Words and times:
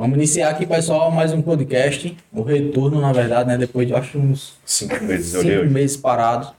Vamos 0.00 0.16
iniciar 0.16 0.48
aqui, 0.48 0.64
pessoal, 0.64 1.10
mais 1.10 1.30
um 1.30 1.42
podcast. 1.42 2.16
O 2.32 2.40
retorno, 2.40 3.02
na 3.02 3.12
verdade, 3.12 3.50
né? 3.50 3.58
Depois 3.58 3.86
de 3.86 3.92
acho 3.92 4.16
uns 4.16 4.54
Cinco 4.64 5.04
meses, 5.04 5.38
cinco 5.38 5.66
meses 5.66 5.94
parados. 5.94 6.50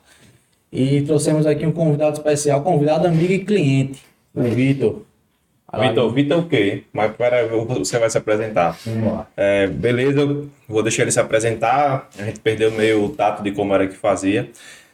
E 0.71 1.01
trouxemos 1.01 1.47
aqui 1.47 1.65
um 1.65 1.71
convidado 1.71 2.13
especial, 2.13 2.61
convidado 2.61 3.07
amigo 3.07 3.33
e 3.33 3.39
cliente, 3.39 3.99
o 4.35 4.43
Vitor. 4.43 5.01
Vai 5.71 5.81
lá, 5.81 5.89
Vitor, 5.89 6.13
Vitor 6.13 6.39
o 6.41 6.47
quê? 6.47 6.83
Mas 6.93 7.15
pera, 7.15 7.47
você 7.47 7.97
vai 7.97 8.11
se 8.11 8.17
apresentar. 8.19 8.77
Vamos 8.85 9.11
lá. 9.11 9.27
É, 9.35 9.65
beleza, 9.65 10.45
vou 10.69 10.83
deixar 10.83 11.01
ele 11.01 11.11
se 11.11 11.19
apresentar. 11.19 12.11
A 12.19 12.23
gente 12.23 12.39
perdeu 12.41 12.69
meio 12.71 13.05
o 13.05 13.09
tato 13.09 13.41
de 13.41 13.51
como 13.53 13.73
era 13.73 13.87
que 13.87 13.95
fazia. 13.95 14.51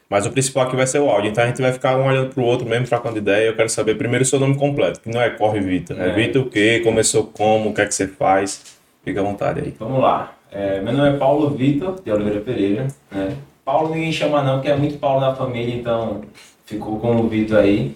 Mas 0.10 0.26
o 0.26 0.32
principal 0.32 0.64
aqui 0.64 0.76
vai 0.76 0.88
ser 0.88 1.00
o 1.00 1.10
áudio. 1.10 1.30
Então 1.32 1.44
a 1.44 1.48
gente 1.48 1.62
vai 1.62 1.72
ficar 1.74 1.98
um 1.98 2.06
olhando 2.08 2.34
pro 2.34 2.44
outro 2.44 2.68
mesmo, 2.68 2.88
trocando 2.88 3.18
ideia. 3.18 3.48
Eu 3.48 3.56
quero 3.56 3.70
saber 3.70 3.96
primeiro 3.96 4.24
o 4.24 4.28
seu 4.28 4.40
nome 4.40 4.56
completo, 4.58 5.02
que 5.02 5.10
não 5.10 5.22
é 5.22 5.30
Corre 5.30 5.60
Vitor. 5.60 6.00
É, 6.00 6.10
É. 6.10 6.14
Vitor 6.14 6.44
o 6.44 6.50
quê? 6.50 6.82
Começou 6.84 7.26
como? 7.26 7.70
O 7.70 7.74
que 7.74 7.82
é 7.82 7.86
que 7.86 7.94
você 7.94 8.08
faz? 8.08 8.78
Fica 9.04 9.20
à 9.20 9.24
vontade 9.24 9.60
aí. 9.60 9.74
Vamos 9.78 10.02
lá. 10.02 10.34
É, 10.52 10.80
meu 10.80 10.94
nome 10.94 11.16
é 11.16 11.18
Paulo 11.18 11.50
Vitor 11.50 12.00
de 12.04 12.12
Oliveira 12.12 12.40
Pereira. 12.40 12.88
né? 13.12 13.36
Paulo 13.66 13.94
ninguém 13.94 14.14
chama 14.14 14.42
não, 14.42 14.56
porque 14.56 14.70
é 14.70 14.76
muito 14.78 14.98
Paulo 14.98 15.20
na 15.20 15.36
família, 15.36 15.76
então 15.76 16.22
ficou 16.66 17.00
como 17.00 17.28
Vitor 17.28 17.58
aí. 17.60 17.94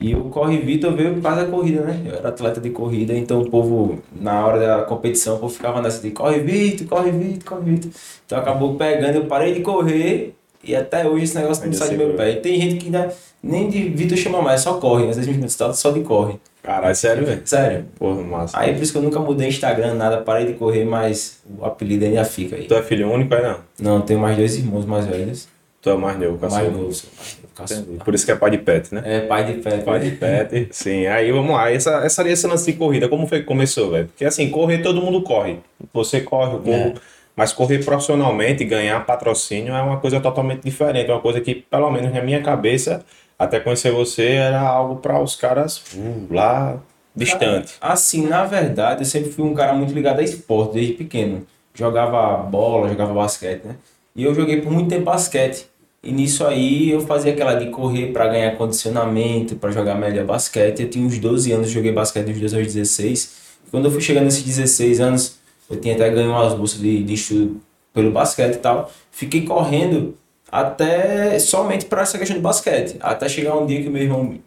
E 0.00 0.12
o 0.14 0.24
Corre 0.24 0.58
Vitor 0.58 0.92
veio 0.92 1.14
por 1.14 1.22
causa 1.22 1.44
da 1.44 1.50
corrida, 1.50 1.82
né? 1.82 2.02
Eu 2.04 2.16
era 2.16 2.28
atleta 2.28 2.60
de 2.60 2.70
corrida, 2.70 3.14
então 3.14 3.40
o 3.40 3.48
povo, 3.48 4.02
na 4.12 4.44
hora 4.44 4.58
da 4.58 4.82
competição, 4.82 5.36
o 5.36 5.38
povo 5.38 5.54
ficava 5.54 5.80
nessa 5.80 6.02
de 6.02 6.10
Corre 6.10 6.40
Vitor, 6.40 6.88
Corre 6.88 7.12
Vitor, 7.12 7.44
Corre 7.44 7.70
Vitor. 7.70 7.90
Então 8.26 8.38
acabou 8.38 8.74
pegando, 8.74 9.14
eu 9.14 9.26
parei 9.26 9.54
de 9.54 9.60
correr 9.60 10.34
e 10.66 10.76
até 10.76 11.06
hoje 11.06 11.24
esse 11.24 11.36
negócio 11.36 11.64
não 11.64 11.72
Ainda 11.72 11.84
sai 11.84 11.96
do 11.96 11.98
meu 11.98 12.14
pé. 12.14 12.32
E 12.32 12.36
tem 12.36 12.60
gente 12.60 12.76
que 12.76 12.86
ainda 12.86 13.12
nem 13.42 13.68
de 13.68 13.88
Vitor 13.90 14.16
chama 14.16 14.40
mais, 14.40 14.60
só 14.60 14.74
corre. 14.74 15.08
Às 15.08 15.16
vezes 15.16 15.26
me 15.26 15.38
perguntam 15.38 15.74
só 15.74 15.90
de 15.90 16.00
corre. 16.00 16.38
Caralho, 16.62 16.94
sério, 16.94 17.26
velho? 17.26 17.42
Sério. 17.44 17.84
Porra, 17.98 18.22
massa. 18.22 18.58
Aí 18.58 18.72
por 18.72 18.82
isso 18.82 18.92
que 18.92 18.98
eu 18.98 19.02
nunca 19.02 19.20
mudei 19.20 19.48
Instagram, 19.48 19.94
nada, 19.94 20.18
parei 20.22 20.46
de 20.46 20.54
correr, 20.54 20.84
mas 20.86 21.42
o 21.58 21.64
apelido 21.64 22.06
ainda 22.06 22.24
fica 22.24 22.56
aí. 22.56 22.64
Tu 22.64 22.74
é 22.74 22.82
filho 22.82 23.10
único 23.10 23.34
aí 23.34 23.42
não? 23.42 23.58
Não, 23.78 24.00
tenho 24.00 24.18
mais 24.18 24.36
dois 24.36 24.56
irmãos 24.56 24.86
mais 24.86 25.04
velhos. 25.04 25.46
Tu 25.82 25.90
é 25.90 25.94
o 25.94 25.98
mais 25.98 26.18
novo, 26.18 26.38
Mais 26.40 26.54
caçula. 26.54 26.70
novo, 26.70 26.92
sou 26.94 27.10
mais 27.18 27.86
novo. 27.86 28.02
Por 28.02 28.14
isso 28.14 28.24
que 28.24 28.32
é 28.32 28.36
pai 28.36 28.50
de 28.50 28.58
pet, 28.58 28.94
né? 28.94 29.02
É, 29.04 29.20
pai 29.20 29.44
de 29.44 29.60
pé. 29.60 29.78
Pai 29.78 30.00
de 30.00 30.12
pet, 30.12 30.68
sim. 30.70 31.06
Aí 31.06 31.30
vamos 31.30 31.52
lá, 31.52 31.70
essa, 31.70 32.02
essa, 32.02 32.48
lance 32.48 32.72
de 32.72 32.78
corrida, 32.78 33.10
como 33.10 33.26
foi 33.26 33.40
que 33.40 33.44
começou, 33.44 33.90
velho? 33.90 34.06
Porque 34.06 34.24
assim, 34.24 34.48
correr 34.48 34.78
todo 34.78 35.02
mundo 35.02 35.22
corre. 35.22 35.58
Você 35.92 36.22
corre, 36.22 36.54
eu 36.54 36.60
corro. 36.60 36.94
É. 36.96 37.13
Mas 37.36 37.52
correr 37.52 37.84
profissionalmente, 37.84 38.64
ganhar 38.64 39.04
patrocínio 39.04 39.74
é 39.74 39.82
uma 39.82 39.98
coisa 39.98 40.20
totalmente 40.20 40.62
diferente. 40.62 41.10
Uma 41.10 41.20
coisa 41.20 41.40
que, 41.40 41.54
pelo 41.54 41.90
menos 41.90 42.12
na 42.12 42.22
minha 42.22 42.40
cabeça, 42.42 43.04
até 43.38 43.58
conhecer 43.58 43.90
você, 43.90 44.32
era 44.32 44.60
algo 44.60 44.96
para 44.96 45.20
os 45.20 45.34
caras 45.34 45.78
uh, 45.94 46.26
lá 46.32 46.78
distante. 47.14 47.74
Assim, 47.80 48.26
na 48.26 48.44
verdade, 48.44 49.02
eu 49.02 49.06
sempre 49.06 49.30
fui 49.30 49.44
um 49.44 49.54
cara 49.54 49.72
muito 49.72 49.92
ligado 49.92 50.20
a 50.20 50.22
esporte, 50.22 50.74
desde 50.74 50.92
pequeno. 50.94 51.46
Jogava 51.74 52.36
bola, 52.36 52.88
jogava 52.88 53.12
basquete, 53.12 53.64
né? 53.64 53.76
E 54.14 54.22
eu 54.22 54.32
joguei 54.34 54.60
por 54.60 54.70
muito 54.70 54.88
tempo 54.88 55.04
basquete. 55.04 55.66
E 56.02 56.12
nisso 56.12 56.46
aí 56.46 56.90
eu 56.90 57.00
fazia 57.00 57.32
aquela 57.32 57.54
de 57.54 57.70
correr 57.70 58.12
para 58.12 58.28
ganhar 58.28 58.56
condicionamento, 58.56 59.56
para 59.56 59.70
jogar 59.70 59.94
melhor 59.94 60.24
basquete. 60.24 60.82
Eu 60.82 60.90
tinha 60.90 61.04
uns 61.04 61.18
12 61.18 61.50
anos, 61.50 61.70
joguei 61.70 61.90
basquete 61.90 62.26
dos 62.26 62.40
12 62.40 62.56
aos 62.56 62.66
16. 62.66 63.36
Quando 63.70 63.86
eu 63.86 63.90
fui 63.90 64.00
chegando 64.00 64.24
nesses 64.24 64.44
16 64.44 65.00
anos, 65.00 65.38
eu 65.70 65.80
tinha 65.80 65.94
até 65.94 66.10
ganho 66.10 66.30
umas 66.30 66.54
bolsas 66.54 66.80
de, 66.80 67.02
de 67.02 67.14
estudo 67.14 67.60
pelo 67.92 68.10
basquete 68.10 68.54
e 68.54 68.58
tal. 68.58 68.90
Fiquei 69.10 69.44
correndo 69.44 70.16
até 70.50 71.38
somente 71.38 71.86
para 71.86 72.02
essa 72.02 72.18
questão 72.18 72.36
de 72.36 72.42
basquete. 72.42 72.96
Até 73.00 73.28
chegar 73.28 73.56
um 73.56 73.66
dia 73.66 73.82
que 73.82 73.88
meu 73.88 74.02
irmão 74.02 74.38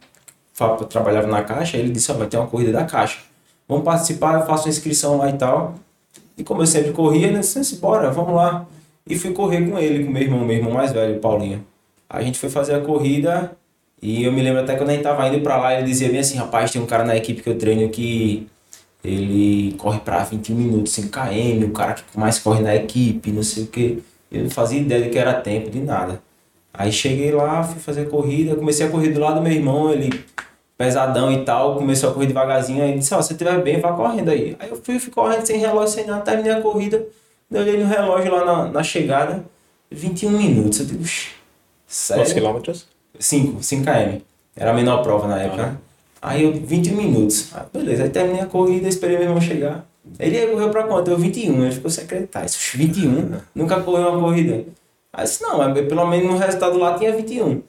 trabalhava 0.89 1.27
na 1.27 1.43
caixa, 1.43 1.77
ele 1.77 1.89
disse, 1.89 2.11
vai 2.13 2.27
ter 2.27 2.37
uma 2.37 2.47
corrida 2.47 2.71
da 2.71 2.85
caixa. 2.85 3.19
Vamos 3.67 3.83
participar, 3.83 4.39
eu 4.39 4.45
faço 4.45 4.69
inscrição 4.69 5.17
lá 5.17 5.29
e 5.29 5.33
tal. 5.33 5.75
E 6.37 6.43
como 6.43 6.61
eu 6.61 6.67
sempre 6.67 6.91
corria, 6.91 7.31
né, 7.31 7.39
disse, 7.39 7.77
bora, 7.77 8.09
vamos 8.11 8.33
lá. 8.33 8.65
E 9.05 9.17
fui 9.17 9.33
correr 9.33 9.67
com 9.69 9.77
ele, 9.77 10.05
com 10.05 10.11
meu 10.11 10.21
irmão, 10.21 10.45
meu 10.45 10.57
irmão 10.57 10.71
mais 10.73 10.91
velho, 10.91 11.19
Paulinho. 11.19 11.65
A 12.09 12.21
gente 12.21 12.37
foi 12.37 12.49
fazer 12.49 12.75
a 12.75 12.81
corrida 12.81 13.51
e 14.01 14.23
eu 14.23 14.31
me 14.31 14.41
lembro 14.41 14.61
até 14.61 14.75
quando 14.75 14.89
a 14.89 14.93
gente 14.93 15.03
tava 15.03 15.27
indo 15.27 15.41
pra 15.41 15.57
lá, 15.57 15.73
ele 15.73 15.87
dizia 15.87 16.09
bem 16.09 16.19
assim, 16.19 16.37
rapaz, 16.37 16.71
tem 16.71 16.81
um 16.81 16.85
cara 16.85 17.03
na 17.03 17.15
equipe 17.15 17.41
que 17.41 17.49
eu 17.49 17.57
treino 17.57 17.89
que 17.89 18.47
ele 19.07 19.73
corre 19.77 19.99
pra 19.99 20.23
21 20.23 20.55
minutos, 20.55 20.91
5 20.93 21.09
km, 21.09 21.65
o 21.65 21.71
cara 21.71 21.93
que 21.93 22.19
mais 22.19 22.39
corre 22.39 22.61
na 22.61 22.75
equipe, 22.75 23.31
não 23.31 23.43
sei 23.43 23.63
o 23.63 23.67
que. 23.67 24.03
Eu 24.29 24.43
não 24.43 24.49
fazia 24.49 24.79
ideia 24.81 25.03
de 25.03 25.09
que 25.09 25.17
era 25.17 25.33
tempo, 25.33 25.69
de 25.69 25.79
nada. 25.79 26.21
Aí 26.73 26.91
cheguei 26.91 27.31
lá, 27.31 27.63
fui 27.63 27.79
fazer 27.79 28.01
a 28.01 28.05
corrida, 28.09 28.55
comecei 28.55 28.85
a 28.85 28.89
correr 28.89 29.09
do 29.09 29.19
lado 29.19 29.35
do 29.35 29.41
meu 29.41 29.53
irmão, 29.53 29.91
ele 29.91 30.23
pesadão 30.77 31.31
e 31.31 31.43
tal, 31.43 31.75
começou 31.75 32.11
a 32.11 32.13
correr 32.13 32.27
devagarzinho, 32.27 32.83
aí 32.83 32.89
ele 32.91 32.99
disse, 32.99 33.13
ó, 33.13 33.21
se 33.21 33.29
você 33.29 33.33
estiver 33.33 33.59
bem, 33.63 33.79
vá 33.79 33.93
correndo 33.93 34.29
aí. 34.29 34.55
Aí 34.59 34.69
eu 34.69 34.75
fui, 34.75 34.99
fui 34.99 35.11
correndo 35.11 35.45
sem 35.45 35.57
relógio, 35.57 35.95
sem 35.95 36.05
nada, 36.05 36.21
terminei 36.21 36.51
a 36.51 36.61
corrida, 36.61 37.03
eu 37.49 37.61
olhei 37.61 37.77
no 37.77 37.87
relógio 37.87 38.31
lá 38.31 38.45
na, 38.45 38.67
na 38.67 38.83
chegada, 38.83 39.43
21 39.89 40.29
minutos, 40.29 40.81
eu 40.81 40.85
digo, 40.85 41.01
"Ux, 41.01 41.29
sério? 41.87 42.21
Quantos 42.21 42.33
quilômetros? 42.33 42.87
5, 43.17 43.63
5 43.63 43.83
km. 43.83 44.21
Era 44.55 44.71
a 44.71 44.73
menor 44.73 45.01
prova 45.01 45.27
na 45.27 45.41
época, 45.41 45.63
né? 45.65 45.77
Aí 46.21 46.43
eu, 46.43 46.53
20 46.53 46.91
minutos. 46.93 47.49
Aí, 47.53 47.63
beleza, 47.73 48.03
aí 48.03 48.09
terminei 48.09 48.41
a 48.41 48.45
corrida, 48.45 48.87
esperei 48.87 49.17
meu 49.17 49.27
irmão 49.27 49.41
chegar. 49.41 49.85
Ele 50.19 50.47
correu 50.47 50.69
pra 50.69 50.83
quanto? 50.83 51.11
Eu 51.11 51.17
21. 51.17 51.63
Ele 51.63 51.71
ficou 51.71 51.91
sem 51.91 52.03
acreditar. 52.03 52.45
Isso, 52.45 52.77
21? 52.77 53.39
Nunca 53.53 53.81
correu 53.81 54.09
uma 54.09 54.19
corrida. 54.19 54.63
Aí 55.13 55.23
disse, 55.25 55.41
não, 55.41 55.57
mas 55.57 55.85
pelo 55.85 56.07
menos 56.07 56.31
no 56.31 56.37
resultado 56.37 56.77
lá 56.77 56.97
tinha 56.97 57.11
21. 57.11 57.61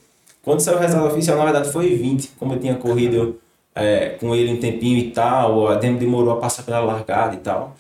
Quando 0.42 0.60
saiu 0.60 0.78
o 0.78 0.80
resultado 0.80 1.12
oficial, 1.12 1.36
na 1.36 1.44
verdade 1.44 1.72
foi 1.72 1.94
20. 1.94 2.32
Como 2.38 2.54
eu 2.54 2.58
tinha 2.58 2.74
corrido 2.74 3.38
é, 3.74 4.10
com 4.20 4.34
ele 4.34 4.52
um 4.52 4.56
tempinho 4.56 4.98
e 4.98 5.10
tal, 5.10 5.68
a 5.68 5.74
Demo 5.74 5.98
demorou 5.98 6.34
a 6.34 6.36
passar 6.36 6.62
pela 6.62 6.80
largada 6.80 7.34
e 7.34 7.38
tal. 7.38 7.76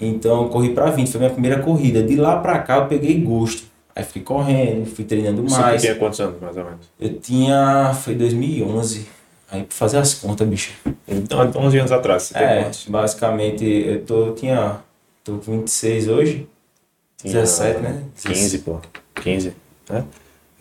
Então 0.00 0.42
eu 0.42 0.48
corri 0.48 0.70
pra 0.70 0.90
20, 0.90 1.10
foi 1.10 1.18
minha 1.20 1.30
primeira 1.30 1.60
corrida. 1.60 2.02
De 2.02 2.16
lá 2.16 2.38
pra 2.38 2.58
cá 2.58 2.78
eu 2.78 2.86
peguei 2.86 3.20
gosto. 3.20 3.64
Aí 3.94 4.04
fui 4.04 4.22
correndo, 4.22 4.86
fui 4.86 5.04
treinando 5.04 5.42
Você 5.42 5.60
mais. 5.60 5.82
tinha 5.82 5.94
quantos 5.94 6.18
anos, 6.20 6.40
mais 6.40 6.56
ou 6.56 6.64
menos? 6.64 6.86
Eu 6.98 7.18
tinha. 7.18 7.92
Foi 7.94 8.14
2011. 8.14 9.06
Aí 9.52 9.64
pra 9.64 9.76
fazer 9.76 9.98
as 9.98 10.14
contas, 10.14 10.48
bicho. 10.48 10.72
Então, 11.06 11.38
11 11.56 11.78
anos 11.78 11.92
atrás, 11.92 12.22
você 12.22 12.34
tem 12.34 12.42
É, 12.42 12.62
quantos? 12.62 12.86
basicamente, 12.88 13.62
eu 13.64 14.02
tô, 14.04 14.26
eu 14.28 14.34
tinha. 14.34 14.78
Tô 15.22 15.34
com 15.34 15.58
26 15.60 16.08
hoje. 16.08 16.48
Tinha 17.18 17.34
17, 17.34 17.80
né? 17.80 18.02
15, 18.24 18.58
pô. 18.60 18.80
15, 19.16 19.54
né? 19.90 20.04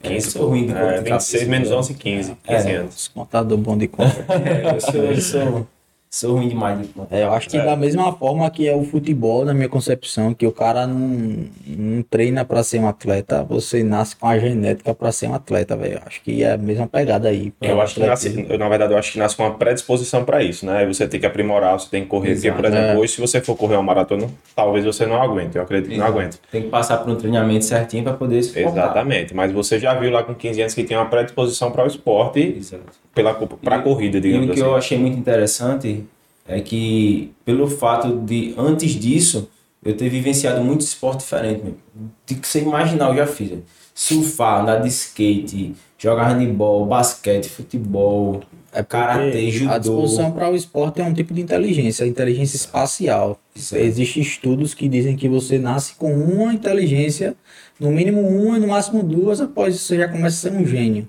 É, 0.04 0.10
15, 0.10 0.28
eu 0.28 0.32
sou 0.32 0.50
ruim 0.50 0.66
de 0.68 0.74
é, 0.74 0.76
conta 0.76 0.92
de 0.98 1.10
26 1.10 1.32
cabeça, 1.44 1.50
menos 1.50 1.70
né? 1.70 1.76
11, 1.78 1.94
15. 1.94 2.38
15 2.44 2.68
É. 2.68 2.76
anos. 2.76 2.96
Os 2.98 3.08
contador 3.08 3.58
bom 3.58 3.78
de 3.78 3.88
conta. 3.88 4.26
É, 4.30 4.76
eu 4.76 4.82
sou, 4.82 5.04
eu 5.06 5.22
sou, 5.22 5.68
sou 6.14 6.36
ruim 6.36 6.50
demais 6.50 6.78
de 6.82 6.88
conta. 6.90 7.16
É, 7.16 7.24
eu 7.24 7.32
acho 7.34 7.50
que 7.50 7.58
da 7.58 7.74
mesma 7.76 8.12
forma 8.12 8.50
que 8.52 8.68
é 8.68 8.76
o 8.76 8.84
futebol, 8.84 9.46
na 9.46 9.54
minha 9.54 9.70
concepção, 9.70 10.34
que 10.34 10.46
o 10.46 10.52
cara 10.52 10.86
não, 10.86 11.46
não 11.66 12.04
treina 12.04 12.44
pra 12.44 12.62
ser 12.64 12.80
um 12.80 12.88
atleta, 12.88 13.44
você 13.46 13.82
nasce 13.82 14.16
com 14.18 14.28
a 14.28 14.38
genética 14.38 14.94
pra 14.94 15.10
ser 15.14 15.28
um 15.30 15.34
atleta, 15.34 15.76
velho. 15.78 15.94
Eu 15.94 16.02
Acho 16.06 16.22
que 16.22 16.44
é 16.44 16.52
a 16.52 16.58
mesma 16.58 16.86
pegada 16.86 17.30
aí. 17.30 17.54
Eu 17.62 17.80
acho 17.82 17.96
que 17.96 18.02
nasce, 18.06 18.46
eu, 18.50 18.60
na 18.60 18.68
verdade, 18.68 18.92
eu 18.92 18.98
acho 18.98 19.14
que 19.14 19.20
nasce 19.20 19.38
com 19.38 19.44
uma 19.44 19.54
predisposição 19.58 20.26
para 20.26 20.44
isso, 20.44 20.66
né? 20.66 20.86
Você 20.86 21.08
tem 21.08 21.18
que 21.18 21.26
aprimorar, 21.26 21.80
você 21.80 21.90
tem 21.90 22.04
que 22.04 22.10
correr. 22.10 22.34
Porque, 22.34 22.52
por 22.52 22.66
Exato, 22.66 22.76
exemplo, 22.78 22.98
é. 22.98 23.02
hoje, 23.02 23.14
se 23.14 23.22
você 23.22 23.40
for 23.40 23.56
correr 23.56 23.76
uma 23.76 23.84
maratona, 23.84 24.28
talvez 24.54 24.84
você 24.84 25.06
não 25.06 25.22
aguente. 25.22 25.56
Eu 25.56 25.62
acredito 25.64 25.92
que 25.92 25.98
não 25.98 26.06
Exato. 26.08 26.20
aguente. 26.20 26.38
Tem 26.52 26.62
que 26.64 26.68
passar 26.68 26.98
por 26.98 27.10
um 27.10 27.16
treinamento 27.16 27.64
certinho 27.64 28.04
pra 28.04 28.14
poder 28.14 28.44
se 28.44 28.52
focar. 28.52 28.84
Exatamente. 28.84 29.34
Mas 29.34 29.52
você 29.54 29.80
já 29.80 29.94
viu 29.94 30.12
lá 30.12 30.24
com 30.24 30.36
15 30.36 30.60
anos 30.62 30.74
que 30.74 30.84
tem 30.84 30.98
uma 30.98 31.06
predisposição 31.06 31.72
para 31.72 31.86
o 31.86 31.88
esporte, 31.88 32.56
Exato. 32.58 32.84
pela, 33.16 33.34
para 33.34 33.78
a 33.78 33.80
E- 33.80 33.82
corrida, 33.84 34.18
E 34.18 34.20
o 34.20 34.22
digamos 34.24 34.46
que 34.48 34.52
assim. 34.54 34.62
eu 34.62 34.76
achei 34.76 34.98
muito 34.98 35.18
interessante 35.18 36.01
é 36.52 36.62
que, 36.62 37.32
pelo 37.46 37.68
fato 37.68 38.18
de, 38.18 38.54
antes 38.58 38.92
disso, 38.92 39.50
eu 39.84 39.96
ter 39.96 40.10
vivenciado 40.10 40.64
muito 40.64 40.82
esporte 40.82 41.20
diferente. 41.20 41.64
meu. 41.64 41.76
De 42.26 42.36
que 42.36 42.48
você 42.48 42.60
imaginar, 42.60 43.10
eu 43.10 43.16
já 43.16 43.26
fiz. 43.26 43.52
Surfar, 43.96 44.62
andar 44.62 44.78
de 44.78 44.90
skate, 44.90 45.74
jogar 45.98 46.30
handebol, 46.30 46.86
basquete, 46.86 47.48
futebol, 47.48 48.42
É 48.74 48.84
karatê, 48.84 49.50
judô. 49.50 49.74
A 49.74 49.78
disposição 49.78 50.32
para 50.32 50.50
o 50.50 50.56
esporte 50.56 51.02
é 51.02 51.04
um 51.04 51.14
tipo 51.14 51.34
de 51.34 51.42
inteligência, 51.42 52.06
a 52.06 52.08
inteligência 52.08 52.56
espacial. 52.56 53.40
Exato. 53.56 53.82
Existem 53.82 54.22
estudos 54.22 54.74
que 54.74 54.88
dizem 54.88 55.16
que 55.16 55.28
você 55.28 55.58
nasce 55.58 55.96
com 55.96 56.14
uma 56.14 56.54
inteligência, 56.54 57.36
no 57.80 57.92
mínimo 57.92 58.22
uma, 58.22 58.58
no 58.60 58.68
máximo 58.68 59.04
duas, 59.04 59.42
após 59.42 59.76
isso 59.76 59.86
você 59.86 59.98
já 59.98 60.08
começa 60.08 60.48
a 60.48 60.52
ser 60.52 60.58
um 60.58 60.66
gênio. 60.66 61.08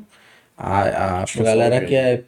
A, 0.56 1.22
a 1.22 1.24
eu 1.36 1.44
galera 1.44 1.84
que 1.84 1.94
é 1.94 2.22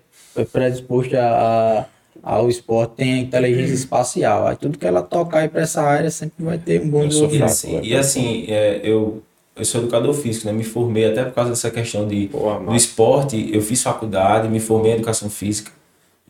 predisposta 0.53 1.21
a, 1.21 1.87
ao 2.25 2.49
esporte 2.49 2.95
tem 2.97 3.15
a 3.15 3.19
inteligência 3.19 3.75
espacial. 3.75 4.47
Aí 4.47 4.57
tudo 4.57 4.79
que 4.79 4.87
ela 4.87 5.03
tocar 5.03 5.41
aí 5.41 5.49
para 5.49 5.61
essa 5.63 5.83
área 5.83 6.11
sempre 6.11 6.45
vai 6.45 6.57
ter 6.59 6.81
um 6.81 6.89
bom 6.89 7.11
sou 7.11 7.25
E 7.27 7.29
desenvolvimento. 7.29 7.45
assim, 7.51 7.81
e 7.83 7.95
assim, 7.95 8.45
é, 8.49 8.81
eu, 8.83 9.23
eu 9.55 9.65
sou 9.65 9.83
educador 9.83 10.15
físico, 10.15 10.47
né? 10.47 10.53
Me 10.53 10.65
formei 10.65 11.05
até 11.11 11.25
por 11.25 11.35
causa 11.35 11.51
dessa 11.51 11.71
questão 11.71 12.09
de, 12.09 12.29
Pô, 12.29 12.55
do 12.55 12.75
esporte. 12.75 13.51
Eu 13.53 13.61
fiz 13.61 13.83
faculdade, 13.83 14.49
me 14.49 14.59
formei 14.61 14.93
em 14.93 14.95
educação 14.97 15.29
física. 15.29 15.71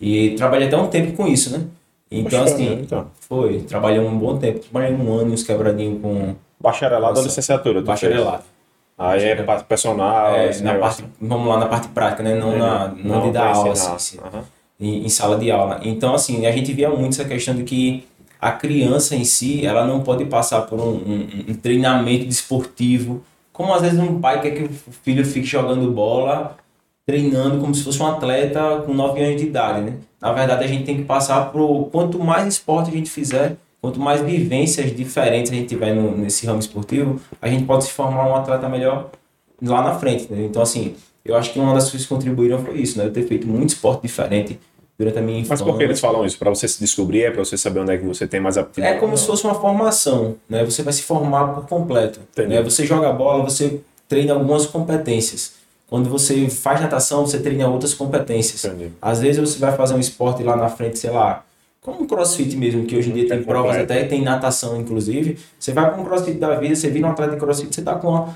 E 0.01 0.31
trabalhei 0.37 0.67
até 0.67 0.77
um 0.77 0.89
tempo 0.89 1.13
com 1.17 1.27
isso, 1.27 1.51
né? 1.57 1.65
Então, 2.11 2.41
Poxa, 2.43 2.55
assim, 2.55 2.81
então. 2.83 3.07
foi. 3.29 3.61
Trabalhei 3.61 4.01
um 4.01 4.17
bom 4.19 4.37
tempo. 4.37 4.59
Trabalhei 4.61 4.95
um 4.95 5.13
ano 5.13 5.31
e 5.31 5.33
uns 5.35 5.43
quebradinhos 5.43 6.01
com 6.03 6.35
Bacharelado 6.61 7.19
ou 7.19 7.25
licenciatura? 7.25 7.81
tu 7.83 7.87
bacharelado. 7.87 8.39
fez? 8.39 8.55
Aí 8.97 9.25
é 9.25 9.35
personal, 9.69 10.35
É, 10.37 10.57
na 10.61 10.73
negócio. 10.75 11.03
parte, 11.05 11.05
vamos 11.21 11.49
lá 11.49 11.59
na 11.59 11.67
parte 11.67 11.89
prática, 11.89 12.23
né? 12.23 12.35
Não, 12.35 12.57
na, 12.57 12.89
não, 12.89 13.23
de 13.27 13.33
dar 13.33 13.53
aula, 13.55 13.73
assim, 13.73 13.93
assim, 13.95 14.19
Aham. 14.25 14.45
Em, 14.79 15.05
em 15.05 15.09
sala 15.09 15.37
de 15.39 15.51
aula. 15.51 15.81
Então, 15.83 16.15
assim, 16.15 16.47
a 16.47 16.53
gente 16.53 16.73
via 16.73 16.91
muito 16.91 17.13
essa 17.13 17.25
questão 17.25 17.55
de 17.55 17.65
que 17.65 18.05
a 18.41 18.53
criança 18.53 19.17
em 19.17 19.25
si, 19.25 19.65
ela 19.65 19.87
não 19.87 20.03
pode 20.03 20.25
passar 20.27 20.63
por 20.63 20.79
um, 20.79 20.93
um, 20.93 21.29
um 21.49 21.55
treinamento 21.55 22.27
desportivo, 22.27 23.23
como 23.53 23.73
às 23.73 23.83
vezes 23.83 23.99
um 23.99 24.21
pai 24.21 24.41
quer 24.43 24.51
que 24.51 24.65
o 24.65 24.93
filho 25.03 25.25
fique 25.25 25.47
jogando 25.47 25.91
bola, 25.91 26.57
treinando 27.07 27.61
como 27.61 27.75
se 27.75 27.83
fosse 27.83 28.03
um 28.03 28.07
atleta 28.07 28.83
com 28.85 28.93
9 28.93 29.23
anos 29.23 29.41
de 29.41 29.47
idade, 29.47 29.81
né? 29.83 29.95
Na 30.21 30.33
verdade, 30.33 30.65
a 30.65 30.67
gente 30.67 30.85
tem 30.85 30.97
que 30.97 31.05
passar 31.05 31.53
por 31.53 31.89
quanto 31.91 32.19
mais 32.19 32.47
esporte 32.47 32.91
a 32.91 32.93
gente 32.93 33.11
fizer, 33.11 33.57
quanto 33.81 34.01
mais 34.01 34.23
vivências 34.23 34.95
diferentes 34.95 35.53
a 35.53 35.55
gente 35.55 35.69
tiver 35.69 35.95
no, 35.95 36.17
nesse 36.17 36.47
ramo 36.47 36.59
esportivo, 36.59 37.21
a 37.41 37.49
gente 37.49 37.65
pode 37.65 37.85
se 37.85 37.93
formar 37.93 38.27
um 38.27 38.35
atleta 38.35 38.69
melhor 38.69 39.11
lá 39.63 39.83
na 39.83 39.95
frente, 39.99 40.33
né? 40.33 40.45
Então, 40.45 40.63
assim, 40.63 40.95
eu 41.25 41.37
acho 41.37 41.53
que 41.53 41.59
uma 41.59 41.73
das 41.73 41.85
coisas 41.85 42.03
que 42.03 42.15
contribuíram 42.15 42.63
foi 42.65 42.79
isso, 42.79 42.99
né? 42.99 43.07
Eu 43.07 43.13
ter 43.13 43.23
feito 43.27 43.47
muito 43.47 43.71
esporte 43.71 44.03
diferente 44.03 44.59
durante 44.99 45.19
a 45.19 45.23
minha 45.23 45.41
infância. 45.41 45.65
Mas 45.65 45.73
por 45.73 45.79
que 45.79 45.85
eles 45.85 46.01
falam 46.01 46.25
isso? 46.25 46.39
Para 46.39 46.51
você 46.51 46.69
se 46.69 46.79
descobrir, 46.81 47.23
é 47.23 47.31
para 47.31 47.45
você 47.45 47.57
saber 47.57 47.81
onde 47.81 47.93
é 47.93 47.99
que 47.99 48.05
você 48.05 48.27
tem 48.27 48.41
mais 48.41 48.59
aptidão? 48.59 48.89
É 48.89 48.95
como 48.95 49.17
se 49.17 49.27
fosse 49.27 49.45
uma 49.45 49.55
formação, 49.55 50.37
né? 50.49 50.65
Você 50.65 50.83
vai 50.83 50.93
se 50.93 51.03
formar 51.03 51.49
por 51.55 51.67
completo. 51.67 52.21
Né? 52.37 52.63
Você 52.63 52.85
joga 52.85 53.13
bola, 53.13 53.43
você 53.43 53.81
treina 54.09 54.35
algumas 54.35 54.67
competências. 54.67 55.55
Quando 55.89 56.09
você 56.09 56.49
faz 56.49 56.81
natação, 56.81 57.27
você 57.27 57.39
treina 57.39 57.69
outras 57.69 57.95
competências. 57.95 58.65
Entendi. 58.65 58.91
Às 59.01 59.21
vezes 59.21 59.41
você 59.41 59.59
vai 59.59 59.77
fazer 59.77 59.95
um 59.95 60.01
esporte 60.01 60.43
lá 60.43 60.57
na 60.57 60.69
frente, 60.69 60.99
sei 60.99 61.11
lá, 61.11 61.45
como 61.81 62.03
um 62.03 62.07
crossfit 62.07 62.57
mesmo, 62.57 62.85
que 62.87 62.97
hoje 62.97 63.11
em 63.11 63.13
dia 63.13 63.29
tem 63.29 63.43
provas 63.43 63.77
até, 63.77 64.05
tem 64.05 64.23
natação 64.23 64.81
inclusive. 64.81 65.39
Você 65.59 65.73
vai 65.73 65.91
para 65.91 66.01
um 66.01 66.05
crossfit 66.05 66.39
da 66.39 66.55
vida, 66.57 66.75
você 66.75 66.89
vira 66.89 67.07
um 67.07 67.11
atleta 67.11 67.33
de 67.33 67.39
crossfit, 67.39 67.75
você 67.75 67.81
está 67.81 67.95
com 67.95 68.09
uma 68.09 68.35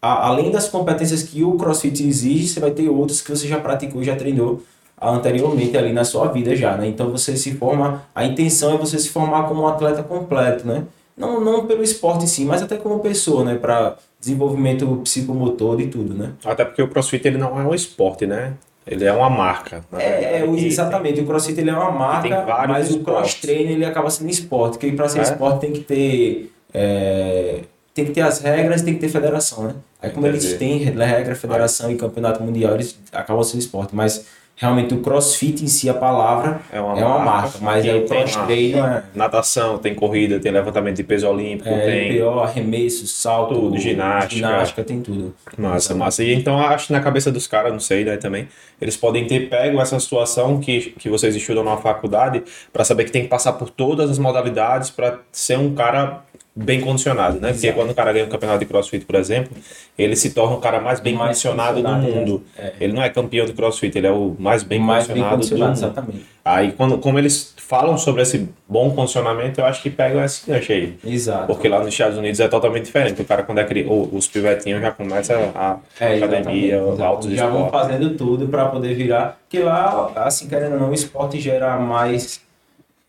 a, 0.00 0.28
além 0.28 0.50
das 0.50 0.68
competências 0.68 1.22
que 1.22 1.42
o 1.42 1.52
CrossFit 1.52 2.06
exige, 2.06 2.48
você 2.48 2.60
vai 2.60 2.70
ter 2.70 2.88
outras 2.88 3.20
que 3.20 3.30
você 3.30 3.46
já 3.46 3.58
praticou, 3.58 4.02
já 4.02 4.16
treinou 4.16 4.62
anteriormente 5.00 5.76
ali 5.76 5.92
na 5.92 6.04
sua 6.04 6.28
vida 6.28 6.54
já, 6.56 6.76
né? 6.76 6.88
Então 6.88 7.10
você 7.10 7.36
se 7.36 7.54
forma, 7.54 8.02
a 8.14 8.24
intenção 8.24 8.74
é 8.74 8.76
você 8.76 8.98
se 8.98 9.08
formar 9.08 9.44
como 9.44 9.62
um 9.62 9.68
atleta 9.68 10.02
completo, 10.02 10.66
né? 10.66 10.84
Não, 11.16 11.40
não 11.40 11.66
pelo 11.66 11.82
esporte 11.82 12.24
em 12.24 12.28
si, 12.28 12.44
mas 12.44 12.62
até 12.62 12.76
como 12.76 13.00
pessoa, 13.00 13.44
né? 13.44 13.56
Para 13.56 13.96
desenvolvimento 14.20 15.00
psicomotor 15.02 15.80
e 15.80 15.88
tudo, 15.88 16.14
né? 16.14 16.32
Até 16.44 16.64
porque 16.64 16.82
o 16.82 16.88
CrossFit 16.88 17.26
ele 17.26 17.38
não 17.38 17.60
é 17.60 17.64
um 17.64 17.74
esporte, 17.74 18.26
né? 18.26 18.54
Ele 18.86 19.04
é 19.04 19.12
uma 19.12 19.28
marca. 19.28 19.84
É, 19.92 20.40
é 20.40 20.46
exatamente. 20.46 21.16
Tem... 21.16 21.24
O 21.24 21.26
CrossFit 21.26 21.60
ele 21.60 21.70
é 21.70 21.74
uma 21.74 21.90
marca, 21.90 22.46
mas 22.66 22.90
o 22.90 23.00
cross 23.00 23.34
trainer 23.34 23.72
ele 23.72 23.84
acaba 23.84 24.08
sendo 24.10 24.30
esporte, 24.30 24.78
porque 24.78 24.92
para 24.92 25.08
ser 25.08 25.18
é? 25.18 25.22
esporte 25.22 25.60
tem 25.60 25.72
que 25.72 25.80
ter 25.80 26.52
é, 26.72 27.60
tem 27.98 28.06
que 28.06 28.12
ter 28.12 28.20
as 28.20 28.38
regras, 28.38 28.82
tem 28.82 28.94
que 28.94 29.00
ter 29.00 29.08
federação, 29.08 29.64
né? 29.64 29.74
Aí 30.00 30.10
como 30.10 30.26
Entendi. 30.26 30.46
eles 30.46 30.58
têm 30.58 30.78
regra, 30.78 31.34
federação 31.34 31.90
e 31.90 31.96
campeonato 31.96 32.40
mundial, 32.40 32.74
eles 32.74 32.96
acabam 33.12 33.42
sendo 33.42 33.58
esporte, 33.58 33.94
mas 33.94 34.24
realmente 34.54 34.94
o 34.94 34.98
crossfit 35.00 35.64
em 35.64 35.66
si, 35.66 35.88
a 35.88 35.94
palavra, 35.94 36.60
é 36.72 36.80
uma, 36.80 36.98
é 36.98 37.04
uma 37.04 37.18
marca, 37.18 37.58
marca 37.58 37.60
mas 37.60 37.86
é 37.86 37.94
o 37.94 38.06
cross 38.06 38.36
treino 38.36 38.84
é... 38.84 39.02
Natação, 39.14 39.78
tem 39.78 39.94
corrida, 39.94 40.38
tem 40.38 40.52
levantamento 40.52 40.96
de 40.96 41.02
peso 41.02 41.28
olímpico, 41.28 41.68
é, 41.68 41.86
tem... 41.86 42.18
PO, 42.20 42.40
arremesso, 42.40 43.06
salto, 43.08 43.54
tudo, 43.54 43.78
ginástica. 43.78 44.34
Ginástica, 44.34 44.84
tem 44.84 45.00
tudo. 45.00 45.34
Massa, 45.56 45.94
massa. 45.94 46.22
E 46.22 46.32
então 46.34 46.60
acho 46.60 46.88
que 46.88 46.92
na 46.92 47.00
cabeça 47.00 47.32
dos 47.32 47.48
caras, 47.48 47.72
não 47.72 47.80
sei, 47.80 48.04
né, 48.04 48.16
também, 48.16 48.48
eles 48.80 48.96
podem 48.96 49.26
ter 49.26 49.48
pego 49.48 49.80
essa 49.80 49.98
situação 49.98 50.60
que, 50.60 50.92
que 50.98 51.08
vocês 51.08 51.34
estudam 51.34 51.64
na 51.64 51.76
faculdade 51.76 52.44
para 52.72 52.84
saber 52.84 53.04
que 53.04 53.12
tem 53.12 53.22
que 53.22 53.28
passar 53.28 53.54
por 53.54 53.70
todas 53.70 54.08
as 54.08 54.18
modalidades 54.18 54.90
para 54.90 55.18
ser 55.32 55.58
um 55.58 55.74
cara 55.74 56.22
bem 56.54 56.80
condicionado, 56.80 57.40
né? 57.40 57.52
Porque 57.52 57.72
quando 57.72 57.90
o 57.90 57.94
cara 57.94 58.12
ganha 58.12 58.24
um 58.24 58.28
campeonato 58.28 58.58
de 58.58 58.66
crossfit, 58.66 59.04
por 59.04 59.14
exemplo, 59.14 59.56
ele 59.96 60.16
se 60.16 60.30
torna 60.30 60.56
o 60.56 60.60
cara 60.60 60.80
mais 60.80 60.98
bem 60.98 61.14
mais 61.14 61.28
condicionado, 61.28 61.80
do 61.80 61.88
mundo. 61.88 62.42
É. 62.56 62.66
É. 62.66 62.72
Ele 62.80 62.92
não 62.92 63.02
é 63.02 63.08
campeão 63.08 63.46
de 63.46 63.52
crossfit, 63.52 63.96
ele 63.96 64.06
é 64.06 64.10
o 64.10 64.34
mais 64.38 64.64
bem 64.64 64.80
mais 64.80 65.06
condicionado, 65.06 65.30
bem 65.30 65.36
condicionado 65.36 65.74
do 65.74 65.80
mundo. 65.80 65.92
Exatamente. 65.94 66.26
Aí, 66.44 66.72
quando, 66.72 66.98
como 66.98 67.18
eles 67.18 67.54
falam 67.58 67.98
sobre 67.98 68.22
esse 68.22 68.48
bom 68.66 68.90
condicionamento, 68.90 69.60
eu 69.60 69.66
acho 69.66 69.82
que 69.82 69.90
pegam 69.90 70.24
esse 70.24 70.50
gancho 70.50 70.72
aí. 70.72 70.98
Exato. 71.04 71.46
Porque 71.46 71.68
lá 71.68 71.78
nos 71.78 71.88
Estados 71.88 72.16
Unidos 72.16 72.40
é 72.40 72.48
totalmente 72.48 72.86
diferente. 72.86 73.20
O 73.20 73.24
cara, 73.24 73.42
quando 73.42 73.58
é 73.58 73.64
criança, 73.64 73.92
os 73.92 74.26
pivetinhos 74.26 74.80
já 74.80 74.90
começa 74.90 75.34
a 75.54 75.76
é, 76.00 76.16
academia, 76.16 76.82
os 76.82 76.98
altos 76.98 77.30
Já 77.30 77.46
vão 77.48 77.68
fazendo 77.68 78.16
tudo 78.16 78.48
para 78.48 78.66
poder 78.66 78.94
virar. 78.94 79.38
Que 79.48 79.58
lá, 79.58 80.10
assim, 80.16 80.48
querendo 80.48 80.72
ou 80.72 80.80
não, 80.80 80.90
o 80.90 80.94
esporte 80.94 81.38
gera 81.38 81.76
mais. 81.76 82.40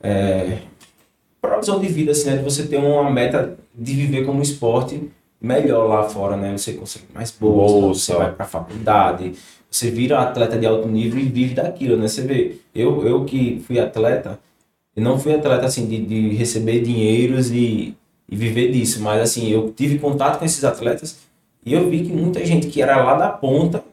É, 0.04 0.58
provisão 1.42 1.80
de 1.80 1.88
vida, 1.88 2.12
assim, 2.12 2.30
né? 2.30 2.38
De 2.38 2.44
você 2.44 2.68
ter 2.68 2.78
uma 2.78 3.10
meta 3.10 3.58
de 3.74 3.94
viver 3.94 4.26
como 4.26 4.42
esporte 4.42 5.10
melhor 5.42 5.88
lá 5.88 6.10
fora, 6.10 6.36
né? 6.36 6.58
Você 6.58 6.74
consegue 6.74 7.06
mais 7.14 7.32
bolsa, 7.32 7.74
bolsa. 7.74 8.00
você 8.00 8.14
vai 8.18 8.32
pra 8.34 8.46
faculdade, 8.46 9.34
você 9.70 9.92
vira 9.92 10.20
atleta 10.20 10.58
de 10.58 10.66
alto 10.66 10.88
nível 10.88 11.20
e 11.20 11.26
vive 11.26 11.54
daquilo, 11.54 11.96
né? 11.96 12.08
Você 12.08 12.22
vê, 12.22 12.58
eu, 12.74 13.06
eu 13.06 13.24
que 13.26 13.62
fui 13.66 13.80
atleta, 13.80 14.40
eu 14.96 15.04
não 15.04 15.20
fui 15.20 15.34
atleta, 15.34 15.66
assim, 15.66 15.88
de, 15.88 16.06
de 16.06 16.30
receber 16.36 16.82
dinheiros 16.82 17.52
e, 17.52 17.96
e 18.28 18.36
viver 18.36 18.72
disso, 18.72 19.02
mas, 19.02 19.22
assim, 19.22 19.50
eu 19.50 19.72
tive 19.72 20.00
contato 20.00 20.40
com 20.40 20.46
esses 20.46 20.64
atletas 20.64 21.20
e 21.66 21.74
eu 21.74 21.90
vi 21.90 22.04
que 22.04 22.12
muita 22.12 22.44
gente 22.46 22.68
que 22.68 22.82
era 22.82 23.04
lá 23.04 23.14
da 23.16 23.30
ponta 23.30 23.84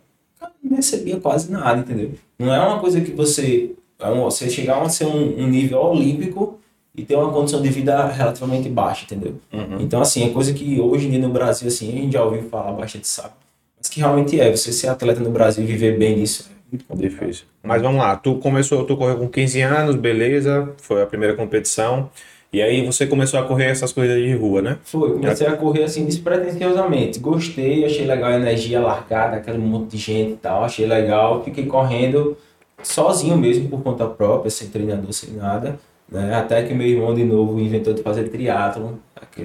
não 0.63 0.77
recebia 0.77 1.21
quase 1.21 1.51
nada, 1.51 1.81
entendeu? 1.81 2.13
Não 2.39 2.53
é 2.53 2.59
uma 2.59 2.81
coisa 2.81 3.01
que 3.01 3.13
você, 3.13 3.73
é 3.99 4.11
você 4.15 4.51
chegar 4.51 4.83
a 4.83 4.89
ser 4.89 5.07
um, 5.07 5.41
um 5.41 5.47
nível 5.47 5.79
olímpico 5.79 6.59
e 6.97 7.05
ter 7.05 7.15
uma 7.15 7.31
condição 7.31 7.61
de 7.61 7.69
vida 7.69 8.07
relativamente 8.07 8.69
baixa, 8.69 9.05
entendeu? 9.05 9.35
Uhum. 9.53 9.81
Então, 9.81 10.01
assim, 10.01 10.25
é 10.25 10.31
coisa 10.31 10.53
que 10.55 10.81
hoje 10.81 11.07
em 11.07 11.11
dia 11.11 11.19
no 11.19 11.29
Brasil, 11.29 11.69
assim, 11.69 11.91
a 11.91 11.93
gente 11.93 12.13
já 12.13 12.25
ouviu 12.25 12.43
falar 12.45 12.73
bastante, 12.73 13.07
sabe? 13.07 13.35
Mas 13.79 13.91
que 13.91 14.01
realmente 14.01 14.41
é, 14.41 14.51
você 14.51 14.73
ser 14.73 14.89
atleta 14.89 15.21
no 15.21 15.31
Brasil 15.31 15.63
e 15.63 15.67
viver 15.67 15.99
bem 15.99 16.17
nisso 16.17 16.49
é 16.49 16.55
muito 16.71 16.85
complicado. 16.87 17.21
Difícil. 17.21 17.45
Mas 17.63 17.83
vamos 17.83 17.99
lá, 17.99 18.17
tu 18.17 18.37
começou, 18.37 18.85
tu 18.85 18.97
correu 18.97 19.19
com 19.19 19.29
15 19.29 19.61
anos, 19.61 19.97
beleza, 19.97 20.73
foi 20.79 21.03
a 21.03 21.07
primeira 21.07 21.35
competição. 21.35 22.09
E 22.53 22.63
aí 22.63 22.87
você 22.87 23.07
começou 23.07 23.39
a 23.39 23.43
correr 23.43 23.67
essas 23.67 23.93
corridas 23.93 24.17
de 24.17 24.33
rua, 24.35 24.63
né? 24.63 24.79
Foi, 24.83 25.13
comecei 25.15 25.47
a 25.47 25.57
correr 25.57 25.83
assim 25.83 26.07
despretensiosamente. 26.07 27.19
Gostei, 27.19 27.85
achei 27.85 28.07
legal 28.07 28.31
a 28.31 28.37
energia 28.37 28.81
largada, 28.81 29.37
aquele 29.37 29.59
monte 29.59 29.91
de 29.91 29.99
gente 29.99 30.33
e 30.33 30.37
tal, 30.37 30.65
achei 30.65 30.87
legal. 30.87 31.45
Fiquei 31.45 31.67
correndo 31.67 32.37
sozinho 32.83 33.37
mesmo, 33.37 33.69
por 33.69 33.83
conta 33.83 34.07
própria, 34.07 34.51
sem 34.51 34.69
treinador, 34.69 35.13
sem 35.13 35.35
nada. 35.35 35.79
Né? 36.11 36.35
Até 36.35 36.63
que 36.63 36.75
meu 36.75 36.87
irmão 36.87 37.15
de 37.15 37.25
novo 37.25 37.61
inventou 37.61 37.93
de 37.93 38.03
fazer 38.03 38.29
triatlon, 38.29 38.93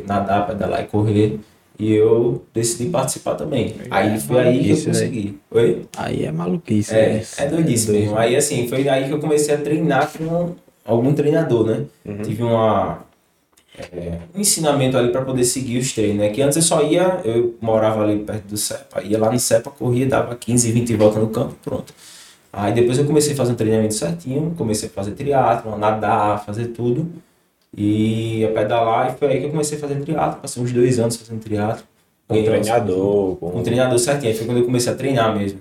nadar, 0.08 0.48
pedalar 0.48 0.82
e 0.82 0.86
correr. 0.86 1.40
E 1.80 1.94
eu 1.94 2.44
decidi 2.54 2.90
participar 2.90 3.36
também. 3.36 3.76
É 3.80 3.88
aí 3.90 4.20
foi 4.20 4.40
aí 4.40 4.64
que 4.64 4.70
eu 4.70 4.84
consegui. 4.84 5.26
Né? 5.26 5.62
Oi? 5.62 5.86
Aí 5.98 6.26
é 6.26 6.32
maluquice. 6.32 6.94
É, 6.94 7.14
né? 7.14 7.24
é 7.38 7.46
doidice 7.48 7.90
é 7.90 7.94
mesmo. 8.00 8.18
Aí 8.18 8.36
assim, 8.36 8.68
foi 8.68 8.88
aí 8.88 9.08
que 9.08 9.12
eu 9.12 9.20
comecei 9.20 9.56
a 9.56 9.58
treinar 9.58 10.12
com 10.12 10.54
algum 10.86 11.14
treinador, 11.14 11.66
né? 11.66 11.86
Uhum. 12.06 12.22
Tive 12.22 12.44
uma, 12.44 13.04
é, 13.78 14.20
um 14.36 14.42
ensinamento 14.42 14.98
ali 14.98 15.12
para 15.12 15.22
poder 15.22 15.44
seguir 15.44 15.80
os 15.80 15.92
treinos, 15.94 16.18
né? 16.18 16.30
Que 16.30 16.42
antes 16.42 16.58
eu 16.58 16.62
só 16.62 16.84
ia, 16.84 17.22
eu 17.24 17.56
morava 17.62 18.04
ali 18.04 18.20
perto 18.20 18.48
do 18.48 18.58
CEPA, 18.58 19.02
ia 19.02 19.18
lá 19.18 19.32
no 19.32 19.40
CEPA, 19.40 19.72
corria, 19.72 20.06
dava 20.06 20.36
15, 20.36 20.72
20 20.72 20.96
voltas 20.96 21.24
no 21.24 21.30
campo, 21.30 21.56
pronto. 21.64 21.94
Aí 22.54 22.74
depois 22.74 22.98
eu 22.98 23.06
comecei 23.06 23.34
a 23.34 23.36
fazer 23.36 23.54
um 23.54 23.56
treinamento 23.56 23.94
certinho, 23.94 24.54
comecei 24.58 24.90
a 24.90 24.92
fazer 24.92 25.12
triatlo, 25.12 25.78
nadar, 25.78 26.44
fazer 26.46 26.68
tudo. 26.68 27.10
E 27.76 28.44
a 28.46 28.50
pedalar, 28.50 29.14
e 29.14 29.18
foi 29.18 29.30
aí 29.30 29.40
que 29.40 29.46
eu 29.46 29.50
comecei 29.52 29.78
a 29.78 29.82
fazer 29.82 29.96
triatlo, 30.02 30.42
passei 30.42 30.62
uns 30.62 30.74
dois 30.74 31.00
anos 31.00 31.16
fazendo 31.16 31.42
triatlo. 31.42 31.84
Com 32.28 32.44
treinador. 32.44 33.36
Com 33.38 33.60
um 33.60 33.64
treinador 33.64 33.98
certinho, 34.00 34.32
aí 34.32 34.38
foi 34.38 34.46
quando 34.46 34.58
eu 34.58 34.66
comecei 34.66 34.92
a 34.92 34.96
treinar 34.96 35.36
mesmo. 35.38 35.60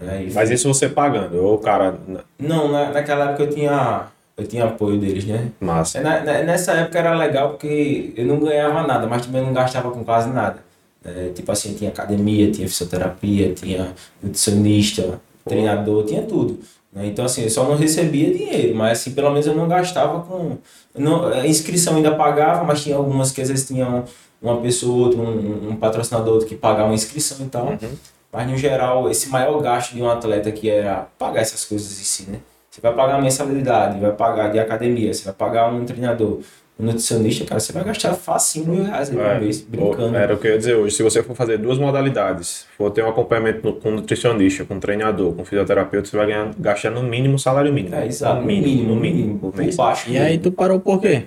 Aí 0.00 0.30
Mas 0.32 0.50
isso 0.50 0.68
você 0.72 0.88
pagando, 0.88 1.42
ou 1.42 1.54
o 1.54 1.58
cara... 1.58 1.98
Não, 2.38 2.70
na, 2.70 2.90
naquela 2.90 3.30
época 3.30 3.44
eu 3.44 3.50
tinha, 3.50 4.02
eu 4.36 4.46
tinha 4.46 4.64
apoio 4.66 4.98
deles, 4.98 5.24
né? 5.24 5.48
Massa. 5.58 6.00
Na, 6.00 6.20
na, 6.20 6.42
nessa 6.42 6.72
época 6.72 6.98
era 6.98 7.14
legal 7.14 7.50
porque 7.50 8.12
eu 8.14 8.26
não 8.26 8.38
ganhava 8.38 8.86
nada, 8.86 9.06
mas 9.06 9.24
também 9.24 9.42
não 9.42 9.52
gastava 9.52 9.90
com 9.90 10.04
quase 10.04 10.28
nada. 10.28 10.58
É, 11.04 11.30
tipo 11.34 11.50
assim, 11.50 11.74
tinha 11.74 11.90
academia, 11.90 12.50
tinha 12.50 12.68
fisioterapia, 12.68 13.54
tinha 13.54 13.92
nutricionista, 14.22 15.20
treinador, 15.48 16.04
tinha 16.04 16.22
tudo. 16.22 16.60
Né? 16.92 17.06
Então, 17.06 17.24
assim, 17.24 17.42
eu 17.42 17.50
só 17.50 17.64
não 17.64 17.76
recebia 17.76 18.32
dinheiro, 18.32 18.74
mas 18.74 19.00
assim, 19.00 19.12
pelo 19.12 19.30
menos 19.30 19.46
eu 19.46 19.54
não 19.54 19.66
gastava 19.66 20.20
com. 20.20 20.58
Não, 20.94 21.26
a 21.26 21.46
inscrição 21.46 21.96
ainda 21.96 22.14
pagava, 22.14 22.64
mas 22.64 22.82
tinha 22.82 22.96
algumas 22.96 23.32
que 23.32 23.40
às 23.40 23.48
vezes 23.48 23.66
tinham 23.66 24.04
uma 24.40 24.60
pessoa 24.60 24.92
ou 24.92 25.04
outra, 25.04 25.20
um, 25.20 25.70
um 25.70 25.76
patrocinador 25.76 26.34
outro 26.34 26.48
que 26.48 26.54
pagava 26.54 26.88
uma 26.88 26.94
inscrição 26.94 27.44
e 27.44 27.48
tal. 27.48 27.66
Uhum. 27.66 27.96
Mas 28.32 28.48
no 28.48 28.56
geral, 28.56 29.10
esse 29.10 29.28
maior 29.28 29.60
gasto 29.60 29.94
de 29.94 30.02
um 30.02 30.08
atleta 30.08 30.52
que 30.52 30.68
era 30.68 31.08
pagar 31.18 31.40
essas 31.40 31.64
coisas 31.64 31.98
em 31.98 32.04
si, 32.04 32.30
né? 32.30 32.38
Você 32.70 32.80
vai 32.80 32.94
pagar 32.94 33.20
mensalidade, 33.20 33.98
vai 33.98 34.12
pagar 34.12 34.52
de 34.52 34.58
academia, 34.58 35.12
você 35.12 35.24
vai 35.24 35.34
pagar 35.34 35.72
um 35.72 35.84
treinador, 35.84 36.40
um 36.78 36.84
nutricionista, 36.84 37.44
cara, 37.44 37.58
você 37.58 37.72
vai 37.72 37.82
gastar 37.82 38.14
facinho 38.14 38.68
mil 38.68 38.84
reais 38.84 39.10
por 39.10 39.20
é, 39.20 39.40
mês, 39.40 39.60
brincando. 39.60 40.16
Era 40.16 40.34
o 40.34 40.38
que 40.38 40.46
eu 40.46 40.52
ia 40.52 40.58
dizer 40.58 40.74
hoje. 40.76 40.94
Se 40.94 41.02
você 41.02 41.22
for 41.24 41.34
fazer 41.34 41.58
duas 41.58 41.76
modalidades, 41.76 42.66
for 42.76 42.88
ter 42.92 43.02
um 43.02 43.08
acompanhamento 43.08 43.72
com 43.74 43.90
nutricionista, 43.90 44.64
com 44.64 44.78
treinador, 44.78 45.34
com 45.34 45.44
fisioterapeuta, 45.44 46.08
você 46.08 46.16
vai 46.16 46.26
ganhar, 46.26 46.50
gastar 46.56 46.90
no 46.90 47.02
mínimo 47.02 47.36
salário 47.36 47.72
mínimo. 47.72 47.96
É, 47.96 48.06
exato. 48.06 48.40
No 48.40 48.46
mínimo, 48.46 48.94
no 48.94 48.96
mínimo. 48.96 49.38
Por 49.40 49.56
mês. 49.56 49.74
baixo. 49.74 50.08
E 50.08 50.16
aí 50.16 50.38
tu 50.38 50.52
parou 50.52 50.78
por 50.78 51.00
quê? 51.00 51.24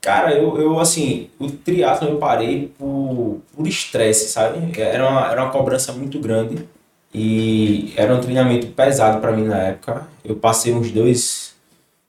Cara, 0.00 0.34
eu, 0.34 0.58
eu 0.58 0.80
assim, 0.80 1.28
o 1.38 1.48
triatlo 1.48 2.08
eu 2.08 2.16
parei 2.16 2.72
por, 2.76 3.40
por 3.54 3.66
estresse, 3.68 4.28
sabe? 4.28 4.72
Era 4.76 5.08
uma, 5.08 5.30
era 5.30 5.44
uma 5.44 5.52
cobrança 5.52 5.92
muito 5.92 6.18
grande 6.18 6.66
e 7.14 7.92
era 7.96 8.12
um 8.12 8.20
treinamento 8.20 8.68
pesado 8.68 9.20
para 9.20 9.30
mim 9.30 9.44
na 9.44 9.58
época. 9.58 10.08
Eu 10.24 10.34
passei 10.34 10.72
uns 10.72 10.90
dois, 10.90 11.54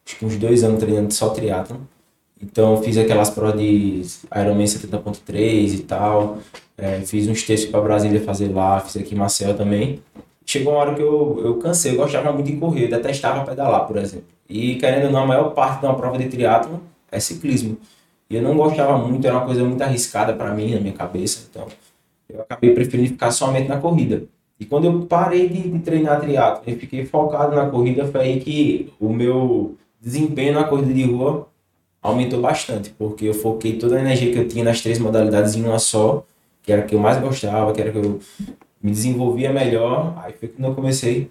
acho 0.07 0.15
que 0.17 0.25
uns 0.25 0.37
dois 0.37 0.63
anos 0.63 0.79
treinando 0.79 1.13
só 1.13 1.29
triatlo 1.29 1.79
Então 2.41 2.81
fiz 2.81 2.97
aquelas 2.97 3.29
provas 3.29 3.59
de 3.59 4.01
Ironman 4.35 4.65
70.3 4.65 5.73
e 5.75 5.79
tal. 5.79 6.39
É, 6.77 6.99
fiz 7.01 7.27
uns 7.27 7.43
textos 7.43 7.69
para 7.69 7.81
Brasília 7.81 8.21
fazer 8.21 8.47
lá, 8.47 8.79
fiz 8.79 8.97
aqui 8.97 9.13
em 9.13 9.17
Marcel 9.17 9.55
também. 9.55 10.01
Chegou 10.45 10.73
uma 10.73 10.79
hora 10.79 10.95
que 10.95 11.01
eu, 11.01 11.39
eu 11.43 11.57
cansei, 11.57 11.91
eu 11.91 11.97
gostava 11.97 12.31
muito 12.33 12.47
de 12.47 12.57
correr, 12.57 12.87
detestava 12.87 13.45
pedalar, 13.45 13.85
por 13.85 13.97
exemplo. 13.97 14.25
E 14.49 14.75
querendo 14.75 15.05
ou 15.05 15.11
não, 15.11 15.21
a 15.21 15.25
maior 15.27 15.49
parte 15.51 15.79
de 15.81 15.85
uma 15.85 15.95
prova 15.95 16.17
de 16.17 16.27
triatlo 16.27 16.81
é 17.11 17.19
ciclismo. 17.19 17.77
E 18.29 18.35
eu 18.35 18.41
não 18.41 18.55
gostava 18.55 18.97
muito, 18.97 19.25
era 19.25 19.37
uma 19.37 19.45
coisa 19.45 19.63
muito 19.63 19.81
arriscada 19.81 20.33
para 20.33 20.53
mim, 20.53 20.73
na 20.73 20.81
minha 20.81 20.93
cabeça. 20.93 21.47
Então 21.49 21.67
eu 22.27 22.41
acabei 22.41 22.73
preferindo 22.73 23.09
ficar 23.09 23.31
somente 23.31 23.67
na 23.69 23.77
corrida. 23.77 24.23
E 24.59 24.65
quando 24.65 24.85
eu 24.85 25.05
parei 25.05 25.47
de, 25.47 25.69
de 25.69 25.79
treinar 25.79 26.19
triatlo 26.19 26.63
e 26.65 26.75
fiquei 26.75 27.05
focado 27.05 27.55
na 27.55 27.69
corrida, 27.69 28.05
foi 28.07 28.21
aí 28.21 28.39
que 28.39 28.91
o 28.99 29.09
meu 29.13 29.75
desempenho 29.99 30.53
na 30.53 30.63
corrida 30.63 30.93
de 30.93 31.03
rua 31.03 31.47
aumentou 32.01 32.41
bastante, 32.41 32.89
porque 32.97 33.25
eu 33.25 33.33
foquei 33.33 33.77
toda 33.77 33.97
a 33.97 33.99
energia 33.99 34.31
que 34.31 34.39
eu 34.39 34.47
tinha 34.47 34.63
nas 34.63 34.81
três 34.81 34.97
modalidades 34.97 35.55
em 35.55 35.63
uma 35.63 35.79
só, 35.79 36.25
que 36.63 36.71
era 36.71 36.81
a 36.81 36.85
que 36.85 36.95
eu 36.95 36.99
mais 36.99 37.19
gostava, 37.19 37.71
que 37.73 37.81
era 37.81 37.89
a 37.89 37.93
que 37.93 37.99
eu 37.99 38.19
me 38.81 38.91
desenvolvia 38.91 39.51
melhor. 39.53 40.13
Aí 40.23 40.33
foi 40.33 40.49
quando 40.49 40.69
eu 40.69 40.75
comecei 40.75 41.29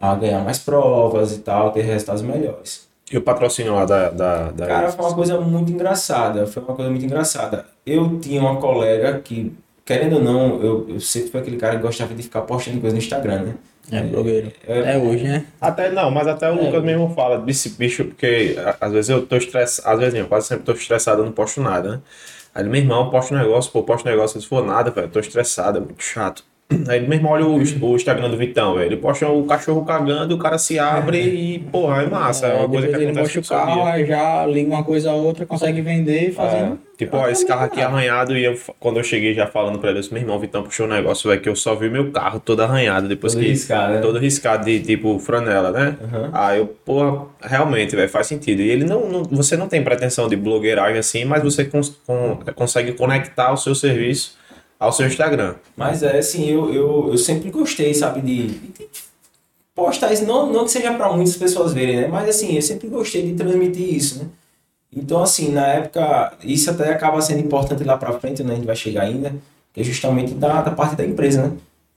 a 0.00 0.14
ganhar 0.14 0.42
mais 0.44 0.58
provas 0.58 1.36
e 1.36 1.38
tal, 1.38 1.70
ter 1.72 1.82
resultados 1.82 2.22
melhores. 2.22 2.88
E 3.10 3.16
o 3.16 3.22
patrocínio 3.22 3.74
lá 3.74 3.84
da. 3.84 4.10
da, 4.10 4.50
da 4.50 4.66
Cara, 4.66 4.92
foi 4.92 5.04
uma 5.04 5.14
coisa 5.14 5.40
muito 5.40 5.72
engraçada. 5.72 6.46
Foi 6.46 6.62
uma 6.62 6.74
coisa 6.74 6.90
muito 6.90 7.04
engraçada. 7.04 7.64
Eu 7.86 8.18
tinha 8.18 8.40
uma 8.40 8.56
colega 8.56 9.18
que, 9.20 9.52
querendo 9.84 10.16
ou 10.16 10.22
não, 10.22 10.60
eu, 10.60 10.88
eu 10.90 11.00
sempre 11.00 11.30
fui 11.30 11.40
aquele 11.40 11.56
cara 11.56 11.76
que 11.76 11.82
gostava 11.82 12.14
de 12.14 12.22
ficar 12.22 12.42
postando 12.42 12.80
coisa 12.80 12.94
no 12.94 13.02
Instagram, 13.02 13.42
né? 13.42 13.54
É, 13.90 14.02
blogueiro. 14.02 14.52
É, 14.66 14.94
É 14.94 14.98
hoje, 14.98 15.24
né? 15.24 15.44
Até 15.60 15.90
não, 15.90 16.10
mas 16.10 16.26
até 16.26 16.50
o 16.50 16.58
É. 16.58 16.62
Lucas 16.62 16.82
mesmo 16.84 17.14
fala 17.14 17.38
desse 17.38 17.70
bicho, 17.70 18.04
porque 18.04 18.56
às 18.80 18.92
vezes 18.92 19.08
eu 19.10 19.26
tô 19.26 19.36
estressado, 19.36 19.88
às 19.88 19.98
vezes 19.98 20.14
não, 20.14 20.20
eu 20.20 20.26
quase 20.28 20.46
sempre 20.48 20.64
tô 20.64 20.72
estressado, 20.72 21.22
eu 21.22 21.24
não 21.26 21.32
posto 21.32 21.60
nada, 21.60 21.92
né? 21.92 22.00
Aí 22.54 22.64
meu 22.64 22.76
irmão, 22.80 23.04
eu 23.04 23.10
posto 23.10 23.34
um 23.34 23.38
negócio, 23.38 23.70
pô, 23.72 23.82
posto 23.82 24.06
um 24.06 24.10
negócio, 24.10 24.40
se 24.40 24.46
for 24.46 24.64
nada, 24.64 24.90
velho, 24.90 25.06
eu 25.06 25.10
tô 25.10 25.20
estressado, 25.20 25.78
é 25.78 25.80
muito 25.80 26.02
chato. 26.02 26.44
Aí 26.86 26.98
irmão, 27.02 27.32
olha 27.32 27.46
o, 27.46 27.56
o 27.56 27.96
Instagram 27.96 28.28
do 28.28 28.36
Vitão, 28.36 28.74
velho, 28.74 28.88
ele 28.88 28.96
posta 28.98 29.26
o 29.26 29.44
cachorro 29.44 29.86
cagando, 29.86 30.34
o 30.34 30.38
cara 30.38 30.58
se 30.58 30.78
abre 30.78 31.18
e, 31.18 31.58
porra, 31.60 32.02
é 32.02 32.06
massa, 32.06 32.46
é, 32.46 32.50
É, 32.50 32.54
uma 32.58 32.68
coisa 32.68 32.88
que 32.88 32.94
ele 32.94 33.12
mostra 33.12 33.40
o 33.40 33.44
carro, 33.44 33.84
aí 33.84 34.04
já 34.04 34.44
liga 34.44 34.68
uma 34.70 34.84
coisa 34.84 35.10
a 35.10 35.14
outra, 35.14 35.46
consegue 35.46 35.80
vender 35.80 36.30
fazendo. 36.34 36.74
É, 36.74 36.98
tipo, 36.98 37.16
ó, 37.16 37.26
esse 37.26 37.46
carro 37.46 37.64
aqui 37.64 37.80
é 37.80 37.84
arranhado 37.84 38.36
e 38.36 38.44
eu, 38.44 38.54
quando 38.78 38.98
eu 38.98 39.02
cheguei 39.02 39.32
já 39.32 39.46
falando 39.46 39.78
pra 39.78 39.88
ele, 39.88 39.98
eu 39.98 40.02
disse, 40.02 40.12
meu 40.12 40.22
irmão, 40.22 40.36
o 40.36 40.40
Vitão 40.40 40.62
puxou 40.62 40.84
um 40.84 40.90
negócio, 40.90 41.30
velho, 41.30 41.40
que 41.40 41.48
eu 41.48 41.56
só 41.56 41.74
vi 41.74 41.88
meu 41.88 42.10
carro 42.10 42.38
todo 42.38 42.60
arranhado 42.60 43.08
depois 43.08 43.32
Todo 43.32 43.42
que... 43.42 43.48
riscado, 43.48 43.94
né? 43.94 44.00
Todo 44.00 44.18
riscado 44.18 44.66
de, 44.66 44.78
tipo, 44.80 45.18
franela, 45.18 45.70
né? 45.70 45.96
Uhum. 46.02 46.30
Aí 46.34 46.58
eu, 46.58 46.66
porra, 46.66 47.28
realmente, 47.40 47.96
velho, 47.96 48.10
faz 48.10 48.26
sentido. 48.26 48.60
E 48.60 48.68
ele 48.68 48.84
não, 48.84 49.08
não- 49.08 49.22
você 49.24 49.56
não 49.56 49.68
tem 49.68 49.82
pretensão 49.82 50.28
de 50.28 50.36
blogueiragem 50.36 50.98
assim, 50.98 51.24
mas 51.24 51.42
você 51.42 51.64
cons- 51.64 51.98
con- 52.06 52.40
consegue 52.54 52.92
conectar 52.92 53.52
o 53.54 53.56
seu 53.56 53.74
serviço 53.74 54.36
ao 54.78 54.92
seu 54.92 55.06
Instagram. 55.06 55.54
Mas 55.76 56.02
é 56.02 56.18
assim, 56.18 56.48
eu, 56.48 56.72
eu, 56.72 57.08
eu 57.10 57.18
sempre 57.18 57.50
gostei, 57.50 57.92
sabe, 57.94 58.20
de, 58.20 58.46
de 58.48 58.86
postar 59.74 60.12
isso. 60.12 60.24
Não, 60.24 60.52
não 60.52 60.64
que 60.64 60.70
seja 60.70 60.92
para 60.94 61.12
muitas 61.12 61.36
pessoas 61.36 61.72
verem, 61.72 61.96
né? 62.02 62.08
Mas 62.08 62.28
assim, 62.28 62.54
eu 62.54 62.62
sempre 62.62 62.88
gostei 62.88 63.22
de 63.22 63.34
transmitir 63.34 63.94
isso, 63.94 64.18
né? 64.20 64.26
Então, 64.94 65.22
assim, 65.22 65.50
na 65.52 65.66
época, 65.66 66.32
isso 66.42 66.70
até 66.70 66.90
acaba 66.92 67.20
sendo 67.20 67.40
importante 67.40 67.84
lá 67.84 67.96
para 67.96 68.18
frente, 68.18 68.42
né? 68.42 68.52
A 68.52 68.56
gente 68.56 68.66
vai 68.66 68.76
chegar 68.76 69.02
ainda, 69.02 69.34
que 69.72 69.80
é 69.80 69.84
justamente 69.84 70.32
da, 70.34 70.62
da 70.62 70.70
parte 70.70 70.96
da 70.96 71.04
empresa, 71.04 71.42
né? 71.42 71.52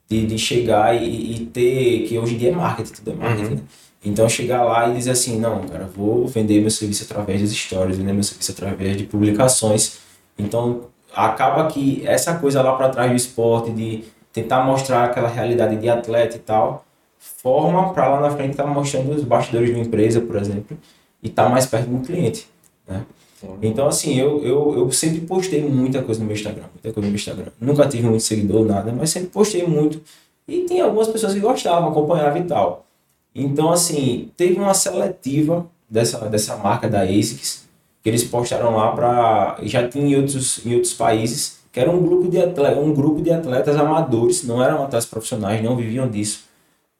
De, 0.09 0.25
de 0.27 0.37
chegar 0.37 0.93
e, 1.01 1.35
e 1.35 1.45
ter, 1.45 2.05
que 2.07 2.17
hoje 2.17 2.35
em 2.35 2.37
dia 2.37 2.49
é 2.49 2.51
marketing, 2.53 2.91
tudo 2.91 3.11
é 3.11 3.13
marketing, 3.15 3.43
Uhum. 3.49 3.55
né? 3.55 3.61
Então, 4.03 4.27
chegar 4.27 4.63
lá 4.63 4.89
e 4.89 4.95
dizer 4.95 5.11
assim, 5.11 5.39
não, 5.39 5.61
cara, 5.67 5.85
vou 5.95 6.27
vender 6.27 6.59
meu 6.59 6.71
serviço 6.71 7.03
através 7.03 7.39
das 7.39 7.51
stories, 7.51 7.97
vender 7.97 8.11
meu 8.13 8.23
serviço 8.23 8.51
através 8.51 8.97
de 8.97 9.03
publicações. 9.03 9.99
Então, 10.37 10.85
acaba 11.13 11.67
que 11.67 12.05
essa 12.05 12.37
coisa 12.37 12.61
lá 12.61 12.75
para 12.75 12.89
trás 12.89 13.09
do 13.09 13.15
esporte, 13.15 13.71
de 13.71 14.03
tentar 14.31 14.63
mostrar 14.63 15.05
aquela 15.05 15.27
realidade 15.27 15.75
de 15.75 15.89
atleta 15.89 16.35
e 16.35 16.39
tal, 16.39 16.85
forma 17.17 17.93
para 17.93 18.07
lá 18.09 18.21
na 18.21 18.31
frente 18.31 18.51
estar 18.51 18.65
mostrando 18.65 19.11
os 19.11 19.23
bastidores 19.23 19.69
de 19.69 19.75
uma 19.75 19.83
empresa, 19.83 20.21
por 20.21 20.35
exemplo, 20.35 20.77
e 21.21 21.27
estar 21.27 21.49
mais 21.49 21.65
perto 21.65 21.87
do 21.89 22.05
cliente. 22.05 22.47
Né? 22.87 23.03
Então, 23.61 23.87
assim, 23.87 24.19
eu, 24.19 24.43
eu, 24.43 24.77
eu 24.77 24.91
sempre 24.91 25.21
postei 25.21 25.63
muita 25.63 26.01
coisa 26.03 26.19
no 26.19 26.27
meu 26.27 26.35
Instagram, 26.35 26.65
muita 26.73 26.93
coisa 26.93 27.01
no 27.01 27.07
meu 27.07 27.15
Instagram. 27.15 27.51
Nunca 27.59 27.87
tive 27.87 28.07
muito 28.07 28.23
seguidor, 28.23 28.65
nada, 28.65 28.91
mas 28.91 29.09
sempre 29.09 29.29
postei 29.29 29.65
muito. 29.65 30.01
E 30.47 30.61
tem 30.61 30.81
algumas 30.81 31.07
pessoas 31.07 31.33
que 31.33 31.39
gostavam, 31.39 31.89
acompanhavam 31.89 32.41
e 32.41 32.43
tal. 32.43 32.85
Então, 33.33 33.71
assim, 33.71 34.29
teve 34.37 34.59
uma 34.59 34.73
seletiva 34.73 35.65
dessa, 35.89 36.19
dessa 36.29 36.55
marca 36.57 36.87
da 36.89 37.01
ASICS, 37.01 37.67
que 38.01 38.09
eles 38.09 38.23
postaram 38.23 38.75
lá 38.75 38.91
para 38.91 39.57
já 39.63 39.87
tinha 39.87 40.05
em 40.05 40.15
outros, 40.15 40.65
em 40.65 40.73
outros 40.73 40.93
países, 40.93 41.59
que 41.71 41.79
era 41.79 41.89
um 41.89 42.01
grupo 42.01 42.29
de 42.29 42.39
atletas, 42.39 42.77
um 42.83 42.93
grupo 42.93 43.21
de 43.21 43.31
atletas 43.31 43.75
amadores, 43.77 44.43
não 44.43 44.61
eram 44.61 44.83
atletas 44.83 45.05
profissionais, 45.05 45.63
não 45.63 45.75
viviam 45.75 46.09
disso, 46.09 46.43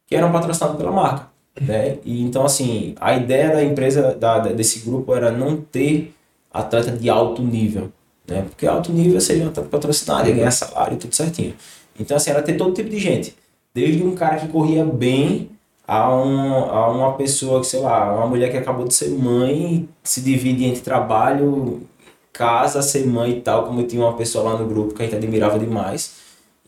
que 0.08 0.16
eram 0.16 0.32
patrocinados 0.32 0.78
pela 0.78 0.92
marca, 0.92 1.28
né? 1.60 1.98
E 2.06 2.22
então 2.22 2.46
assim, 2.46 2.96
a 3.00 3.16
ideia 3.16 3.50
da 3.50 3.64
empresa 3.64 4.14
da, 4.14 4.40
desse 4.40 4.80
grupo 4.80 5.14
era 5.16 5.32
não 5.32 5.58
ter 5.58 6.14
atleta 6.54 6.92
de 6.92 7.10
alto 7.10 7.42
nível, 7.42 7.92
né? 8.28 8.44
Porque 8.44 8.68
alto 8.68 8.92
nível 8.92 9.20
seria 9.20 9.46
um 9.46 9.50
atleta 9.50 9.70
patrocinado, 9.70 10.30
ia 10.30 10.36
ganhar 10.36 10.52
salário, 10.52 10.98
tudo 10.98 11.16
certinho. 11.16 11.56
Então 12.00 12.16
assim, 12.16 12.30
era 12.30 12.42
ter 12.42 12.54
todo 12.56 12.74
tipo 12.74 12.90
de 12.90 13.00
gente, 13.00 13.36
desde 13.74 14.04
um 14.04 14.16
cara 14.16 14.38
que 14.38 14.48
corria 14.48 14.86
bem 14.86 15.50
a, 15.92 16.16
um, 16.16 16.54
a 16.72 16.90
uma 16.90 17.14
pessoa 17.16 17.60
que, 17.60 17.68
sei 17.68 17.82
lá, 17.82 18.16
uma 18.16 18.26
mulher 18.26 18.50
que 18.50 18.56
acabou 18.56 18.88
de 18.88 18.94
ser 18.94 19.10
mãe, 19.10 19.90
se 20.02 20.22
divide 20.22 20.64
entre 20.64 20.80
trabalho, 20.80 21.82
casa, 22.32 22.82
ser 22.82 23.06
mãe 23.06 23.32
e 23.32 23.42
tal, 23.42 23.66
como 23.66 23.84
tinha 23.84 24.02
uma 24.02 24.14
pessoa 24.14 24.54
lá 24.54 24.58
no 24.58 24.66
grupo 24.70 24.94
que 24.94 25.02
a 25.02 25.06
gente 25.06 25.18
admirava 25.18 25.60
demais. 25.60 26.14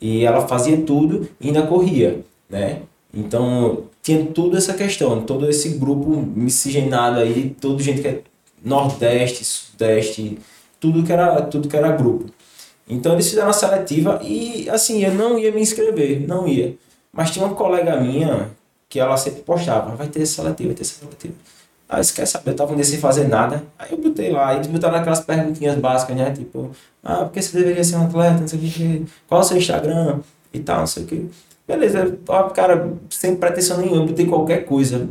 E 0.02 0.26
ela 0.26 0.46
fazia 0.46 0.76
tudo 0.82 1.30
e 1.40 1.48
ainda 1.48 1.62
corria, 1.66 2.20
né? 2.50 2.82
Então, 3.14 3.86
tinha 4.02 4.26
toda 4.26 4.58
essa 4.58 4.74
questão, 4.74 5.22
todo 5.22 5.50
esse 5.50 5.70
grupo 5.70 6.10
miscigenado 6.36 7.22
aí, 7.22 7.56
toda 7.62 7.82
gente 7.82 8.02
que 8.02 8.08
é 8.10 8.22
Nordeste, 8.62 9.46
Sudeste, 9.46 10.38
tudo 10.82 11.02
que 11.02 11.14
era, 11.14 11.42
tudo 11.44 11.70
que 11.70 11.78
era 11.78 11.96
grupo. 11.96 12.26
Então 12.90 13.14
eles 13.14 13.30
fizeram 13.30 13.50
a 13.50 13.54
seletiva 13.54 14.20
e 14.22 14.70
assim, 14.70 15.02
eu 15.02 15.14
não 15.14 15.40
ia 15.40 15.50
me 15.54 15.62
inscrever, 15.62 16.28
não 16.28 16.46
ia. 16.46 16.76
Mas 17.14 17.32
tinha 17.32 17.46
uma 17.46 17.56
colega 17.56 17.96
minha 18.02 18.52
que 18.94 19.00
ela 19.00 19.18
sempre 19.18 19.42
postava, 19.42 19.96
vai 19.96 20.06
ter 20.08 20.24
seletiva, 20.24 20.68
vai 20.70 20.76
ter 20.76 20.84
seletiva. 20.84 21.34
Aí 21.90 22.04
você 22.04 22.14
quer 22.14 22.28
saber, 22.28 22.52
eu 22.52 22.56
tava 22.56 22.76
dia 22.76 22.84
sem 22.84 23.00
fazer 23.00 23.28
nada. 23.28 23.64
Aí 23.80 23.92
eu 23.92 23.98
botei 23.98 24.30
lá, 24.32 24.54
e 24.54 24.58
eles 24.58 24.68
botaram 24.68 24.98
aquelas 24.98 25.20
perguntinhas 25.20 25.76
básicas, 25.80 26.16
né? 26.16 26.30
Tipo, 26.32 26.70
ah, 27.04 27.26
por 27.26 27.32
que 27.32 27.42
você 27.42 27.58
deveria 27.58 27.84
ser 27.84 27.96
um 27.96 28.04
atleta? 28.06 28.40
Não 28.42 28.48
sei 28.48 28.60
o 28.60 28.62
que, 28.62 29.06
qual 29.28 29.42
é 29.42 29.44
o 29.44 29.48
seu 29.48 29.58
Instagram 29.58 30.20
e 30.54 30.60
tal, 30.60 30.80
não 30.82 30.88
sei 30.88 31.04
o 31.04 31.08
que. 31.08 31.28
Beleza, 31.68 32.20
ó, 32.28 32.44
cara, 32.50 32.94
sem 33.10 33.36
pretensão 33.36 33.80
nenhuma, 33.80 34.04
eu 34.04 34.06
botei 34.08 34.28
qualquer 34.28 34.64
coisa 34.64 35.08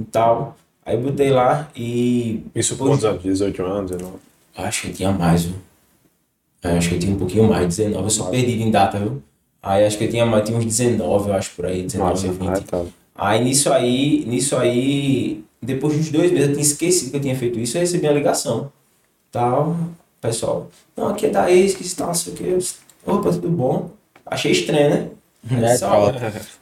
e 0.00 0.04
tal. 0.04 0.56
Aí 0.84 0.94
eu 0.96 1.02
botei 1.02 1.30
lá 1.30 1.68
e. 1.76 2.42
Isso 2.54 2.74
com 2.78 2.86
quantos 2.86 3.04
anos? 3.04 3.22
18 3.22 3.62
anos, 3.62 3.90
19? 3.90 4.16
Acho 4.56 4.82
que 4.86 4.92
tinha 4.94 5.12
mais, 5.12 5.44
viu? 5.44 5.56
É, 6.62 6.78
acho 6.78 6.88
que 6.88 6.94
eu 6.94 6.98
tinha 7.00 7.14
um 7.14 7.18
pouquinho 7.18 7.44
mais, 7.48 7.66
19. 7.66 8.02
Eu 8.02 8.10
sou 8.10 8.26
perdido 8.30 8.62
em 8.62 8.70
data, 8.70 8.98
viu? 8.98 9.22
Aí 9.62 9.84
acho 9.84 9.98
que 9.98 10.04
eu 10.04 10.10
tinha, 10.10 10.24
mais- 10.24 10.44
tinha 10.46 10.56
uns 10.56 10.64
19, 10.64 11.28
eu 11.28 11.34
acho, 11.34 11.50
por 11.54 11.66
aí, 11.66 11.82
19, 11.82 12.10
Nossa, 12.28 12.38
20. 12.38 12.48
ah, 12.48 12.60
tá. 12.70 12.84
Aí 13.16 13.42
nisso 13.42 13.72
aí, 13.72 14.24
nisso 14.26 14.56
aí, 14.56 15.44
depois 15.62 15.94
de 15.94 16.00
uns 16.00 16.10
dois 16.10 16.30
meses, 16.30 16.48
eu 16.48 16.54
tinha 16.54 16.66
esquecido 16.66 17.10
que 17.10 17.16
eu 17.16 17.20
tinha 17.20 17.36
feito 17.36 17.58
isso, 17.58 17.76
eu 17.76 17.80
recebi 17.80 18.06
uma 18.06 18.12
ligação. 18.12 18.70
Tal, 19.32 19.76
pessoal, 20.20 20.68
não, 20.96 21.08
aqui 21.08 21.26
é 21.26 21.30
da 21.30 21.50
ex, 21.50 21.74
que 21.74 22.00
não 22.00 22.14
sei 22.14 22.32
o 22.32 22.36
que. 22.36 22.44
Eu 22.44 22.58
disse, 22.58 22.76
Opa, 23.06 23.30
tudo 23.30 23.48
bom? 23.48 23.90
Achei 24.24 24.52
estranho, 24.52 24.90
né? 24.90 25.08
É, 25.48 25.72
disse, 25.74 25.84
"Ó, 25.84 26.10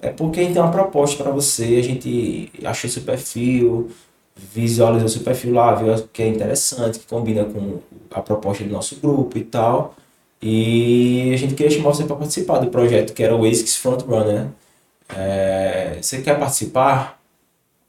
é 0.02 0.10
porque 0.10 0.40
a 0.40 0.42
gente 0.42 0.52
tem 0.52 0.60
uma 0.60 0.70
proposta 0.70 1.22
para 1.22 1.32
você, 1.32 1.76
a 1.78 1.82
gente 1.82 2.50
achou 2.62 2.90
seu 2.90 3.02
perfil, 3.02 3.90
visualizou 4.36 5.08
seu 5.08 5.22
perfil 5.22 5.54
lá, 5.54 5.74
viu 5.74 6.06
que 6.12 6.22
é 6.22 6.28
interessante, 6.28 6.98
que 6.98 7.06
combina 7.06 7.46
com 7.46 7.78
a 8.10 8.20
proposta 8.20 8.62
do 8.62 8.70
nosso 8.70 8.96
grupo 8.96 9.38
e 9.38 9.44
tal. 9.44 9.94
E 10.42 11.30
a 11.32 11.36
gente 11.38 11.54
queria 11.54 11.74
chamar 11.74 11.94
você 11.94 12.04
para 12.04 12.16
participar 12.16 12.58
do 12.58 12.66
projeto 12.70 13.14
que 13.14 13.22
era 13.22 13.34
o 13.34 13.46
ASICS 13.46 13.76
Frontrunner, 13.76 14.26
né? 14.34 14.50
É, 15.08 15.98
você 16.00 16.22
quer 16.22 16.38
participar? 16.38 17.20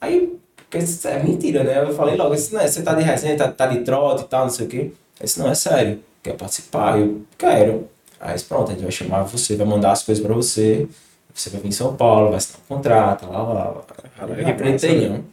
Aí, 0.01 0.35
porque 0.55 0.77
isso 0.79 1.07
é 1.07 1.21
mentira, 1.23 1.63
né? 1.63 1.81
Eu 1.81 1.93
falei 1.93 2.15
logo, 2.15 2.35
não 2.51 2.59
é, 2.59 2.67
você 2.67 2.81
tá 2.83 2.93
de 2.93 3.03
resenha, 3.03 3.37
tá, 3.37 3.51
tá 3.51 3.67
de 3.67 3.79
trote 3.79 4.23
e 4.23 4.27
tal, 4.27 4.43
não 4.43 4.49
sei 4.51 4.65
o 4.65 4.69
quê. 4.69 4.91
Esse 5.21 5.39
não 5.39 5.49
é 5.49 5.55
sério, 5.55 5.99
quer 6.21 6.33
participar? 6.33 6.99
Eu 6.99 7.21
quero. 7.37 7.87
Aí 8.19 8.33
disse, 8.33 8.45
pronto, 8.45 8.69
a 8.71 8.73
gente 8.73 8.83
vai 8.83 8.91
chamar 8.91 9.23
você, 9.23 9.55
vai 9.55 9.65
mandar 9.65 9.91
as 9.91 10.03
coisas 10.03 10.23
para 10.23 10.33
você, 10.33 10.87
você 11.33 11.49
vai 11.49 11.61
vir 11.61 11.69
em 11.69 11.71
São 11.71 11.95
Paulo, 11.95 12.27
vai 12.29 12.37
assinar 12.37 12.59
um 12.69 12.75
contrato, 12.75 13.25
lá, 13.29 13.41
lá, 13.41 13.53
lá. 13.69 13.81
Caralho, 14.17 14.33
Eu 14.41 14.45
que 14.45 14.51
massa, 14.71 14.87
não. 15.09 15.23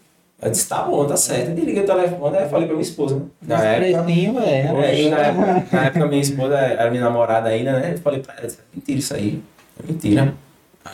Eu 0.42 0.50
disse, 0.50 0.68
tá 0.68 0.82
bom, 0.82 1.06
tá 1.06 1.16
certo. 1.16 1.48
Eu 1.50 1.54
desliguei 1.54 1.82
o 1.82 1.86
telefone, 1.86 2.36
aí 2.36 2.42
eu 2.44 2.48
falei 2.50 2.66
pra 2.66 2.74
minha 2.76 2.82
esposa, 2.88 3.14
né? 3.16 3.22
Na 3.42 3.56
época, 3.92 4.02
velho. 4.32 4.66
é, 4.82 5.10
na 5.10 5.18
época, 5.18 5.66
na 5.72 5.84
época 5.86 6.06
minha 6.06 6.20
esposa 6.22 6.58
era 6.58 6.90
minha 6.90 7.02
namorada 7.04 7.48
ainda, 7.48 7.78
né? 7.78 7.92
Eu 7.94 7.98
falei 7.98 8.20
pra 8.20 8.34
ela, 8.36 8.48
mentira 8.74 8.98
isso 8.98 9.14
aí, 9.14 9.42
é 9.82 9.86
mentira. 9.92 10.34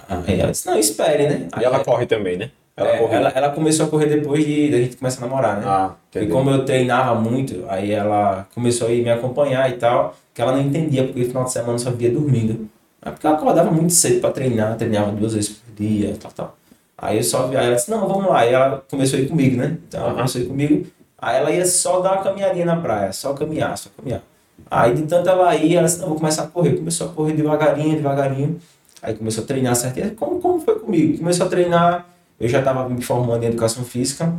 Aí 0.09 0.41
ela 0.41 0.51
disse, 0.51 0.67
não, 0.67 0.79
espere, 0.79 1.29
né? 1.29 1.49
Aí 1.53 1.63
E 1.63 1.65
ela 1.65 1.83
corre 1.85 2.07
também, 2.07 2.37
né? 2.37 2.51
Ela 2.77 2.91
É, 2.91 3.15
ela, 3.15 3.29
ela 3.31 3.51
começou 3.51 3.87
a 3.87 3.89
correr 3.89 4.07
depois 4.07 4.45
de, 4.45 4.71
da 4.71 4.77
gente 4.79 4.97
começar 4.97 5.25
a 5.25 5.29
namorar, 5.29 5.57
né? 5.57 5.63
Ah, 5.67 5.93
E 6.15 6.27
como 6.27 6.51
eu 6.51 6.65
treinava 6.65 7.19
muito, 7.21 7.65
aí 7.69 7.91
ela 7.91 8.47
começou 8.55 8.89
a 8.89 8.93
ir 8.93 9.03
me 9.03 9.11
acompanhar 9.11 9.69
e 9.69 9.75
tal, 9.75 10.15
que 10.33 10.41
ela 10.41 10.53
não 10.53 10.61
entendia 10.61 11.05
porque 11.05 11.21
no 11.21 11.27
final 11.27 11.45
de 11.45 11.53
semana 11.53 11.79
só 11.79 11.91
via 11.91 12.11
dormindo. 12.11 12.69
Mas 13.05 13.15
porque 13.15 13.27
ela 13.27 13.37
acordava 13.37 13.71
muito 13.71 13.93
cedo 13.93 14.21
pra 14.21 14.31
treinar, 14.31 14.77
treinava 14.77 15.11
duas 15.11 15.35
vezes 15.35 15.51
por 15.51 15.75
dia, 15.75 16.15
tal, 16.21 16.31
tal. 16.33 16.57
Aí 16.97 17.17
eu 17.17 17.23
só 17.25 17.47
via, 17.47 17.61
ela 17.61 17.75
disse, 17.75 17.91
não, 17.91 18.07
vamos 18.07 18.27
lá. 18.27 18.47
E 18.47 18.53
ela 18.53 18.85
começou 18.89 19.19
a 19.19 19.23
ir 19.23 19.29
comigo, 19.29 19.57
né? 19.57 19.77
Então 19.89 20.01
ela 20.01 20.15
começou 20.15 20.41
a 20.41 20.45
ir 20.45 20.47
comigo. 20.49 20.87
Aí 21.21 21.37
ela 21.37 21.51
ia 21.51 21.67
só 21.67 22.01
dar 22.01 22.13
uma 22.13 22.23
caminhadinha 22.23 22.65
na 22.65 22.77
praia, 22.77 23.13
só 23.13 23.33
caminhar, 23.35 23.77
só 23.77 23.89
caminhar. 23.97 24.23
Aí 24.71 24.95
de 24.95 25.03
tanto 25.03 25.29
ela 25.29 25.55
ir, 25.57 25.75
ela 25.77 25.87
disse, 25.87 26.01
não, 26.01 26.09
vou 26.09 26.17
começar 26.17 26.45
a 26.45 26.47
correr. 26.47 26.77
Começou 26.77 27.09
a 27.09 27.13
correr 27.13 27.33
devagarinho, 27.33 27.97
devagarinho. 27.97 28.61
Aí 29.03 29.15
começou 29.15 29.45
a 29.45 29.47
treinar 29.47 29.77
certinho. 29.77 30.15
Como, 30.15 30.41
como 30.41 30.61
foi 30.61 30.79
comigo? 30.79 31.19
Começou 31.19 31.47
a 31.47 31.49
treinar, 31.49 32.07
eu 32.39 32.49
já 32.49 32.59
estava 32.59 32.89
me 32.89 33.03
formando 33.03 33.43
em 33.45 33.47
educação 33.47 33.85
física, 33.85 34.33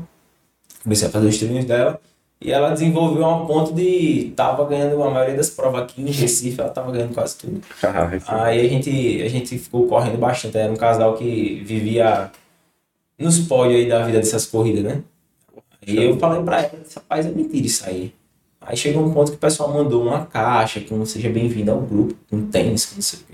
comecei 0.84 1.08
a 1.08 1.12
fazer 1.12 1.28
os 1.28 1.38
treinos 1.38 1.66
dela. 1.66 2.00
E 2.42 2.54
ela 2.54 2.70
desenvolveu 2.70 3.28
um 3.28 3.46
ponto 3.46 3.74
de 3.74 4.32
tava 4.34 4.66
ganhando 4.66 5.04
a 5.04 5.10
maioria 5.10 5.36
das 5.36 5.50
provas 5.50 5.82
aqui 5.82 6.02
em 6.02 6.10
Recife, 6.10 6.62
ela 6.62 6.70
tava 6.70 6.90
ganhando 6.90 7.14
quase 7.14 7.38
tudo. 7.38 7.62
Aí 8.28 8.66
a 8.66 8.70
gente, 8.70 9.22
a 9.22 9.28
gente 9.28 9.58
ficou 9.58 9.88
correndo 9.88 10.18
bastante, 10.18 10.58
era 10.58 10.72
um 10.72 10.78
casal 10.78 11.16
que 11.18 11.62
vivia 11.66 12.32
nos 13.18 13.40
pódios 13.40 13.82
aí 13.82 13.90
da 13.90 14.06
vida 14.06 14.20
dessas 14.20 14.46
corridas, 14.46 14.84
né? 14.84 15.04
E 15.86 16.02
eu 16.02 16.18
falei 16.18 16.42
pra 16.42 16.62
ela, 16.62 16.72
rapaz, 16.96 17.26
é 17.26 17.30
mentira 17.30 17.66
isso 17.66 17.86
aí. 17.86 18.14
Aí 18.62 18.78
chegou 18.78 19.06
um 19.06 19.14
ponto 19.14 19.32
que 19.32 19.38
o 19.38 19.40
pessoal 19.40 19.74
mandou 19.74 20.04
uma 20.04 20.26
caixa 20.26 20.80
com 20.80 21.06
seja 21.06 21.30
bem-vindo 21.30 21.72
ao 21.72 21.82
grupo, 21.82 22.16
com 22.30 22.46
tênis, 22.48 22.86
com 22.86 22.96
não 22.96 23.02
sei 23.02 23.20
o. 23.20 23.29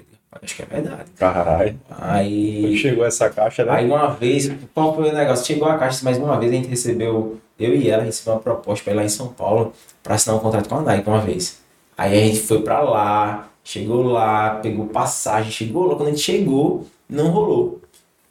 Acho 0.46 0.56
que 0.56 0.62
é 0.62 0.66
verdade. 0.66 1.10
Caralho. 1.18 1.80
Aí 1.90 2.78
Chegou 2.78 3.04
essa 3.04 3.30
caixa, 3.30 3.66
né? 3.66 3.72
Aí 3.72 3.86
uma 3.88 4.12
vez, 4.12 4.52
qual 4.74 4.96
foi 4.96 5.10
o 5.10 5.14
negócio? 5.14 5.46
Chegou 5.46 5.68
a 5.68 5.78
caixa, 5.78 6.02
mas 6.04 6.18
uma 6.18 6.40
vez 6.40 6.52
a 6.52 6.56
gente 6.56 6.68
recebeu, 6.68 7.40
eu 7.60 7.76
e 7.76 7.90
ela 7.90 8.04
recebeu 8.04 8.34
uma 8.34 8.40
proposta 8.40 8.84
para 8.84 8.94
ir 8.94 8.96
lá 8.98 9.04
em 9.04 9.10
São 9.10 9.30
Paulo 9.30 9.74
para 10.04 10.16
assinar 10.16 10.38
um 10.38 10.40
contrato 10.40 10.70
com 10.70 10.76
a 10.76 10.82
Nike 10.82 11.10
uma 11.10 11.20
vez. 11.20 11.60
Aí 11.98 12.18
a 12.18 12.26
gente 12.28 12.42
foi 12.42 12.62
para 12.62 12.82
lá, 12.82 13.50
chegou 13.64 14.04
lá, 14.04 14.60
pegou 14.62 14.86
passagem, 14.86 15.52
chegou 15.52 15.88
lá, 15.88 15.96
quando 15.96 16.10
a 16.10 16.12
gente 16.12 16.22
chegou, 16.22 16.86
não 17.10 17.30
rolou. 17.30 17.82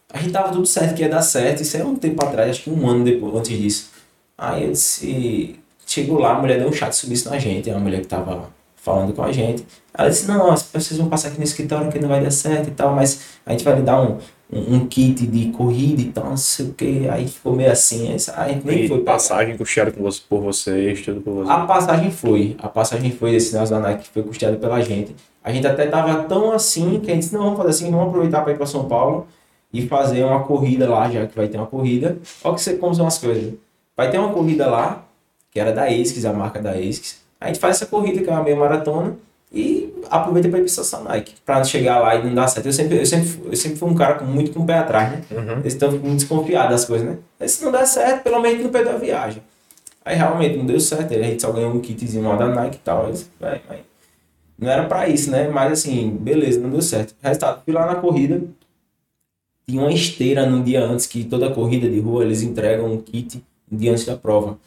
A 0.08 0.18
gente 0.18 0.32
tava 0.32 0.52
tudo 0.52 0.66
certo 0.66 0.94
que 0.94 1.02
ia 1.02 1.08
dar 1.08 1.22
certo, 1.22 1.62
isso 1.62 1.76
é 1.76 1.84
um 1.84 1.96
tempo 1.96 2.24
atrás, 2.24 2.50
acho 2.50 2.62
que 2.62 2.70
um 2.70 2.88
ano 2.88 3.04
depois, 3.04 3.34
antes 3.34 3.58
disso. 3.58 3.90
Aí 4.38 4.64
eu 4.64 4.70
disse, 4.70 5.58
chegou 5.84 6.20
lá, 6.20 6.36
a 6.36 6.38
mulher 6.40 6.60
deu 6.60 6.68
um 6.68 6.72
chat 6.72 6.92
subiço 6.94 7.28
na 7.28 7.38
gente, 7.38 7.68
é 7.68 7.72
uma 7.72 7.80
mulher 7.80 8.00
que 8.00 8.06
tava 8.06 8.48
falando 8.84 9.14
com 9.14 9.22
a 9.22 9.32
gente. 9.32 9.66
Ela 9.96 10.10
disse, 10.10 10.28
não, 10.28 10.50
as 10.50 10.62
vocês 10.62 10.98
vão 10.98 11.08
passar 11.08 11.28
aqui 11.28 11.38
no 11.38 11.44
escritório 11.44 11.90
que 11.90 11.98
não 11.98 12.08
vai 12.08 12.22
dar 12.22 12.30
certo 12.30 12.68
e 12.68 12.72
tal, 12.72 12.94
mas 12.94 13.38
a 13.46 13.52
gente 13.52 13.64
vai 13.64 13.76
lhe 13.76 13.82
dar 13.82 14.02
um, 14.02 14.18
um, 14.52 14.74
um 14.76 14.86
kit 14.86 15.26
de 15.26 15.46
corrida 15.52 16.02
e 16.02 16.06
tal, 16.06 16.26
não 16.26 16.36
sei 16.36 16.66
o 16.66 16.74
que. 16.74 17.08
Aí 17.08 17.26
ficou 17.26 17.54
meio 17.54 17.72
assim, 17.72 18.08
aí 18.08 18.16
a 18.36 18.48
gente 18.48 18.66
nem 18.66 18.84
E 18.84 18.88
foi 18.88 19.00
passagem 19.00 19.56
custeada 19.56 19.90
com 19.90 20.02
você, 20.02 20.20
por 20.28 20.42
vocês, 20.42 21.00
tudo 21.00 21.22
por 21.22 21.34
vocês. 21.34 21.48
A 21.48 21.64
passagem 21.64 22.10
foi, 22.10 22.56
a 22.58 22.68
passagem 22.68 23.10
foi 23.10 23.32
desse 23.32 23.54
negócio 23.54 23.74
da 23.74 23.80
Nike, 23.80 24.04
que 24.04 24.10
foi 24.10 24.22
custeada 24.22 24.56
pela 24.56 24.80
gente. 24.82 25.16
A 25.42 25.50
gente 25.50 25.66
até 25.66 25.86
tava 25.86 26.24
tão 26.24 26.52
assim 26.52 27.00
que 27.00 27.10
a 27.10 27.14
gente 27.14 27.24
disse, 27.24 27.34
não, 27.34 27.44
vamos 27.44 27.56
fazer 27.56 27.70
assim, 27.70 27.90
vamos 27.90 28.08
aproveitar 28.08 28.42
para 28.42 28.52
ir 28.52 28.56
para 28.56 28.66
São 28.66 28.84
Paulo 28.86 29.26
e 29.72 29.88
fazer 29.88 30.22
uma 30.24 30.44
corrida 30.44 30.88
lá, 30.88 31.10
já 31.10 31.26
que 31.26 31.34
vai 31.34 31.48
ter 31.48 31.56
uma 31.56 31.66
corrida. 31.66 32.18
Olha 32.42 32.54
que 32.54 32.60
você 32.60 32.74
como 32.74 32.94
são 32.94 33.06
as 33.06 33.18
coisas. 33.18 33.54
Vai 33.96 34.10
ter 34.10 34.18
uma 34.18 34.32
corrida 34.32 34.66
lá, 34.66 35.04
que 35.50 35.58
era 35.58 35.72
da 35.72 35.84
ASICS, 35.84 36.24
a 36.24 36.32
marca 36.32 36.60
da 36.60 36.72
ASICS. 36.72 37.23
A 37.40 37.48
gente 37.48 37.58
faz 37.58 37.76
essa 37.76 37.86
corrida, 37.86 38.22
que 38.22 38.28
é 38.28 38.32
uma 38.32 38.42
meia 38.42 38.56
maratona, 38.56 39.16
e 39.52 39.94
aproveita 40.10 40.48
para 40.48 40.58
ir 40.58 40.62
para 40.62 40.66
estação 40.66 41.04
Nike, 41.04 41.34
para 41.44 41.56
não 41.56 41.64
chegar 41.64 42.00
lá 42.00 42.16
e 42.16 42.24
não 42.24 42.34
dar 42.34 42.48
certo. 42.48 42.66
Eu 42.66 42.72
sempre, 42.72 42.98
eu 42.98 43.06
sempre, 43.06 43.40
eu 43.46 43.56
sempre 43.56 43.78
fui 43.78 43.88
um 43.88 43.94
cara 43.94 44.14
com, 44.14 44.24
muito 44.24 44.52
com 44.52 44.60
o 44.60 44.66
pé 44.66 44.78
atrás, 44.78 45.12
né? 45.12 45.22
Uhum. 45.30 45.60
Eles 45.60 45.74
estão 45.74 45.90
muito 45.92 46.16
desconfiados 46.16 46.70
das 46.70 46.84
coisas, 46.84 47.06
né? 47.06 47.18
Mas 47.38 47.52
se 47.52 47.64
não 47.64 47.70
der 47.70 47.86
certo, 47.86 48.22
pelo 48.24 48.40
menos 48.40 48.64
não 48.64 48.70
perdeu 48.70 48.94
a 48.94 48.98
viagem. 48.98 49.42
Aí 50.04 50.16
realmente 50.16 50.58
não 50.58 50.66
deu 50.66 50.80
certo, 50.80 51.14
a 51.14 51.22
gente 51.22 51.40
só 51.40 51.52
ganhou 51.52 51.72
um 51.72 51.80
kitzinho 51.80 52.28
lá 52.28 52.36
da 52.36 52.48
Nike 52.48 52.76
e 52.76 52.80
tal. 52.80 53.10
Disse, 53.10 53.26
"Vai, 53.38 53.60
vai." 53.68 53.80
Não 54.58 54.70
era 54.70 54.84
pra 54.84 55.08
isso, 55.08 55.30
né? 55.30 55.48
Mas 55.48 55.72
assim, 55.72 56.10
beleza, 56.10 56.60
não 56.60 56.70
deu 56.70 56.82
certo. 56.82 57.14
Resultado, 57.22 57.62
fui 57.64 57.72
lá 57.72 57.86
na 57.86 57.96
corrida, 57.96 58.42
tinha 59.66 59.80
uma 59.80 59.92
esteira 59.92 60.46
no 60.46 60.62
dia 60.62 60.84
antes, 60.84 61.06
que 61.06 61.24
toda 61.24 61.50
corrida 61.50 61.88
de 61.88 61.98
rua 62.00 62.24
eles 62.24 62.42
entregam 62.42 62.92
um 62.92 63.00
kit 63.00 63.42
um 63.70 63.76
dia 63.76 63.92
antes 63.92 64.04
da 64.04 64.16
prova. 64.16 64.58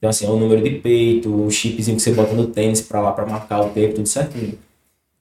Então, 0.00 0.08
assim, 0.08 0.24
é 0.24 0.30
o 0.30 0.36
número 0.36 0.62
de 0.62 0.70
peito, 0.78 1.28
o 1.28 1.50
chipzinho 1.50 1.98
que 1.98 2.02
você 2.02 2.12
bota 2.12 2.32
no 2.32 2.46
tênis 2.46 2.80
pra 2.80 3.02
lá 3.02 3.12
pra 3.12 3.26
marcar 3.26 3.60
o 3.60 3.68
tempo, 3.68 3.96
tudo 3.96 4.08
certinho. 4.08 4.58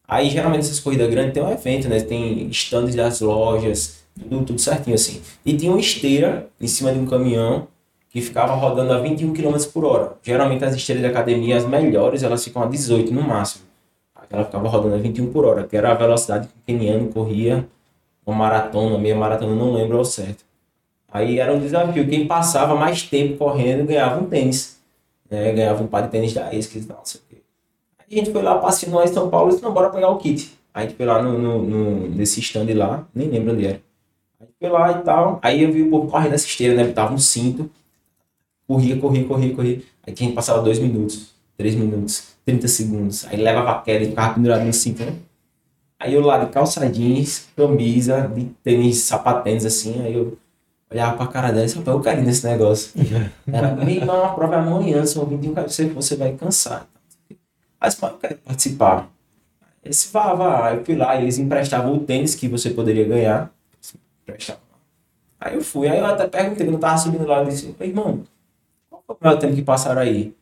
Aí, 0.07 0.29
geralmente, 0.29 0.61
essas 0.61 0.79
corridas 0.79 1.09
grandes 1.09 1.33
tem 1.33 1.43
um 1.43 1.51
evento, 1.51 1.89
né? 1.89 1.99
Tem 1.99 2.47
stands 2.49 2.95
das 2.95 3.19
lojas, 3.19 3.99
tudo, 4.17 4.45
tudo 4.45 4.61
certinho, 4.61 4.95
assim. 4.95 5.21
E 5.45 5.53
tinha 5.55 5.69
uma 5.69 5.81
esteira 5.81 6.47
em 6.61 6.67
cima 6.67 6.93
de 6.93 6.99
um 6.99 7.05
caminhão 7.05 7.67
que 8.09 8.21
ficava 8.21 8.53
rodando 8.53 8.93
a 8.93 8.99
21 8.99 9.33
km 9.33 9.57
por 9.73 9.83
hora. 9.83 10.13
Geralmente, 10.23 10.63
as 10.63 10.73
esteiras 10.73 11.03
de 11.03 11.09
academia, 11.09 11.57
as 11.57 11.65
melhores, 11.65 12.23
elas 12.23 12.41
ficam 12.41 12.63
a 12.63 12.65
18 12.65 13.13
no 13.13 13.21
máximo. 13.21 13.65
Ela 14.29 14.45
ficava 14.45 14.67
rodando 14.69 14.95
a 14.95 14.97
21 14.97 15.31
por 15.31 15.43
hora, 15.43 15.63
que 15.65 15.75
era 15.75 15.91
a 15.91 15.93
velocidade 15.93 16.47
que 16.47 16.53
o 16.53 16.61
keniano 16.65 17.09
corria 17.09 17.67
uma 18.25 18.35
maratona, 18.35 18.97
meia 18.97 19.15
maratona, 19.15 19.55
não 19.55 19.73
lembro 19.73 19.97
ao 19.97 20.05
certo. 20.05 20.45
Aí 21.11 21.39
era 21.39 21.53
um 21.53 21.59
desafio. 21.59 22.07
Quem 22.07 22.27
passava 22.27 22.75
mais 22.75 23.03
tempo 23.03 23.37
correndo 23.37 23.85
ganhava 23.87 24.21
um 24.21 24.25
tênis. 24.27 24.79
Né? 25.29 25.51
Ganhava 25.53 25.83
um 25.83 25.87
par 25.87 26.03
de 26.03 26.09
tênis 26.09 26.33
da 26.33 26.53
e 26.53 26.61
tal, 26.85 26.97
não 26.97 27.05
sei 27.05 27.21
o 27.21 27.23
quê. 27.29 27.41
A 27.99 28.15
gente 28.15 28.31
foi 28.31 28.41
lá, 28.41 28.57
passeando 28.57 28.97
lá 28.97 29.05
em 29.05 29.07
São 29.07 29.29
Paulo 29.29 29.49
e 29.49 29.51
disse, 29.53 29.63
não, 29.63 29.73
bora 29.73 29.89
pegar 29.89 30.09
o 30.09 30.17
kit. 30.17 30.51
Aí 30.73 30.85
a 30.85 30.87
gente 30.87 30.97
foi 30.97 31.05
lá 31.05 31.21
no, 31.21 31.37
no, 31.37 31.63
no- 31.63 32.09
nesse 32.09 32.39
stand 32.39 32.67
lá, 32.75 33.07
nem 33.13 33.29
lembro 33.29 33.53
onde 33.53 33.65
era. 33.67 33.81
Aí 34.41 34.47
foi 34.59 34.69
lá 34.69 34.91
e 34.91 35.03
tal. 35.03 35.39
Aí 35.43 35.63
eu 35.63 35.71
vi 35.71 35.83
o 35.83 35.89
povo 35.89 36.09
correndo 36.11 36.31
nessa 36.31 36.47
esteira, 36.47 36.75
né? 36.75 36.91
Tava 36.93 37.13
um 37.13 37.17
cinto. 37.19 37.69
Corria, 38.67 38.97
corria, 38.99 39.25
corria, 39.27 39.55
corria. 39.55 39.81
Aí 40.05 40.13
quem 40.13 40.33
passava 40.33 40.61
dois 40.61 40.79
minutos, 40.79 41.33
três 41.57 41.75
minutos, 41.75 42.35
30 42.45 42.67
segundos. 42.67 43.25
Aí 43.25 43.37
levava 43.37 43.71
a 43.71 43.81
queda 43.81 44.03
e 44.05 44.09
ficava 44.09 44.33
pendurado 44.35 44.63
no 44.63 44.73
cinto, 44.73 45.03
né? 45.03 45.15
Aí 45.99 46.13
eu 46.13 46.21
lá 46.21 46.43
de 46.43 46.51
calça 46.51 46.87
jeans, 46.89 47.47
camisa, 47.55 48.27
de 48.33 48.45
tênis, 48.63 48.99
sapatênis 48.99 49.65
assim, 49.65 50.01
aí 50.03 50.13
eu 50.13 50.37
olhava 50.91 51.17
pra 51.17 51.27
cara 51.27 51.47
dela 51.49 51.61
e 51.61 51.65
disse, 51.65 51.77
rapaz, 51.77 52.05
eu 52.05 52.13
ir 52.13 52.25
nesse 52.25 52.45
negócio. 52.47 52.91
Era 53.51 53.75
meio 53.75 54.05
não, 54.05 54.25
a 54.25 54.29
prova 54.29 54.57
amanhã, 54.57 55.05
são 55.05 55.25
21 55.25 55.53
km, 55.53 55.61
você, 55.63 55.87
você 55.87 56.15
vai 56.15 56.33
cansar. 56.33 56.87
Aí 57.79 57.89
eu 57.89 57.95
mas 58.01 58.01
eu 58.01 58.17
quero 58.17 58.37
participar. 58.37 59.09
Aí 59.83 59.89
disse, 59.89 60.11
vá, 60.11 60.33
vá. 60.33 60.73
Eu 60.73 60.83
fui 60.83 60.95
lá, 60.95 61.15
e 61.15 61.23
eles 61.23 61.37
emprestavam 61.37 61.93
o 61.93 61.99
tênis 61.99 62.35
que 62.35 62.47
você 62.47 62.71
poderia 62.71 63.07
ganhar. 63.07 63.51
Aí 65.39 65.55
eu 65.55 65.63
fui, 65.63 65.87
aí 65.87 65.99
eu 65.99 66.05
até 66.05 66.27
perguntei, 66.27 66.65
quando 66.65 66.75
eu 66.75 66.79
tava 66.79 66.97
subindo 66.97 67.25
lá, 67.25 67.41
eu 67.41 67.45
disse, 67.45 67.73
irmão, 67.79 68.23
qual 68.89 69.03
foi 69.05 69.15
o 69.15 69.23
maior 69.23 69.39
tempo 69.39 69.55
que 69.55 69.61
passaram 69.61 70.01
aí? 70.01 70.35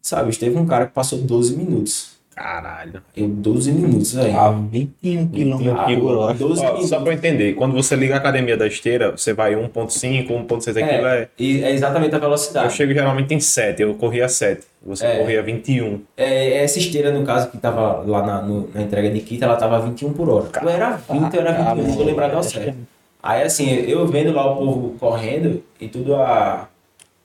Sabe, 0.00 0.36
teve 0.36 0.56
um 0.58 0.66
cara 0.66 0.86
que 0.86 0.92
passou 0.92 1.18
12 1.18 1.56
minutos. 1.56 2.14
Caralho. 2.34 3.00
Eu, 3.16 3.28
12 3.28 3.70
minutos, 3.72 4.12
velho. 4.14 4.36
A 4.38 4.50
21 4.50 5.28
km 5.28 6.00
por 6.00 6.16
hora. 6.16 6.34
12 6.34 6.60
Ó, 6.60 6.64
minutos. 6.66 6.88
só 6.88 7.00
pra 7.00 7.12
eu 7.12 7.16
entender, 7.16 7.54
quando 7.54 7.72
você 7.74 7.94
liga 7.94 8.14
a 8.14 8.18
academia 8.18 8.56
da 8.56 8.66
esteira, 8.66 9.12
você 9.12 9.32
vai 9.32 9.54
1.5, 9.54 10.26
1.6, 10.28 10.82
aquilo 10.82 11.06
é... 11.06 11.28
E 11.38 11.62
é 11.62 11.70
exatamente 11.72 12.12
a 12.14 12.18
Eu 12.18 12.20
velocidade. 12.22 12.72
chego 12.74 12.92
geralmente 12.92 13.32
em 13.32 13.40
7, 13.40 13.82
eu 13.82 13.94
corria 13.94 14.28
7. 14.28 14.62
Você 14.84 15.06
É. 15.06 15.18
corria 15.18 15.42
21. 15.42 16.00
É, 16.16 16.62
essa 16.64 16.78
esteira, 16.78 17.10
no 17.12 17.24
caso, 17.24 17.50
que 17.50 17.56
tava 17.56 18.02
lá 18.06 18.22
na, 18.26 18.42
no- 18.42 18.68
na 18.74 18.82
entrega 18.82 19.08
de 19.10 19.20
kit, 19.20 19.42
ela 19.42 19.56
tava 19.56 19.78
21 19.80 20.12
por 20.12 20.28
hora. 20.28 20.48
Ou 20.62 20.68
era 20.68 20.96
20, 21.10 21.34
ou 21.34 21.40
era 21.40 21.52
21, 21.52 21.74
não 21.88 21.94
vou 21.94 22.04
lembrar 22.04 22.28
do 22.28 22.42
certo. 22.42 22.76
Aí, 23.22 23.42
assim, 23.42 23.70
eu 23.70 24.06
vendo 24.06 24.32
lá 24.32 24.50
o 24.52 24.56
povo 24.56 24.96
correndo 25.00 25.62
e 25.80 25.88
tudo 25.88 26.14
a, 26.16 26.68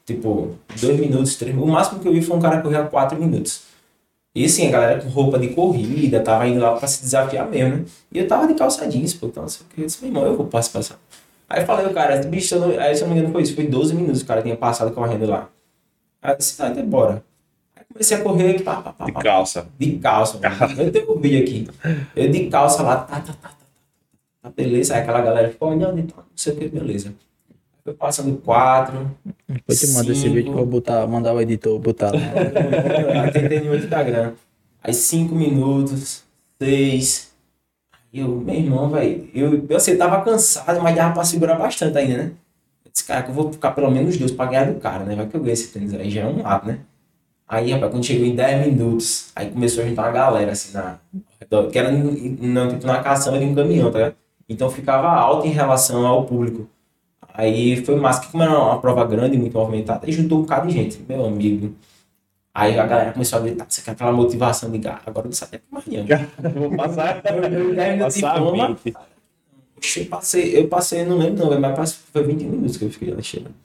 tipo, 0.05 0.55
2 0.79 0.97
minutos, 0.99 1.35
3 1.35 1.57
O 1.57 1.65
máximo 1.67 1.99
que 1.99 2.07
eu 2.07 2.13
vi 2.13 2.21
foi 2.21 2.37
um 2.37 2.39
cara 2.39 2.61
correr 2.61 2.77
a 2.77 2.83
4 2.83 3.19
minutos. 3.19 3.67
E, 4.35 4.45
assim, 4.45 4.67
a 4.67 4.71
galera 4.71 5.01
com 5.01 5.09
roupa 5.09 5.39
de 5.39 5.49
corrida, 5.49 6.19
tava 6.21 6.47
indo 6.47 6.59
lá 6.59 6.75
pra 6.77 6.87
se 6.87 7.01
desafiar 7.01 7.49
mesmo, 7.49 7.77
né? 7.77 7.85
E 8.11 8.19
eu 8.19 8.27
tava 8.27 8.47
de 8.47 8.53
calça 8.53 8.87
jeans, 8.87 9.13
pô, 9.13 9.27
então, 9.27 9.45
que. 9.45 9.81
Eu 9.81 9.85
disse, 9.87 9.99
meu 10.01 10.09
irmão, 10.11 10.25
eu 10.25 10.37
vou 10.37 10.45
passar, 10.45 10.71
passar. 10.73 10.99
Aí 11.49 11.61
eu 11.63 11.65
falei, 11.65 11.87
o 11.87 11.93
cara, 11.93 12.15
bicho, 12.23 12.53
eu 12.55 12.61
não- 12.61 12.79
aí 12.79 12.95
se 12.95 13.01
eu 13.01 13.07
não 13.07 13.15
me 13.15 13.19
engano 13.19 13.33
foi 13.33 13.41
isso, 13.41 13.55
foi 13.55 13.65
12 13.67 13.93
minutos 13.95 14.19
que 14.19 14.25
o 14.25 14.27
cara 14.27 14.41
tinha 14.43 14.55
passado 14.55 14.91
correndo 14.91 15.25
lá. 15.25 15.49
Aí 16.21 16.33
eu 16.33 16.37
disse, 16.37 16.61
ah, 16.61 16.69
então 16.69 16.85
bora. 16.85 17.23
Aí 17.75 17.83
comecei 17.91 18.17
a 18.17 18.21
correr, 18.21 18.61
pá, 18.61 18.75
pá, 18.81 18.93
pá, 18.93 19.05
De 19.05 19.11
calça. 19.13 19.67
de 19.79 19.97
calça, 19.97 20.39
mano. 20.39 20.81
Eu 20.81 20.91
tenho 20.91 21.11
um 21.11 21.19
vídeo 21.19 21.41
aqui. 21.41 21.67
Eu 22.15 22.29
de 22.31 22.47
calça 22.49 22.83
lá, 22.83 22.97
tá, 22.97 23.19
tá, 23.19 23.33
tá, 23.33 23.49
tá, 23.49 23.55
tá, 24.43 24.49
beleza. 24.55 24.93
Aí 24.93 25.01
aquela 25.01 25.21
galera 25.21 25.49
ficou 25.49 25.69
olhando 25.69 25.97
e 25.99 26.03
tal, 26.03 26.19
não 26.19 26.25
sei 26.35 26.53
o 26.53 26.57
que, 26.57 26.67
beleza. 26.69 27.13
Foi 27.89 27.95
passando 27.95 28.37
quatro. 28.37 29.09
Depois 29.47 29.79
te 29.79 29.87
manda 29.87 30.11
esse 30.11 30.29
vídeo 30.29 30.43
que 30.43 30.49
eu 30.49 30.57
vou 30.57 30.65
botar, 30.67 31.07
mandar 31.07 31.33
o 31.33 31.41
editor 31.41 31.79
botar 31.79 32.11
lá. 32.11 32.19
No 33.65 33.75
Instagram. 33.75 34.33
Aí 34.83 34.93
cinco 34.93 35.33
minutos, 35.33 36.23
seis. 36.61 37.31
Aí 38.13 38.19
eu, 38.19 38.27
meu 38.27 38.53
irmão, 38.53 38.91
velho, 38.91 39.27
eu, 39.33 39.65
eu 39.67 39.77
assim, 39.77 39.97
tava 39.97 40.21
cansado, 40.21 40.79
mas 40.83 40.95
dava 40.95 41.15
pra 41.15 41.23
segurar 41.23 41.55
bastante 41.55 41.97
ainda, 41.97 42.17
né? 42.17 42.31
Eu 42.85 42.91
disse, 42.91 43.07
cara, 43.07 43.23
que 43.23 43.31
eu 43.31 43.33
vou 43.33 43.51
ficar 43.51 43.71
pelo 43.71 43.89
menos 43.89 44.17
dois 44.17 44.31
pra 44.31 44.45
ganhar 44.45 44.71
do 44.71 44.79
cara, 44.79 45.03
né? 45.03 45.15
Vai 45.15 45.25
que 45.25 45.35
eu 45.35 45.41
ganho 45.41 45.53
esse 45.53 45.69
tênis 45.73 45.91
aí, 45.95 46.11
já 46.11 46.21
é 46.21 46.27
um 46.27 46.43
lado, 46.43 46.67
né? 46.67 46.81
Aí, 47.47 47.71
rapaz, 47.71 47.91
quando 47.91 48.05
chegou 48.05 48.27
em 48.27 48.35
10 48.35 48.67
minutos, 48.67 49.31
aí 49.35 49.49
começou 49.49 49.83
a 49.83 49.87
juntar 49.87 50.03
uma 50.03 50.11
galera, 50.11 50.51
assim, 50.51 50.73
na, 50.73 50.99
que 51.71 51.79
era 51.79 51.91
no, 51.91 52.13
tipo, 52.69 52.85
na 52.85 53.01
caçamba 53.01 53.39
de 53.39 53.45
um 53.45 53.55
caminhão, 53.55 53.91
tá 53.91 53.97
ligado? 53.97 54.15
Então 54.47 54.69
ficava 54.69 55.09
alto 55.09 55.47
em 55.47 55.51
relação 55.51 56.05
ao 56.05 56.25
público. 56.25 56.69
Aí 57.39 57.83
foi 57.85 57.95
massa, 57.95 58.21
que 58.21 58.31
como 58.31 58.43
era 58.43 58.51
uma 58.59 58.81
prova 58.81 59.05
grande, 59.05 59.37
muito 59.37 59.57
movimentada, 59.57 60.05
aí 60.05 60.11
juntou 60.11 60.39
um 60.39 60.41
bocado 60.41 60.67
de 60.67 60.73
gente, 60.73 60.99
meu 61.07 61.25
amigo. 61.25 61.73
Aí 62.53 62.77
a 62.79 62.85
galera 62.85 63.13
começou 63.13 63.39
a 63.39 63.41
gritar, 63.43 63.65
você 63.69 63.81
quer 63.81 63.91
aquela 63.91 64.11
motivação 64.11 64.71
de 64.71 64.87
ah, 64.87 64.99
agora 65.05 65.27
não 65.27 65.31
sai 65.33 65.47
até 65.49 65.61
mais 65.71 65.85
não. 65.87 66.05
Vou 66.69 66.75
passar. 66.77 67.17
Eu 67.17 67.21
terminei 67.21 67.95
o 67.95 67.99
Passar 67.99 68.33
diploma, 68.35 68.67
20. 68.83 68.97
Oxe, 69.77 69.99
Eu 70.01 70.05
passei, 70.07 70.59
eu 70.59 70.67
passei, 70.67 71.05
não 71.05 71.17
lembro 71.17 71.49
não, 71.49 71.59
mas 71.59 71.75
passei- 71.75 71.99
foi 72.11 72.23
20 72.23 72.43
minutos 72.43 72.77
que 72.77 72.85
eu 72.85 72.91
fiquei 72.91 73.13
lá 73.13 73.21
chegando. 73.21 73.55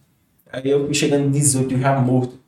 Aí 0.53 0.71
eu 0.71 0.85
fui 0.87 0.95
chegando 0.95 1.27
em 1.27 1.31
18, 1.31 1.75
eu 1.75 1.81
já 1.81 1.99
morto. 2.01 2.39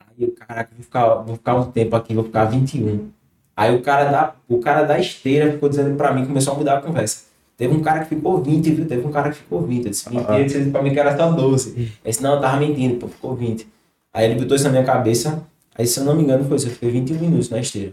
Aí 0.00 0.24
eu, 0.24 0.32
caraca, 0.32 0.70
vou 0.74 0.84
ficar, 0.84 1.14
vou 1.16 1.36
ficar 1.36 1.56
um 1.56 1.70
tempo 1.72 1.96
aqui, 1.96 2.14
vou 2.14 2.24
ficar 2.24 2.46
21. 2.46 3.10
Aí 3.56 3.74
o 3.74 3.82
cara 3.82 4.10
da, 4.10 4.34
o 4.48 4.60
cara 4.60 4.84
da 4.84 4.98
esteira 4.98 5.52
ficou 5.52 5.68
dizendo 5.68 5.96
pra 5.96 6.12
mim, 6.14 6.26
começou 6.26 6.54
a 6.54 6.58
mudar 6.58 6.78
a 6.78 6.82
conversa. 6.82 7.29
Teve 7.60 7.74
um 7.74 7.80
cara 7.82 8.00
que 8.00 8.14
ficou 8.14 8.38
20, 8.42 8.70
viu? 8.70 8.86
Teve 8.86 9.06
um 9.06 9.10
cara 9.10 9.28
que 9.28 9.36
ficou 9.36 9.60
20. 9.60 9.84
Eu 9.84 9.90
disse, 9.90 10.08
mentira, 10.08 10.34
ele 10.38 10.44
disse 10.44 10.70
pra 10.70 10.82
mim 10.82 10.94
que 10.94 10.98
era 10.98 11.14
só 11.14 11.30
12. 11.30 11.74
Eu 12.02 12.10
disse, 12.10 12.22
não, 12.22 12.36
eu 12.36 12.40
tava 12.40 12.56
mentindo, 12.56 12.96
pô, 12.96 13.06
ficou 13.06 13.34
20. 13.34 13.68
Aí 14.14 14.24
ele 14.24 14.40
botou 14.40 14.56
isso 14.56 14.64
na 14.64 14.70
minha 14.70 14.82
cabeça. 14.82 15.42
Aí, 15.76 15.86
se 15.86 16.00
eu 16.00 16.04
não 16.06 16.16
me 16.16 16.22
engano, 16.22 16.42
foi 16.46 16.56
isso. 16.56 16.68
Eu 16.68 16.72
fiquei 16.72 16.88
21 16.90 17.18
minutos 17.18 17.50
na 17.50 17.60
esteira. 17.60 17.92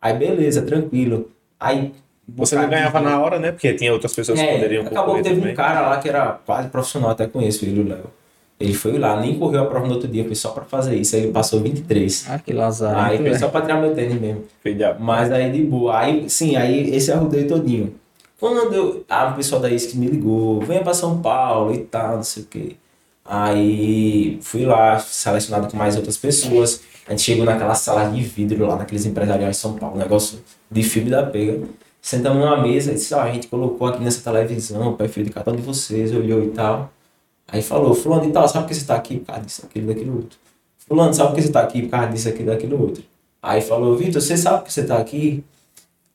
Aí, 0.00 0.16
beleza, 0.16 0.62
tranquilo. 0.62 1.28
Aí. 1.58 1.92
Você 2.28 2.54
não 2.54 2.68
ganhava 2.70 3.00
na 3.00 3.18
hora, 3.20 3.40
né? 3.40 3.50
Porque 3.50 3.74
tinha 3.74 3.92
outras 3.92 4.14
pessoas 4.14 4.38
que 4.38 4.46
É, 4.46 4.54
poderiam 4.54 4.86
acabou 4.86 5.16
que 5.16 5.22
teve 5.24 5.40
também. 5.40 5.52
um 5.52 5.56
cara 5.56 5.80
lá 5.80 5.98
que 5.98 6.08
era 6.08 6.38
quase 6.46 6.68
profissional, 6.68 7.10
até 7.10 7.26
conheço 7.26 7.64
ele, 7.64 7.80
o 7.80 7.88
Léo. 7.88 8.04
Ele 8.60 8.72
foi 8.74 8.98
lá, 8.98 9.20
nem 9.20 9.36
correu 9.36 9.62
a 9.62 9.66
prova 9.66 9.88
no 9.88 9.94
outro 9.94 10.06
dia, 10.08 10.24
foi 10.24 10.36
só 10.36 10.50
pra 10.50 10.62
fazer 10.64 10.94
isso. 10.94 11.16
Aí 11.16 11.22
ele 11.22 11.32
passou 11.32 11.58
23. 11.60 12.26
Ah, 12.30 12.38
que 12.38 12.52
lazarento. 12.52 13.00
Aí 13.00 13.18
foi 13.18 13.34
só 13.36 13.48
pra 13.48 13.62
tirar 13.62 13.80
meu 13.80 13.94
tênis 13.96 14.20
mesmo. 14.20 14.44
Mas 15.00 15.32
aí 15.32 15.50
de 15.50 15.62
boa. 15.64 15.98
Aí, 15.98 16.30
sim, 16.30 16.54
aí 16.54 16.94
esse 16.94 17.10
é 17.10 17.16
o 17.16 17.20
rodeio 17.20 17.48
todinho. 17.48 17.94
Quando 18.38 18.72
eu, 18.72 19.04
a 19.08 19.32
pessoa 19.32 19.60
da 19.60 19.68
ISC 19.68 19.96
me 19.96 20.06
ligou, 20.06 20.60
venha 20.60 20.82
pra 20.82 20.94
São 20.94 21.20
Paulo 21.20 21.74
e 21.74 21.78
tal, 21.78 22.16
não 22.16 22.22
sei 22.22 22.44
o 22.44 22.46
quê. 22.46 22.76
Aí 23.24 24.38
fui 24.42 24.64
lá, 24.64 24.98
selecionado 24.98 25.68
com 25.68 25.76
mais 25.76 25.96
outras 25.96 26.16
pessoas. 26.16 26.80
A 27.06 27.10
gente 27.10 27.22
chegou 27.22 27.44
naquela 27.44 27.74
sala 27.74 28.08
de 28.10 28.20
vidro 28.22 28.66
lá, 28.66 28.76
naqueles 28.76 29.04
empresariais 29.04 29.56
de 29.56 29.62
São 29.62 29.74
Paulo, 29.74 29.96
um 29.96 29.98
negócio 29.98 30.38
de 30.70 30.82
filme 30.82 31.10
da 31.10 31.24
pega. 31.24 31.66
Sentamos 32.00 32.38
numa 32.38 32.62
mesa 32.62 32.92
e 32.92 32.94
disse, 32.94 33.12
ó, 33.12 33.20
a 33.20 33.32
gente 33.32 33.48
colocou 33.48 33.88
aqui 33.88 34.02
nessa 34.02 34.22
televisão 34.22 34.92
o 34.92 34.96
perfil 34.96 35.24
de 35.24 35.30
cada 35.30 35.50
um 35.52 35.56
de 35.56 35.62
vocês, 35.62 36.14
olhou 36.14 36.42
e 36.44 36.50
tal. 36.50 36.90
Aí 37.48 37.60
falou, 37.60 37.94
fulano 37.94 38.28
e 38.28 38.32
tal, 38.32 38.48
sabe 38.48 38.64
por 38.64 38.68
que 38.68 38.74
você 38.76 38.86
tá 38.86 38.94
aqui? 38.94 39.18
Por 39.18 39.26
causa 39.26 39.42
disso, 39.42 39.66
aquilo, 39.66 39.88
daquilo, 39.88 40.16
outro. 40.16 40.38
Fulano, 40.86 41.12
sabe 41.12 41.30
por 41.30 41.36
que 41.36 41.42
você 41.42 41.52
tá 41.52 41.60
aqui? 41.60 41.82
Por 41.82 41.90
causa 41.90 42.06
disso, 42.08 42.28
aquilo, 42.28 42.48
daquilo, 42.48 42.80
outro. 42.80 43.02
Aí 43.42 43.60
falou, 43.60 43.96
Vitor, 43.96 44.22
você 44.22 44.36
sabe 44.36 44.58
por 44.58 44.66
que 44.66 44.72
você 44.72 44.84
tá 44.84 44.96
aqui? 44.96 45.44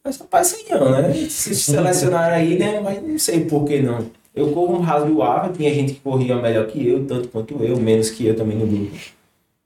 Mas 0.03 0.17
rapaz, 0.17 0.47
sei 0.47 0.65
não, 0.69 0.91
né? 0.91 1.13
Se 1.13 1.55
selecionaram 1.55 2.35
aí, 2.35 2.57
né? 2.57 2.79
Mas 2.81 3.01
não 3.01 3.17
sei 3.17 3.45
por 3.45 3.63
que 3.65 3.81
não. 3.81 4.05
Eu 4.35 4.51
corro 4.51 4.77
um 4.77 4.81
razoável, 4.81 5.53
tinha 5.53 5.73
gente 5.73 5.93
que 5.93 5.99
corria 5.99 6.35
melhor 6.35 6.65
que 6.67 6.87
eu, 6.87 7.05
tanto 7.05 7.27
quanto 7.29 7.63
eu, 7.63 7.77
menos 7.77 8.09
que 8.09 8.25
eu 8.25 8.35
também 8.35 8.57
no 8.57 8.65
grupo. 8.65 8.97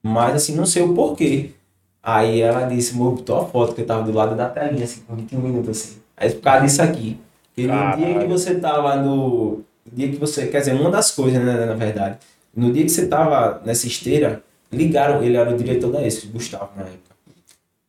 Mas 0.04 0.36
assim, 0.36 0.56
não 0.56 0.66
sei 0.66 0.84
o 0.84 0.94
porquê. 0.94 1.52
Aí 2.04 2.42
ela 2.42 2.66
disse, 2.66 2.94
amor, 2.94 3.16
botou 3.16 3.38
a 3.38 3.46
foto 3.46 3.74
que 3.74 3.82
eu 3.82 3.86
tava 3.86 4.04
do 4.04 4.12
lado 4.12 4.36
da 4.36 4.48
telinha, 4.50 4.84
assim, 4.84 5.02
com 5.08 5.16
21 5.16 5.40
minutos 5.40 5.70
assim. 5.70 5.98
Aí 6.16 6.30
por 6.32 6.42
causa 6.42 6.66
disso 6.66 6.82
aqui. 6.82 7.18
Porque 7.56 7.68
no 7.68 7.96
dia 7.96 8.20
que 8.20 8.28
você 8.28 8.56
tava 8.56 8.96
no. 8.98 9.64
No 9.86 9.92
dia 9.92 10.10
que 10.10 10.18
você. 10.18 10.48
Quer 10.48 10.60
dizer, 10.60 10.74
uma 10.74 10.92
das 10.92 11.12
coisas, 11.12 11.44
né, 11.44 11.66
na 11.66 11.74
verdade. 11.74 12.18
No 12.56 12.72
dia 12.72 12.84
que 12.84 12.90
você 12.90 13.08
tava 13.08 13.62
nessa 13.66 13.88
esteira, 13.88 14.44
ligaram, 14.72 15.24
ele 15.24 15.38
era 15.38 15.54
o 15.54 15.58
diretor 15.58 15.92
da 15.92 16.06
ESC, 16.06 16.28
Gustavo, 16.28 16.70
na 16.76 16.84
época. 16.84 17.07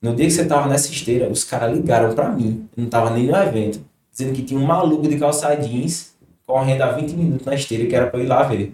No 0.01 0.15
dia 0.15 0.27
que 0.27 0.33
você 0.33 0.45
tava 0.45 0.69
nessa 0.69 0.93
esteira, 0.93 1.29
os 1.29 1.43
caras 1.43 1.77
ligaram 1.77 2.15
pra 2.15 2.29
mim. 2.29 2.69
Não 2.77 2.87
tava 2.87 3.11
nem 3.11 3.27
no 3.27 3.37
evento. 3.37 3.81
Dizendo 4.13 4.33
que 4.33 4.43
tinha 4.43 4.59
um 4.59 4.65
maluco 4.65 5.09
de 5.09 5.19
calça 5.19 5.55
jeans 5.57 6.15
correndo 6.47 6.83
há 6.83 6.93
20 6.93 7.13
minutos 7.13 7.47
na 7.47 7.55
esteira 7.55 7.87
que 7.87 7.95
era 7.95 8.07
pra 8.07 8.21
eu 8.21 8.25
ir 8.25 8.29
lá 8.29 8.43
ver. 8.45 8.73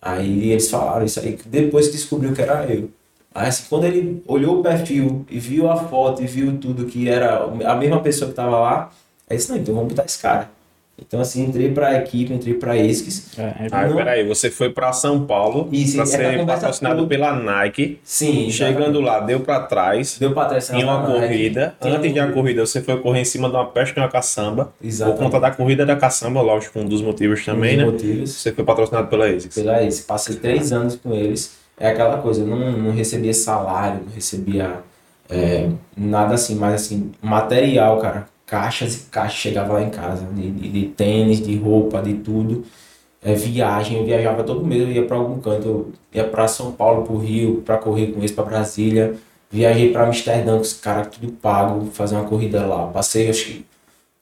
Aí 0.00 0.50
eles 0.50 0.68
falaram 0.68 1.04
isso 1.04 1.18
aí, 1.18 1.38
depois 1.46 1.86
que 1.86 1.92
descobriu 1.92 2.32
que 2.32 2.42
era 2.42 2.64
eu. 2.72 2.90
Aí 3.34 3.48
assim, 3.48 3.64
quando 3.68 3.84
ele 3.84 4.22
olhou 4.26 4.60
o 4.60 4.62
perfil 4.62 5.24
e 5.28 5.38
viu 5.38 5.70
a 5.70 5.76
foto 5.76 6.22
e 6.22 6.26
viu 6.26 6.58
tudo 6.58 6.86
que 6.86 7.08
era 7.08 7.44
a 7.44 7.74
mesma 7.74 8.00
pessoa 8.00 8.30
que 8.30 8.36
tava 8.36 8.58
lá, 8.58 8.90
aí 9.28 9.36
disse, 9.36 9.50
não, 9.50 9.58
então 9.58 9.74
vamos 9.74 9.90
botar 9.90 10.04
esse 10.04 10.20
cara. 10.20 10.50
Então 10.98 11.20
assim, 11.20 11.44
entrei 11.44 11.70
pra 11.70 11.94
equipe, 11.96 12.32
entrei 12.32 12.54
pra 12.54 12.74
ESCS. 12.74 13.38
É, 13.38 13.68
Ah, 13.70 13.86
Não. 13.86 13.96
peraí, 13.96 14.26
você 14.26 14.50
foi 14.50 14.70
pra 14.70 14.92
São 14.94 15.26
Paulo 15.26 15.68
essa 15.70 16.06
ser 16.06 16.44
patrocinado 16.46 16.96
toda- 16.96 17.08
pela 17.08 17.34
Nike. 17.34 18.00
Sim, 18.02 18.50
Chegando 18.50 19.00
lá, 19.02 19.20
deu 19.20 19.40
pra 19.40 19.60
trás. 19.60 20.16
deu 20.18 20.32
pra 20.32 20.46
trás. 20.46 20.68
Tinha 20.68 20.86
uma 20.86 21.02
na 21.02 21.08
Nike. 21.08 21.20
corrida. 21.28 21.74
Tem 21.78 21.92
Antes 21.94 22.14
da 22.14 22.24
um- 22.26 22.32
corrida, 22.32 22.64
você 22.64 22.80
foi 22.80 22.98
correr 22.98 23.20
em 23.20 23.24
cima 23.26 23.48
de 23.50 23.54
uma 23.56 23.66
pesca 23.66 24.00
e 24.00 24.02
uma 24.02 24.08
caçamba. 24.08 24.72
Por 24.80 24.86
Exatamente. 24.86 25.18
conta 25.22 25.38
da 25.40 25.50
corrida 25.50 25.84
da 25.84 25.96
caçamba, 25.96 26.40
lógico, 26.40 26.78
um 26.78 26.86
dos 26.86 27.02
motivos 27.02 27.44
também, 27.44 27.74
Um 27.74 27.78
né? 27.78 27.84
dos 27.84 27.92
motivos. 27.92 28.30
Você 28.32 28.52
foi 28.52 28.64
patrocinado 28.64 29.08
pela 29.08 29.26
ASICS. 29.26 29.54
pela 29.54 29.82
ex. 29.82 30.00
Passei 30.00 30.36
três 30.36 30.72
anos 30.72 30.96
com 30.96 31.12
eles. 31.12 31.56
É 31.78 31.90
aquela 31.90 32.16
coisa, 32.18 32.40
eu 32.40 32.46
não, 32.46 32.72
não 32.72 32.92
recebia 32.92 33.34
salário, 33.34 34.00
não 34.06 34.14
recebia 34.14 34.78
é, 35.28 35.68
nada 35.94 36.34
assim, 36.36 36.54
mas 36.54 36.72
assim, 36.74 37.10
material, 37.20 37.98
cara. 38.00 38.26
Caixas 38.46 38.94
e 38.94 39.00
caixas 39.10 39.38
chegava 39.38 39.72
lá 39.72 39.82
em 39.82 39.90
casa, 39.90 40.24
de, 40.32 40.50
de, 40.50 40.68
de 40.68 40.86
tênis, 40.88 41.44
de 41.44 41.56
roupa, 41.56 42.00
de 42.00 42.14
tudo. 42.14 42.64
É, 43.22 43.34
viagem, 43.34 43.98
eu 43.98 44.04
viajava 44.04 44.44
todo 44.44 44.64
mês, 44.64 44.82
eu 44.82 44.92
ia 44.92 45.04
pra 45.04 45.16
algum 45.16 45.40
canto, 45.40 45.66
eu 45.66 45.92
ia 46.14 46.24
pra 46.24 46.46
São 46.46 46.70
Paulo, 46.70 47.04
pro 47.04 47.18
Rio, 47.18 47.60
pra 47.62 47.76
correr 47.76 48.12
com 48.12 48.20
eles, 48.20 48.30
pra 48.30 48.44
Brasília. 48.44 49.16
Viajei 49.50 49.92
pra 49.92 50.06
Amsterdã 50.06 50.54
com 50.54 50.62
os 50.62 50.74
caras, 50.74 51.08
tudo 51.08 51.32
pago, 51.32 51.90
fazer 51.92 52.14
uma 52.14 52.24
corrida 52.24 52.64
lá. 52.64 52.86
Passei, 52.86 53.28
acho 53.28 53.46
que 53.46 53.66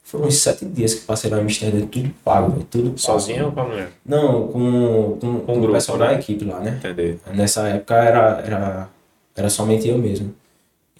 foram 0.03 0.27
uns 0.27 0.37
sete 0.37 0.65
dias 0.65 0.95
que 0.95 1.05
passei 1.05 1.31
lá 1.31 1.39
em 1.39 1.43
Amsterdã, 1.43 1.85
tudo 1.87 2.11
pago, 2.25 2.53
velho, 2.53 2.67
tudo 2.71 2.85
pago. 2.85 2.99
Sozinho 2.99 3.47
ou 3.47 3.53
com 3.53 3.61
a 3.61 3.65
mulher? 3.65 3.91
Não, 4.07 4.49
com, 4.49 5.19
com, 5.21 5.41
com, 5.41 5.61
o 5.61 5.73
pessoal 5.73 5.99
né? 5.99 6.07
da 6.07 6.15
equipe 6.15 6.45
lá, 6.45 6.61
né? 6.61 6.79
Entender. 6.79 7.19
Nessa 7.35 7.69
época 7.69 7.95
era, 7.97 8.43
era, 8.47 8.89
era 9.37 9.51
somente 9.51 9.87
eu 9.87 9.99
mesmo. 9.99 10.35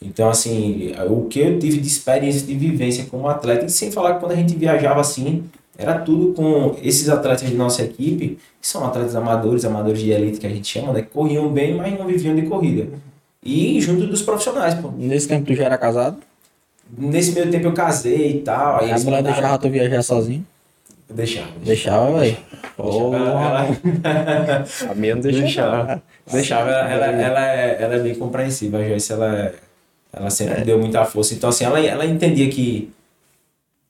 Então, 0.03 0.29
assim, 0.29 0.93
o 1.09 1.25
que 1.27 1.41
eu 1.41 1.59
tive 1.59 1.79
de 1.81 1.87
experiência, 1.87 2.47
de 2.47 2.55
vivência 2.55 3.07
como 3.11 3.29
atleta, 3.29 3.65
e 3.65 3.71
sem 3.71 3.91
falar 3.91 4.15
que 4.15 4.21
quando 4.21 4.33
a 4.33 4.37
gente 4.37 4.55
viajava 4.55 5.01
assim, 5.01 5.45
era 5.79 5.99
tudo 5.99 6.33
com 6.35 6.77
esses 6.83 7.09
atletas 7.09 7.49
de 7.49 7.55
nossa 7.55 7.83
equipe, 7.83 8.39
que 8.61 8.67
são 8.69 8.85
atletas 8.85 9.17
amadores, 9.17 9.65
amadores 9.65 10.01
de 10.01 10.11
elite 10.11 10.39
que 10.39 10.47
a 10.47 10.51
gente 10.51 10.69
chama, 10.69 10.93
né? 10.93 11.03
Que 11.03 11.09
corriam 11.09 11.49
bem, 11.51 11.75
mas 11.75 11.99
não 11.99 12.07
viviam 12.07 12.35
de 12.37 12.43
corrida. 12.43 12.89
E 13.43 13.81
junto 13.81 14.07
dos 14.07 14.23
profissionais, 14.23 14.75
pô. 14.75 14.91
Nesse 14.97 15.27
tempo 15.29 15.47
tu 15.47 15.55
já 15.55 15.65
era 15.65 15.79
casado? 15.79 16.19
Nesse 16.97 17.33
meio 17.33 17.51
tempo 17.51 17.67
eu 17.69 17.73
casei 17.73 18.31
e 18.37 18.39
tal. 18.41 18.81
Aí 18.81 18.91
a 18.91 18.99
mulher 18.99 19.05
mandaram- 19.17 19.23
deixava 19.35 19.59
tu 19.59 19.69
viajar 19.71 20.03
sozinho? 20.03 20.47
Deixava. 21.11 21.49
Deixava, 21.65 22.19
velho. 22.19 22.37
Deixava. 22.79 23.17
Ela- 23.17 24.65
A 24.91 24.95
minha 24.95 25.15
não 25.15 25.23
deixa. 25.23 25.39
Deixava. 25.41 26.03
Deixava. 26.31 26.71
Ela, 26.71 27.07
ela, 27.07 27.23
ela, 27.23 27.47
é, 27.53 27.83
ela 27.83 27.95
é 27.97 27.99
bem 28.01 28.15
compreensiva. 28.15 28.79
A 28.79 28.89
Joyce, 28.89 29.13
ela, 29.13 29.35
é- 29.37 29.55
ela 30.17 30.31
sempre 30.31 30.65
deu 30.65 30.79
muita 30.79 31.05
força. 31.05 31.35
Então, 31.35 31.51
assim, 31.51 31.65
ela, 31.65 31.81
ela 31.81 32.05
entendia 32.07 32.49
que 32.49 32.91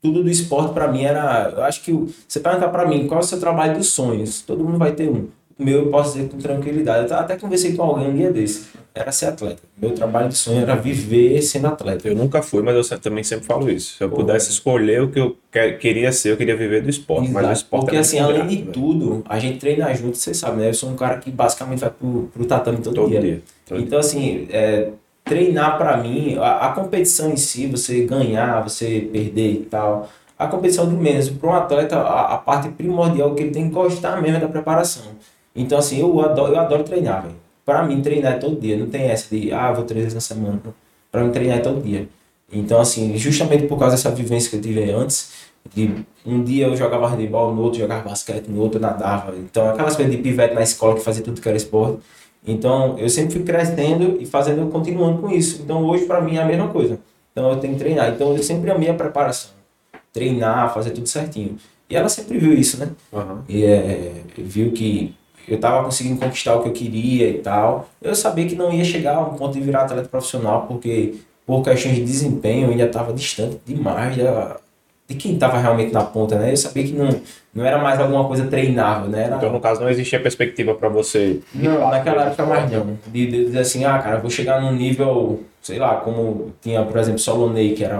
tudo 0.02 0.22
do 0.22 0.30
esporte 0.30 0.74
pra 0.74 0.88
mim 0.90 1.02
era. 1.04 1.52
Eu 1.56 1.62
acho 1.64 1.82
que 1.82 1.92
você 2.28 2.40
perguntar 2.40 2.68
pra 2.68 2.86
mim 2.86 3.06
qual 3.06 3.20
é 3.20 3.22
o 3.24 3.26
seu 3.26 3.40
trabalho 3.40 3.76
dos 3.78 3.88
sonhos, 3.88 4.42
todo 4.42 4.62
mundo 4.64 4.78
vai 4.78 4.92
ter 4.92 5.08
um. 5.08 5.28
O 5.56 5.62
meu 5.64 5.84
eu 5.84 5.86
posso 5.90 6.14
dizer 6.16 6.28
com 6.28 6.36
tranquilidade. 6.36 7.08
Eu 7.12 7.16
até 7.16 7.36
conversei 7.36 7.74
com 7.76 7.82
alguém 7.84 8.08
um 8.08 8.14
dia 8.16 8.32
desse. 8.32 8.66
Era 8.92 9.12
ser 9.12 9.26
atleta. 9.26 9.62
Meu 9.80 9.92
trabalho 9.92 10.28
de 10.28 10.34
sonho 10.34 10.60
era 10.60 10.74
viver 10.74 11.40
sendo 11.42 11.68
atleta. 11.68 12.08
Eu 12.08 12.16
nunca 12.16 12.42
fui, 12.42 12.60
mas 12.60 12.90
eu 12.90 12.98
também 12.98 13.22
sempre 13.22 13.44
falo 13.46 13.70
isso. 13.70 13.96
Se 13.96 14.02
eu 14.02 14.10
Pô. 14.10 14.16
pudesse 14.16 14.50
escolher 14.50 15.02
o 15.02 15.10
que 15.12 15.20
eu 15.20 15.36
que- 15.52 15.72
queria 15.74 16.10
ser, 16.10 16.32
eu 16.32 16.36
queria 16.36 16.56
viver 16.56 16.82
do 16.82 16.90
esporte. 16.90 17.28
Mas 17.30 17.34
o 17.36 17.38
Exato. 17.46 17.52
esporte 17.54 17.82
Porque 17.84 17.96
é 17.96 18.00
assim, 18.00 18.18
além 18.18 18.34
grato, 18.38 18.48
de 18.50 18.56
velho. 18.56 18.72
tudo, 18.72 19.22
a 19.28 19.38
gente 19.38 19.58
treina 19.58 19.94
junto, 19.94 20.16
você 20.18 20.34
sabe, 20.34 20.60
né? 20.60 20.70
Eu 20.70 20.74
sou 20.74 20.90
um 20.90 20.96
cara 20.96 21.18
que 21.18 21.30
basicamente 21.30 21.78
vai 21.80 21.90
pro, 21.90 22.28
pro 22.34 22.44
tatame 22.46 22.78
todo, 22.78 22.94
Todo 22.94 23.08
dia. 23.10 23.20
dia. 23.20 23.42
Todo 23.64 23.80
Então, 23.80 23.98
assim, 24.00 24.48
é, 24.50 24.88
treinar 25.24 25.78
pra 25.78 25.96
mim, 25.96 26.36
a, 26.38 26.68
a 26.68 26.72
competição 26.72 27.30
em 27.30 27.36
si, 27.36 27.66
você 27.66 28.04
ganhar, 28.04 28.62
você 28.62 29.08
perder 29.12 29.52
e 29.52 29.64
tal, 29.64 30.08
a 30.38 30.46
competição 30.46 30.88
de 30.88 30.94
menos. 30.94 31.30
Para 31.30 31.50
um 31.50 31.54
atleta, 31.54 31.96
a, 31.98 32.34
a 32.34 32.38
parte 32.38 32.68
primordial 32.68 33.34
que 33.34 33.42
ele 33.42 33.50
tem 33.50 33.68
que 33.68 33.74
gostar 33.74 34.20
mesmo 34.20 34.36
é 34.36 34.40
da 34.40 34.48
preparação. 34.48 35.04
Então, 35.56 35.78
assim, 35.78 36.00
eu 36.00 36.20
adoro, 36.20 36.52
eu 36.52 36.58
adoro 36.60 36.84
treinar, 36.84 37.22
velho. 37.22 37.36
Pra 37.64 37.82
mim, 37.82 38.02
treinar 38.02 38.34
é 38.34 38.36
todo 38.36 38.60
dia. 38.60 38.76
Não 38.76 38.88
tem 38.88 39.04
essa 39.04 39.34
de, 39.34 39.52
ah, 39.52 39.72
vou 39.72 39.84
três 39.84 40.04
vezes 40.04 40.14
na 40.14 40.20
semana. 40.20 40.60
Pra 41.10 41.22
mim, 41.24 41.30
treinar 41.30 41.58
é 41.58 41.60
todo 41.60 41.82
dia. 41.82 42.08
Então, 42.52 42.80
assim, 42.80 43.16
justamente 43.16 43.66
por 43.66 43.78
causa 43.78 43.96
dessa 43.96 44.10
vivência 44.10 44.50
que 44.50 44.56
eu 44.56 44.60
tive 44.60 44.90
antes, 44.90 45.32
de 45.72 46.04
um 46.26 46.42
dia 46.44 46.66
eu 46.66 46.76
jogava 46.76 47.08
handebol, 47.08 47.54
no 47.54 47.62
outro 47.62 47.78
jogava 47.78 48.08
basquete, 48.08 48.48
no 48.48 48.60
outro 48.60 48.78
nadava. 48.78 49.34
Então, 49.36 49.70
aquelas 49.70 49.96
coisas 49.96 50.14
de 50.14 50.20
pivete 50.20 50.54
na 50.54 50.62
escola 50.62 50.94
que 50.96 51.00
fazia 51.00 51.22
tudo 51.22 51.40
que 51.40 51.48
era 51.48 51.56
esporte. 51.56 52.00
Então, 52.46 52.98
eu 52.98 53.08
sempre 53.08 53.34
fui 53.34 53.42
crescendo 53.42 54.18
e 54.20 54.26
fazendo, 54.26 54.70
continuando 54.70 55.22
com 55.22 55.30
isso. 55.30 55.62
Então, 55.62 55.84
hoje 55.84 56.04
para 56.04 56.20
mim 56.20 56.36
é 56.36 56.42
a 56.42 56.44
mesma 56.44 56.68
coisa. 56.68 56.98
Então, 57.32 57.50
eu 57.50 57.56
tenho 57.58 57.72
que 57.74 57.78
treinar. 57.80 58.10
Então, 58.10 58.36
eu 58.36 58.42
sempre 58.42 58.70
amei 58.70 58.90
a 58.90 58.94
preparação. 58.94 59.50
Treinar, 60.12 60.72
fazer 60.72 60.90
tudo 60.90 61.08
certinho. 61.08 61.56
E 61.88 61.96
ela 61.96 62.08
sempre 62.08 62.38
viu 62.38 62.52
isso, 62.52 62.78
né? 62.78 62.90
Aham. 63.12 63.44
E 63.48 63.64
é, 63.64 64.12
viu 64.36 64.72
que 64.72 65.14
eu 65.46 65.58
tava 65.58 65.84
conseguindo 65.84 66.18
conquistar 66.20 66.56
o 66.56 66.62
que 66.62 66.68
eu 66.68 66.72
queria 66.72 67.28
e 67.28 67.38
tal. 67.38 67.88
Eu 68.00 68.14
sabia 68.14 68.46
que 68.46 68.54
não 68.54 68.72
ia 68.72 68.84
chegar 68.84 69.16
a 69.16 69.20
um 69.20 69.34
ponto 69.34 69.54
de 69.54 69.60
virar 69.60 69.82
atleta 69.82 70.08
profissional, 70.08 70.66
porque 70.66 71.14
por 71.46 71.62
questões 71.62 71.96
de 71.96 72.04
desempenho 72.04 72.66
eu 72.66 72.70
ainda 72.70 72.86
estava 72.86 73.12
distante 73.12 73.58
demais 73.66 74.16
da, 74.16 74.58
de 75.08 75.14
quem 75.16 75.34
estava 75.34 75.58
realmente 75.58 75.92
na 75.92 76.02
ponta, 76.02 76.36
né? 76.38 76.50
Eu 76.52 76.56
sabia 76.56 76.82
que 76.84 76.92
não, 76.92 77.08
não 77.54 77.64
era 77.64 77.78
mais 77.78 78.00
alguma 78.00 78.26
coisa 78.26 78.46
treinável, 78.46 79.08
né? 79.10 79.24
Era, 79.24 79.36
Então, 79.36 79.52
no 79.52 79.60
caso, 79.60 79.80
não 79.80 79.90
existia 79.90 80.18
perspectiva 80.20 80.74
para 80.74 80.88
você. 80.88 81.40
não, 81.54 81.90
naquela 81.90 82.24
época 82.24 82.46
mais 82.46 82.70
não. 82.70 82.98
De, 83.06 83.26
de 83.26 83.44
dizer 83.46 83.58
assim, 83.58 83.84
ah, 83.84 83.98
cara, 83.98 84.18
vou 84.18 84.30
chegar 84.30 84.60
num 84.62 84.72
nível, 84.72 85.42
sei 85.60 85.78
lá, 85.78 85.96
como 85.96 86.52
tinha, 86.62 86.82
por 86.84 86.98
exemplo, 86.98 87.18
Solonei, 87.18 87.74
que 87.74 87.84
era 87.84 87.98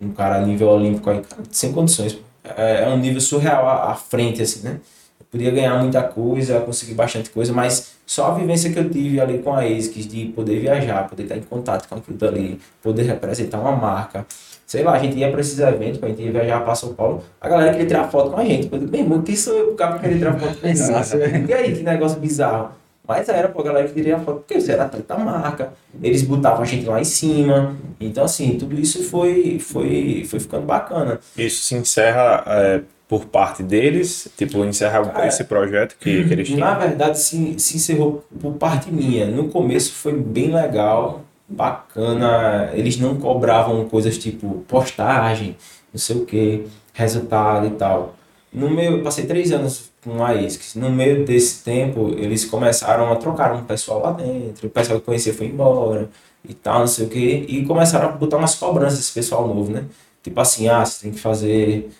um, 0.00 0.06
um 0.08 0.12
cara 0.12 0.40
nível 0.40 0.68
olímpico 0.68 1.08
aí, 1.08 1.20
cara, 1.20 1.42
sem 1.50 1.72
condições. 1.72 2.18
É, 2.56 2.82
é 2.82 2.88
um 2.88 2.98
nível 2.98 3.20
surreal 3.20 3.66
à, 3.68 3.92
à 3.92 3.94
frente, 3.94 4.42
assim, 4.42 4.60
né? 4.66 4.80
Eu 5.20 5.26
podia 5.30 5.50
ganhar 5.52 5.78
muita 5.80 6.02
coisa, 6.02 6.58
conseguir 6.60 6.94
bastante 6.94 7.30
coisa, 7.30 7.52
mas 7.52 7.94
só 8.04 8.26
a 8.26 8.34
vivência 8.34 8.72
que 8.72 8.78
eu 8.78 8.90
tive 8.90 9.20
ali 9.20 9.38
com 9.38 9.52
a 9.54 9.60
ASICS, 9.62 10.06
de 10.08 10.26
poder 10.26 10.58
viajar, 10.60 11.08
poder 11.08 11.22
estar 11.22 11.36
em 11.36 11.42
contato 11.42 11.88
com 11.88 11.94
aquilo 11.94 12.18
dali, 12.18 12.60
poder 12.82 13.04
representar 13.04 13.60
uma 13.60 13.72
marca. 13.72 14.26
Sei 14.66 14.82
lá, 14.82 14.92
a 14.92 14.98
gente 14.98 15.16
ia 15.16 15.30
para 15.30 15.40
esses 15.40 15.58
eventos, 15.58 16.02
a 16.02 16.08
gente 16.08 16.22
ia 16.22 16.32
viajar 16.32 16.60
para 16.60 16.74
São 16.74 16.94
Paulo, 16.94 17.22
a 17.40 17.48
galera 17.48 17.72
queria 17.72 17.86
tirar 17.86 18.08
foto 18.08 18.30
com 18.30 18.40
a 18.40 18.44
gente. 18.44 18.68
Eu 18.70 18.78
digo, 18.78 18.90
meu 18.90 19.00
irmão, 19.00 19.22
quem 19.22 19.36
sou 19.36 19.54
eu 19.54 19.66
pro 19.66 19.74
cara 19.74 19.92
pra 19.92 20.00
querer 20.00 20.18
tirar 20.18 20.38
foto 20.38 20.58
com 20.60 20.66
Nossa. 20.66 21.18
cara? 21.18 21.38
E 21.38 21.52
aí, 21.52 21.74
que 21.74 21.82
negócio 21.82 22.18
bizarro. 22.18 22.70
Mas 23.06 23.28
era, 23.28 23.48
pô, 23.48 23.60
a 23.60 23.64
galera 23.64 23.86
que 23.86 23.92
queria 23.92 24.18
foto, 24.18 24.38
porque 24.38 24.58
você 24.58 24.72
era 24.72 24.84
atleta 24.84 25.18
marca, 25.18 25.74
eles 26.02 26.22
botavam 26.22 26.62
a 26.62 26.64
gente 26.64 26.86
lá 26.86 26.98
em 26.98 27.04
cima. 27.04 27.76
Então, 28.00 28.24
assim, 28.24 28.56
tudo 28.58 28.80
isso 28.80 29.04
foi, 29.04 29.58
foi, 29.58 30.24
foi 30.26 30.40
ficando 30.40 30.64
bacana. 30.64 31.20
Isso 31.36 31.62
se 31.62 31.74
encerra 31.74 32.42
é, 32.46 32.80
por 33.06 33.26
parte 33.26 33.62
deles, 33.62 34.28
tipo, 34.36 34.64
encerra 34.64 35.04
Cara, 35.04 35.26
esse 35.26 35.44
projeto 35.44 35.96
que, 36.00 36.24
que 36.24 36.32
eles 36.32 36.48
tinham. 36.48 36.60
Na 36.60 36.74
verdade, 36.74 37.18
se, 37.18 37.54
se 37.58 37.76
encerrou 37.76 38.24
por 38.40 38.54
parte 38.54 38.90
minha. 38.90 39.26
No 39.26 39.48
começo 39.48 39.92
foi 39.92 40.14
bem 40.14 40.50
legal, 40.50 41.20
bacana. 41.48 42.70
Eles 42.74 42.98
não 42.98 43.16
cobravam 43.16 43.88
coisas 43.88 44.18
tipo 44.18 44.64
postagem, 44.68 45.56
não 45.92 45.98
sei 45.98 46.16
o 46.16 46.26
que, 46.26 46.66
resultado 46.92 47.66
e 47.66 47.70
tal. 47.70 48.14
No 48.52 48.70
meio, 48.70 49.02
passei 49.02 49.26
três 49.26 49.50
anos 49.52 49.90
com 50.02 50.24
a 50.24 50.34
ISCS. 50.34 50.76
No 50.76 50.90
meio 50.90 51.24
desse 51.24 51.64
tempo, 51.64 52.14
eles 52.16 52.44
começaram 52.44 53.12
a 53.12 53.16
trocar 53.16 53.52
um 53.52 53.64
pessoal 53.64 54.00
lá 54.00 54.12
dentro. 54.12 54.68
O 54.68 54.70
pessoal 54.70 55.00
que 55.00 55.06
conhecia 55.06 55.34
foi 55.34 55.46
embora 55.46 56.08
e 56.48 56.54
tal, 56.54 56.80
não 56.80 56.86
sei 56.86 57.06
o 57.06 57.08
que. 57.08 57.46
E 57.48 57.64
começaram 57.66 58.10
a 58.10 58.12
botar 58.12 58.36
umas 58.36 58.54
cobranças 58.54 59.00
esse 59.00 59.12
pessoal 59.12 59.48
novo, 59.48 59.72
né? 59.72 59.84
Tipo 60.22 60.40
assim, 60.40 60.68
ah, 60.68 60.84
você 60.84 61.02
tem 61.02 61.12
que 61.12 61.20
fazer 61.20 61.90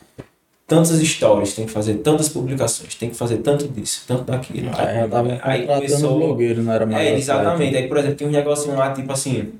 tantas 0.66 0.98
stories, 1.00 1.54
tem 1.54 1.66
que 1.66 1.72
fazer 1.72 1.94
tantas 1.96 2.28
publicações, 2.28 2.94
tem 2.94 3.10
que 3.10 3.16
fazer 3.16 3.38
tanto 3.38 3.68
disso, 3.68 4.04
tanto 4.06 4.24
daquilo. 4.24 4.70
Aí 4.76 4.94
já 5.00 5.08
tava 5.08 5.38
Aí 5.42 5.66
começou- 5.66 6.18
blogueiro, 6.18 6.62
não 6.62 6.72
era 6.72 6.86
mais. 6.86 7.06
é, 7.06 7.14
exatamente. 7.16 7.76
Aí, 7.76 7.86
por 7.88 7.98
exemplo, 7.98 8.16
tem 8.16 8.26
um 8.28 8.30
negocinho 8.30 8.76
lá, 8.76 8.92
tipo 8.92 9.12
assim. 9.12 9.52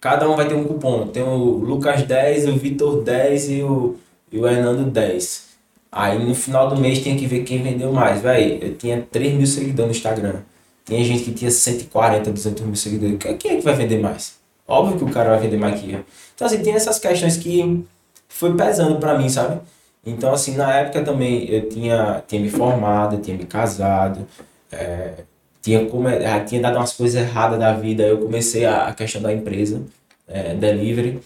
Cada 0.00 0.28
um 0.28 0.36
vai 0.36 0.46
ter 0.46 0.54
um 0.54 0.64
cupom. 0.64 1.06
Tem 1.08 1.22
o 1.22 1.34
Lucas 1.34 2.02
10, 2.02 2.46
o 2.48 2.52
Vitor 2.56 3.02
10 3.02 3.48
e 3.50 3.62
o, 3.62 3.96
e 4.30 4.38
o 4.38 4.46
Hernando 4.46 4.90
10. 4.90 5.44
Aí 5.90 6.18
no 6.22 6.34
final 6.34 6.68
do 6.68 6.76
mês 6.76 6.98
tem 6.98 7.16
que 7.16 7.26
ver 7.26 7.44
quem 7.44 7.62
vendeu 7.62 7.92
mais. 7.92 8.20
Véi, 8.20 8.58
eu 8.60 8.74
tinha 8.76 9.06
3 9.10 9.32
mil 9.34 9.46
seguidores 9.46 9.90
no 9.92 9.96
Instagram. 9.96 10.40
Tinha 10.84 11.02
gente 11.02 11.24
que 11.24 11.32
tinha 11.32 11.50
140, 11.50 12.30
200 12.30 12.62
mil 12.64 12.76
seguidores. 12.76 13.16
Quem 13.18 13.36
quem 13.38 13.50
é 13.52 13.56
que 13.56 13.62
vai 13.64 13.74
vender 13.74 13.98
mais? 14.00 14.34
Óbvio 14.68 14.98
que 14.98 15.04
o 15.04 15.10
cara 15.10 15.30
vai 15.30 15.40
vender 15.40 15.56
mais 15.56 15.80
que 15.80 15.92
eu. 15.92 16.04
Então, 16.34 16.46
assim, 16.46 16.58
tem 16.62 16.74
essas 16.74 16.98
questões 16.98 17.36
que 17.38 17.84
foi 18.28 18.54
pesando 18.54 18.98
pra 18.98 19.16
mim, 19.18 19.28
sabe? 19.30 19.60
Então, 20.06 20.32
assim, 20.32 20.56
na 20.56 20.72
época 20.74 21.02
também 21.02 21.48
eu 21.50 21.68
tinha, 21.68 22.22
tinha 22.26 22.40
me 22.40 22.50
formado, 22.50 23.18
tinha 23.18 23.36
me 23.36 23.44
casado, 23.46 24.26
é, 24.70 25.24
tinha, 25.62 25.86
come, 25.86 26.10
ah, 26.26 26.40
tinha 26.44 26.60
dado 26.60 26.76
umas 26.76 26.92
coisas 26.92 27.20
erradas 27.22 27.58
da 27.58 27.72
vida. 27.72 28.02
Eu 28.04 28.18
comecei 28.18 28.64
a, 28.66 28.86
a 28.88 28.94
questão 28.94 29.22
da 29.22 29.32
empresa, 29.32 29.82
é, 30.28 30.54
delivery. 30.54 31.20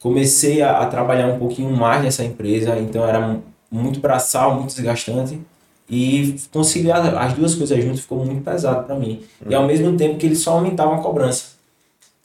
Comecei 0.00 0.62
a, 0.62 0.78
a 0.80 0.86
trabalhar 0.86 1.28
um 1.28 1.38
pouquinho 1.38 1.70
mais 1.76 2.02
nessa 2.02 2.24
empresa, 2.24 2.76
então 2.78 3.06
era 3.06 3.20
mu- 3.20 3.42
muito 3.70 4.00
braçal, 4.00 4.54
muito 4.56 4.74
desgastante. 4.74 5.40
E 5.88 6.36
conciliar 6.52 7.16
as 7.16 7.34
duas 7.34 7.54
coisas 7.54 7.82
juntas 7.82 8.00
ficou 8.00 8.24
muito 8.24 8.42
pesado 8.42 8.84
para 8.86 8.96
mim. 8.96 9.22
E 9.48 9.54
ao 9.54 9.66
mesmo 9.66 9.96
tempo 9.96 10.18
que 10.18 10.26
eles 10.26 10.40
só 10.40 10.52
aumentavam 10.54 10.94
a 10.96 11.02
cobrança. 11.02 11.56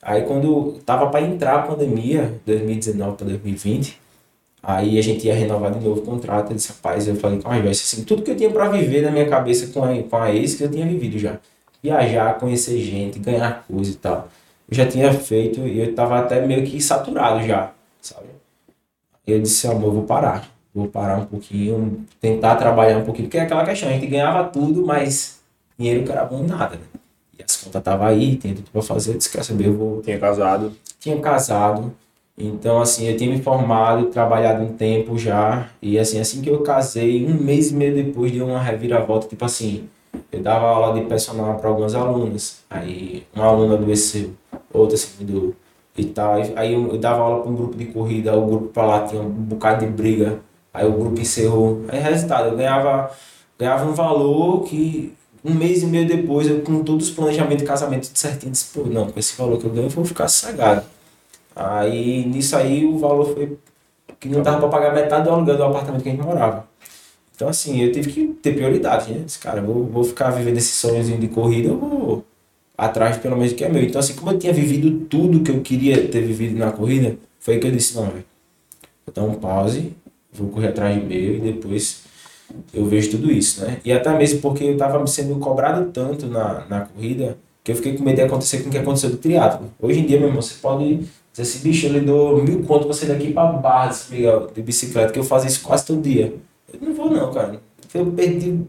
Aí 0.01 0.23
quando 0.23 0.79
tava 0.85 1.07
para 1.09 1.21
entrar 1.25 1.55
a 1.57 1.61
pandemia, 1.63 2.33
2019 2.45 3.17
para 3.17 3.27
2020, 3.27 4.00
aí 4.61 4.97
a 4.97 5.01
gente 5.01 5.25
ia 5.27 5.33
renovar 5.33 5.71
de 5.73 5.83
novo 5.83 6.01
o 6.01 6.05
contrato. 6.05 6.51
Eu 6.51 6.55
disse, 6.55 6.69
rapaz, 6.69 7.07
eu 7.07 7.15
falei, 7.15 7.39
ai, 7.45 7.61
vai 7.61 7.71
assim, 7.71 8.03
tudo 8.03 8.21
que 8.23 8.31
eu 8.31 8.37
tinha 8.37 8.49
para 8.49 8.69
viver 8.69 9.01
na 9.01 9.11
minha 9.11 9.27
cabeça 9.27 9.67
com 9.67 9.83
a, 9.83 10.03
com 10.03 10.17
a 10.17 10.33
ex, 10.33 10.55
que 10.55 10.63
eu 10.63 10.71
tinha 10.71 10.85
vivido 10.85 11.17
já. 11.19 11.39
Viajar, 11.83 12.37
conhecer 12.39 12.77
gente, 12.79 13.19
ganhar 13.19 13.65
coisa 13.67 13.91
e 13.91 13.95
tal. 13.95 14.27
Eu 14.69 14.75
já 14.77 14.85
tinha 14.87 15.11
feito 15.13 15.61
e 15.61 15.79
eu 15.79 15.95
tava 15.95 16.19
até 16.19 16.45
meio 16.45 16.63
que 16.65 16.79
saturado 16.81 17.45
já, 17.45 17.71
sabe? 18.01 18.27
Eu 19.25 19.41
disse, 19.41 19.67
amor, 19.67 19.87
eu 19.87 19.91
vou 19.93 20.03
parar. 20.03 20.49
Vou 20.73 20.87
parar 20.87 21.17
um 21.17 21.25
pouquinho, 21.25 22.05
tentar 22.19 22.55
trabalhar 22.55 22.97
um 22.97 23.03
pouquinho, 23.03 23.27
porque 23.27 23.37
é 23.37 23.41
aquela 23.41 23.65
questão, 23.65 23.89
a 23.89 23.93
gente 23.93 24.07
ganhava 24.07 24.45
tudo, 24.49 24.85
mas 24.85 25.41
dinheiro 25.77 26.03
que 26.05 26.11
era 26.11 26.23
bom 26.23 26.43
nada, 26.43 26.75
né? 26.77 26.83
E 27.37 27.43
as 27.43 27.57
contas 27.57 27.79
estavam 27.79 28.07
aí, 28.07 28.37
tinha 28.37 28.55
tudo 28.55 28.71
pra 28.71 28.81
fazer, 28.81 29.11
eu 29.13 29.17
disse, 29.17 29.29
quer 29.29 29.43
saber, 29.43 29.67
eu 29.67 29.75
vou 29.75 30.01
Tinha 30.01 30.17
casado. 30.17 30.73
tinha 30.99 31.19
casado, 31.19 31.93
então 32.45 32.79
assim, 32.81 33.07
eu 33.07 33.17
tinha 33.17 33.29
me 33.29 33.41
formado, 33.41 34.07
trabalhado 34.07 34.63
um 34.63 34.73
tempo 34.73 35.17
já, 35.17 35.67
e 35.81 35.97
assim, 35.99 36.19
assim 36.19 36.41
que 36.41 36.49
eu 36.49 36.61
casei, 36.61 37.25
um 37.25 37.33
mês 37.33 37.71
e 37.71 37.75
meio 37.75 37.93
depois 37.95 38.31
deu 38.31 38.45
uma 38.47 38.61
reviravolta, 38.61 39.27
tipo 39.27 39.43
assim, 39.45 39.85
eu 40.31 40.41
dava 40.41 40.67
aula 40.67 40.99
de 40.99 41.05
personal 41.07 41.55
para 41.55 41.69
algumas 41.69 41.93
alunas, 41.95 42.59
aí 42.69 43.23
uma 43.35 43.45
aluna 43.45 43.75
adoeceu, 43.75 44.31
outra 44.73 44.95
assim, 44.95 45.23
do 45.25 45.55
e 45.97 46.05
tal, 46.05 46.35
aí- 46.55 46.73
eu, 46.73 46.87
eu 46.93 46.97
dava 46.97 47.21
aula 47.21 47.41
para 47.41 47.51
um 47.51 47.55
grupo 47.55 47.77
de 47.77 47.85
corrida, 47.85 48.35
o 48.37 48.45
grupo 48.47 48.67
para 48.69 48.85
lá 48.85 49.01
tinha 49.07 49.21
um 49.21 49.29
bocado 49.29 49.85
de 49.85 49.91
briga, 49.91 50.39
aí 50.73 50.87
o 50.87 50.93
grupo 50.93 51.19
encerrou, 51.19 51.81
aí 51.89 51.99
resultado, 51.99 52.47
eu 52.49 52.55
ganhava, 52.57 53.11
ganhava 53.59 53.89
um 53.89 53.93
valor 53.93 54.63
que 54.63 55.13
um 55.43 55.53
mês 55.53 55.81
e 55.83 55.87
meio 55.87 56.07
depois, 56.07 56.47
eu 56.47 56.61
com 56.61 56.83
todos 56.83 57.09
os 57.09 57.13
planejamentos 57.13 57.57
de 57.59 57.65
casamento 57.65 58.09
certinho, 58.13 58.51
disse, 58.51 58.65
pô, 58.73 58.83
não, 58.87 59.07
com 59.11 59.19
esse 59.19 59.35
valor 59.35 59.59
que 59.59 59.65
eu 59.65 59.71
ganho, 59.71 59.87
eu 59.87 59.89
vou 59.89 60.05
ficar 60.05 60.27
sossegado. 60.27 60.83
Aí, 61.55 62.25
nisso 62.25 62.55
aí, 62.55 62.85
o 62.85 62.97
valor 62.97 63.33
foi 63.33 63.57
que 64.19 64.29
não 64.29 64.41
dava 64.41 64.59
para 64.59 64.69
pagar 64.69 64.93
metade 64.93 65.23
do 65.23 65.31
aluguel 65.31 65.57
do 65.57 65.63
apartamento 65.63 66.03
que 66.03 66.09
a 66.09 66.11
gente 66.11 66.23
morava. 66.23 66.67
Então, 67.35 67.49
assim, 67.49 67.81
eu 67.81 67.91
tive 67.91 68.11
que 68.11 68.27
ter 68.41 68.53
prioridade, 68.53 69.11
né? 69.11 69.25
Cara, 69.41 69.61
vou, 69.61 69.85
vou 69.85 70.03
ficar 70.03 70.29
vivendo 70.29 70.57
esse 70.57 70.73
sonhozinho 70.73 71.19
de 71.19 71.27
corrida, 71.27 71.69
eu 71.69 71.77
vou 71.77 72.25
atrás 72.77 73.17
pelo 73.17 73.35
menos 73.35 73.53
que 73.53 73.63
é 73.63 73.69
meu. 73.69 73.83
Então, 73.83 73.99
assim, 73.99 74.13
como 74.13 74.31
eu 74.31 74.39
tinha 74.39 74.53
vivido 74.53 75.05
tudo 75.05 75.41
que 75.41 75.51
eu 75.51 75.61
queria 75.61 76.07
ter 76.07 76.21
vivido 76.21 76.57
na 76.57 76.71
corrida, 76.71 77.17
foi 77.39 77.59
que 77.59 77.67
eu 77.67 77.71
disse, 77.71 77.95
não, 77.95 78.05
velho, 78.05 78.25
vou 79.05 79.13
dar 79.13 79.23
um 79.23 79.35
pause, 79.35 79.93
vou 80.31 80.49
correr 80.49 80.67
atrás 80.67 80.95
de 80.95 81.05
meu 81.05 81.35
e 81.35 81.39
depois 81.39 82.03
eu 82.73 82.85
vejo 82.85 83.11
tudo 83.11 83.31
isso, 83.31 83.65
né? 83.65 83.79
E 83.83 83.91
até 83.91 84.15
mesmo 84.17 84.41
porque 84.41 84.63
eu 84.63 84.77
tava 84.77 85.05
sendo 85.07 85.35
cobrado 85.39 85.91
tanto 85.91 86.27
na, 86.27 86.65
na 86.67 86.81
corrida 86.81 87.37
que 87.63 87.71
eu 87.71 87.75
fiquei 87.75 87.95
com 87.95 88.03
medo 88.03 88.15
de 88.15 88.21
acontecer 88.23 88.59
com 88.59 88.69
o 88.69 88.71
que 88.71 88.77
aconteceu 88.77 89.09
do 89.09 89.17
triatlo. 89.17 89.71
Hoje 89.79 89.99
em 89.99 90.05
dia, 90.05 90.17
meu 90.17 90.27
irmão, 90.27 90.41
você 90.41 90.55
pode 90.61 91.01
dizer 91.31 91.43
assim, 91.43 91.59
bicho, 91.59 91.87
eu 91.87 91.93
lhe 91.93 92.01
dou 92.01 92.43
mil 92.43 92.63
conto 92.63 92.85
pra 92.85 92.93
sair 92.93 93.09
daqui 93.09 93.33
pra 93.33 93.45
Barra 93.45 93.91
de 94.53 94.61
bicicleta, 94.61 95.13
que 95.13 95.19
eu 95.19 95.23
fazia 95.23 95.49
isso 95.49 95.61
quase 95.61 95.85
todo 95.85 96.01
dia. 96.01 96.33
Eu 96.73 96.87
não 96.87 96.93
vou 96.93 97.09
não, 97.09 97.31
cara. 97.33 97.59
Eu 97.93 98.05
perdi, 98.07 98.59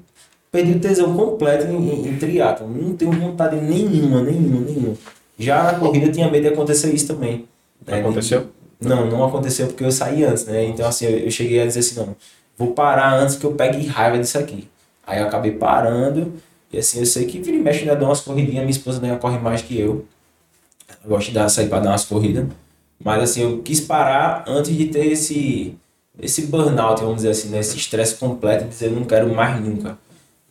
perdi 0.50 0.72
o 0.72 0.80
tesão 0.80 1.16
completo 1.16 1.66
em, 1.66 1.76
em, 1.76 2.08
em 2.08 2.18
triatlo. 2.18 2.68
Não 2.68 2.94
tenho 2.96 3.12
vontade 3.12 3.56
nenhuma, 3.60 4.22
nenhuma, 4.22 4.60
nenhuma. 4.60 4.94
Já 5.38 5.62
na 5.62 5.74
corrida 5.78 6.06
eu 6.06 6.12
tinha 6.12 6.30
medo 6.30 6.42
de 6.42 6.52
acontecer 6.52 6.92
isso 6.92 7.06
também. 7.08 7.46
né? 7.86 8.00
Aconteceu? 8.00 8.46
Não, 8.80 9.08
não 9.08 9.24
aconteceu 9.24 9.68
porque 9.68 9.84
eu 9.84 9.92
saí 9.92 10.24
antes, 10.24 10.44
né? 10.44 10.64
Então, 10.64 10.86
assim, 10.86 11.06
eu, 11.06 11.18
eu 11.18 11.30
cheguei 11.30 11.60
a 11.62 11.66
dizer 11.66 11.80
assim, 11.80 11.94
não, 12.00 12.16
vou 12.58 12.72
parar 12.72 13.14
antes 13.14 13.36
que 13.36 13.44
eu 13.44 13.52
pegue 13.52 13.86
raiva 13.86 14.18
disso 14.18 14.38
aqui. 14.38 14.68
Aí 15.06 15.20
eu 15.20 15.26
acabei 15.26 15.52
parando, 15.52 16.32
e 16.72 16.78
assim, 16.78 16.98
eu 17.00 17.06
sei 17.06 17.26
que 17.26 17.38
vira 17.40 17.56
e 17.56 17.60
mexe, 17.60 17.80
ainda 17.80 17.94
dou 17.94 18.08
umas 18.08 18.20
corridinhas, 18.20 18.64
minha 18.64 18.70
esposa 18.70 19.00
ainda 19.02 19.16
corre 19.18 19.38
mais 19.38 19.62
que 19.62 19.78
eu. 19.78 20.04
Eu 21.04 21.10
gosto 21.10 21.28
de 21.28 21.34
dar, 21.34 21.48
sair 21.48 21.68
pra 21.68 21.80
dar 21.80 21.90
umas 21.90 22.04
corridas. 22.04 22.46
Mas 23.04 23.22
assim, 23.22 23.42
eu 23.42 23.62
quis 23.62 23.80
parar 23.80 24.44
antes 24.46 24.76
de 24.76 24.86
ter 24.86 25.06
esse, 25.06 25.74
esse 26.20 26.46
burnout, 26.46 27.00
vamos 27.00 27.16
dizer 27.16 27.30
assim, 27.30 27.48
né? 27.48 27.58
Esse 27.58 27.76
estresse 27.76 28.14
completo, 28.14 28.64
de 28.64 28.70
dizer, 28.70 28.86
eu 28.86 28.92
não 28.92 29.04
quero 29.04 29.32
mais 29.34 29.60
nunca. 29.60 29.98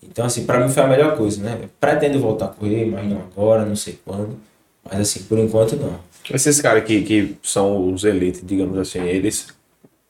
Então, 0.04 0.26
assim, 0.26 0.46
pra 0.46 0.60
mim 0.60 0.72
foi 0.72 0.84
a 0.84 0.88
melhor 0.88 1.16
coisa, 1.16 1.42
né? 1.42 1.60
Eu 1.62 1.70
pretendo 1.80 2.20
voltar 2.20 2.46
a 2.46 2.50
correr, 2.50 2.86
mas 2.86 3.08
não 3.08 3.22
agora, 3.22 3.66
não 3.66 3.76
sei 3.76 3.98
quando. 4.04 4.38
Mas 4.84 5.00
assim, 5.00 5.24
por 5.24 5.38
enquanto 5.38 5.76
não. 5.76 6.00
Esses 6.30 6.60
caras 6.60 6.84
que, 6.84 7.02
que 7.04 7.38
são 7.42 7.94
os 7.94 8.04
elites, 8.04 8.42
digamos 8.44 8.78
assim, 8.78 9.00
eles 9.02 9.48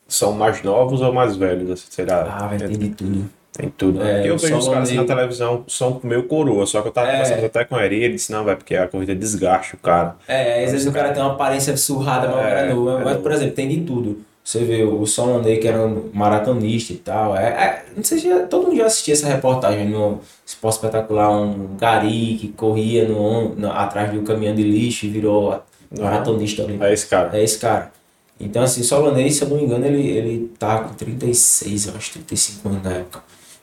são 0.08 0.34
mais 0.34 0.63
novos 0.63 1.01
ou 1.01 1.13
mais 1.13 1.36
velhos? 1.36 1.86
Será? 1.89 2.23
Ah, 2.23 2.47
vai 2.47 2.58
ter 2.58 2.77
de 2.77 2.89
tudo. 2.89 3.30
Tem 3.53 3.69
tudo. 3.69 4.01
É, 4.01 4.27
eu 4.29 4.37
vejo 4.37 4.57
os 4.57 4.67
caras 4.67 4.87
assim, 4.89 4.95
na 4.97 5.03
televisão, 5.03 5.63
são 5.67 5.99
meio 6.03 6.23
coroa, 6.23 6.65
só 6.65 6.81
que 6.81 6.87
eu 6.87 6.91
tava 6.91 7.07
É. 7.09 7.11
conversando 7.17 7.45
até 7.45 7.65
com 7.65 7.77
ele 7.79 7.97
e 7.97 8.03
ele 8.05 8.13
disse, 8.13 8.31
não, 8.31 8.45
vai, 8.45 8.55
porque 8.55 8.75
a 8.75 8.87
corrida 8.87 9.13
desgaste 9.13 9.75
o 9.75 9.77
cara. 9.77 10.15
É, 10.27 10.63
às 10.63 10.71
vezes 10.71 10.87
o 10.87 10.91
cara 10.91 11.11
tem 11.11 11.21
uma 11.21 11.33
aparência 11.33 11.75
surrada, 11.75 12.29
mas 12.29 12.45
é 12.45 12.73
novo. 12.73 12.89
é 12.97 13.03
Mas, 13.03 13.17
por 13.17 13.31
exemplo, 13.31 13.53
tem 13.53 13.67
de 13.67 13.81
tudo. 13.81 14.19
Você 14.43 14.63
vê 14.63 14.83
o 14.83 15.05
Solonei, 15.05 15.57
que 15.57 15.67
era 15.67 15.79
um 15.85 16.09
maratonista 16.13 16.93
e 16.93 16.95
tal. 16.95 17.35
É, 17.37 17.43
é- 17.49 17.83
não 17.95 18.03
sei 18.03 18.17
se 18.19 18.27
já, 18.29 18.39
todo 18.47 18.67
mundo 18.67 18.77
já 18.77 18.85
assistiu 18.87 19.13
essa 19.13 19.27
reportagem 19.27 19.87
no 19.89 20.19
Esporte 20.45 20.75
Espetacular. 20.75 21.29
Um 21.31 21.75
gari 21.77 22.37
que 22.39 22.47
corria 22.47 23.07
no, 23.07 23.49
no- 23.49 23.71
atrás 23.71 24.11
de 24.11 24.17
um 24.17 24.23
caminhão 24.23 24.55
de 24.55 24.63
lixo 24.63 25.05
e 25.05 25.09
virou 25.09 25.61
maratonista 25.99 26.63
ali. 26.63 26.77
É 26.81 26.91
esse 26.93 27.05
cara. 27.05 27.37
É 27.37 27.43
esse 27.43 27.59
cara. 27.59 27.91
Então, 28.39 28.63
assim, 28.63 28.81
Solanês, 28.81 29.35
se 29.35 29.43
eu 29.43 29.49
não 29.49 29.57
me 29.57 29.63
engano, 29.63 29.85
ele, 29.85 30.07
ele 30.07 30.51
tá 30.57 30.79
com 30.79 30.93
36, 30.95 31.87
eu 31.87 31.93
acho, 31.95 32.13
35 32.13 32.69
anos 32.69 32.83
na 32.83 32.91
época. 32.93 33.21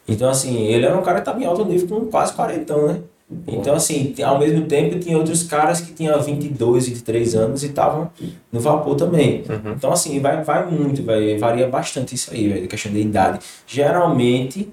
Então, 0.09 0.31
assim, 0.31 0.66
ele 0.66 0.87
era 0.87 0.99
um 0.99 1.03
cara 1.03 1.18
que 1.18 1.27
tava 1.27 1.40
em 1.40 1.44
alto 1.44 1.64
nível 1.64 1.87
com 1.87 2.07
quase 2.07 2.33
40, 2.33 2.77
né? 2.87 3.01
Então, 3.47 3.75
assim, 3.75 4.14
ao 4.23 4.38
mesmo 4.38 4.64
tempo 4.66 4.99
tinha 4.99 5.18
outros 5.18 5.42
caras 5.42 5.83
que 5.83 5.92
tinham 5.92 6.18
22, 6.18 6.88
23 6.88 7.35
anos 7.35 7.62
e 7.62 7.66
estavam 7.66 8.11
no 8.51 8.59
vapor 8.59 8.97
também. 8.97 9.44
Uhum. 9.47 9.73
Então, 9.77 9.92
assim, 9.92 10.18
vai, 10.18 10.42
vai 10.42 10.71
muito, 10.71 11.03
vai, 11.03 11.37
varia 11.37 11.68
bastante 11.68 12.14
isso 12.14 12.33
aí, 12.33 12.49
velho, 12.49 12.66
questão 12.66 12.90
de 12.90 13.01
idade. 13.01 13.40
Geralmente, 13.66 14.73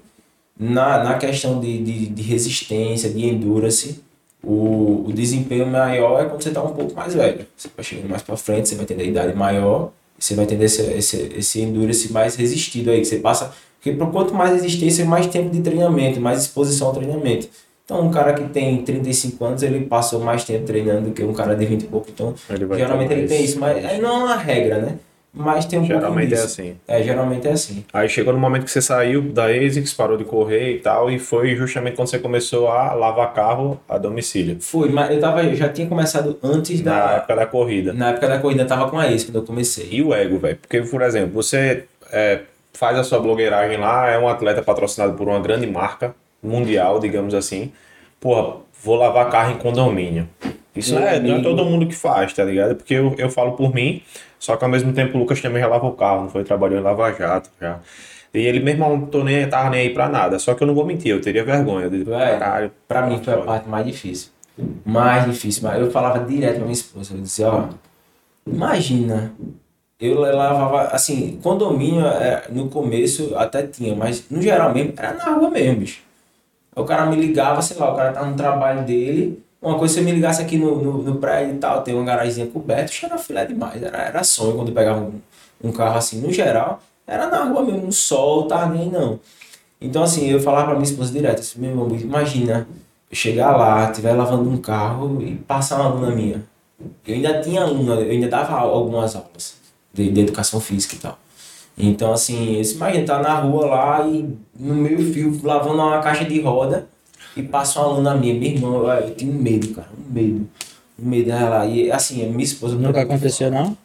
na, 0.58 1.04
na 1.04 1.14
questão 1.18 1.60
de, 1.60 1.82
de, 1.82 2.06
de 2.06 2.22
resistência, 2.22 3.10
de 3.10 3.26
endurance, 3.26 4.02
o, 4.42 5.04
o 5.06 5.12
desempenho 5.12 5.66
maior 5.66 6.22
é 6.22 6.24
quando 6.24 6.42
você 6.42 6.48
está 6.48 6.62
um 6.62 6.72
pouco 6.72 6.94
mais 6.94 7.12
velho. 7.12 7.46
Você 7.54 7.68
vai 7.76 7.84
chegando 7.84 8.08
mais 8.08 8.22
para 8.22 8.36
frente, 8.38 8.70
você 8.70 8.74
vai 8.74 8.86
ter 8.86 8.98
a 8.98 9.02
idade 9.02 9.36
maior, 9.36 9.90
você 10.18 10.34
vai 10.34 10.46
ter 10.46 10.60
esse, 10.62 10.82
esse, 10.82 11.32
esse 11.36 11.60
endurance 11.60 12.10
mais 12.10 12.36
resistido 12.36 12.90
aí, 12.90 13.00
que 13.00 13.06
você 13.06 13.18
passa. 13.18 13.52
Porque 13.78 13.92
por 13.92 14.10
quanto 14.10 14.34
mais 14.34 14.52
resistência, 14.52 15.04
mais 15.04 15.26
tempo 15.26 15.50
de 15.50 15.60
treinamento, 15.60 16.20
mais 16.20 16.40
exposição 16.42 16.88
ao 16.88 16.94
treinamento. 16.94 17.48
Então, 17.84 18.00
um 18.04 18.10
cara 18.10 18.34
que 18.34 18.42
tem 18.48 18.82
35 18.82 19.44
anos, 19.44 19.62
ele 19.62 19.86
passou 19.86 20.18
mais 20.20 20.42
tempo 20.42 20.64
treinando 20.66 21.02
do 21.02 21.10
que 21.12 21.22
um 21.22 21.32
cara 21.32 21.54
de 21.54 21.64
20 21.64 21.82
e 21.82 21.86
pouco. 21.86 22.08
Então, 22.12 22.34
Ele 22.50 22.66
geralmente 22.76 23.12
ele 23.12 23.28
tem 23.28 23.44
isso, 23.44 23.60
mas 23.60 23.84
aí 23.84 24.00
não 24.00 24.10
é 24.10 24.24
uma 24.24 24.36
regra, 24.36 24.78
né? 24.78 24.96
Mas 25.32 25.66
tem 25.66 25.78
um 25.78 25.84
Geralmente 25.84 26.34
é 26.34 26.38
assim. 26.38 26.76
É, 26.88 27.02
geralmente 27.02 27.46
é 27.46 27.52
assim. 27.52 27.84
Aí 27.92 28.08
chegou 28.08 28.32
no 28.32 28.38
momento 28.38 28.64
que 28.64 28.70
você 28.70 28.80
saiu 28.80 29.20
da 29.20 29.44
ASICS, 29.48 29.92
parou 29.92 30.16
de 30.16 30.24
correr 30.24 30.76
e 30.76 30.78
tal, 30.78 31.10
e 31.10 31.18
foi 31.18 31.54
justamente 31.54 31.94
quando 31.94 32.08
você 32.08 32.18
começou 32.18 32.68
a 32.68 32.94
lavar 32.94 33.34
carro 33.34 33.78
a 33.86 33.98
domicílio. 33.98 34.56
Foi, 34.60 34.88
mas 34.88 35.10
eu, 35.10 35.20
tava, 35.20 35.42
eu 35.44 35.54
já 35.54 35.68
tinha 35.68 35.86
começado 35.86 36.38
antes 36.42 36.82
Na 36.82 36.90
da. 37.06 37.12
época 37.18 37.36
da 37.36 37.46
corrida. 37.46 37.92
Na 37.92 38.08
época 38.10 38.28
da 38.28 38.38
corrida, 38.38 38.62
eu 38.62 38.66
tava 38.66 38.90
com 38.90 38.98
a 38.98 39.12
ex 39.12 39.24
quando 39.24 39.36
eu 39.36 39.42
comecei. 39.42 39.86
E 39.92 40.02
o 40.02 40.14
ego, 40.14 40.38
velho? 40.38 40.56
Porque, 40.56 40.80
por 40.80 41.02
exemplo, 41.02 41.34
você 41.34 41.84
é, 42.10 42.40
faz 42.76 42.98
a 42.98 43.04
sua 43.04 43.18
blogueiragem 43.18 43.78
lá, 43.78 44.08
é 44.08 44.18
um 44.18 44.28
atleta 44.28 44.62
patrocinado 44.62 45.14
por 45.14 45.28
uma 45.28 45.40
grande 45.40 45.66
marca 45.66 46.14
mundial, 46.42 47.00
digamos 47.00 47.34
assim. 47.34 47.72
Porra, 48.20 48.56
vou 48.82 48.96
lavar 48.96 49.30
carro 49.30 49.52
em 49.52 49.58
condomínio. 49.58 50.28
Isso 50.74 50.94
Meu 50.94 51.00
não 51.00 51.08
é, 51.08 51.20
não 51.20 51.36
é 51.36 51.42
todo 51.42 51.64
mundo 51.64 51.86
que 51.86 51.94
faz, 51.94 52.32
tá 52.32 52.44
ligado? 52.44 52.76
Porque 52.76 52.94
eu, 52.94 53.14
eu 53.16 53.30
falo 53.30 53.52
por 53.52 53.74
mim, 53.74 54.02
só 54.38 54.56
que 54.56 54.64
ao 54.64 54.70
mesmo 54.70 54.92
tempo 54.92 55.16
o 55.16 55.20
Lucas 55.20 55.40
também 55.40 55.62
já 55.62 55.68
lavou 55.68 55.90
o 55.90 55.94
carro, 55.94 56.22
não 56.22 56.28
foi? 56.28 56.44
Trabalhou 56.44 56.78
em 56.78 56.82
Lava 56.82 57.12
Jato 57.12 57.50
já. 57.60 57.80
E 58.34 58.40
ele 58.40 58.60
mesmo 58.60 58.86
não 58.86 59.06
tô 59.06 59.24
nem, 59.24 59.48
tava 59.48 59.70
nem 59.70 59.80
aí 59.80 59.90
pra 59.94 60.08
nada. 60.08 60.38
Só 60.38 60.54
que 60.54 60.62
eu 60.62 60.66
não 60.66 60.74
vou 60.74 60.84
mentir, 60.84 61.10
eu 61.10 61.20
teria 61.20 61.42
vergonha. 61.42 61.88
Digo, 61.88 62.10
Véi, 62.10 62.38
caralho. 62.38 62.70
Pra 62.86 63.06
mim 63.06 63.22
foi 63.22 63.32
a 63.32 63.38
parte 63.38 63.66
mais 63.66 63.86
difícil. 63.86 64.30
Mais 64.84 65.24
difícil. 65.24 65.62
Mas 65.62 65.80
eu 65.80 65.90
falava 65.90 66.18
direto 66.22 66.56
pra 66.56 66.64
minha 66.64 66.72
esposa. 66.72 67.14
Eu 67.14 67.20
dizia, 67.22 67.48
ó, 67.48 67.68
imagina. 68.46 69.32
Eu 69.98 70.20
lavava, 70.20 70.88
assim, 70.88 71.40
condomínio 71.42 72.06
é, 72.06 72.48
no 72.50 72.68
começo 72.68 73.34
até 73.34 73.66
tinha, 73.66 73.96
mas 73.96 74.28
no 74.30 74.42
geral 74.42 74.72
mesmo 74.74 74.92
era 74.94 75.14
na 75.14 75.24
rua 75.34 75.48
mesmo, 75.50 75.80
bicho. 75.80 76.02
O 76.74 76.84
cara 76.84 77.06
me 77.06 77.16
ligava, 77.16 77.62
sei 77.62 77.78
lá, 77.78 77.90
o 77.90 77.96
cara 77.96 78.12
tá 78.12 78.22
no 78.26 78.36
trabalho 78.36 78.84
dele. 78.84 79.42
Uma 79.60 79.78
coisa, 79.78 79.94
se 79.94 80.00
eu 80.00 80.04
me 80.04 80.12
ligasse 80.12 80.42
aqui 80.42 80.58
no, 80.58 80.82
no, 80.82 81.02
no 81.02 81.16
prédio 81.16 81.54
e 81.54 81.58
tal, 81.58 81.82
tem 81.82 81.94
uma 81.94 82.04
garagemzinha 82.04 82.46
coberta, 82.48 82.92
era 83.06 83.16
filé 83.16 83.46
demais. 83.46 83.82
Era, 83.82 83.96
era 83.98 84.22
sonho 84.22 84.54
quando 84.56 84.70
pegava 84.70 85.00
um, 85.00 85.14
um 85.64 85.72
carro 85.72 85.96
assim. 85.96 86.20
No 86.20 86.30
geral, 86.30 86.82
era 87.06 87.28
na 87.28 87.44
rua 87.44 87.64
mesmo, 87.64 87.86
no 87.86 87.92
sol, 87.92 88.46
tá 88.46 88.66
nem 88.66 88.90
não. 88.90 89.18
Então, 89.80 90.02
assim, 90.02 90.28
eu 90.28 90.40
falava 90.40 90.66
pra 90.66 90.74
minha 90.74 90.84
esposa 90.84 91.10
direto, 91.10 91.40
assim, 91.40 91.58
meu 91.58 91.70
irmão, 91.70 91.88
imagina 91.96 92.68
eu 93.10 93.16
chegar 93.16 93.56
lá, 93.56 93.90
estiver 93.90 94.12
lavando 94.12 94.50
um 94.50 94.58
carro 94.58 95.22
e 95.22 95.36
passar 95.36 95.76
uma 95.80 95.86
aluna 95.86 96.10
minha. 96.14 96.44
Eu 97.06 97.14
ainda 97.14 97.40
tinha 97.40 97.62
aluna, 97.62 97.94
eu 97.94 98.10
ainda 98.10 98.28
dava 98.28 98.56
algumas 98.58 99.16
aulas 99.16 99.65
de, 99.96 100.10
de 100.10 100.20
educação 100.20 100.60
física 100.60 100.94
e 100.94 100.98
tal. 100.98 101.18
Então, 101.78 102.12
assim, 102.12 102.58
disse, 102.58 102.76
imagina, 102.76 103.04
tá 103.04 103.18
na 103.20 103.34
rua 103.34 103.66
lá 103.66 104.06
e 104.06 104.28
no 104.58 104.74
meio 104.74 105.12
fio, 105.12 105.38
lavando 105.42 105.82
uma 105.82 106.00
caixa 106.00 106.24
de 106.24 106.40
roda 106.40 106.86
e 107.36 107.42
passa 107.42 107.80
uma 107.80 107.88
aluna 107.88 108.14
minha. 108.14 108.34
Meu 108.34 108.50
irmão, 108.50 108.88
eu, 108.88 109.14
eu 109.18 109.28
um 109.28 109.32
medo, 109.34 109.68
cara, 109.74 109.88
um 109.98 110.12
medo. 110.12 110.48
Um 110.98 111.08
medo 111.08 111.26
dela. 111.26 111.66
E, 111.66 111.90
assim, 111.90 112.24
a 112.24 112.28
minha 112.28 112.44
esposa... 112.44 112.76
Nunca 112.76 113.02
aconteceu, 113.02 113.50
não? 113.50 113.76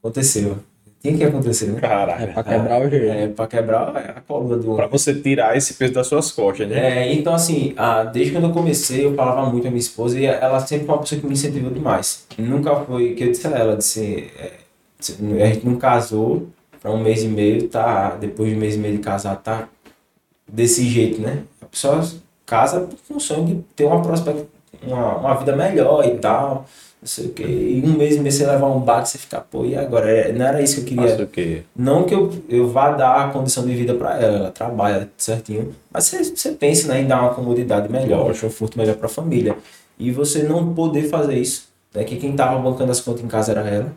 Aconteceu. 0.00 0.58
Tinha 1.02 1.16
que 1.16 1.24
acontecer, 1.24 1.66
né? 1.66 1.78
É 1.78 1.80
Caralho. 1.80 2.32
pra 2.32 2.44
quebrar 2.44 2.80
o 2.80 2.88
gelo. 2.88 3.10
É, 3.10 3.26
pra 3.26 3.46
quebrar 3.48 3.96
a 3.96 4.20
coluna 4.20 4.56
do 4.56 4.76
Pra 4.76 4.86
você 4.86 5.12
tirar 5.12 5.56
esse 5.56 5.74
peso 5.74 5.92
das 5.92 6.06
suas 6.06 6.30
costas, 6.30 6.68
né? 6.68 7.08
É, 7.08 7.12
então 7.12 7.34
assim, 7.34 7.74
ah, 7.76 8.04
desde 8.04 8.32
quando 8.32 8.44
eu 8.44 8.52
comecei, 8.52 9.04
eu 9.04 9.14
falava 9.16 9.50
muito 9.50 9.62
com 9.62 9.68
a 9.68 9.70
minha 9.72 9.80
esposa 9.80 10.16
e 10.20 10.26
ela 10.26 10.60
sempre 10.60 10.86
foi 10.86 10.94
uma 10.94 11.00
pessoa 11.00 11.20
que 11.20 11.26
me 11.26 11.32
incentivou 11.32 11.72
demais. 11.72 12.24
Nunca 12.38 12.76
foi, 12.84 13.14
que 13.14 13.24
eu 13.24 13.32
disse 13.32 13.48
a 13.48 13.50
ela, 13.50 13.76
disse, 13.76 14.30
é, 14.38 14.52
a 15.10 15.46
gente 15.46 15.66
não 15.66 15.76
casou 15.76 16.48
pra 16.80 16.90
um 16.90 17.02
mês 17.02 17.22
e 17.22 17.28
meio, 17.28 17.68
tá, 17.68 18.16
depois 18.20 18.50
de 18.50 18.56
um 18.56 18.58
mês 18.58 18.74
e 18.74 18.78
meio 18.78 18.96
de 18.96 19.02
casar, 19.02 19.36
tá 19.36 19.68
desse 20.46 20.84
jeito, 20.88 21.20
né? 21.20 21.42
A 21.60 21.66
pessoa 21.66 22.02
casa 22.44 22.88
com 23.08 23.16
o 23.16 23.20
sonho 23.20 23.46
de 23.46 23.54
ter 23.74 23.84
uma 23.84 24.02
prospect, 24.02 24.46
uma, 24.82 25.16
uma 25.16 25.34
vida 25.36 25.56
melhor 25.56 26.04
e 26.04 26.18
tal, 26.18 26.66
não 27.00 27.08
sei 27.08 27.26
o 27.26 27.28
quê. 27.30 27.44
E 27.44 27.82
um 27.84 27.96
mês 27.96 28.16
e 28.16 28.20
meio 28.20 28.32
você 28.32 28.46
levar 28.46 28.66
um 28.66 28.80
baque, 28.80 29.08
você 29.08 29.18
fica, 29.18 29.40
pô, 29.40 29.64
e 29.64 29.74
agora? 29.76 30.10
É, 30.10 30.32
Não 30.32 30.44
era 30.46 30.60
isso 30.60 30.76
que 30.76 30.94
eu 30.94 30.98
queria. 30.98 31.24
O 31.24 31.26
quê? 31.26 31.62
Não 31.74 32.04
que 32.04 32.14
eu, 32.14 32.30
eu 32.48 32.68
vá 32.68 32.90
dar 32.90 33.24
a 33.24 33.30
condição 33.30 33.64
de 33.64 33.74
vida 33.74 33.94
para 33.94 34.20
ela, 34.20 34.36
ela 34.36 34.50
trabalha 34.50 35.08
certinho, 35.16 35.74
mas 35.90 36.04
você, 36.04 36.24
você 36.24 36.52
pensa 36.52 36.88
né, 36.88 37.00
em 37.00 37.06
dar 37.06 37.22
uma 37.22 37.34
comodidade 37.34 37.90
melhor, 37.90 38.30
um 38.30 38.38
conforto 38.38 38.76
melhor 38.76 38.96
para 38.96 39.06
a 39.06 39.10
família. 39.10 39.56
E 39.98 40.10
você 40.10 40.42
não 40.42 40.74
poder 40.74 41.08
fazer 41.08 41.38
isso, 41.38 41.68
né? 41.94 42.04
Que 42.04 42.16
quem 42.16 42.34
tava 42.34 42.58
bancando 42.58 42.90
as 42.90 43.00
contas 43.00 43.22
em 43.22 43.28
casa 43.28 43.52
era 43.52 43.60
ela. 43.68 43.92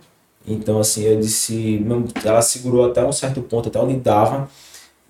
Então, 0.48 0.80
assim, 0.80 1.04
eu 1.04 1.20
disse, 1.20 1.86
ela 2.24 2.42
segurou 2.42 2.86
até 2.86 3.04
um 3.04 3.12
certo 3.12 3.42
ponto, 3.42 3.70
até 3.70 3.80
onde 3.80 3.96
dava. 3.96 4.48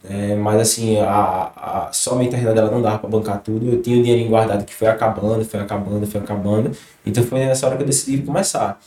É, 0.08 0.36
mas 0.36 0.62
assim, 0.62 1.00
a, 1.00 1.52
a, 1.56 1.90
somente 1.92 2.36
a 2.36 2.38
renda 2.38 2.54
dela 2.54 2.70
não 2.70 2.82
dava 2.82 3.00
para 3.00 3.10
bancar 3.10 3.42
tudo. 3.42 3.68
Eu 3.68 3.82
tinha 3.82 3.98
o 4.00 4.04
dinheirinho 4.04 4.30
guardado 4.30 4.64
que 4.64 4.74
foi 4.74 4.88
acabando, 4.88 5.44
foi 5.44 5.60
acabando, 5.60 6.06
foi 6.06 6.22
acabando. 6.22 6.72
Então 7.06 7.24
foi 7.24 7.40
nessa 7.40 7.66
hora 7.66 7.76
que 7.76 7.84
eu 7.84 7.88
decidi 7.88 8.22
começar. 8.22 8.80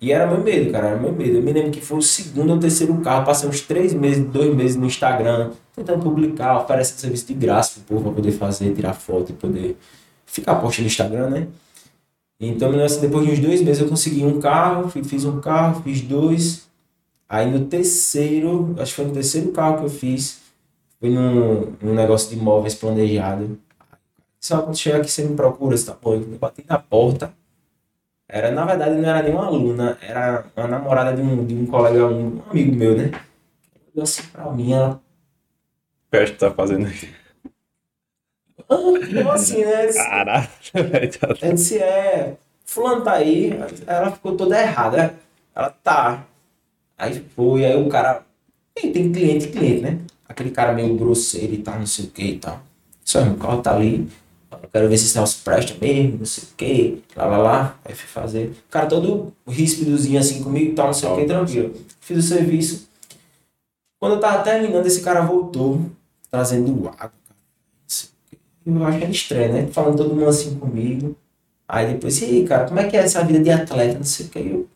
E 0.00 0.10
era 0.10 0.26
meu 0.26 0.42
medo, 0.42 0.72
cara, 0.72 0.88
era 0.88 0.96
meu 0.96 1.12
medo. 1.12 1.36
Eu 1.36 1.42
me 1.42 1.52
lembro 1.52 1.70
que 1.70 1.80
foi 1.80 1.98
o 1.98 2.02
segundo 2.02 2.54
ou 2.54 2.58
terceiro 2.58 2.94
carro, 3.02 3.24
passei 3.24 3.48
uns 3.48 3.60
três 3.60 3.92
meses, 3.92 4.24
dois 4.24 4.54
meses 4.54 4.76
no 4.76 4.86
Instagram, 4.86 5.50
tentando 5.76 6.02
publicar, 6.02 6.58
oferecendo 6.60 6.98
serviço 6.98 7.26
de 7.26 7.34
graça 7.34 7.80
pro 7.86 7.96
povo 7.96 8.04
pra 8.04 8.12
poder 8.22 8.32
fazer, 8.32 8.72
tirar 8.74 8.94
foto 8.94 9.30
e 9.30 9.34
poder 9.34 9.76
ficar 10.26 10.54
postando 10.56 10.82
no 10.82 10.86
Instagram, 10.88 11.28
né? 11.30 11.46
Então, 12.44 12.72
depois 13.00 13.24
de 13.24 13.32
uns 13.32 13.38
dois 13.38 13.62
meses 13.62 13.80
eu 13.80 13.88
consegui 13.88 14.24
um 14.24 14.40
carro, 14.40 14.90
fiz 14.90 15.24
um 15.24 15.40
carro, 15.40 15.80
fiz 15.82 16.00
dois. 16.00 16.68
Aí 17.28 17.48
no 17.48 17.66
terceiro, 17.66 18.74
acho 18.78 18.90
que 18.90 18.96
foi 18.96 19.04
no 19.06 19.12
terceiro 19.12 19.52
carro 19.52 19.78
que 19.78 19.84
eu 19.84 19.90
fiz, 19.90 20.42
Fui 21.02 21.10
num, 21.10 21.74
num 21.82 21.94
negócio 21.94 22.30
de 22.30 22.36
imóveis 22.36 22.76
planejado. 22.76 23.58
Só 24.38 24.62
quando 24.62 24.78
chegar 24.78 24.98
aqui 24.98 25.10
você 25.10 25.24
me 25.24 25.34
procura, 25.34 25.76
você 25.76 25.86
tá 25.86 25.96
bom. 26.00 26.14
Eu 26.14 26.38
bati 26.38 26.64
na 26.68 26.78
porta. 26.78 27.34
Era, 28.28 28.52
na 28.52 28.64
verdade, 28.64 28.94
não 28.94 29.08
era 29.08 29.20
nem 29.20 29.32
uma 29.32 29.46
aluna, 29.46 29.98
era 30.00 30.44
uma 30.56 30.68
namorada 30.68 31.16
de 31.16 31.20
um, 31.20 31.44
de 31.44 31.56
um 31.56 31.66
colega, 31.66 32.06
um, 32.06 32.40
amigo 32.48 32.76
meu, 32.76 32.96
né? 32.96 33.10
Olhou 33.92 34.04
assim 34.04 34.22
pra 34.32 34.48
mim, 34.52 34.72
ela. 34.72 35.02
O 36.06 36.10
que 36.12 36.24
gente 36.24 36.38
tá 36.38 36.52
fazendo 36.52 36.86
aqui? 36.86 37.08
Como 38.78 39.30
assim, 39.30 39.64
né? 39.64 39.92
Caralho, 39.92 40.48
velho. 40.74 41.18
tá- 41.18 41.28
disse, 41.52 41.78
é, 41.78 42.34
fulano 42.64 43.02
tá 43.02 43.12
aí. 43.14 43.52
Ela 43.86 44.10
ficou 44.12 44.36
toda 44.36 44.60
errada. 44.60 45.14
Ela 45.54 45.70
tá. 45.70 46.24
Aí 46.98 47.24
foi, 47.34 47.64
aí 47.64 47.76
o 47.76 47.88
cara. 47.88 48.22
Tem, 48.74 48.92
tem 48.92 49.12
cliente, 49.12 49.48
cliente, 49.48 49.82
né? 49.82 49.98
Aquele 50.28 50.50
cara 50.50 50.72
meio 50.72 50.96
grosseiro 50.96 51.52
e 51.52 51.58
tal, 51.58 51.78
não 51.78 51.86
sei 51.86 52.06
o 52.06 52.08
que 52.08 52.22
e 52.24 52.38
tal. 52.38 52.60
Só 53.04 53.22
o 53.22 53.36
carro 53.36 53.60
tá 53.60 53.74
ali. 53.74 54.08
Eu 54.50 54.68
quero 54.72 54.88
ver 54.88 54.96
se 54.98 55.06
esse 55.06 55.14
negócio 55.16 55.42
presta 55.44 55.74
mesmo, 55.80 56.18
não 56.18 56.24
sei 56.26 56.44
o 56.44 56.56
que, 56.56 57.02
lá 57.16 57.26
lá 57.26 57.38
lá. 57.38 57.78
Aí 57.84 57.94
fui 57.94 58.06
fazer. 58.06 58.46
O 58.48 58.70
cara 58.70 58.86
todo 58.86 59.32
ríspidozinho 59.46 60.18
assim 60.20 60.42
comigo 60.42 60.72
e 60.72 60.74
tal, 60.74 60.86
não 60.86 60.94
sei 60.94 61.08
o 61.08 61.16
que, 61.16 61.24
tranquilo. 61.24 61.74
Fiz 62.00 62.18
o 62.18 62.22
serviço. 62.22 62.88
Quando 64.00 64.14
eu 64.14 64.20
tava 64.20 64.42
terminando, 64.42 64.86
esse 64.86 65.00
cara 65.02 65.20
voltou, 65.22 65.80
trazendo 66.30 66.70
água, 66.88 66.92
cara. 66.96 67.12
Não 67.12 67.88
sei 67.88 68.08
o 68.08 68.30
quê. 68.30 68.38
Eu 68.64 68.84
acho 68.84 68.98
que 68.98 69.04
era 69.04 69.12
estranho, 69.12 69.52
né? 69.52 69.66
Falando 69.72 69.96
todo 69.96 70.14
mundo 70.14 70.28
assim 70.28 70.58
comigo. 70.58 71.16
Aí 71.68 71.86
depois, 71.94 72.20
e 72.20 72.24
aí, 72.26 72.44
cara, 72.46 72.64
como 72.66 72.80
é 72.80 72.84
que 72.88 72.96
é 72.96 73.00
essa 73.00 73.24
vida 73.24 73.40
de 73.40 73.50
atleta? 73.50 73.94
Não 73.96 74.04
sei 74.04 74.26
o 74.26 74.28
que. 74.28 74.38
Eu, 74.38 74.68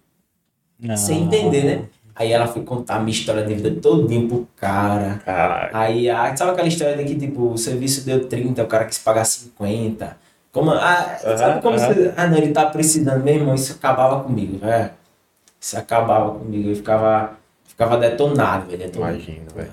Não. 0.81 0.97
sem 0.97 1.25
entender, 1.25 1.65
né? 1.65 1.85
Aí 2.15 2.33
ela 2.33 2.47
foi 2.47 2.63
contar 2.63 2.97
a 2.97 2.99
minha 3.01 3.13
história 3.13 3.45
de 3.45 3.55
vida 3.55 3.71
todinho 3.81 4.27
pro 4.27 4.49
cara. 4.57 5.21
Caralho. 5.25 5.71
Aí, 5.77 6.07
sabe 6.37 6.53
aquela 6.53 6.67
história 6.69 6.97
de 6.97 7.05
que, 7.05 7.15
tipo, 7.15 7.53
o 7.53 7.59
serviço 7.59 8.07
deu 8.07 8.27
30, 8.27 8.63
o 8.63 8.67
cara 8.67 8.87
quis 8.87 8.99
pagar 8.99 9.25
50? 9.27 10.17
Como, 10.51 10.71
ah, 10.71 11.19
Aham, 11.23 11.37
sabe 11.37 11.61
como 11.61 11.77
aham. 11.77 11.93
você... 11.93 12.15
Ah, 12.17 12.27
não, 12.27 12.39
ele 12.39 12.53
tá 12.53 12.65
precisando, 12.67 13.23
meu 13.23 13.35
irmão, 13.35 13.55
isso 13.55 13.75
acabava 13.75 14.25
comigo, 14.25 14.57
velho. 14.59 14.91
Isso 15.61 15.77
acabava 15.79 16.39
comigo, 16.39 16.71
eu 16.71 16.77
ficava, 16.77 17.33
ficava 17.67 17.99
detonado, 17.99 18.65
velho, 18.67 18.79
detonado. 18.79 19.15
Imagino, 19.17 19.47
velho. 19.55 19.73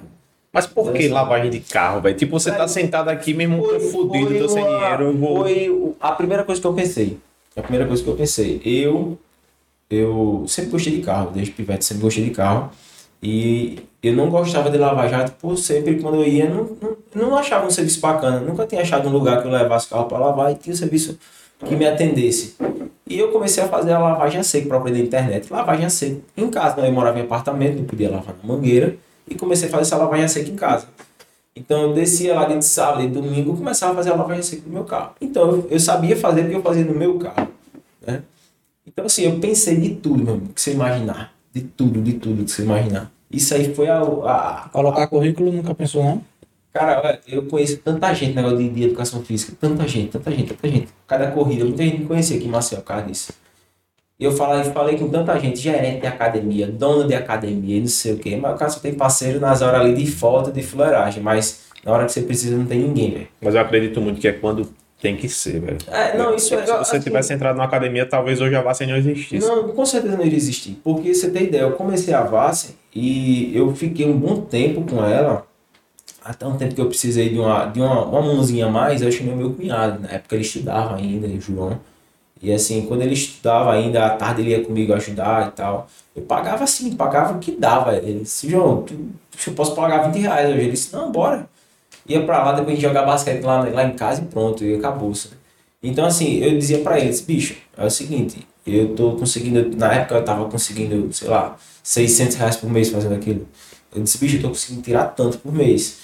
Mas 0.54 0.68
por 0.68 0.94
que 0.94 1.08
lavagem 1.08 1.50
de 1.50 1.60
carro, 1.62 2.00
velho? 2.00 2.16
Tipo, 2.16 2.40
você 2.40 2.52
tá 2.52 2.68
sentado 2.68 3.10
aqui 3.10 3.34
mesmo, 3.34 3.64
tô 3.64 3.80
fudido, 3.80 4.38
tô 4.38 4.48
sem 4.48 4.64
uma- 4.64 4.78
dinheiro, 4.78 5.04
eu 5.06 5.18
vou. 5.18 5.38
Foi 5.38 5.94
a 6.00 6.12
primeira 6.12 6.44
coisa 6.44 6.62
que 6.62 6.68
eu 6.68 6.74
pensei. 6.74 7.18
A 7.58 7.62
primeira 7.64 7.88
coisa 7.88 8.04
que 8.04 8.10
eu 8.10 8.16
pensei. 8.16 8.62
Eu 8.64 9.18
eu 9.90 10.44
sempre 10.48 10.72
gostei 10.72 10.96
de 10.96 11.02
carro, 11.02 11.32
desde 11.32 11.52
pivete 11.52 11.84
sempre 11.86 12.04
gostei 12.04 12.24
de 12.24 12.30
carro. 12.32 12.70
E 13.22 13.80
eu 14.02 14.14
não 14.14 14.30
gostava 14.30 14.70
de 14.70 14.78
lavar 14.78 15.10
jato 15.10 15.32
por 15.40 15.58
sempre, 15.58 16.00
quando 16.00 16.16
eu 16.16 16.28
ia, 16.28 16.50
não, 16.50 16.70
não, 16.82 16.98
não 17.30 17.38
achava 17.38 17.66
um 17.66 17.70
serviço 17.72 18.00
bacana. 18.00 18.40
Nunca 18.40 18.66
tinha 18.68 18.82
achado 18.82 19.08
um 19.08 19.12
lugar 19.12 19.42
que 19.42 19.48
eu 19.48 19.52
levasse 19.52 19.88
o 19.88 19.90
carro 19.90 20.06
para 20.06 20.18
lavar 20.20 20.52
e 20.52 20.56
tinha 20.56 20.74
um 20.74 20.78
serviço 20.78 21.18
que 21.66 21.76
me 21.76 21.88
atendesse. 21.88 22.56
E 23.08 23.18
eu 23.18 23.32
comecei 23.32 23.64
a 23.64 23.68
fazer 23.68 23.92
a 23.94 24.00
lavagem 24.00 24.40
a 24.40 24.44
seco 24.44 24.74
aprender 24.76 25.00
na 25.00 25.06
internet. 25.06 25.52
Lavagem 25.52 25.86
a 25.86 25.90
seco 25.90 26.22
em 26.36 26.50
casa, 26.50 26.82
né? 26.82 26.88
eu 26.90 26.92
morava 26.94 27.18
em 27.20 27.24
apartamento, 27.24 27.78
não 27.78 27.86
podia 27.86 28.10
lavar 28.10 28.36
na 28.42 28.48
mangueira. 28.54 28.96
E 29.28 29.36
comecei 29.36 29.68
a 29.68 29.72
fazer 29.72 29.84
essa 29.84 29.98
lavagem 29.98 30.26
a 30.26 30.28
seco 30.28 30.50
em 30.50 30.56
casa. 30.56 30.88
Então 31.56 31.82
eu 31.84 31.94
descia 31.94 32.34
lá 32.34 32.46
de 32.46 32.64
sábado 32.64 33.04
e 33.04 33.08
domingo 33.08 33.56
começava 33.56 33.94
a 33.94 33.96
fazer 33.96 34.12
a 34.12 34.16
lavagem 34.16 34.40
a 34.40 34.44
seco 34.44 34.64
no 34.68 34.74
meu 34.74 34.84
carro. 34.84 35.14
Então 35.22 35.66
eu, 35.70 35.80
sabia 35.80 36.16
fazer 36.16 36.42
porque 36.44 36.58
eu 36.58 36.62
fazia 36.62 36.84
no 36.84 36.94
meu 36.94 37.18
carro. 37.20 37.48
Né? 38.06 38.24
Então 38.86 39.06
assim, 39.06 39.24
eu 39.24 39.40
pensei 39.40 39.78
de 39.78 39.96
tudo, 39.96 40.24
meu 40.24 40.34
amigo, 40.34 40.54
que 40.54 40.62
você 40.62 40.72
imaginar. 40.72 41.34
De 41.54 41.62
tudo, 41.62 42.02
de 42.02 42.14
tudo 42.14 42.44
que 42.44 42.52
você 42.52 42.64
imaginar. 42.64 43.12
Isso 43.32 43.54
aí 43.54 43.74
foi 43.74 43.88
a. 43.88 44.00
a 44.02 44.70
Colocar 44.72 45.08
currículo 45.08 45.52
nunca 45.52 45.74
pensou, 45.76 46.04
não? 46.04 46.22
Cara, 46.74 47.20
eu 47.28 47.44
conheço 47.46 47.78
tanta 47.78 48.12
gente 48.16 48.36
negócio 48.36 48.58
de, 48.58 48.70
de 48.70 48.84
educação 48.86 49.22
física. 49.22 49.54
Tanta 49.60 49.88
gente, 49.88 50.10
tanta 50.10 50.32
gente, 50.32 50.54
tanta 50.54 50.68
gente. 50.68 50.88
Cada 51.08 51.30
corrida, 51.30 51.64
muita 51.64 51.84
gente 51.84 52.00
me 52.00 52.06
conhecia 52.06 52.38
aqui 52.38 52.48
em 52.48 52.50
Marcel, 52.50 52.80
por 52.80 52.86
causa 52.86 53.06
disso. 53.06 53.32
Eu 54.24 54.32
falei, 54.32 54.64
falei 54.72 54.98
com 54.98 55.10
tanta 55.10 55.38
gente, 55.38 55.60
gerente 55.60 56.02
de 56.02 56.08
academia, 56.08 56.68
dono 56.68 57.08
de 57.08 57.14
academia, 57.14 57.80
não 57.80 57.88
sei 57.88 58.14
o 58.14 58.18
quê. 58.18 58.38
Mas 58.38 58.56
o 58.56 58.58
cara 58.58 58.72
só 58.72 58.80
tem 58.80 58.94
parceiro 58.94 59.40
nas 59.40 59.62
horas 59.62 59.82
ali 59.82 59.94
de 59.94 60.10
foto, 60.10 60.52
de 60.52 60.64
fuleiragem. 60.64 61.22
Mas 61.22 61.64
na 61.84 61.92
hora 61.92 62.06
que 62.06 62.12
você 62.12 62.22
precisa 62.22 62.56
não 62.56 62.66
tem 62.66 62.80
ninguém, 62.80 63.12
velho. 63.12 63.28
Mas 63.42 63.56
eu 63.56 63.62
acredito 63.62 64.00
muito 64.00 64.22
que 64.22 64.28
é 64.28 64.32
quando 64.32 64.70
tem 65.02 65.18
que 65.18 65.28
ser, 65.28 65.60
velho. 65.60 65.78
É, 65.92 66.18
não, 66.18 66.34
isso 66.34 66.56
é. 66.56 66.66
Se 66.66 66.72
você 66.72 66.96
assim, 66.96 67.00
tivesse 67.02 67.34
entrado 67.34 67.58
na 67.58 67.66
academia, 67.66 68.06
talvez 68.06 68.40
hoje 68.40 68.56
a 68.56 68.62
Vassen 68.62 68.88
não 68.88 68.96
existisse. 68.96 69.46
Não, 69.46 69.68
com 69.68 69.86
certeza 69.86 70.16
não 70.16 70.26
iria 70.26 70.38
existir. 70.38 70.80
Porque 70.82 71.14
você 71.14 71.30
tem 71.30 71.44
ideia, 71.44 71.64
eu 71.64 71.74
comecei 71.74 72.14
a 72.14 72.24
Vassen 72.24 72.76
e 72.96 73.52
eu 73.54 73.76
fiquei 73.76 74.06
um 74.06 74.18
bom 74.18 74.38
tempo 74.38 74.82
com 74.84 75.04
ela. 75.04 75.46
Até 76.24 76.48
um 76.48 76.56
tempo 76.56 76.74
que 76.74 76.80
eu 76.80 76.88
precisei 76.88 77.28
de 77.28 77.38
uma, 77.38 77.66
de 77.66 77.82
uma, 77.82 78.06
uma 78.06 78.22
mãozinha 78.22 78.68
a 78.68 78.70
mais, 78.70 79.02
eu 79.02 79.12
chamei 79.12 79.36
meu 79.36 79.52
cunhado. 79.52 80.02
Na 80.02 80.08
época 80.10 80.36
ele 80.36 80.44
estudava 80.44 80.96
ainda, 80.96 81.28
o 81.28 81.42
João. 81.42 81.78
E 82.44 82.52
assim, 82.52 82.86
quando 82.86 83.02
ele 83.04 83.14
estudava 83.14 83.72
ainda, 83.72 84.06
à 84.06 84.10
tarde 84.10 84.42
ele 84.42 84.52
ia 84.52 84.64
comigo 84.64 84.94
ajudar 84.94 85.48
e 85.48 85.52
tal. 85.52 85.88
Eu 86.14 86.24
pagava 86.24 86.66
assim, 86.66 86.94
pagava 86.94 87.38
o 87.38 87.40
que 87.40 87.54
dava. 87.54 87.96
Ele 87.96 88.20
disse, 88.20 88.50
João, 88.50 88.84
tu, 88.84 88.94
eu 89.48 89.54
posso 89.54 89.74
pagar 89.74 90.12
20 90.12 90.22
reais 90.22 90.50
hoje. 90.50 90.60
Ele 90.60 90.72
disse, 90.72 90.94
não, 90.94 91.10
bora. 91.10 91.48
Ia 92.06 92.22
pra 92.26 92.44
lá, 92.44 92.52
depois 92.52 92.68
a 92.68 92.72
gente 92.72 92.82
jogar 92.82 93.06
basquete 93.06 93.42
lá, 93.44 93.64
lá 93.64 93.86
em 93.86 93.94
casa 93.94 94.22
e 94.22 94.26
pronto, 94.26 94.62
e 94.62 94.76
acabou. 94.76 95.12
Né? 95.12 95.38
Então 95.82 96.06
assim, 96.06 96.40
eu 96.40 96.58
dizia 96.58 96.80
pra 96.80 97.00
eles, 97.00 97.22
bicho, 97.22 97.56
é 97.78 97.86
o 97.86 97.90
seguinte, 97.90 98.46
eu 98.68 98.94
tô 98.94 99.14
conseguindo, 99.14 99.76
na 99.78 99.94
época 99.94 100.16
eu 100.16 100.26
tava 100.26 100.50
conseguindo, 100.50 101.12
sei 101.14 101.30
lá, 101.30 101.58
600 101.82 102.36
reais 102.36 102.58
por 102.58 102.70
mês 102.70 102.90
fazendo 102.90 103.16
aquilo. 103.16 103.48
Eu 103.96 104.04
disse, 104.04 104.18
bicho, 104.18 104.38
eu 104.38 104.42
tô 104.42 104.50
conseguindo 104.50 104.82
tirar 104.82 105.06
tanto 105.08 105.38
por 105.38 105.54
mês. 105.54 106.00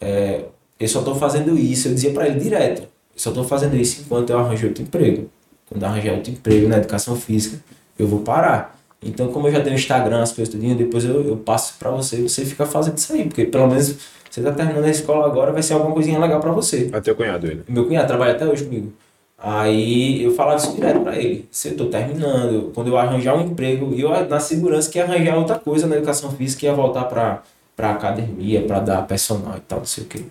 É, 0.00 0.44
eu 0.78 0.88
só 0.88 1.02
tô 1.02 1.16
fazendo 1.16 1.58
isso, 1.58 1.88
eu 1.88 1.94
dizia 1.94 2.12
pra 2.12 2.28
ele 2.28 2.38
direto, 2.38 2.82
eu 2.82 2.88
só 3.16 3.32
tô 3.32 3.42
fazendo 3.42 3.76
isso 3.76 4.02
enquanto 4.02 4.30
eu 4.30 4.38
arranjo 4.38 4.68
outro 4.68 4.84
emprego. 4.84 5.28
Quando 5.70 5.84
arranjar 5.84 6.14
outro 6.14 6.32
emprego 6.32 6.68
na 6.68 6.78
educação 6.78 7.14
física, 7.16 7.58
eu 7.98 8.06
vou 8.06 8.20
parar. 8.20 8.76
Então, 9.02 9.28
como 9.28 9.48
eu 9.48 9.52
já 9.52 9.60
tenho 9.60 9.76
Instagram, 9.76 10.20
as 10.20 10.32
coisas 10.32 10.52
tudinho, 10.52 10.76
depois 10.76 11.04
eu, 11.04 11.26
eu 11.26 11.36
passo 11.36 11.74
para 11.78 11.90
você 11.90 12.16
e 12.16 12.28
você 12.28 12.44
fica 12.44 12.66
fazendo 12.66 12.98
isso 12.98 13.12
aí, 13.12 13.24
porque 13.24 13.44
pelo 13.46 13.66
menos 13.68 13.96
você 14.28 14.42
tá 14.42 14.52
terminando 14.52 14.84
a 14.84 14.90
escola 14.90 15.26
agora, 15.26 15.52
vai 15.52 15.62
ser 15.62 15.72
alguma 15.74 15.94
coisinha 15.94 16.18
legal 16.18 16.40
para 16.40 16.52
você. 16.52 16.90
Ter 17.02 17.12
o 17.12 17.16
cunhado 17.16 17.46
ele. 17.46 17.62
Meu 17.68 17.86
cunhado 17.86 18.08
trabalha 18.08 18.32
até 18.32 18.46
hoje 18.46 18.64
comigo. 18.64 18.92
Aí 19.38 20.22
eu 20.22 20.34
falava 20.34 20.58
isso 20.58 20.74
direto 20.74 21.00
para 21.00 21.16
ele. 21.16 21.48
Se 21.50 21.68
eu 21.68 21.76
tô 21.76 21.86
terminando, 21.86 22.72
quando 22.74 22.88
eu 22.88 22.98
arranjar 22.98 23.34
um 23.34 23.40
emprego, 23.40 23.94
eu 23.94 24.10
na 24.28 24.38
segurança 24.38 24.90
que 24.90 24.98
ia 24.98 25.04
arranjar 25.04 25.38
outra 25.38 25.58
coisa 25.58 25.86
na 25.86 25.96
educação 25.96 26.30
física, 26.32 26.66
ia 26.66 26.74
voltar 26.74 27.04
para 27.04 27.42
para 27.80 27.92
academia, 27.92 28.60
para 28.60 28.78
dar 28.80 29.06
personal 29.06 29.54
e 29.56 29.60
tal, 29.60 29.78
não 29.78 29.86
sei 29.86 30.04
o 30.04 30.06
que. 30.06 30.26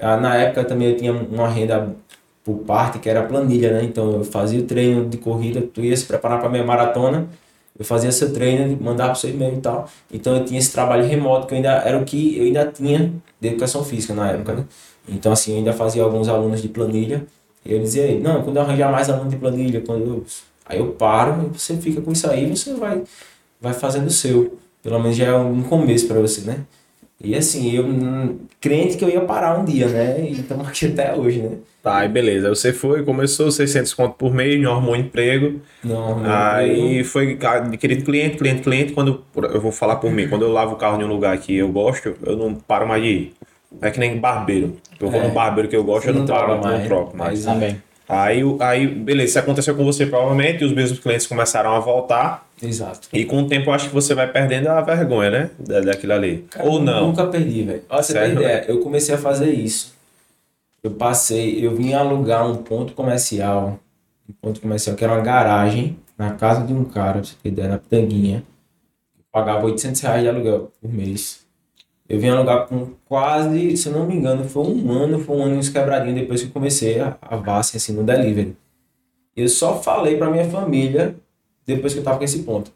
Ah, 0.00 0.16
na 0.16 0.36
época 0.36 0.64
também 0.64 0.88
eu 0.88 0.96
tinha 0.96 1.12
uma 1.12 1.46
renda 1.46 1.94
por 2.44 2.58
parte, 2.58 2.98
que 2.98 3.08
era 3.08 3.22
planilha, 3.22 3.72
né? 3.72 3.84
Então 3.84 4.12
eu 4.12 4.24
fazia 4.24 4.60
o 4.60 4.64
treino 4.64 5.08
de 5.08 5.16
corrida, 5.16 5.62
tu 5.62 5.80
ia 5.80 5.96
se 5.96 6.04
preparar 6.04 6.38
para 6.40 6.48
minha 6.48 6.62
maratona, 6.62 7.26
eu 7.78 7.84
fazia 7.84 8.12
seu 8.12 8.32
treino, 8.32 8.78
mandava 8.80 9.10
para 9.10 9.20
seu 9.20 9.30
e-mail 9.30 9.54
e 9.56 9.60
tal. 9.60 9.88
Então 10.12 10.36
eu 10.36 10.44
tinha 10.44 10.60
esse 10.60 10.70
trabalho 10.70 11.04
remoto 11.06 11.46
que 11.46 11.54
ainda 11.54 11.70
era 11.70 11.98
o 11.98 12.04
que 12.04 12.36
eu 12.38 12.44
ainda 12.44 12.66
tinha 12.66 13.12
de 13.40 13.48
educação 13.48 13.82
física 13.82 14.14
na 14.14 14.30
época, 14.30 14.52
né? 14.54 14.64
Então 15.08 15.32
assim, 15.32 15.52
eu 15.52 15.58
ainda 15.58 15.72
fazia 15.72 16.02
alguns 16.02 16.28
alunos 16.28 16.62
de 16.62 16.68
planilha. 16.68 17.26
E 17.64 17.72
eu 17.72 17.80
dizia 17.80 18.04
aí, 18.04 18.20
não, 18.20 18.42
quando 18.42 18.56
eu 18.56 18.62
arranjar 18.62 18.92
mais 18.92 19.08
aluno 19.08 19.30
de 19.30 19.36
planilha, 19.36 19.80
quando 19.80 20.02
eu... 20.04 20.24
aí 20.66 20.78
eu 20.78 20.88
paro 20.92 21.50
você 21.52 21.76
fica 21.78 22.00
com 22.02 22.12
isso 22.12 22.30
aí, 22.30 22.48
você 22.48 22.74
vai 22.74 23.02
vai 23.60 23.72
fazendo 23.72 24.06
o 24.08 24.10
seu. 24.10 24.58
Pelo 24.82 25.00
menos 25.00 25.16
já 25.16 25.26
é 25.26 25.34
um 25.34 25.62
começo 25.62 26.06
para 26.06 26.20
você, 26.20 26.42
né? 26.42 26.58
E 27.22 27.34
assim, 27.34 27.72
eu 27.74 27.86
crente 28.60 28.96
que 28.96 29.04
eu 29.04 29.08
ia 29.08 29.20
parar 29.22 29.58
um 29.58 29.64
dia, 29.64 29.86
né? 29.88 30.20
E 30.28 30.32
estamos 30.32 30.66
aqui 30.68 30.86
até 30.86 31.14
hoje, 31.14 31.40
né? 31.40 31.56
Tá, 31.82 31.98
aí 31.98 32.08
beleza. 32.08 32.48
Você 32.48 32.72
foi, 32.72 33.02
começou 33.04 33.50
600 33.50 33.92
conto 33.94 34.14
por 34.14 34.32
mês, 34.32 34.60
não 34.60 34.72
arrumou 34.72 34.96
emprego. 34.96 35.60
Não, 35.82 36.08
arrumou 36.08 36.30
Aí 36.30 37.04
foi 37.04 37.38
adquirindo 37.40 38.04
cliente, 38.04 38.36
cliente, 38.36 38.62
cliente. 38.62 38.92
Quando 38.92 39.22
eu 39.36 39.60
vou 39.60 39.70
falar 39.72 39.96
por 39.96 40.10
mim, 40.10 40.28
quando 40.28 40.42
eu 40.42 40.52
lavo 40.52 40.72
o 40.74 40.76
carro 40.76 41.00
em 41.00 41.04
um 41.04 41.08
lugar 41.08 41.36
que 41.38 41.56
eu 41.56 41.68
gosto, 41.70 42.14
eu 42.24 42.36
não 42.36 42.54
paro 42.54 42.86
mais 42.88 43.02
de 43.02 43.08
ir. 43.08 43.34
É 43.80 43.90
que 43.90 43.98
nem 43.98 44.16
barbeiro. 44.18 44.76
Eu 45.00 45.10
vou 45.10 45.20
É. 45.20 45.26
no 45.28 45.34
barbeiro 45.34 45.68
que 45.68 45.76
eu 45.76 45.84
gosto, 45.84 46.04
Você 46.04 46.10
eu 46.10 46.14
não, 46.14 46.20
não 46.20 46.26
paro, 46.26 46.46
troca 46.46 46.62
não 46.62 46.72
mais. 46.72 46.86
troco 46.86 47.16
mais. 47.16 47.44
Também. 47.44 47.82
Aí, 48.08 48.42
aí, 48.60 48.86
beleza, 48.86 49.30
isso 49.30 49.38
aconteceu 49.38 49.74
com 49.74 49.84
você 49.84 50.06
provavelmente, 50.06 50.62
e 50.62 50.66
os 50.66 50.72
mesmos 50.72 50.98
clientes 50.98 51.26
começaram 51.26 51.72
a 51.72 51.78
voltar. 51.78 52.46
Exato. 52.62 53.08
E 53.12 53.24
com 53.24 53.42
o 53.42 53.48
tempo 53.48 53.70
eu 53.70 53.74
acho 53.74 53.88
que 53.88 53.94
você 53.94 54.14
vai 54.14 54.30
perdendo 54.30 54.68
a 54.68 54.80
vergonha, 54.80 55.30
né? 55.30 55.50
Da, 55.58 55.80
daquilo 55.80 56.12
ali. 56.12 56.44
Cara, 56.50 56.68
Ou 56.68 56.78
eu 56.78 56.82
não. 56.82 57.08
Nunca 57.08 57.26
perdi, 57.26 57.62
velho. 57.62 57.82
Olha, 57.88 58.02
você 58.02 58.12
tem 58.12 58.32
ideia, 58.32 58.64
eu 58.68 58.80
comecei 58.80 59.14
a 59.14 59.18
fazer 59.18 59.50
isso. 59.50 59.94
Eu 60.82 60.90
passei, 60.90 61.64
eu 61.64 61.74
vim 61.74 61.94
alugar 61.94 62.46
um 62.46 62.56
ponto 62.56 62.92
comercial, 62.92 63.80
um 64.28 64.34
ponto 64.34 64.60
comercial 64.60 64.94
que 64.94 65.02
era 65.02 65.14
uma 65.14 65.22
garagem 65.22 65.96
na 66.16 66.32
casa 66.32 66.66
de 66.66 66.72
um 66.72 66.84
cara, 66.84 67.14
pra 67.14 67.24
você 67.24 67.34
ter 67.42 67.48
ideia, 67.48 67.68
na 67.68 67.78
Pitanguinha. 67.78 68.44
Eu 69.16 69.24
pagava 69.32 69.64
800 69.64 70.00
reais 70.02 70.22
de 70.22 70.28
aluguel 70.28 70.70
por 70.80 70.92
mês. 70.92 71.43
Eu 72.08 72.20
vim 72.20 72.28
alugar 72.28 72.66
com 72.66 72.88
quase, 73.06 73.76
se 73.76 73.88
eu 73.88 73.92
não 73.94 74.06
me 74.06 74.14
engano, 74.14 74.44
foi 74.44 74.62
um 74.64 74.92
ano, 74.92 75.18
foi 75.18 75.36
um 75.36 75.42
ano 75.44 75.56
uns 75.56 75.68
quebradinhos 75.70 76.20
depois 76.20 76.42
que 76.42 76.48
eu 76.48 76.52
comecei 76.52 77.00
a, 77.00 77.16
a 77.22 77.36
Vasse, 77.36 77.76
assim, 77.76 77.92
no 77.94 78.02
delivery. 78.04 78.54
Eu 79.36 79.48
só 79.48 79.80
falei 79.80 80.16
pra 80.16 80.30
minha 80.30 80.44
família 80.48 81.16
depois 81.66 81.92
que 81.94 82.00
eu 82.00 82.04
tava 82.04 82.18
com 82.18 82.24
esse 82.24 82.42
ponto. 82.42 82.70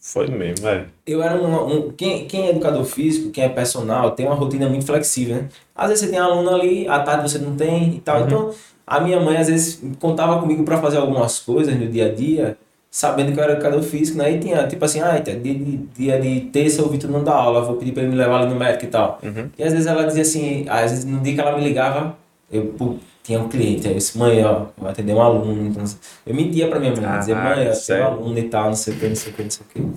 Foi 0.00 0.28
mesmo, 0.28 0.64
velho. 0.64 0.86
Eu 1.04 1.20
era 1.20 1.34
um, 1.34 1.88
um- 1.88 1.90
quem, 1.90 2.26
quem 2.28 2.46
é 2.46 2.50
educador 2.50 2.84
físico, 2.84 3.30
quem 3.30 3.42
é 3.42 3.48
personal, 3.48 4.12
tem 4.12 4.24
uma 4.26 4.36
rotina 4.36 4.68
muito 4.68 4.86
flexível, 4.86 5.34
né? 5.36 5.48
Às 5.74 5.88
vezes 5.88 6.04
você 6.04 6.10
tem 6.12 6.20
aluno 6.20 6.48
ali, 6.54 6.86
à 6.86 7.00
tarde 7.00 7.28
você 7.28 7.38
não 7.38 7.56
tem 7.56 7.94
e 7.96 8.00
tal. 8.00 8.20
Então, 8.24 8.54
a 8.86 9.00
minha 9.00 9.18
mãe 9.20 9.36
às 9.36 9.48
vezes 9.48 9.82
contava 9.98 10.38
comigo 10.40 10.62
para 10.62 10.80
fazer 10.80 10.98
algumas 10.98 11.40
coisas 11.40 11.74
no 11.76 11.88
dia 11.88 12.06
a 12.06 12.14
dia, 12.14 12.56
sabendo 12.90 13.32
que 13.32 13.38
eu 13.38 13.44
era 13.44 13.52
educador 13.52 13.82
físico, 13.82 14.18
né? 14.18 14.32
E 14.32 14.38
tinha, 14.38 14.66
tipo 14.66 14.84
assim, 14.84 15.00
ah, 15.00 15.18
dia 15.18 15.34
de, 15.36 15.76
dia 15.96 16.20
de 16.20 16.40
terça 16.52 16.82
o 16.82 16.88
Vitor 16.88 17.10
não 17.10 17.22
dá 17.22 17.34
aula, 17.34 17.62
vou 17.62 17.76
pedir 17.76 17.92
para 17.92 18.02
ele 18.02 18.12
me 18.12 18.18
levar 18.18 18.40
ali 18.42 18.52
no 18.52 18.58
médico 18.58 18.84
e 18.84 18.88
tal. 18.88 19.18
Uhum. 19.22 19.48
E 19.58 19.62
às 19.62 19.72
vezes 19.72 19.86
ela 19.86 20.04
dizia 20.04 20.22
assim, 20.22 20.64
às 20.68 20.90
vezes 20.90 21.04
no 21.04 21.20
dia 21.20 21.34
que 21.34 21.40
ela 21.40 21.56
me 21.56 21.62
ligava, 21.62 22.16
eu 22.50 22.74
pô, 22.78 22.96
tinha 23.22 23.40
um 23.40 23.48
cliente, 23.48 23.86
aí 23.86 23.92
eu 23.92 23.98
disse, 23.98 24.16
mãe, 24.16 24.42
ó, 24.44 24.50
eu 24.52 24.68
vou 24.78 24.88
atender 24.88 25.12
um 25.12 25.20
aluno. 25.20 25.66
Então, 25.66 25.84
eu 26.26 26.34
mentia 26.34 26.68
pra 26.68 26.78
minha 26.78 26.94
mãe, 26.94 27.18
dizia, 27.18 27.34
Caraca, 27.34 27.56
mãe, 27.56 27.70
um 27.70 27.74
sério? 27.74 28.06
aluno 28.06 28.38
e 28.38 28.42
tal, 28.44 28.66
não 28.66 28.76
sei 28.76 28.94
o 28.94 28.98
que, 28.98 29.08
não 29.08 29.16
sei 29.16 29.32
o 29.32 29.34
que, 29.34 29.42
não 29.42 29.50
sei 29.50 29.66
o 29.66 29.72
que. 29.72 29.96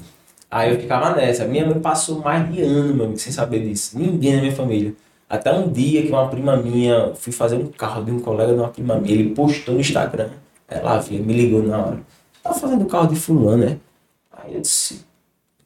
Aí 0.52 0.74
eu 0.74 0.80
ficava 0.80 1.16
nessa. 1.16 1.46
Minha 1.46 1.66
mãe 1.66 1.80
passou 1.80 2.20
mais 2.20 2.52
de 2.52 2.62
ano, 2.62 2.96
meu 2.96 3.06
amigo, 3.06 3.20
sem 3.20 3.32
saber 3.32 3.60
disso. 3.60 3.98
Ninguém 4.00 4.36
na 4.36 4.42
minha 4.42 4.52
família. 4.52 4.94
Até 5.30 5.54
um 5.54 5.72
dia 5.72 6.02
que 6.02 6.10
uma 6.10 6.28
prima 6.28 6.58
minha, 6.58 7.12
fui 7.14 7.32
fazer 7.32 7.56
um 7.56 7.68
carro 7.68 8.04
de 8.04 8.12
um 8.12 8.20
colega 8.20 8.52
de 8.52 8.60
uma 8.60 8.70
prima 8.70 8.96
minha, 8.96 9.14
ele 9.14 9.30
postou 9.36 9.76
no 9.76 9.80
Instagram. 9.80 10.30
Ela 10.68 10.98
viu, 11.00 11.24
me 11.24 11.34
ligou 11.34 11.62
na 11.62 11.78
hora. 11.78 12.00
Tá 12.50 12.54
fazendo 12.60 12.84
o 12.84 12.88
carro 12.88 13.08
de 13.08 13.16
fulano, 13.16 13.66
né? 13.66 13.78
Aí 14.32 14.56
eu 14.56 14.62
disse, 14.62 15.02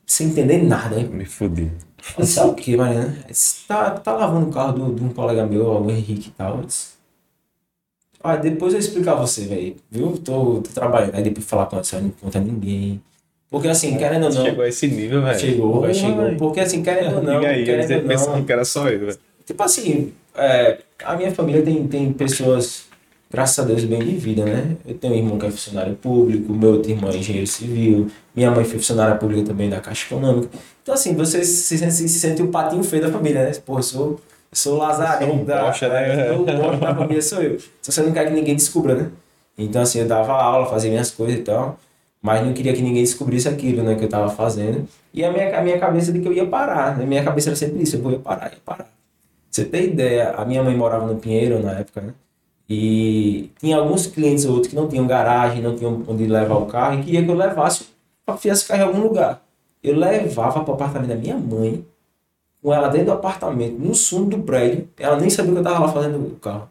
sem 0.05 0.27
entender 0.27 0.63
nada, 0.63 0.95
né? 0.95 1.03
Me 1.03 1.25
fudi. 1.25 1.71
Eu 2.17 2.23
disse, 2.25 2.39
"Ah, 2.39 2.45
o 2.45 2.53
que, 2.53 2.75
Mariana? 2.75 3.15
Ele 3.23 3.27
disse, 3.29 3.65
Tá, 3.67 3.91
tá 3.91 4.13
lavando 4.13 4.49
o 4.49 4.51
carro 4.53 4.73
do, 4.73 4.93
de 4.93 5.03
um 5.03 5.09
colega 5.09 5.45
meu, 5.45 5.65
o 5.65 5.89
Henrique 5.89 6.29
e 6.29 6.31
tal. 6.31 6.57
Eu 6.57 6.63
disse, 6.65 6.93
ah, 8.23 8.37
depois 8.37 8.73
eu 8.73 8.79
explico 8.79 9.09
a 9.09 9.15
você, 9.15 9.45
velho. 9.45 9.75
Viu? 9.91 10.17
Tô, 10.17 10.61
tô 10.61 10.69
trabalhando. 10.73 11.15
Aí 11.15 11.23
depois 11.23 11.45
falar 11.45 11.65
com 11.65 11.77
você, 11.77 11.99
não 11.99 12.09
conta 12.09 12.39
ninguém. 12.39 13.01
Porque 13.49 13.67
assim, 13.67 13.97
querendo 13.97 14.23
ou 14.27 14.33
não. 14.33 14.45
Chegou 14.45 14.63
a 14.63 14.67
esse 14.69 14.87
nível, 14.87 15.21
velho. 15.21 15.39
Chegou, 15.39 15.83
Ai. 15.85 15.93
chegou. 15.93 16.35
Porque 16.37 16.59
assim, 16.61 16.81
querendo 16.81 17.17
ou 17.17 17.23
não. 17.23 17.39
Diga 17.39 17.51
aí, 17.51 17.65
querendo 17.65 17.91
eles 17.91 18.27
não 18.27 18.43
que 18.43 18.51
era 18.51 18.65
só 18.65 18.89
eu, 18.89 18.99
velho. 18.99 19.19
tipo 19.45 19.61
assim, 19.61 20.13
é, 20.35 20.79
a 21.03 21.15
minha 21.15 21.31
família 21.33 21.61
tem, 21.61 21.85
tem 21.87 22.13
pessoas, 22.13 22.85
graças 23.33 23.57
a 23.57 23.67
Deus, 23.67 23.83
bem 23.83 23.99
de 23.99 24.15
vida, 24.15 24.45
né? 24.45 24.77
Eu 24.85 24.93
tenho 24.93 25.15
um 25.15 25.17
irmão 25.17 25.39
que 25.39 25.47
é 25.47 25.49
funcionário 25.51 25.95
público, 25.95 26.53
meu 26.53 26.73
outro 26.73 26.91
irmão 26.91 27.09
é 27.09 27.17
engenheiro 27.17 27.47
civil, 27.47 28.07
minha 28.35 28.51
mãe 28.51 28.63
foi 28.63 28.77
funcionária 28.77 29.15
pública 29.15 29.47
também 29.47 29.69
da 29.71 29.79
Caixa 29.81 30.05
Econômica. 30.05 30.49
Então, 30.83 30.93
assim, 30.93 31.15
você 31.15 31.43
se 31.43 31.77
sente, 31.77 31.91
se 31.91 32.07
sente 32.09 32.43
o 32.43 32.49
patinho 32.49 32.83
feio 32.83 33.01
da 33.01 33.11
família, 33.11 33.43
né? 33.43 33.51
Pô, 33.65 33.79
eu 33.79 33.83
sou, 33.83 34.07
eu 34.11 34.19
sou 34.51 34.75
o 34.75 34.77
Lazarento 34.77 35.31
Sou 35.31 35.41
o 35.41 35.45
da, 35.45 35.63
bosta, 35.63 35.89
né? 35.89 36.27
é, 36.27 36.31
o 36.31 36.43
da 36.45 36.95
família 36.95 37.21
sou 37.23 37.41
eu. 37.41 37.57
Só 37.81 37.91
você 37.91 38.03
não 38.03 38.11
quer 38.11 38.27
que 38.27 38.33
ninguém 38.33 38.55
descubra, 38.55 38.93
né? 38.93 39.09
Então, 39.57 39.81
assim, 39.81 39.99
eu 39.99 40.07
dava 40.07 40.33
aula, 40.33 40.67
fazia 40.67 40.91
minhas 40.91 41.09
coisas 41.09 41.39
e 41.39 41.41
tal. 41.41 41.79
mas 42.21 42.45
não 42.45 42.53
queria 42.53 42.73
que 42.73 42.81
ninguém 42.81 43.03
descobrisse 43.03 43.49
aquilo, 43.49 43.83
né, 43.83 43.95
que 43.95 44.03
eu 44.05 44.09
tava 44.09 44.29
fazendo. 44.29 44.87
E 45.13 45.23
a 45.25 45.31
minha, 45.31 45.57
a 45.59 45.61
minha 45.63 45.79
cabeça 45.79 46.11
de 46.11 46.19
que 46.21 46.27
eu 46.27 46.33
ia 46.33 46.45
parar, 46.47 46.97
né? 46.97 47.05
Minha 47.05 47.23
cabeça 47.23 47.49
era 47.49 47.55
sempre 47.55 47.81
isso, 47.83 47.97
eu 47.97 48.01
vou 48.01 48.19
parar, 48.19 48.51
ia 48.51 48.59
parar. 48.63 48.91
Você 49.49 49.65
tem 49.65 49.85
ideia, 49.85 50.31
a 50.31 50.45
minha 50.45 50.63
mãe 50.63 50.75
morava 50.75 51.05
no 51.07 51.19
Pinheiro 51.19 51.61
na 51.61 51.79
época, 51.79 52.01
né? 52.01 52.13
E 52.75 53.51
tinha 53.59 53.77
alguns 53.77 54.07
clientes 54.07 54.45
outros 54.45 54.67
que 54.67 54.75
não 54.75 54.87
tinham 54.87 55.05
garagem, 55.05 55.61
não 55.61 55.75
tinham 55.75 56.03
onde 56.07 56.25
levar 56.25 56.55
o 56.55 56.65
carro 56.65 56.99
e 56.99 57.03
queria 57.03 57.23
que 57.23 57.29
eu 57.29 57.35
levasse 57.35 57.85
para 58.25 58.35
esse 58.43 58.65
carro 58.65 58.81
em 58.81 58.85
algum 58.85 59.01
lugar. 59.03 59.43
Eu 59.83 59.95
levava 59.95 60.61
para 60.61 60.71
o 60.71 60.73
apartamento 60.73 61.09
da 61.09 61.15
minha 61.15 61.37
mãe, 61.37 61.85
com 62.61 62.73
ela 62.73 62.87
dentro 62.87 63.07
do 63.07 63.11
apartamento, 63.11 63.77
no 63.77 63.93
fundo 63.93 64.37
do 64.37 64.43
prédio. 64.43 64.89
Ela 64.97 65.17
nem 65.17 65.29
sabia 65.29 65.51
que 65.51 65.57
eu 65.57 65.61
estava 65.61 65.85
lá 65.85 65.91
fazendo 65.91 66.17
o 66.17 66.31
carro. 66.37 66.67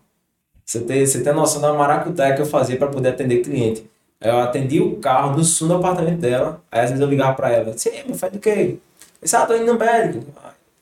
Você 0.64 0.80
tem, 0.80 1.06
você 1.06 1.22
tem 1.22 1.32
noção 1.32 1.60
da 1.60 1.72
maracutaia 1.72 2.34
que 2.34 2.42
eu 2.42 2.46
fazia 2.46 2.76
para 2.76 2.88
poder 2.88 3.10
atender 3.10 3.42
cliente. 3.42 3.88
Eu 4.20 4.40
atendia 4.40 4.82
o 4.82 4.96
carro 4.96 5.36
no 5.36 5.44
fundo 5.44 5.74
do 5.74 5.78
apartamento 5.78 6.18
dela. 6.18 6.60
Aí 6.70 6.80
às 6.80 6.90
vezes 6.90 7.00
eu 7.00 7.08
ligava 7.08 7.34
para 7.34 7.50
ela. 7.52 7.78
Sim, 7.78 7.90
mas 8.08 8.18
faz 8.18 8.32
do 8.32 8.40
quê? 8.40 8.78
Eu 8.78 8.78
disse, 9.22 9.36
ah, 9.36 9.46
tô 9.46 9.54
indo 9.54 9.72
no 9.72 9.78
médico. 9.78 10.24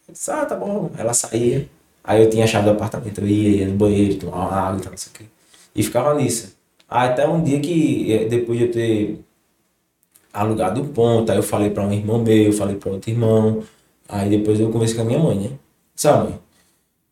Eu 0.08 0.12
disse, 0.14 0.30
ah, 0.30 0.46
tá 0.46 0.54
bom. 0.54 0.90
Ela 0.96 1.12
saía. 1.12 1.68
Aí 2.02 2.22
eu 2.22 2.30
tinha 2.30 2.44
a 2.44 2.46
chave 2.46 2.64
do 2.64 2.72
apartamento. 2.72 3.20
Eu 3.20 3.28
ia, 3.28 3.58
ia 3.58 3.68
no 3.68 3.74
banheiro, 3.74 4.16
tomava 4.16 4.54
água 4.54 4.78
e 4.78 4.82
tal, 4.82 4.90
não 4.90 4.98
sei 4.98 5.12
o 5.12 5.18
quê. 5.18 5.24
E 5.74 5.82
ficava 5.82 6.14
nisso. 6.14 6.56
Até 6.88 7.28
um 7.28 7.42
dia 7.42 7.60
que, 7.60 8.12
eh, 8.12 8.24
depois 8.26 8.58
de 8.58 8.64
eu 8.66 8.72
ter 8.72 9.20
alugado 10.32 10.82
o 10.82 10.88
ponto, 10.88 11.30
aí 11.30 11.38
eu 11.38 11.42
falei 11.42 11.70
para 11.70 11.84
um 11.84 11.92
irmão 11.92 12.18
meu, 12.22 12.44
eu 12.44 12.52
falei 12.52 12.76
para 12.76 12.90
outro 12.90 13.10
irmão. 13.10 13.62
Aí 14.08 14.28
depois 14.30 14.58
eu 14.58 14.70
conversei 14.70 14.96
com 14.96 15.02
a 15.02 15.04
minha 15.04 15.18
mãe, 15.18 15.38
né? 15.38 15.50
Sabe, 15.94 16.30
mãe? 16.30 16.40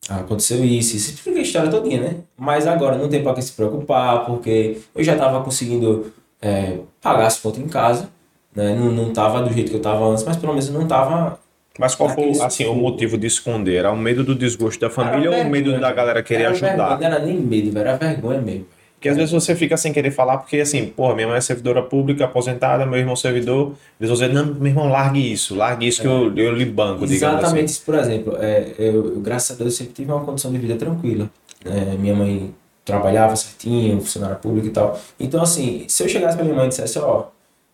aconteceu 0.08 0.64
isso, 0.64 0.96
isso 0.96 1.10
explica 1.12 1.38
a 1.38 1.42
história 1.42 1.70
todinha, 1.70 2.00
né? 2.00 2.16
Mas 2.36 2.66
agora 2.66 2.96
não 2.96 3.08
tem 3.08 3.22
para 3.22 3.34
que 3.34 3.42
se 3.42 3.52
preocupar, 3.52 4.24
porque 4.24 4.80
eu 4.94 5.04
já 5.04 5.12
estava 5.12 5.42
conseguindo 5.44 6.12
é, 6.40 6.78
pagar 7.00 7.26
as 7.26 7.38
contas 7.38 7.60
em 7.62 7.68
casa, 7.68 8.08
né? 8.54 8.74
Não, 8.74 8.90
não 8.90 9.12
tava 9.12 9.42
do 9.42 9.52
jeito 9.52 9.70
que 9.70 9.76
eu 9.76 9.82
tava 9.82 10.06
antes, 10.06 10.24
mas 10.24 10.36
pelo 10.36 10.52
menos 10.52 10.70
não 10.70 10.86
tava. 10.86 11.38
Mas 11.78 11.94
qual 11.94 12.10
foi 12.10 12.30
assim, 12.42 12.66
o 12.66 12.74
motivo 12.74 13.16
de 13.16 13.26
esconder? 13.26 13.76
Era 13.76 13.92
o 13.92 13.96
medo 13.96 14.24
do 14.24 14.34
desgosto 14.34 14.80
da 14.80 14.90
família 14.90 15.30
ou 15.30 15.42
o 15.42 15.48
medo 15.48 15.78
da 15.80 15.92
galera 15.92 16.22
querer 16.22 16.44
era 16.44 16.50
ajudar? 16.50 16.70
Vergonha, 16.76 16.98
não 16.98 17.16
era 17.16 17.24
nem 17.24 17.36
medo, 17.36 17.78
era 17.78 17.96
vergonha 17.96 18.40
mesmo. 18.40 18.66
Porque 18.98 19.08
às 19.08 19.16
vezes 19.16 19.30
você 19.30 19.54
fica 19.54 19.76
sem 19.76 19.92
querer 19.92 20.10
falar, 20.10 20.38
porque 20.38 20.56
assim, 20.56 20.86
porra, 20.86 21.14
minha 21.14 21.28
mãe 21.28 21.36
é 21.36 21.40
servidora 21.40 21.80
pública, 21.80 22.24
aposentada, 22.24 22.84
meu 22.84 22.98
irmão 22.98 23.12
é 23.12 23.16
servidor. 23.16 23.74
Eles 24.00 24.10
vão 24.10 24.14
dizer, 24.14 24.32
não, 24.32 24.54
meu 24.54 24.66
irmão, 24.66 24.88
largue 24.88 25.32
isso, 25.32 25.54
largue 25.54 25.86
isso 25.86 26.00
é. 26.00 26.02
que 26.02 26.08
eu, 26.08 26.36
eu 26.36 26.52
lhe 26.52 26.64
banco, 26.64 27.04
Exatamente 27.04 27.46
assim. 27.46 27.64
isso, 27.64 27.82
por 27.82 27.94
exemplo. 27.94 28.36
É, 28.40 28.72
eu, 28.76 29.14
eu, 29.14 29.20
graças 29.20 29.54
a 29.54 29.62
Deus, 29.62 29.76
sempre 29.76 29.92
tive 29.92 30.10
uma 30.10 30.24
condição 30.24 30.50
de 30.50 30.58
vida 30.58 30.74
tranquila. 30.74 31.30
É, 31.64 31.96
minha 31.96 32.14
mãe 32.14 32.52
trabalhava 32.84 33.36
certinho, 33.36 34.00
funcionária 34.00 34.34
pública 34.34 34.66
e 34.66 34.70
tal. 34.70 35.00
Então, 35.20 35.40
assim, 35.40 35.84
se 35.86 36.02
eu 36.02 36.08
chegasse 36.08 36.36
pra 36.36 36.44
minha 36.44 36.56
mãe 36.56 36.66
e 36.66 36.70
dissesse, 36.70 36.98
ó, 36.98 37.26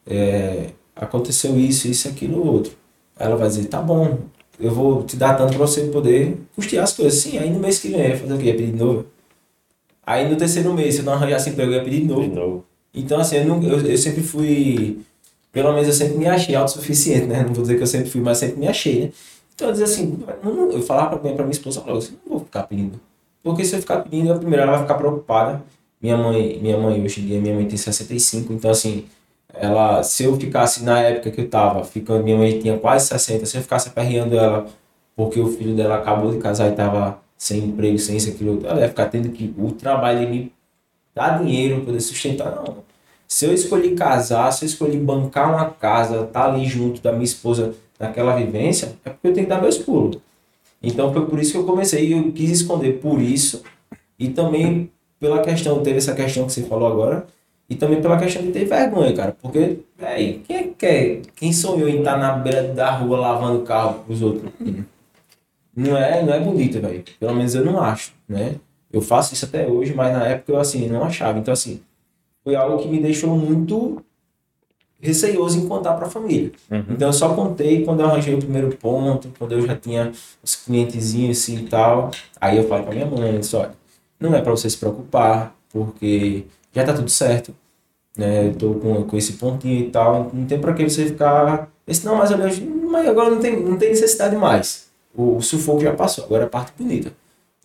é, 0.06 0.66
aconteceu 0.94 1.58
isso, 1.58 1.88
isso, 1.88 2.06
aquilo, 2.06 2.46
outro. 2.46 2.72
Ela 3.18 3.36
vai 3.36 3.48
dizer, 3.48 3.66
tá 3.66 3.80
bom, 3.80 4.18
eu 4.58 4.72
vou 4.72 5.02
te 5.04 5.16
dar 5.16 5.34
tanto 5.34 5.56
pra 5.56 5.66
você 5.66 5.82
poder 5.82 6.36
custear 6.54 6.84
as 6.84 6.92
coisas. 6.92 7.20
Sim, 7.20 7.38
aí 7.38 7.50
no 7.50 7.60
mês 7.60 7.78
que 7.78 7.88
vem, 7.88 8.16
fazer 8.16 8.34
o 8.34 8.38
quê? 8.38 8.52
Pedir 8.52 8.72
de 8.72 8.78
novo? 8.78 9.06
Aí 10.06 10.28
no 10.28 10.36
terceiro 10.36 10.72
mês, 10.72 10.94
se 10.94 11.00
eu 11.00 11.04
não 11.04 11.14
arranjasse 11.14 11.50
emprego, 11.50 11.72
eu 11.72 11.76
ia 11.78 11.84
pedir 11.84 12.00
de 12.00 12.06
novo. 12.06 12.22
De 12.22 12.28
novo. 12.28 12.64
Então, 12.92 13.18
assim, 13.20 13.36
eu, 13.36 13.44
não, 13.46 13.62
eu, 13.62 13.80
eu 13.80 13.98
sempre 13.98 14.22
fui. 14.22 15.00
Pelo 15.50 15.72
menos 15.72 15.86
eu 15.86 15.94
sempre 15.94 16.16
me 16.16 16.26
achei 16.26 16.54
autossuficiente, 16.54 17.26
né? 17.26 17.42
Não 17.42 17.54
vou 17.54 17.62
dizer 17.62 17.76
que 17.76 17.82
eu 17.82 17.86
sempre 17.86 18.10
fui, 18.10 18.20
mas 18.20 18.38
sempre 18.38 18.58
me 18.58 18.68
achei, 18.68 19.02
né? 19.02 19.12
Então 19.54 19.68
eu 19.68 19.72
dizia 19.72 19.86
assim, 19.86 20.18
não, 20.42 20.72
eu 20.72 20.82
falava 20.82 21.16
pra, 21.16 21.32
pra 21.32 21.44
minha 21.44 21.52
esposa, 21.52 21.82
eu 21.86 21.96
assim, 21.96 22.14
não 22.26 22.38
vou 22.38 22.44
ficar 22.44 22.64
pedindo. 22.64 23.00
Porque 23.42 23.64
se 23.64 23.76
eu 23.76 23.80
ficar 23.80 23.98
pedindo, 23.98 24.32
a 24.32 24.36
primeira 24.36 24.62
ela 24.62 24.72
vai 24.72 24.82
ficar 24.82 24.94
preocupada. 24.94 25.62
Minha 26.02 26.16
mãe, 26.16 26.58
minha 26.60 26.76
mãe 26.76 27.02
hoje 27.02 27.20
em 27.20 27.26
dia, 27.26 27.40
minha 27.40 27.54
mãe 27.54 27.66
tem 27.66 27.78
65, 27.78 28.52
então 28.52 28.70
assim, 28.70 29.04
ela, 29.54 30.02
se 30.02 30.24
eu 30.24 30.36
ficasse 30.36 30.84
na 30.84 31.00
época 31.00 31.30
que 31.30 31.40
eu 31.40 31.48
tava, 31.48 31.84
ficando, 31.84 32.24
minha 32.24 32.36
mãe 32.36 32.58
tinha 32.58 32.78
quase 32.78 33.06
60, 33.08 33.46
se 33.46 33.56
eu 33.56 33.62
ficasse 33.62 33.88
aperreando 33.88 34.36
ela 34.36 34.66
porque 35.16 35.38
o 35.38 35.48
filho 35.48 35.74
dela 35.74 35.96
acabou 35.96 36.32
de 36.32 36.38
casar 36.38 36.70
e 36.70 36.72
tava 36.74 37.18
sem 37.36 37.64
emprego, 37.64 37.98
sem 37.98 38.16
isso, 38.16 38.30
aquilo, 38.30 38.66
ela 38.66 38.80
ia 38.80 38.88
ficar 38.88 39.06
tendo 39.06 39.28
que 39.30 39.54
o 39.56 39.70
trabalho 39.72 40.20
de 40.20 40.26
me 40.26 40.52
dar 41.14 41.42
dinheiro 41.42 41.76
para 41.76 41.86
poder 41.86 42.00
sustentar, 42.00 42.54
não. 42.54 42.78
Se 43.28 43.46
eu 43.46 43.52
escolhi 43.52 43.94
casar, 43.94 44.52
se 44.52 44.64
eu 44.64 44.66
escolhi 44.66 44.98
bancar 44.98 45.52
uma 45.52 45.70
casa, 45.70 46.24
tá 46.24 46.46
ali 46.46 46.66
junto 46.66 47.00
da 47.00 47.12
minha 47.12 47.24
esposa 47.24 47.74
naquela 47.98 48.34
vivência, 48.34 48.96
é 49.04 49.10
porque 49.10 49.28
eu 49.28 49.32
tenho 49.32 49.46
que 49.46 49.50
dar 49.50 49.62
meus 49.62 49.78
pulos. 49.78 50.18
Então 50.82 51.12
foi 51.12 51.26
por 51.26 51.38
isso 51.38 51.52
que 51.52 51.58
eu 51.58 51.64
comecei, 51.64 52.12
eu 52.12 52.32
quis 52.32 52.50
esconder 52.50 53.00
por 53.00 53.20
isso 53.20 53.62
e 54.18 54.28
também 54.28 54.90
pela 55.18 55.40
questão, 55.40 55.82
teve 55.82 55.98
essa 55.98 56.14
questão 56.14 56.44
que 56.44 56.52
você 56.52 56.62
falou 56.62 56.86
agora, 56.86 57.26
e 57.68 57.74
também 57.74 58.02
pela 58.02 58.18
questão 58.18 58.42
de 58.42 58.52
ter 58.52 58.66
vergonha, 58.66 59.14
cara. 59.14 59.36
Porque, 59.40 59.78
véi, 59.98 60.42
quem 60.46 60.56
é 60.56 60.70
quer? 60.76 61.20
Quem 61.34 61.52
sonhou 61.52 61.88
em 61.88 61.98
estar 61.98 62.18
na 62.18 62.32
beira 62.32 62.62
da 62.74 62.90
rua 62.90 63.18
lavando 63.18 63.62
carro 63.62 64.04
pros 64.04 64.20
outros? 64.20 64.52
não 65.74 65.96
é, 65.96 66.22
não 66.22 66.32
é 66.32 66.40
bonito, 66.40 66.80
velho. 66.80 67.02
Pelo 67.18 67.34
menos 67.34 67.54
eu 67.54 67.64
não 67.64 67.80
acho, 67.80 68.12
né? 68.28 68.56
Eu 68.92 69.00
faço 69.00 69.34
isso 69.34 69.46
até 69.46 69.66
hoje, 69.66 69.94
mas 69.94 70.12
na 70.12 70.26
época 70.26 70.52
eu, 70.52 70.58
assim, 70.58 70.86
não 70.88 71.02
achava. 71.02 71.38
Então, 71.38 71.52
assim, 71.52 71.80
foi 72.44 72.54
algo 72.54 72.80
que 72.80 72.88
me 72.88 73.00
deixou 73.00 73.34
muito 73.36 74.00
receioso 75.00 75.58
em 75.58 75.66
contar 75.66 75.94
para 75.94 76.06
a 76.06 76.10
família. 76.10 76.52
Uhum. 76.70 76.84
Então, 76.90 77.08
eu 77.08 77.12
só 77.12 77.34
contei 77.34 77.84
quando 77.84 78.00
eu 78.00 78.06
arranjei 78.06 78.34
o 78.34 78.38
primeiro 78.38 78.76
ponto, 78.76 79.32
quando 79.38 79.52
eu 79.52 79.66
já 79.66 79.74
tinha 79.74 80.12
os 80.42 80.54
clientezinhos 80.54 81.38
assim 81.38 81.64
e 81.64 81.66
tal. 81.66 82.10
Aí 82.40 82.56
eu 82.58 82.68
falei 82.68 82.84
para 82.84 82.94
minha 82.94 83.06
mãe, 83.06 83.40
disse, 83.40 83.56
olha, 83.56 83.72
não 84.20 84.34
é 84.34 84.40
para 84.40 84.52
você 84.52 84.70
se 84.70 84.76
preocupar, 84.76 85.54
porque 85.70 86.44
já 86.74 86.84
tá 86.84 86.92
tudo 86.92 87.10
certo. 87.10 87.54
Né? 88.16 88.48
Eu 88.48 88.54
tô 88.54 88.74
com, 88.74 89.04
com 89.04 89.16
esse 89.16 89.34
pontinho 89.34 89.86
e 89.86 89.90
tal, 89.90 90.30
não 90.32 90.46
tem 90.46 90.58
para 90.58 90.72
que 90.72 90.88
você 90.88 91.06
ficar... 91.06 91.68
Esse, 91.86 92.04
não, 92.04 92.16
mas, 92.16 92.30
eu, 92.30 92.38
mas 92.90 93.06
agora 93.08 93.30
não 93.30 93.40
tem, 93.40 93.60
não 93.60 93.76
tem 93.76 93.90
necessidade 93.90 94.36
mais 94.36 94.84
o, 95.14 95.36
o 95.36 95.42
sufoco 95.42 95.80
já 95.80 95.92
passou, 95.92 96.24
agora 96.24 96.42
é 96.42 96.46
a 96.46 96.50
parte 96.50 96.72
bonita. 96.76 97.12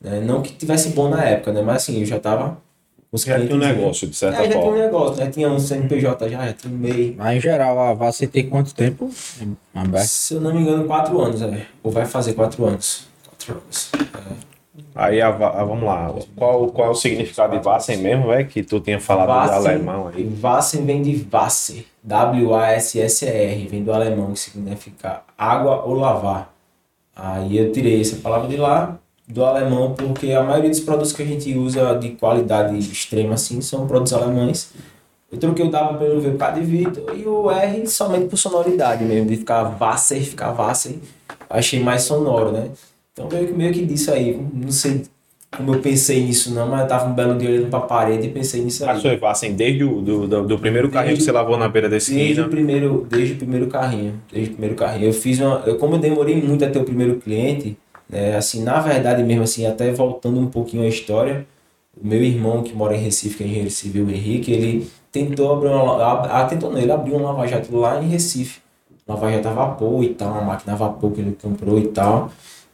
Né? 0.01 0.22
Não 0.22 0.41
que 0.41 0.53
tivesse 0.53 0.89
bom 0.89 1.10
na 1.10 1.24
época, 1.24 1.51
né? 1.51 1.62
Mas 1.62 1.78
assim, 1.78 1.99
eu 1.99 2.05
já 2.05 2.20
tava. 2.20 2.57
Já 3.12 3.39
tinha 3.39 3.55
um 3.55 3.57
negócio, 3.57 4.07
de 4.07 4.16
certa 4.16 4.43
é, 4.43 4.51
forma. 4.51 4.53
Já 4.53 4.60
tinha 4.60 4.72
um 4.72 4.78
negócio, 4.78 5.24
né? 5.24 5.32
Tinha 5.32 5.49
um 5.49 5.60
CNPJ 5.60 6.30
já, 6.30 6.45
já 6.45 6.53
tinha 6.53 6.74
um 6.74 6.78
MEI. 6.78 7.16
Mas 7.18 7.38
em 7.38 7.41
geral, 7.41 7.80
a 7.80 7.93
VAC 7.93 8.28
tem 8.28 8.47
quanto 8.47 8.74
tempo? 8.76 9.10
Se 10.05 10.36
eu 10.36 10.41
não 10.41 10.53
me 10.53 10.62
engano, 10.62 10.86
quatro 10.86 11.20
anos, 11.20 11.41
é. 11.41 11.66
Ou 11.82 11.91
vai 11.91 12.05
fazer 12.05 12.34
quatro 12.34 12.64
anos. 12.66 13.07
Quatro 13.26 13.53
anos. 13.53 13.89
É. 13.95 14.49
Aí, 15.00 15.22
a, 15.22 15.30
a, 15.30 15.64
vamos 15.64 15.84
lá. 15.84 16.14
Qual, 16.36 16.68
qual 16.68 16.89
é 16.89 16.91
o 16.91 16.93
significado 16.93 17.58
de 17.58 17.66
Wassen 17.66 17.97
mesmo, 17.97 18.34
é? 18.34 18.43
Que 18.43 18.62
tu 18.62 18.82
tinha 18.82 19.00
falado 19.00 19.30
Wassen, 19.30 19.62
do 19.62 19.68
alemão 19.68 20.08
aí. 20.14 20.30
Wassen 20.41 20.86
vem 20.86 21.02
de 21.02 21.26
Wasser. 21.32 21.86
W-A-S-S-E-R. 22.04 23.68
Vem 23.68 23.82
do 23.82 23.93
alemão, 23.93 24.34
que 24.34 24.39
significa 24.39 25.22
água 25.38 25.84
ou 25.86 25.93
lavar. 25.93 26.54
Aí 27.16 27.58
eu 27.58 27.72
tirei 27.72 28.02
essa 28.02 28.18
palavra 28.18 28.50
de 28.50 28.58
lá, 28.58 28.97
do 29.26 29.45
alemão, 29.45 29.93
porque 29.93 30.34
a 30.34 30.43
maioria 30.43 30.70
dos 30.70 30.82
produtos 30.82 31.14
que 31.14 31.24
a 31.24 31.26
gente 31.26 31.54
usa 31.56 31.95
de 31.95 32.10
qualidade 32.10 32.78
extrema 32.78 33.36
assim 33.36 33.62
são 33.62 33.88
produtos 33.88 34.12
alemães. 34.12 34.74
Eu 35.32 35.38
troquei 35.38 35.66
o 35.66 35.72
W 35.72 35.97
pelo 35.97 36.20
V 36.20 36.32
por 36.32 36.54
de 36.54 36.62
Vitor 36.62 37.16
e 37.16 37.26
o 37.26 37.50
R 37.50 37.88
somente 37.88 38.26
por 38.26 38.38
sonoridade 38.38 39.06
mesmo, 39.06 39.30
de 39.30 39.38
ficar 39.38 39.78
Wasser, 39.80 40.22
ficar 40.24 40.52
Wasser. 40.52 40.95
Achei 41.50 41.80
mais 41.80 42.02
sonoro, 42.04 42.52
né? 42.52 42.70
Então 43.20 43.28
meio 43.28 43.47
que, 43.47 43.53
meio 43.53 43.74
que 43.74 43.86
disso 43.86 44.11
aí, 44.11 44.39
não 44.53 44.72
sei 44.72 45.03
como 45.55 45.74
eu 45.74 45.82
pensei 45.82 46.24
nisso 46.24 46.53
não, 46.53 46.67
mas 46.67 46.82
eu 46.82 46.88
tava 46.88 47.09
um 47.09 47.13
belo 47.13 47.38
dia 47.38 47.49
olhando 47.49 47.70
pra 47.70 47.82
parede 47.82 48.28
e 48.28 48.30
pensei 48.30 48.63
nisso 48.63 48.86
aí. 48.86 49.01
Passou 49.01 49.28
assim, 49.28 49.53
desde 49.53 49.84
o 49.84 49.99
do, 49.99 50.28
do, 50.28 50.47
do 50.47 50.59
primeiro 50.59 50.89
carrinho 50.89 51.15
desde, 51.15 51.26
que 51.26 51.26
você 51.26 51.32
lavou 51.32 51.57
na 51.57 51.67
beira 51.67 51.89
da 51.89 51.97
esquina? 51.97 52.20
Desde 52.20 52.41
o 52.41 52.49
primeiro, 52.49 53.07
desde 53.09 53.34
o 53.34 53.38
primeiro 53.38 53.67
carrinho, 53.67 54.22
desde 54.32 54.51
o 54.51 54.53
primeiro 54.53 54.76
carrinho. 54.76 55.07
Eu 55.07 55.13
fiz 55.13 55.39
uma, 55.39 55.63
eu, 55.65 55.78
como 55.78 55.95
eu 55.95 55.99
demorei 55.99 56.41
muito 56.41 56.63
a 56.63 56.70
ter 56.70 56.80
o 56.80 56.84
primeiro 56.86 57.15
cliente, 57.15 57.78
né, 58.07 58.38
assim, 58.38 58.63
na 58.63 58.80
verdade 58.80 59.22
mesmo 59.24 59.43
assim, 59.43 59.65
até 59.65 59.91
voltando 59.91 60.39
um 60.39 60.47
pouquinho 60.47 60.84
a 60.84 60.88
história, 60.88 61.45
o 62.01 62.07
meu 62.07 62.24
irmão 62.24 62.63
que 62.63 62.74
mora 62.74 62.95
em 62.95 62.99
Recife, 62.99 63.38
que 63.38 63.43
é 63.43 63.47
engenheiro 63.47 63.72
civil, 63.72 64.05
o 64.05 64.11
Henrique, 64.11 64.51
ele 64.51 64.88
tentou 65.11 65.51
abrir 65.51 65.70
uma, 65.70 66.26
a, 66.26 66.45
tentou 66.45 66.72
não, 66.72 66.80
ele 66.80 66.91
abriu 66.91 67.15
um 67.15 67.24
lava-jato 67.24 67.76
lá 67.76 68.01
em 68.01 68.07
Recife. 68.07 68.61
Lava-jato 69.07 69.47
a 69.47 69.51
vapor 69.51 70.03
e 70.03 70.09
tal, 70.09 70.32
uma 70.32 70.41
máquina 70.41 70.74
a 70.74 70.76
vapor 70.76 71.11
que 71.11 71.22
ele 71.22 71.36
comprou 71.41 71.80
e 71.80 71.88
tal. 71.88 72.32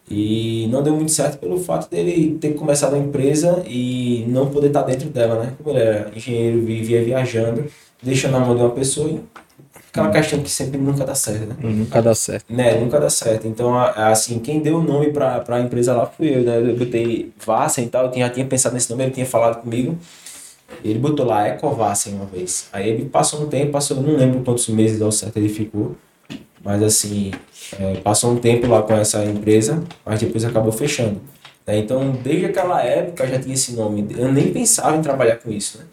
E 0.10 0.68
não 0.72 0.84
deu 0.84 0.96
muito 0.96 1.12
certo 1.12 1.40
pelo 1.40 1.60
fato 1.60 1.90
dele 1.90 2.38
ter 2.40 2.54
começado 2.54 2.94
a 2.94 2.98
empresa 2.98 3.64
e 3.68 4.24
não 4.28 4.50
poder 4.50 4.68
estar 4.68 4.84
dentro 4.84 5.10
dela, 5.10 5.44
né? 5.44 5.54
Como 5.58 5.76
ele 5.76 5.84
era 5.84 6.12
engenheiro, 6.16 6.62
vivia 6.62 7.04
viajando, 7.04 7.66
deixando 8.04 8.34
na 8.34 8.40
mão 8.40 8.56
de 8.56 8.62
uma 8.62 8.70
pessoa 8.70 9.10
e 9.10 9.20
aquela 9.90 10.12
questão 10.12 10.42
que 10.42 10.50
sempre 10.50 10.78
nunca 10.78 11.06
dá 11.06 11.16
certo, 11.16 11.48
né? 11.48 11.56
Nunca 11.60 12.02
dá 12.02 12.14
certo. 12.14 12.46
Né, 12.54 12.80
nunca 12.80 13.00
dá 13.00 13.10
certo. 13.10 13.48
Então, 13.48 13.76
assim, 13.78 14.40
quem 14.40 14.60
deu 14.60 14.78
o 14.78 14.84
nome 14.84 15.12
para 15.12 15.44
a 15.48 15.62
empresa 15.62 15.96
lá 15.96 16.06
fui 16.06 16.36
eu, 16.36 16.44
né? 16.44 16.60
Eu 16.60 16.76
botei 16.76 17.32
Vassen 17.44 17.86
e 17.86 17.88
tal, 17.88 18.06
eu 18.06 18.14
já 18.14 18.30
tinha 18.30 18.46
pensado 18.46 18.76
nesse 18.76 18.90
nome, 18.92 19.04
ele 19.04 19.12
tinha 19.12 19.26
falado 19.26 19.62
comigo. 19.62 19.98
Ele 20.84 21.00
botou 21.00 21.26
lá 21.26 21.48
Ecovassen 21.48 22.14
uma 22.14 22.26
vez. 22.26 22.68
Aí 22.74 22.90
ele 22.90 23.06
passou 23.06 23.42
um 23.42 23.48
tempo, 23.48 23.72
passou, 23.72 24.02
não 24.02 24.16
lembro 24.16 24.42
quantos 24.42 24.68
meses 24.68 25.02
ao 25.02 25.12
certo 25.12 25.38
ele 25.38 25.50
ficou. 25.50 25.96
Mas 26.66 26.82
assim, 26.82 27.32
é, 27.80 27.98
passou 27.98 28.32
um 28.32 28.38
tempo 28.38 28.66
lá 28.66 28.82
com 28.82 28.94
essa 28.94 29.24
empresa, 29.24 29.84
mas 30.04 30.20
depois 30.20 30.44
acabou 30.44 30.72
fechando. 30.72 31.22
Né? 31.66 31.78
Então, 31.78 32.12
desde 32.24 32.48
aquela 32.48 32.82
época 32.82 33.28
já 33.28 33.40
tinha 33.40 33.54
esse 33.54 33.74
nome. 33.74 34.08
Eu 34.18 34.34
nem 34.34 34.52
pensava 34.52 34.98
em 34.98 35.02
trabalhar 35.04 35.36
com 35.36 35.52
isso. 35.52 35.78
Né? 35.78 35.86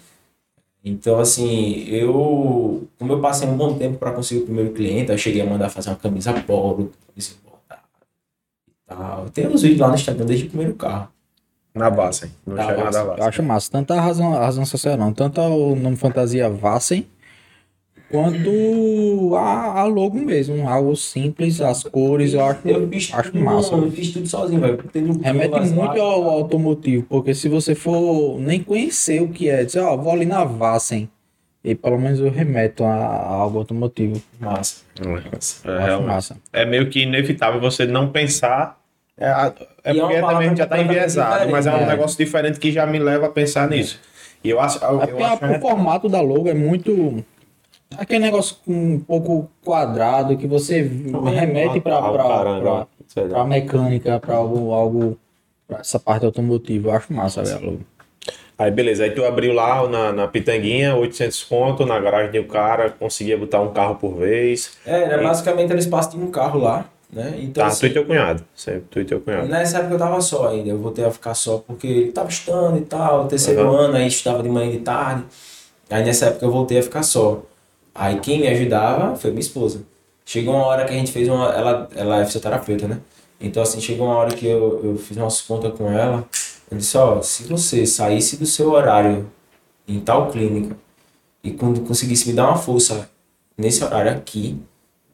Então, 0.82 1.20
assim, 1.20 1.84
eu, 1.88 2.88
como 2.98 3.12
eu 3.12 3.20
passei 3.20 3.46
um 3.46 3.54
bom 3.54 3.76
tempo 3.76 3.98
para 3.98 4.12
conseguir 4.12 4.40
o 4.40 4.44
primeiro 4.46 4.72
cliente, 4.72 5.12
eu 5.12 5.18
cheguei 5.18 5.42
a 5.42 5.46
mandar 5.46 5.68
fazer 5.68 5.90
uma 5.90 5.96
camisa 5.96 6.32
polo, 6.32 6.90
camisa 7.06 7.34
bordada 7.44 7.82
e 8.66 8.72
tal. 8.86 9.28
Tem 9.28 9.46
uns 9.46 9.60
vídeos 9.60 9.80
lá 9.80 9.88
no 9.88 9.94
Instagram 9.94 10.24
desde 10.24 10.46
o 10.46 10.48
primeiro 10.48 10.74
carro. 10.74 11.08
Na 11.74 11.90
Vassen. 11.90 12.30
No 12.46 12.54
Instagram 12.54 12.90
da 12.90 13.04
Vassen. 13.04 13.22
Eu 13.22 13.28
acho 13.28 13.42
massa. 13.42 13.70
Tanto 13.70 13.92
a 13.92 14.00
razão, 14.00 14.34
a 14.34 14.40
razão 14.40 14.64
social 14.64 14.96
não. 14.96 15.12
Tanto 15.12 15.38
o 15.42 15.76
nome 15.76 15.96
fantasia 15.96 16.48
Vassen, 16.48 17.06
quanto 18.12 19.34
a, 19.36 19.80
a 19.80 19.84
logo 19.84 20.16
mesmo. 20.18 20.68
Algo 20.68 20.94
simples, 20.94 21.60
as 21.60 21.82
cores, 21.82 22.34
eu 22.34 22.44
acho, 22.44 22.60
Eu 22.68 22.86
fiz 22.88 23.10
acho 23.12 23.32
tudo, 23.32 23.42
massa. 23.44 23.74
Eu 23.74 23.90
fiz 23.90 24.12
tudo 24.12 24.28
sozinho, 24.28 24.60
velho. 24.60 24.78
Um 24.94 25.20
Remete 25.22 25.60
muito 25.70 26.00
ao 26.00 26.28
automotivo, 26.30 27.04
porque 27.08 27.34
se 27.34 27.48
você 27.48 27.74
for 27.74 28.38
nem 28.38 28.62
conhecer 28.62 29.22
o 29.22 29.28
que 29.28 29.48
é, 29.48 29.64
dizer, 29.64 29.80
ó, 29.80 29.96
vou 29.96 30.12
ali 30.12 30.26
na 30.26 30.44
Vassen, 30.44 31.08
e 31.64 31.74
pelo 31.74 31.98
menos 31.98 32.20
eu 32.20 32.30
remeto 32.30 32.84
a, 32.84 32.92
a 32.94 33.26
algo 33.34 33.58
automotivo. 33.58 34.20
Massa. 34.38 34.82
É, 35.64 35.84
realmente. 35.84 36.06
massa. 36.06 36.36
É 36.52 36.64
meio 36.64 36.90
que 36.90 37.00
inevitável 37.02 37.60
você 37.60 37.86
não 37.86 38.08
pensar. 38.10 38.78
É, 39.18 39.26
é 39.26 39.52
é 39.84 39.94
porque 39.94 40.20
também 40.20 40.56
já 40.56 40.64
está 40.64 40.80
enviesado, 40.80 41.50
mas 41.50 41.66
é 41.66 41.72
um 41.74 41.78
né? 41.80 41.86
negócio 41.86 42.16
diferente 42.18 42.58
que 42.58 42.70
já 42.72 42.84
me 42.86 42.98
leva 42.98 43.26
a 43.26 43.28
pensar 43.30 43.68
nisso. 43.68 44.00
E 44.42 44.50
eu 44.50 44.58
acho. 44.60 44.82
Eu, 44.84 45.00
É 45.00 45.04
eu 45.04 45.08
porque 45.08 45.22
acho 45.22 45.44
a- 45.44 45.50
o 45.56 45.60
formato 45.60 46.08
da 46.08 46.20
logo 46.20 46.48
é 46.48 46.54
muito. 46.54 47.24
Aquele 47.98 48.20
negócio 48.20 48.56
com 48.64 48.72
um 48.72 49.00
pouco 49.00 49.50
quadrado 49.64 50.36
que 50.36 50.46
você 50.46 50.82
remete 50.82 51.80
para 51.80 51.98
Ah, 51.98 52.12
caramba. 52.18 52.88
para 53.30 53.44
mecânica, 53.44 54.18
para 54.20 54.34
algo, 54.36 54.72
algo 54.72 55.18
pra 55.66 55.78
essa 55.80 55.98
parte 55.98 56.24
automotiva. 56.26 56.88
Eu 56.90 56.94
acho 56.94 57.12
massa, 57.12 57.42
velho. 57.42 57.80
a. 57.88 57.92
Aí 58.64 58.70
beleza, 58.70 59.02
aí 59.04 59.10
tu 59.10 59.24
abriu 59.24 59.52
lá 59.52 59.88
na, 59.88 60.12
na 60.12 60.28
Pitanguinha, 60.28 60.94
800 60.94 61.42
conto, 61.44 61.84
na 61.84 61.98
garagem 61.98 62.40
do 62.40 62.46
cara, 62.46 62.90
conseguia 62.90 63.36
botar 63.36 63.60
um 63.60 63.72
carro 63.72 63.96
por 63.96 64.14
vez. 64.14 64.72
É, 64.86 65.02
era 65.02 65.22
basicamente 65.22 65.70
era 65.70 65.80
espaço 65.80 66.10
de 66.10 66.18
um 66.18 66.30
carro 66.30 66.60
lá, 66.60 66.84
né? 67.12 67.34
Então, 67.38 67.64
Tá, 67.64 67.66
assim, 67.68 67.80
tu 67.80 67.86
e 67.86 67.90
teu 67.94 68.04
cunhado. 68.06 68.44
Sempre 68.54 68.84
tu 68.90 69.00
e 69.00 69.04
teu 69.04 69.20
cunhado. 69.20 69.48
Nessa 69.48 69.78
época 69.78 69.94
eu 69.94 69.98
tava 69.98 70.20
só 70.20 70.48
ainda, 70.48 70.68
eu 70.68 70.78
voltei 70.78 71.04
a 71.04 71.10
ficar 71.10 71.34
só 71.34 71.58
porque 71.66 71.86
ele 71.88 72.12
tava 72.12 72.28
estudando 72.28 72.78
e 72.78 72.82
tal, 72.82 73.26
terceiro 73.26 73.62
Aham. 73.62 73.76
ano, 73.86 73.96
aí 73.96 74.06
estudava 74.06 74.42
de 74.44 74.48
manhã 74.48 74.68
e 74.68 74.72
de 74.72 74.78
tarde. 74.84 75.24
Aí 75.90 76.04
nessa 76.04 76.26
época 76.26 76.44
eu 76.46 76.50
voltei 76.52 76.78
a 76.78 76.82
ficar 76.82 77.02
só. 77.02 77.42
Aí 77.94 78.18
quem 78.20 78.40
me 78.40 78.48
ajudava 78.48 79.16
foi 79.16 79.30
minha 79.30 79.40
esposa. 79.40 79.82
Chegou 80.24 80.54
uma 80.54 80.64
hora 80.66 80.84
que 80.84 80.92
a 80.92 80.96
gente 80.96 81.12
fez 81.12 81.28
uma. 81.28 81.48
Ela, 81.52 81.88
ela 81.94 82.20
é 82.20 82.24
fisioterapeuta, 82.24 82.86
né? 82.88 82.98
Então 83.40 83.62
assim, 83.62 83.80
chegou 83.80 84.06
uma 84.06 84.16
hora 84.16 84.34
que 84.34 84.46
eu, 84.46 84.80
eu 84.84 84.96
fiz 84.96 85.16
umas 85.16 85.40
contas 85.40 85.72
com 85.76 85.90
ela. 85.90 86.24
Eu 86.70 86.78
disse, 86.78 86.96
ó, 86.96 87.20
se 87.20 87.42
você 87.44 87.84
saísse 87.84 88.36
do 88.36 88.46
seu 88.46 88.70
horário 88.70 89.28
em 89.86 90.00
tal 90.00 90.30
clínica 90.30 90.76
e 91.44 91.50
quando 91.50 91.80
conseguisse 91.82 92.28
me 92.28 92.34
dar 92.34 92.46
uma 92.48 92.56
força 92.56 93.10
nesse 93.58 93.84
horário 93.84 94.12
aqui, 94.12 94.58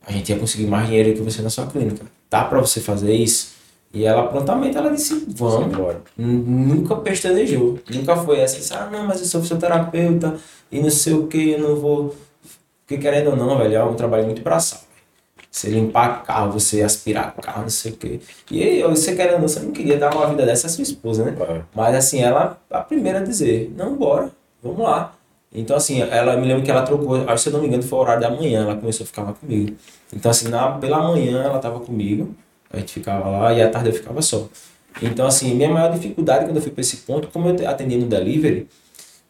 a 0.07 0.13
gente 0.13 0.31
ia 0.31 0.39
conseguir 0.39 0.67
mais 0.67 0.87
dinheiro 0.87 1.15
que 1.15 1.21
você 1.23 1.43
na 1.43 1.51
sua 1.51 1.67
clínica. 1.67 2.05
Dá 2.31 2.45
pra 2.45 2.61
você 2.61 2.81
fazer 2.81 3.13
isso? 3.15 3.57
E 3.93 4.05
ela 4.05 4.29
prontamente 4.29 4.77
ela 4.77 4.91
disse, 4.91 5.25
vamos. 5.29 5.75
Bora. 5.75 6.03
N- 6.17 6.43
Nunca 6.75 6.95
pestanejou. 6.97 7.79
Nunca 7.91 8.15
foi 8.17 8.39
essa. 8.41 8.57
Disse, 8.59 8.75
ah, 8.75 8.89
não, 8.93 9.05
mas 9.07 9.21
eu 9.21 9.27
sou 9.27 9.41
fisioterapeuta 9.41 10.37
e 10.71 10.81
não 10.81 10.91
sei 10.91 11.15
o 11.15 11.27
que, 11.27 11.51
eu 11.53 11.59
não 11.61 11.77
vou. 11.77 12.15
Porque 12.89 13.03
querendo 13.03 13.33
ou 13.33 13.37
não, 13.37 13.59
velho, 13.59 13.75
é 13.75 13.85
um 13.85 13.95
trabalho 13.95 14.25
muito 14.25 14.41
braçal. 14.41 14.81
Você 15.51 15.69
limpar 15.69 16.23
carro, 16.23 16.53
você 16.53 16.83
aspirar 16.83 17.35
carro, 17.35 17.63
não 17.63 17.69
sei 17.69 17.93
o 17.93 17.97
que. 17.97 18.19
E 18.51 18.63
aí, 18.63 18.83
você 18.83 19.15
querendo 19.15 19.35
ou 19.35 19.41
não, 19.41 19.49
você 19.49 19.61
não 19.61 19.73
queria 19.73 19.99
dar 19.99 20.15
uma 20.15 20.27
vida 20.27 20.47
dessa 20.47 20.69
à 20.69 20.71
sua 20.71 20.83
esposa, 20.83 21.23
né? 21.23 21.37
É. 21.39 21.61
Mas 21.75 21.95
assim, 21.95 22.23
ela 22.23 22.59
a 22.71 22.81
primeira 22.81 23.19
a 23.19 23.23
dizer, 23.23 23.71
não, 23.77 23.95
bora, 23.95 24.31
vamos 24.63 24.81
lá. 24.81 25.13
Então 25.53 25.77
assim, 25.77 26.01
ela 26.01 26.35
me 26.39 26.47
lembro 26.47 26.65
que 26.65 26.71
ela 26.71 26.81
trocou, 26.83 27.17
acho 27.17 27.35
que 27.35 27.39
se 27.41 27.49
eu 27.51 27.53
não 27.53 27.61
me 27.61 27.67
engano 27.67 27.83
foi 27.83 27.99
o 27.99 28.03
horário 28.03 28.23
da 28.23 28.31
manhã, 28.31 28.63
ela 28.63 28.77
começou 28.77 29.05
a 29.05 29.07
ficar 29.07 29.23
lá 29.23 29.33
comigo. 29.35 29.77
Então 30.11 30.31
assim, 30.31 30.49
na, 30.49 30.73
pela 30.79 31.03
manhã 31.03 31.43
ela 31.43 31.59
tava 31.59 31.81
comigo, 31.81 32.35
a 32.73 32.79
gente 32.79 32.95
ficava 32.95 33.29
lá 33.29 33.53
e 33.53 33.61
à 33.61 33.69
tarde 33.69 33.91
eu 33.91 33.95
ficava 33.95 34.23
só. 34.23 34.49
Então 35.03 35.27
assim, 35.27 35.55
minha 35.55 35.69
maior 35.69 35.93
dificuldade 35.93 36.47
quando 36.47 36.57
eu 36.57 36.63
fui 36.63 36.71
para 36.71 36.81
esse 36.81 36.99
ponto, 36.99 37.29
como 37.29 37.51
eu 37.51 37.69
atendia 37.69 37.99
no 37.99 38.07
delivery, 38.07 38.67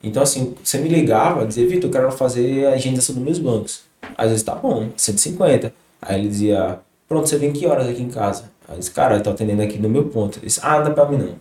então 0.02 0.22
assim, 0.22 0.54
você 0.62 0.78
me 0.78 0.88
ligava, 0.88 1.46
dizia, 1.46 1.66
Vitor, 1.66 1.88
eu 1.88 1.92
quero 1.92 2.12
fazer 2.12 2.66
a 2.66 2.74
agendação 2.74 3.14
dos 3.14 3.24
meus 3.24 3.38
bancos. 3.38 3.82
Às 4.16 4.30
vezes 4.30 4.42
tá 4.42 4.54
bom, 4.54 4.88
150. 4.96 5.72
Aí 6.00 6.20
ele 6.20 6.28
dizia, 6.28 6.78
pronto, 7.08 7.28
você 7.28 7.36
vem 7.36 7.52
que 7.52 7.66
horas 7.66 7.88
aqui 7.88 8.02
em 8.02 8.08
casa? 8.08 8.44
Aí 8.68 8.76
eu 8.76 8.78
disse, 8.78 8.90
cara, 8.90 9.16
eu 9.16 9.22
tô 9.22 9.30
atendendo 9.30 9.62
aqui 9.62 9.78
no 9.78 9.88
meu 9.88 10.04
ponto. 10.04 10.38
Ele 10.38 10.46
disse, 10.46 10.60
ah, 10.62 10.78
não 10.78 10.84
dá 10.84 10.90
pra 10.90 11.08
mim 11.08 11.16
não. 11.16 11.34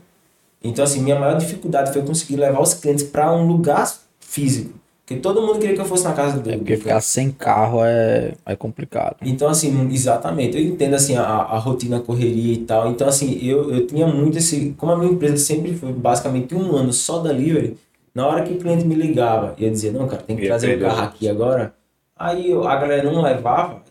Então, 0.63 0.83
assim, 0.83 1.01
minha 1.01 1.19
maior 1.19 1.37
dificuldade 1.37 1.93
foi 1.93 2.01
conseguir 2.01 2.37
levar 2.37 2.61
os 2.61 2.73
clientes 2.73 3.03
para 3.03 3.31
um 3.31 3.47
lugar 3.47 3.91
físico. 4.19 4.73
Porque 5.05 5.21
todo 5.21 5.41
mundo 5.41 5.59
queria 5.59 5.73
que 5.73 5.79
eu 5.79 5.85
fosse 5.85 6.03
na 6.03 6.11
casa 6.11 6.37
do 6.37 6.49
É 6.49 6.57
porque 6.57 6.75
ficar 6.75 6.99
sem 6.99 7.31
carro 7.31 7.79
é, 7.81 8.33
é 8.45 8.55
complicado. 8.57 9.15
Então, 9.21 9.47
assim, 9.47 9.89
exatamente. 9.89 10.57
Eu 10.57 10.63
entendo, 10.63 10.95
assim, 10.95 11.15
a, 11.15 11.23
a 11.23 11.57
rotina, 11.57 11.97
a 11.97 12.01
correria 12.01 12.53
e 12.53 12.57
tal. 12.57 12.91
Então, 12.91 13.07
assim, 13.07 13.39
eu, 13.41 13.73
eu 13.73 13.87
tinha 13.87 14.05
muito 14.05 14.37
esse... 14.37 14.75
Como 14.77 14.91
a 14.91 14.97
minha 14.97 15.11
empresa 15.11 15.37
sempre 15.37 15.73
foi 15.75 15.93
basicamente 15.93 16.53
um 16.53 16.75
ano 16.75 16.91
só 16.91 17.19
delivery, 17.19 17.77
na 18.17 18.27
hora 18.27 18.43
que 18.43 18.53
o 18.53 18.57
cliente 18.57 18.83
me 18.85 18.95
ligava 18.95 19.53
e 19.57 19.63
eu 19.65 19.69
dizia, 19.69 19.91
não, 19.91 20.07
cara, 20.07 20.23
tem 20.23 20.35
que 20.35 20.41
Ia 20.43 20.47
trazer 20.49 20.67
o 20.67 20.69
perder. 20.71 20.85
carro 20.87 21.03
aqui 21.03 21.29
agora. 21.29 21.73
Aí 22.15 22.49
eu- 22.49 22.67
a 22.67 22.75
galera 22.75 23.11
não 23.11 23.21
levava. 23.21 23.81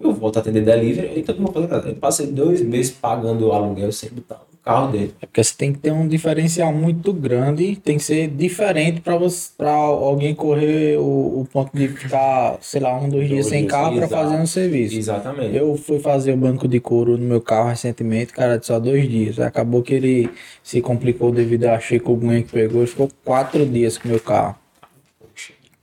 eu 0.00 0.12
volto 0.12 0.36
a 0.36 0.40
atender 0.40 0.64
delivery. 0.64 1.18
Então, 1.20 1.34
eu 1.34 1.42
vou 1.42 1.52
fazer? 1.68 1.88
Eu 1.90 1.94
passei 1.96 2.26
dois 2.28 2.60
meses 2.62 2.92
pagando 2.92 3.48
o 3.48 3.52
aluguel 3.52 3.90
sem 3.92 4.10
botar 4.10 4.36
carro 4.64 4.92
dele. 4.92 5.14
É 5.20 5.26
porque 5.26 5.42
você 5.42 5.54
tem 5.56 5.72
que 5.72 5.80
ter 5.80 5.92
um 5.92 6.06
diferencial 6.06 6.72
muito 6.72 7.12
grande, 7.12 7.76
tem 7.76 7.96
que 7.96 8.04
ser 8.04 8.28
diferente 8.28 9.00
para 9.00 9.16
você 9.16 9.50
para 9.56 9.72
alguém 9.72 10.34
correr 10.34 10.98
o, 10.98 11.40
o 11.40 11.48
ponto 11.52 11.76
de 11.76 11.88
ficar, 11.88 12.58
sei 12.60 12.80
lá, 12.80 12.96
um, 12.96 13.08
dois 13.08 13.28
dias 13.28 13.46
sem 13.46 13.66
carro 13.66 13.96
para 13.96 14.08
fazer 14.08 14.34
um 14.34 14.46
serviço. 14.46 14.96
Exatamente. 14.96 15.56
Eu 15.56 15.76
fui 15.76 15.98
fazer 15.98 16.32
o 16.32 16.36
banco 16.36 16.68
de 16.68 16.80
couro 16.80 17.18
no 17.18 17.24
meu 17.24 17.40
carro 17.40 17.68
recentemente, 17.68 18.32
cara, 18.32 18.58
de 18.58 18.66
só 18.66 18.78
dois 18.78 19.08
dias. 19.08 19.38
Acabou 19.40 19.82
que 19.82 19.94
ele 19.94 20.30
se 20.62 20.80
complicou 20.80 21.32
devido 21.32 21.66
à 21.66 21.80
chikungunya 21.80 22.42
que 22.42 22.52
pegou. 22.52 22.86
Ficou 22.86 23.08
quatro 23.24 23.66
dias 23.66 23.98
com 23.98 24.08
o 24.08 24.10
meu 24.12 24.20
carro. 24.20 24.56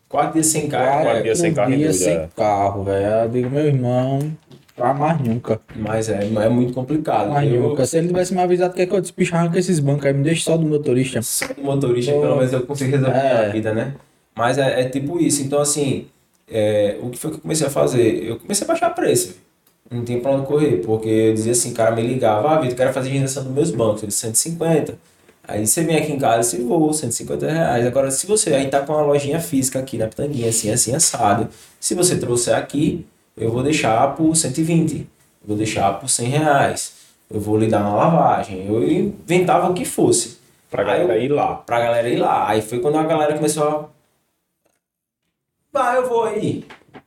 Quatro 0.08 0.34
dias 0.34 0.48
sem 0.48 0.68
carro. 0.68 0.86
Quatro 0.86 1.06
Quatro 1.06 1.24
dias 1.24 1.38
sem 1.38 1.54
carro 1.54 1.76
dias 1.76 2.00
dúvida, 2.00 2.12
sem 2.12 2.24
é. 2.24 2.30
carro, 2.36 2.84
velho. 2.84 3.06
Eu 3.06 3.30
digo, 3.30 3.50
meu 3.50 3.66
irmão, 3.68 4.20
pra 4.80 4.94
mais 4.94 5.20
nunca. 5.20 5.60
Mas 5.76 6.10
é, 6.10 6.24
é 6.24 6.50
muito 6.50 6.74
complicado. 6.74 7.30
Mais 7.30 7.52
Eu, 7.52 7.62
nunca. 7.62 7.86
Se 7.86 7.98
ele 7.98 8.08
tivesse 8.08 8.34
me 8.34 8.42
avisado 8.42 8.74
que 8.74 8.82
é 8.82 8.86
que 8.86 8.94
eu 8.94 9.02
despicho, 9.02 9.36
arranca 9.36 9.60
esses 9.60 9.80
bancos 9.80 10.06
aí, 10.06 10.14
me 10.14 10.24
deixa 10.24 10.44
só 10.46 10.58
do 10.58 10.66
motorista. 10.66 11.22
sendo 11.22 11.62
motorista, 11.62 12.12
Pô. 12.14 12.22
pelo 12.22 12.38
menos 12.38 12.54
eu 12.54 12.62
consigo 12.66 12.92
resolver 12.92 13.18
É. 13.18 13.46
a 13.46 13.50
vida, 13.50 13.74
né? 13.74 13.94
Mas 14.36 14.58
é, 14.58 14.82
é 14.82 14.84
tipo 14.86 15.20
isso. 15.20 15.42
Então, 15.44 15.60
assim, 15.60 16.08
é, 16.50 16.98
o 17.02 17.10
que 17.10 17.20
foi 17.20 17.32
que 17.32 17.38
eu 17.38 17.42
comecei 17.42 17.68
a 17.68 17.70
fazer? 17.70 18.24
Eu 18.24 18.38
comecei 18.40 18.64
a 18.66 18.68
baixar 18.68 18.90
preço. 18.92 19.36
Não 19.92 20.04
tem 20.06 20.20
pra 20.20 20.32
onde 20.32 20.46
correr, 20.46 20.78
porque 20.86 21.10
eu 21.10 21.34
dizia 21.34 21.52
assim, 21.52 21.72
o 21.72 21.74
cara 21.74 21.96
me 21.96 22.02
ligava, 22.04 22.52
ah, 22.56 22.60
Vitor, 22.62 22.76
quero 22.78 22.94
fazer 22.94 23.10
agitação 23.10 23.44
dos 23.44 23.52
meus 23.54 23.72
bancos, 23.72 24.04
eu 24.04 24.08
disse 24.08 24.22
150. 24.22 24.94
Aí 25.48 25.66
você 25.66 25.84
vem 25.84 25.98
aqui 25.98 26.12
em 26.12 26.20
casa 26.20 26.56
e 26.56 26.62
vou, 26.62 26.94
150 26.94 27.50
reais. 27.52 27.86
Agora, 27.88 28.12
se 28.12 28.28
você, 28.28 28.54
a 28.54 28.60
gente 28.60 28.70
tá 28.70 28.82
com 28.82 28.94
uma 28.94 29.02
lojinha 29.02 29.40
física 29.40 29.80
aqui 29.80 29.98
na 29.98 30.06
Pitanguinha, 30.08 30.48
assim, 30.50 30.70
assim, 30.70 30.94
assado. 30.94 31.48
Se 31.80 31.96
você 31.96 32.18
trouxer 32.18 32.54
aqui, 32.56 33.04
eu 33.40 33.52
vou 33.52 33.64
deixar 33.64 34.16
por 34.16 34.36
120. 34.36 34.98
Eu 34.98 35.08
vou 35.48 35.58
deixar 35.58 36.00
por 36.00 36.10
100 36.10 36.28
reais. 36.28 36.94
Eu 37.32 37.40
vou 37.40 37.58
lhe 37.58 37.68
dar 37.68 37.82
uma 37.82 37.96
lavagem. 37.96 38.66
Eu 38.68 38.84
inventava 38.88 39.70
o 39.70 39.74
que 39.74 39.86
fosse. 39.86 40.38
Pra 40.70 40.84
galera 40.84 41.16
eu- 41.18 41.24
ir 41.24 41.30
lá. 41.30 41.56
pra 41.56 41.80
galera 41.80 42.08
ir 42.10 42.18
lá. 42.18 42.48
Aí 42.50 42.62
foi 42.62 42.80
quando 42.80 42.98
a 42.98 43.04
galera 43.04 43.34
começou 43.36 43.64
a. 43.68 43.90
Vai, 45.72 45.98
eu 45.98 46.08
vou 46.10 46.24
aí. 46.26 46.66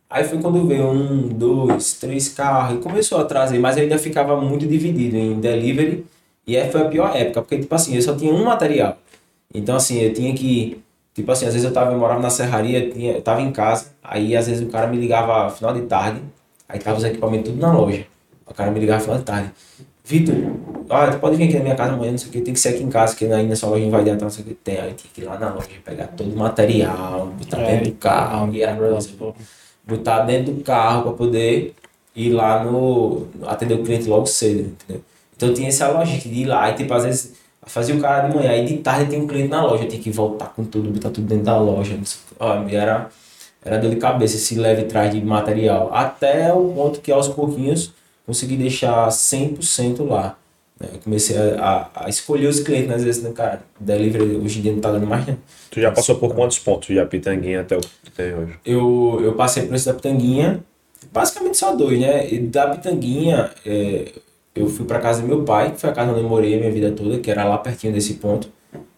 Aí 0.08 0.24
foi 0.24 0.38
quando 0.40 0.66
veio 0.66 0.88
um, 0.90 1.28
dois, 1.28 1.94
três 1.94 2.28
carros 2.28 2.78
e 2.78 2.82
começou 2.82 3.18
a 3.20 3.24
trazer, 3.24 3.58
mas 3.58 3.76
eu 3.76 3.82
ainda 3.84 3.98
ficava 3.98 4.38
muito 4.40 4.66
dividido 4.66 5.16
em 5.16 5.40
delivery. 5.40 6.04
E 6.46 6.56
aí 6.56 6.70
foi 6.70 6.82
a 6.82 6.84
pior 6.86 7.16
época, 7.16 7.40
porque, 7.42 7.58
tipo 7.58 7.74
assim, 7.74 7.94
eu 7.94 8.02
só 8.02 8.14
tinha 8.14 8.32
um 8.32 8.44
material. 8.44 8.98
Então, 9.54 9.76
assim, 9.76 9.98
eu 10.00 10.12
tinha 10.12 10.34
que. 10.34 10.80
Tipo 11.14 11.30
assim, 11.30 11.46
às 11.46 11.52
vezes 11.52 11.66
eu 11.66 11.72
tava, 11.72 11.92
eu 11.92 11.98
morava 11.98 12.20
na 12.20 12.30
serraria, 12.30 12.90
tinha, 12.90 13.12
eu 13.12 13.22
tava 13.22 13.42
em 13.42 13.52
casa, 13.52 13.86
aí 14.02 14.34
às 14.34 14.46
vezes 14.46 14.66
o 14.66 14.70
cara 14.70 14.86
me 14.86 14.96
ligava 14.96 15.50
final 15.50 15.74
de 15.74 15.82
tarde, 15.82 16.22
aí 16.68 16.78
tava 16.78 16.96
os 16.96 17.04
equipamentos 17.04 17.50
tudo 17.50 17.60
na 17.60 17.72
loja. 17.72 18.06
O 18.46 18.54
cara 18.54 18.70
me 18.70 18.80
ligava 18.80 19.00
final 19.00 19.18
de 19.18 19.24
tarde. 19.24 19.50
Vitor, 20.04 20.34
olha, 20.88 21.12
tu 21.12 21.18
pode 21.18 21.36
vir 21.36 21.44
aqui 21.44 21.54
na 21.54 21.62
minha 21.62 21.76
casa 21.76 21.92
amanhã, 21.92 22.10
não 22.10 22.18
sei 22.18 22.28
o 22.28 22.32
que, 22.32 22.40
tem 22.40 22.54
que 22.54 22.60
ser 22.60 22.70
aqui 22.70 22.82
em 22.82 22.88
casa, 22.88 23.14
que 23.14 23.24
aí 23.26 23.46
na 23.46 23.54
sua 23.54 23.70
loja 23.70 23.88
vai 23.88 24.02
dentro, 24.02 24.24
não 24.24 24.30
sei 24.30 24.42
o 24.42 24.48
que 24.48 24.54
tem. 24.54 24.78
Aí 24.78 24.94
tinha 24.94 25.10
que 25.14 25.20
ir 25.20 25.24
lá 25.24 25.38
na 25.38 25.52
loja, 25.54 25.68
pegar 25.84 26.08
todo 26.08 26.32
o 26.32 26.36
material, 26.36 27.26
botar 27.38 27.60
É, 27.60 27.76
dentro 27.76 27.90
do 27.92 27.96
carro, 27.98 28.52
coisa, 28.52 29.34
botar 29.86 30.20
dentro 30.20 30.52
do 30.54 30.64
carro 30.64 31.02
para 31.02 31.12
poder 31.12 31.74
ir 32.16 32.30
lá 32.30 32.64
no. 32.64 33.26
atender 33.46 33.74
o 33.74 33.82
cliente 33.82 34.08
logo 34.08 34.26
cedo, 34.26 34.60
entendeu? 34.70 35.02
Então 35.36 35.54
tinha 35.54 35.68
essa 35.68 35.88
logística 35.88 36.28
de 36.28 36.42
ir 36.42 36.46
lá, 36.46 36.70
e 36.70 36.74
tipo, 36.74 36.92
às 36.94 37.04
vezes 37.04 37.34
fazia 37.66 37.94
o 37.94 38.00
cara 38.00 38.28
de 38.28 38.34
manhã, 38.36 38.56
e 38.56 38.66
de 38.66 38.78
tarde 38.78 39.10
tem 39.10 39.20
um 39.20 39.26
cliente 39.26 39.48
na 39.48 39.64
loja, 39.64 39.86
tinha 39.86 40.00
que 40.00 40.10
voltar 40.10 40.46
com 40.54 40.64
tudo, 40.64 40.90
botar 40.90 41.10
tudo 41.10 41.26
dentro 41.26 41.44
da 41.44 41.58
loja. 41.58 41.98
era, 42.70 43.08
era 43.64 43.78
dor 43.78 43.90
de 43.90 43.96
cabeça 43.96 44.36
esse 44.36 44.56
leve 44.56 44.84
trás 44.84 45.12
de 45.12 45.20
material. 45.20 45.90
Até 45.92 46.52
o 46.52 46.72
ponto 46.74 47.00
que 47.00 47.12
aos 47.12 47.28
pouquinhos 47.28 47.92
consegui 48.26 48.56
deixar 48.56 49.08
100% 49.08 50.06
lá. 50.08 50.36
né? 50.78 50.88
Eu 50.92 50.98
comecei 51.00 51.36
a, 51.36 51.88
a, 51.94 52.04
a 52.06 52.08
escolher 52.08 52.48
os 52.48 52.60
clientes, 52.60 52.88
né? 52.88 52.96
às 52.96 53.04
vezes, 53.04 53.22
né, 53.22 53.30
cara, 53.32 53.62
delivery 53.78 54.36
hoje 54.36 54.58
em 54.58 54.62
dia 54.62 54.72
não 54.72 54.80
tá 54.80 54.90
dando 54.90 55.06
mais, 55.06 55.26
né? 55.26 55.36
Tu 55.70 55.80
já 55.80 55.90
passou 55.90 56.16
por 56.16 56.34
quantos 56.34 56.58
pontos 56.58 56.88
de 56.88 57.04
Pitanguinha 57.06 57.60
até 57.60 57.76
o 57.76 57.80
que 57.80 58.10
tem 58.10 58.34
hoje? 58.34 58.54
Eu, 58.64 59.20
eu 59.22 59.34
passei 59.34 59.66
por 59.66 59.74
esse 59.74 59.86
da 59.86 59.94
Pitanguinha, 59.94 60.62
basicamente 61.12 61.56
só 61.56 61.74
dois, 61.74 61.98
né? 62.00 62.28
E 62.28 62.40
da 62.40 62.68
Pitanguinha, 62.68 63.50
é, 63.64 64.12
eu 64.54 64.68
fui 64.68 64.84
para 64.84 65.00
casa 65.00 65.22
do 65.22 65.28
meu 65.28 65.44
pai, 65.44 65.72
que 65.72 65.80
foi 65.80 65.90
a 65.90 65.92
casa 65.92 66.10
onde 66.10 66.20
eu 66.20 66.28
morei 66.28 66.54
a 66.54 66.58
minha 66.58 66.70
vida 66.70 66.90
toda, 66.92 67.18
que 67.18 67.30
era 67.30 67.44
lá 67.44 67.58
pertinho 67.58 67.92
desse 67.92 68.14
ponto. 68.14 68.48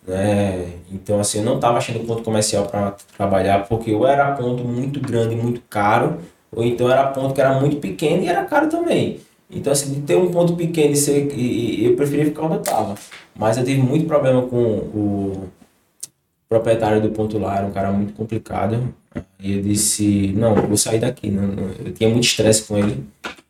Né? 0.07 0.73
Então, 0.93 1.21
assim, 1.21 1.39
eu 1.39 1.45
não 1.45 1.57
estava 1.57 1.79
achando 1.79 2.05
ponto 2.07 2.23
comercial 2.23 2.67
para 2.67 2.95
trabalhar, 3.17 3.67
porque 3.69 3.91
eu 3.91 4.07
era 4.07 4.33
ponto 4.33 4.65
muito 4.65 5.01
grande, 5.01 5.35
muito 5.35 5.61
caro, 5.69 6.19
ou 6.53 6.65
então 6.65 6.91
era 6.91 7.07
ponto 7.09 7.35
que 7.35 7.41
era 7.41 7.59
muito 7.59 7.77
pequeno 7.77 8.23
e 8.23 8.29
era 8.29 8.45
caro 8.45 8.69
também. 8.69 9.21
Então, 9.51 9.73
assim, 9.73 9.95
de 9.95 10.01
ter 10.03 10.17
um 10.17 10.31
ponto 10.31 10.57
pequeno 10.57 10.93
e, 10.93 10.97
ser, 10.97 11.33
e, 11.33 11.83
e 11.83 11.85
eu 11.85 11.97
preferia 11.97 12.25
ficar 12.25 12.43
onde 12.43 12.55
eu 12.55 12.61
estava. 12.61 12.95
Mas 13.37 13.57
eu 13.57 13.65
tive 13.65 13.81
muito 13.81 14.07
problema 14.07 14.43
com 14.43 14.57
o 14.57 15.49
proprietário 16.49 17.01
do 17.01 17.11
ponto 17.11 17.39
lá, 17.39 17.59
era 17.59 17.67
um 17.67 17.71
cara 17.73 17.91
muito 17.93 18.13
complicado. 18.15 18.95
E 19.39 19.57
eu 19.57 19.63
disse, 19.63 20.33
não, 20.37 20.55
vou 20.55 20.77
sair 20.77 20.99
daqui. 20.99 21.31
Não, 21.31 21.43
não. 21.47 21.71
Eu 21.85 21.93
tinha 21.93 22.09
muito 22.09 22.25
estresse 22.25 22.65
com 22.65 22.77
ele. 22.79 23.05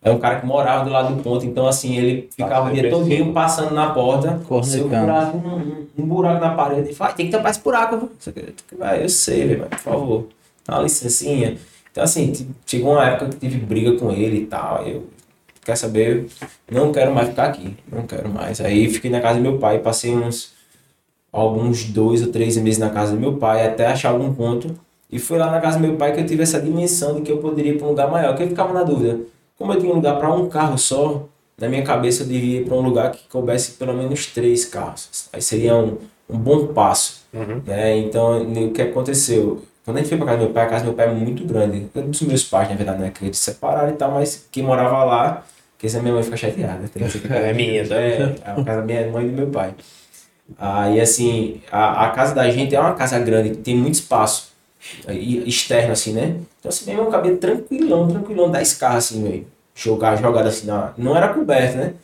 É 0.05 0.11
um 0.11 0.19
cara 0.19 0.39
que 0.39 0.45
morava 0.45 0.85
do 0.85 0.91
lado 0.91 1.15
do 1.15 1.23
ponto, 1.23 1.47
então 1.47 1.67
assim, 1.67 1.97
ele 1.97 2.29
ficava 2.31 2.69
o 2.69 2.75
dia 2.75 2.91
todinho 2.91 3.33
passando 3.33 3.73
na 3.75 3.89
porta, 3.89 4.39
seu 4.63 4.87
buraco, 4.87 5.39
um, 5.39 5.87
um, 5.99 6.07
buraco 6.07 6.45
na 6.45 6.55
parede, 6.55 6.91
e 6.91 6.95
fala, 6.95 7.15
tem 7.15 7.25
que 7.25 7.33
tampar 7.33 7.51
esse 7.51 7.61
buraco, 7.61 8.11
eu 9.01 9.09
sei, 9.09 9.47
velho, 9.47 9.65
por 9.65 9.79
favor, 9.79 10.29
dá 10.69 10.75
uma 10.75 10.83
licencinha. 10.83 11.57
Então 11.91 12.05
assim, 12.05 12.35
chegou 12.67 12.93
uma 12.93 13.07
época 13.07 13.31
que 13.31 13.37
tive 13.39 13.57
briga 13.57 13.97
com 13.97 14.11
ele 14.11 14.43
e 14.43 14.45
tal, 14.45 14.87
eu, 14.87 15.07
quer 15.65 15.75
saber, 15.75 16.27
não 16.71 16.93
quero 16.93 17.15
mais 17.15 17.31
ficar 17.31 17.47
aqui, 17.47 17.75
não 17.91 18.03
quero 18.03 18.29
mais. 18.29 18.61
Aí 18.61 18.91
fiquei 18.91 19.11
na 19.11 19.23
casa 19.23 19.37
do 19.37 19.43
meu 19.43 19.57
pai, 19.57 19.79
passei 19.79 20.15
uns 20.15 20.53
alguns 21.33 21.85
dois 21.85 22.21
ou 22.21 22.31
três 22.31 22.59
meses 22.59 22.79
na 22.79 22.91
casa 22.91 23.15
do 23.15 23.19
meu 23.19 23.39
pai, 23.39 23.67
até 23.67 23.87
achar 23.87 24.11
algum 24.11 24.35
ponto, 24.35 24.79
e 25.11 25.19
foi 25.19 25.39
lá 25.39 25.51
na 25.51 25.63
casa 25.63 25.79
do 25.79 25.87
meu 25.87 25.97
pai 25.97 26.13
que 26.13 26.21
eu 26.21 26.27
tive 26.27 26.43
essa 26.43 26.61
dimensão 26.61 27.15
de 27.15 27.23
que 27.23 27.33
eu 27.33 27.39
poderia 27.39 27.73
ir 27.73 27.79
para 27.79 27.87
um 27.87 27.91
lugar 27.91 28.11
maior, 28.11 28.37
que 28.37 28.43
eu 28.43 28.49
ficava 28.49 28.71
na 28.75 28.83
dúvida 28.83 29.33
como 29.59 29.73
eu 29.73 29.81
tinha 29.81 29.93
um 29.93 29.97
lugar 29.97 30.19
para 30.19 30.33
um 30.33 30.49
carro 30.49 30.77
só, 30.77 31.27
na 31.59 31.69
minha 31.69 31.83
cabeça 31.83 32.23
eu 32.23 32.27
devia 32.27 32.61
ir 32.61 32.65
para 32.65 32.75
um 32.75 32.81
lugar 32.81 33.13
que 33.13 33.29
coubesse 33.29 33.73
pelo 33.73 33.95
menos 33.95 34.27
três 34.27 34.65
carros. 34.65 35.29
Aí 35.33 35.41
seria 35.41 35.77
um, 35.77 35.99
um 36.29 36.37
bom 36.37 36.69
passo. 36.69 37.23
Uhum. 37.33 37.63
Né? 37.65 37.99
Então, 37.99 38.43
o 38.43 38.73
que 38.73 38.83
aconteceu? 38.83 39.63
Quando 39.85 39.99
a 39.99 40.01
gente 40.01 40.09
foi 40.09 40.19
para 40.19 40.27
casa 40.27 40.39
do 40.39 40.45
meu 40.45 40.55
pai, 40.55 40.65
a 40.65 40.69
casa 40.69 40.85
do 40.85 40.87
meu 40.89 40.95
pai 40.95 41.07
é 41.07 41.13
muito 41.13 41.45
grande. 41.45 41.87
Um 41.95 42.11
dos 42.11 42.23
meus 42.23 42.43
pais, 42.43 42.69
na 42.71 42.75
verdade, 42.75 43.01
né? 43.01 43.13
Que 43.15 43.27
eles 43.27 43.39
separaram 43.39 43.91
e 43.91 43.97
tal, 43.97 44.13
mas 44.13 44.49
quem 44.51 44.63
morava 44.63 45.05
lá, 45.05 45.45
que 45.79 45.87
essa 45.87 46.01
minha 46.01 46.15
mãe 46.15 46.23
fica 46.23 46.37
chateada. 46.37 46.89
Que 46.89 46.99
é 47.33 47.53
minha, 47.53 47.87
tá? 47.87 47.97
É, 47.97 48.35
a 48.45 48.65
casa 48.65 48.81
da 48.81 48.83
minha 48.83 49.11
mãe 49.11 49.27
e 49.27 49.29
do 49.29 49.37
meu 49.37 49.49
pai. 49.49 49.75
Aí, 50.59 51.01
assim, 51.01 51.61
a, 51.71 52.07
a 52.07 52.11
casa 52.11 52.35
da 52.35 52.51
gente 52.51 52.75
é 52.75 52.81
uma 52.81 52.95
casa 52.95 53.19
grande, 53.19 53.57
tem 53.57 53.77
muito 53.77 53.95
espaço 53.95 54.54
externo, 55.47 55.93
assim, 55.93 56.13
né? 56.13 56.37
Então, 56.59 56.69
assim, 56.69 56.87
mesmo 56.87 57.03
eu 57.03 57.11
cabia 57.11 57.37
tranquilão, 57.37 58.09
tranquilão, 58.09 58.51
10 58.51 58.75
carros, 58.75 59.05
assim, 59.05 59.23
velho. 59.23 59.47
Jogar, 59.75 60.17
jogada 60.17 60.49
assim, 60.49 60.67
na... 60.67 60.93
não 60.97 61.17
era 61.17 61.29
coberto, 61.29 61.77
né? 61.77 61.95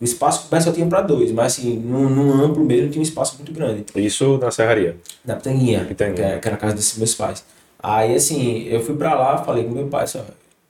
O 0.00 0.04
espaço 0.04 0.44
coberto 0.44 0.64
só 0.64 0.72
tinha 0.72 0.86
para 0.86 1.00
dois, 1.00 1.32
mas 1.32 1.54
assim, 1.54 1.78
num, 1.78 2.08
num, 2.08 2.44
amplo 2.44 2.62
mesmo 2.62 2.90
tinha 2.90 3.00
um 3.00 3.02
espaço 3.02 3.36
muito 3.36 3.50
grande. 3.50 3.84
Isso 3.96 4.36
na 4.38 4.50
Serraria? 4.50 4.96
Na 5.24 5.36
Pitanguinha, 5.36 5.84
que, 5.86 6.02
é, 6.02 6.38
que, 6.38 6.46
era 6.46 6.54
a 6.54 6.58
casa 6.58 6.74
desses 6.74 6.98
meus 6.98 7.14
pais. 7.14 7.44
Aí, 7.82 8.14
assim, 8.14 8.64
eu 8.68 8.80
fui 8.82 8.94
para 8.94 9.14
lá, 9.14 9.38
falei 9.38 9.64
com 9.64 9.70
meu 9.70 9.86
pai, 9.86 10.06
só, 10.06 10.24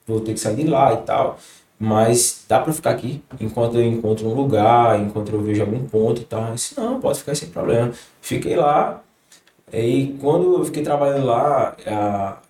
vou 0.07 0.21
ter 0.21 0.33
que 0.33 0.39
sair 0.39 0.55
de 0.55 0.63
lá 0.63 0.93
e 0.93 0.97
tal, 0.97 1.37
mas 1.77 2.45
dá 2.47 2.59
para 2.59 2.71
ficar 2.71 2.91
aqui 2.91 3.21
enquanto 3.39 3.77
eu 3.77 3.83
encontro 3.83 4.27
um 4.27 4.33
lugar, 4.33 4.99
enquanto 4.99 5.33
eu 5.33 5.41
vejo 5.41 5.61
algum 5.61 5.85
ponto 5.85 6.21
e 6.21 6.23
tal. 6.25 6.47
Eu 6.47 6.55
disse, 6.55 6.79
não, 6.79 6.99
pode 7.01 7.19
ficar 7.19 7.35
sem 7.35 7.49
problema. 7.49 7.91
Fiquei 8.21 8.55
lá, 8.55 9.03
e 9.71 10.15
quando 10.21 10.59
eu 10.59 10.65
fiquei 10.65 10.81
trabalhando 10.81 11.25
lá, 11.25 11.75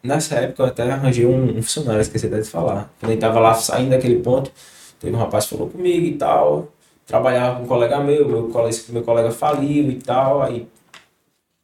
nessa 0.03 0.36
época 0.36 0.63
eu 0.63 0.68
até 0.68 0.84
arranjei 0.84 1.26
um, 1.26 1.57
um 1.57 1.63
funcionário, 1.63 2.01
esqueci 2.01 2.28
até 2.28 2.39
de 2.39 2.49
falar. 2.49 2.93
Quando 2.99 3.11
ele 3.11 3.20
tava 3.20 3.39
lá 3.39 3.55
saindo 3.55 3.89
daquele 3.89 4.20
ponto, 4.20 4.51
teve 4.99 5.15
um 5.15 5.20
rapaz 5.20 5.45
que 5.45 5.51
falou 5.51 5.68
comigo 5.68 6.05
e 6.05 6.13
tal. 6.13 6.68
Trabalhava 7.07 7.57
com 7.57 7.63
um 7.63 7.68
colega 7.68 7.99
meu, 7.99 8.28
meu 8.28 8.49
colega, 8.49 8.78
meu 8.89 9.01
colega 9.01 9.32
faliu 9.32 9.89
e 9.89 9.95
tal. 9.95 10.43
Aí, 10.43 10.68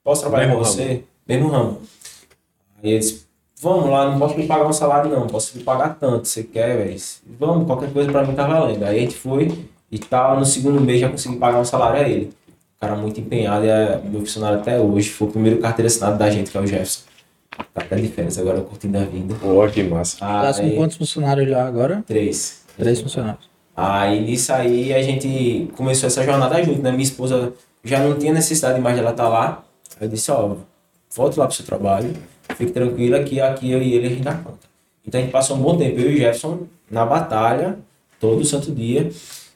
posso 0.03 0.21
trabalhar 0.21 0.47
Mesmo 0.47 0.59
com 0.59 0.65
você? 0.65 0.83
Ramo. 0.83 1.03
Mesmo 1.27 1.47
ramo. 1.49 1.81
Aí 2.81 2.89
ele 2.89 2.99
disse, 2.99 3.25
vamos 3.61 3.89
lá, 3.91 4.09
não 4.09 4.17
posso 4.17 4.37
me 4.37 4.47
pagar 4.47 4.65
um 4.65 4.73
salário 4.73 5.11
não, 5.11 5.27
posso 5.27 5.57
me 5.57 5.63
pagar 5.63 5.97
tanto, 5.99 6.27
você 6.27 6.43
quer, 6.43 6.77
velho? 6.77 6.99
Vamos, 7.39 7.67
qualquer 7.67 7.93
coisa 7.93 8.11
pra 8.11 8.25
mim 8.25 8.33
tá 8.33 8.47
valendo. 8.47 8.83
Aí 8.83 8.97
a 8.97 8.99
gente 9.01 9.15
foi 9.15 9.67
e 9.91 9.99
tal, 9.99 10.39
no 10.39 10.45
segundo 10.45 10.81
mês 10.81 10.99
já 10.99 11.09
consegui 11.09 11.35
pagar 11.37 11.59
um 11.59 11.65
salário 11.65 12.03
a 12.03 12.09
ele 12.09 12.33
cara 12.83 12.95
muito 12.95 13.19
empenhado 13.19 13.65
e 13.65 13.69
é 13.69 14.01
meu 14.03 14.19
funcionário 14.19 14.59
até 14.59 14.79
hoje. 14.79 15.09
Foi 15.09 15.27
o 15.27 15.31
primeiro 15.31 15.59
carteira 15.59 15.87
assinado 15.87 16.17
da 16.17 16.29
gente, 16.29 16.51
que 16.51 16.57
é 16.57 16.61
o 16.61 16.67
Jefferson. 16.67 17.03
Tá 17.73 17.81
até 17.81 17.95
de 17.95 18.07
férias 18.07 18.37
agora, 18.37 18.61
curtindo 18.61 18.97
a 18.97 19.03
vida. 19.03 19.35
Pô, 19.35 19.65
que 19.67 19.83
massa. 19.83 20.17
Ah, 20.21 20.51
tá 20.51 20.61
com 20.61 20.75
quantos 20.75 20.97
funcionários 20.97 21.49
já 21.49 21.65
agora? 21.65 22.03
Três. 22.05 22.63
Três 22.77 22.99
funcionários. 22.99 23.49
Aí 23.75 24.21
nisso 24.21 24.53
aí 24.53 24.93
a 24.93 25.01
gente 25.01 25.69
começou 25.75 26.07
essa 26.07 26.23
jornada 26.23 26.61
junto, 26.63 26.81
né? 26.81 26.91
Minha 26.91 27.03
esposa 27.03 27.53
já 27.83 27.99
não 27.99 28.17
tinha 28.17 28.33
necessidade 28.33 28.79
mais 28.79 28.95
de 28.95 29.01
ela 29.01 29.11
estar 29.11 29.23
tá 29.23 29.29
lá. 29.29 29.63
Eu 29.99 30.07
disse, 30.07 30.31
ó, 30.31 30.55
volte 31.15 31.39
lá 31.39 31.47
pro 31.47 31.55
seu 31.55 31.65
trabalho, 31.65 32.13
fique 32.55 32.71
tranquila 32.71 33.23
que 33.23 33.39
aqui 33.39 33.71
eu 33.71 33.81
e 33.81 33.93
ele 33.93 34.07
a 34.07 34.09
gente 34.09 34.21
dá 34.23 34.33
conta. 34.33 34.67
Então 35.05 35.19
a 35.19 35.23
gente 35.23 35.31
passou 35.31 35.57
um 35.57 35.61
bom 35.61 35.77
tempo, 35.77 35.99
eu 35.99 36.11
e 36.11 36.15
o 36.15 36.17
Jefferson, 36.17 36.59
na 36.89 37.05
batalha, 37.05 37.77
todo 38.19 38.43
santo 38.45 38.71
dia. 38.71 39.09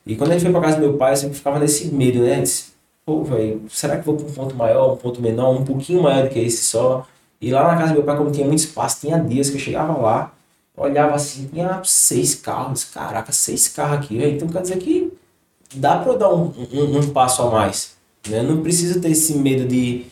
E 0.06 0.16
quando 0.16 0.32
a 0.32 0.34
gente 0.34 0.44
foi 0.44 0.52
pra 0.52 0.62
casa 0.62 0.78
do 0.78 0.82
meu 0.82 0.94
pai, 0.98 1.14
eu 1.14 1.18
sempre 1.18 1.36
ficava 1.36 1.60
nesse 1.60 1.88
medo, 1.88 2.20
né? 2.20 2.42
Disse, 2.42 2.77
pô, 3.08 3.24
velho, 3.24 3.62
será 3.70 3.97
que 3.97 4.05
vou 4.05 4.18
para 4.18 4.26
um 4.26 4.34
ponto 4.34 4.55
maior, 4.58 4.93
um 4.93 4.97
ponto 4.97 5.22
menor, 5.22 5.51
um 5.51 5.64
pouquinho 5.64 6.03
maior 6.03 6.24
do 6.24 6.30
que 6.30 6.39
esse 6.39 6.66
só? 6.66 7.08
E 7.39 7.49
lá 7.49 7.64
na 7.66 7.78
casa 7.78 7.93
do 7.93 7.93
meu 7.93 8.03
pai, 8.03 8.18
como 8.18 8.30
tinha 8.30 8.45
muito 8.45 8.60
espaço, 8.60 8.99
tinha 8.99 9.18
dias 9.18 9.49
que 9.49 9.55
eu 9.55 9.62
chegava 9.62 9.97
lá, 9.97 10.34
olhava 10.76 11.16
assim, 11.16 11.47
tinha 11.47 11.82
seis 11.86 12.36
carros, 12.36 12.84
caraca, 12.84 13.32
seis 13.32 13.70
carros 13.70 13.99
aqui, 13.99 14.18
véio. 14.18 14.36
então 14.36 14.49
quer 14.49 14.62
dizer 14.62 14.78
que 14.80 15.14
dá 15.74 15.99
para 15.99 16.12
eu 16.12 16.18
dar 16.18 16.34
um, 16.34 16.51
um, 16.74 16.97
um, 16.99 17.10
passo 17.12 17.43
a 17.43 17.49
mais, 17.49 17.95
né? 18.28 18.43
Não 18.43 18.62
preciso 18.62 18.99
ter 18.99 19.12
esse 19.12 19.36
medo 19.36 19.66
de, 19.66 20.05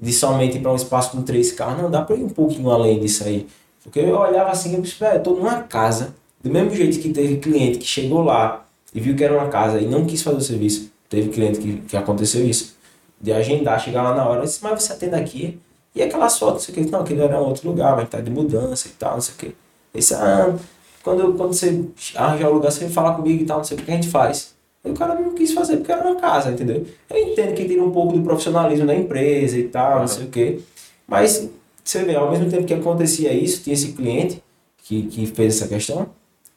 de 0.00 0.12
somente 0.12 0.56
ir 0.56 0.60
para 0.60 0.72
um 0.72 0.76
espaço 0.76 1.12
com 1.12 1.22
três 1.22 1.52
carros, 1.52 1.80
não, 1.80 1.88
dá 1.88 2.02
para 2.02 2.16
ir 2.16 2.24
um 2.24 2.28
pouquinho 2.28 2.68
além 2.70 2.98
disso 2.98 3.22
aí. 3.22 3.46
Porque 3.84 4.00
eu 4.00 4.18
olhava 4.18 4.50
assim, 4.50 4.74
eu 4.74 4.82
disse, 4.82 4.96
eu 5.04 5.22
tô 5.22 5.34
numa 5.34 5.62
casa, 5.62 6.16
do 6.42 6.50
mesmo 6.50 6.74
jeito 6.74 6.98
que 6.98 7.10
teve 7.10 7.36
cliente 7.36 7.78
que 7.78 7.86
chegou 7.86 8.24
lá 8.24 8.66
e 8.92 8.98
viu 8.98 9.14
que 9.14 9.22
era 9.22 9.38
uma 9.38 9.48
casa 9.48 9.80
e 9.80 9.86
não 9.86 10.04
quis 10.04 10.20
fazer 10.20 10.38
o 10.38 10.40
serviço, 10.40 10.89
Teve 11.10 11.28
cliente 11.28 11.58
que, 11.58 11.76
que 11.80 11.96
aconteceu 11.96 12.46
isso. 12.46 12.76
De 13.20 13.32
agendar, 13.32 13.78
chegar 13.78 14.02
lá 14.02 14.14
na 14.14 14.26
hora, 14.26 14.42
disse, 14.42 14.60
mas 14.62 14.82
você 14.82 14.92
atende 14.92 15.16
aqui. 15.16 15.60
E 15.94 16.02
aquelas 16.02 16.38
fotos, 16.38 16.66
não 16.68 16.74
sei 16.74 16.82
o 16.82 16.86
que, 16.86 16.92
não, 16.92 17.00
aquele 17.00 17.20
era 17.20 17.38
outro 17.40 17.68
lugar, 17.68 17.96
mas 17.96 18.08
tá 18.08 18.20
de 18.20 18.30
mudança 18.30 18.86
e 18.86 18.92
tal, 18.92 19.14
não 19.14 19.20
sei 19.20 19.34
o 19.34 19.38
que. 19.38 19.56
Esse, 19.92 20.14
ah, 20.14 20.54
quando, 21.02 21.34
quando 21.34 21.52
você 21.52 21.84
arranjar 22.14 22.48
o 22.48 22.54
lugar, 22.54 22.70
você 22.70 22.80
vem 22.80 22.90
falar 22.90 23.14
comigo 23.14 23.42
e 23.42 23.44
tal, 23.44 23.58
não 23.58 23.64
sei 23.64 23.76
o 23.76 23.82
que 23.82 23.90
a 23.90 23.94
gente 23.94 24.08
faz. 24.08 24.54
E 24.84 24.88
o 24.88 24.94
cara 24.94 25.16
não 25.16 25.34
quis 25.34 25.52
fazer 25.52 25.78
porque 25.78 25.90
era 25.90 26.08
uma 26.08 26.20
casa, 26.20 26.52
entendeu? 26.52 26.86
Eu 27.10 27.16
entendo 27.18 27.54
que 27.54 27.64
tira 27.66 27.82
um 27.82 27.90
pouco 27.90 28.16
do 28.16 28.22
profissionalismo 28.22 28.86
da 28.86 28.94
empresa 28.94 29.58
e 29.58 29.64
tal, 29.64 30.00
não 30.00 30.08
sei 30.08 30.24
o 30.26 30.28
que. 30.28 30.62
Mas, 31.08 31.50
você 31.82 32.04
vê, 32.04 32.14
ao 32.14 32.30
mesmo 32.30 32.48
tempo 32.48 32.64
que 32.64 32.72
acontecia 32.72 33.32
isso, 33.32 33.62
tinha 33.62 33.74
esse 33.74 33.92
cliente 33.92 34.40
que, 34.84 35.02
que 35.08 35.26
fez 35.26 35.56
essa 35.56 35.68
questão, 35.68 36.08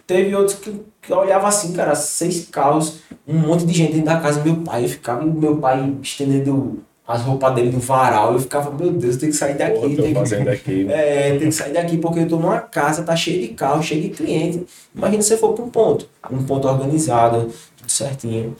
teve 0.05 0.35
outros 0.35 0.57
que 0.59 0.93
que 1.03 1.11
eu 1.11 1.17
olhava 1.17 1.47
assim, 1.47 1.73
cara, 1.73 1.93
seis 1.95 2.47
carros, 2.49 2.99
um 3.27 3.37
monte 3.37 3.65
de 3.65 3.73
gente 3.73 3.91
dentro 3.91 4.05
da 4.05 4.19
casa 4.19 4.39
do 4.39 4.49
meu 4.49 4.63
pai. 4.63 4.85
Eu 4.85 4.89
ficava, 4.89 5.25
meu 5.25 5.57
pai 5.57 5.95
estendendo 6.01 6.81
as 7.05 7.21
roupas 7.21 7.53
dele 7.53 7.71
no 7.71 7.79
varal. 7.79 8.33
Eu 8.33 8.39
ficava, 8.39 8.71
meu 8.71 8.89
Deus, 8.89 9.15
eu 9.15 9.19
tenho 9.19 9.31
que 9.33 9.37
sair 9.37 9.57
daqui. 9.57 9.95
Pô, 9.95 10.01
tem 10.01 10.13
que, 10.13 10.35
daqui. 10.45 10.87
É, 10.89 11.37
tem 11.37 11.49
que 11.49 11.51
sair 11.51 11.73
daqui 11.73 11.97
porque 11.97 12.21
eu 12.21 12.27
tô 12.27 12.37
numa 12.37 12.59
casa, 12.59 13.03
tá 13.03 13.15
cheio 13.17 13.41
de 13.41 13.49
carro, 13.49 13.83
cheio 13.83 14.01
de 14.01 14.09
cliente. 14.09 14.65
Imagina 14.95 15.21
se 15.21 15.29
você 15.29 15.37
for 15.37 15.51
para 15.53 15.65
um 15.65 15.69
ponto, 15.69 16.07
um 16.31 16.43
ponto 16.43 16.67
organizado, 16.69 17.51
tudo 17.75 17.91
certinho. 17.91 18.55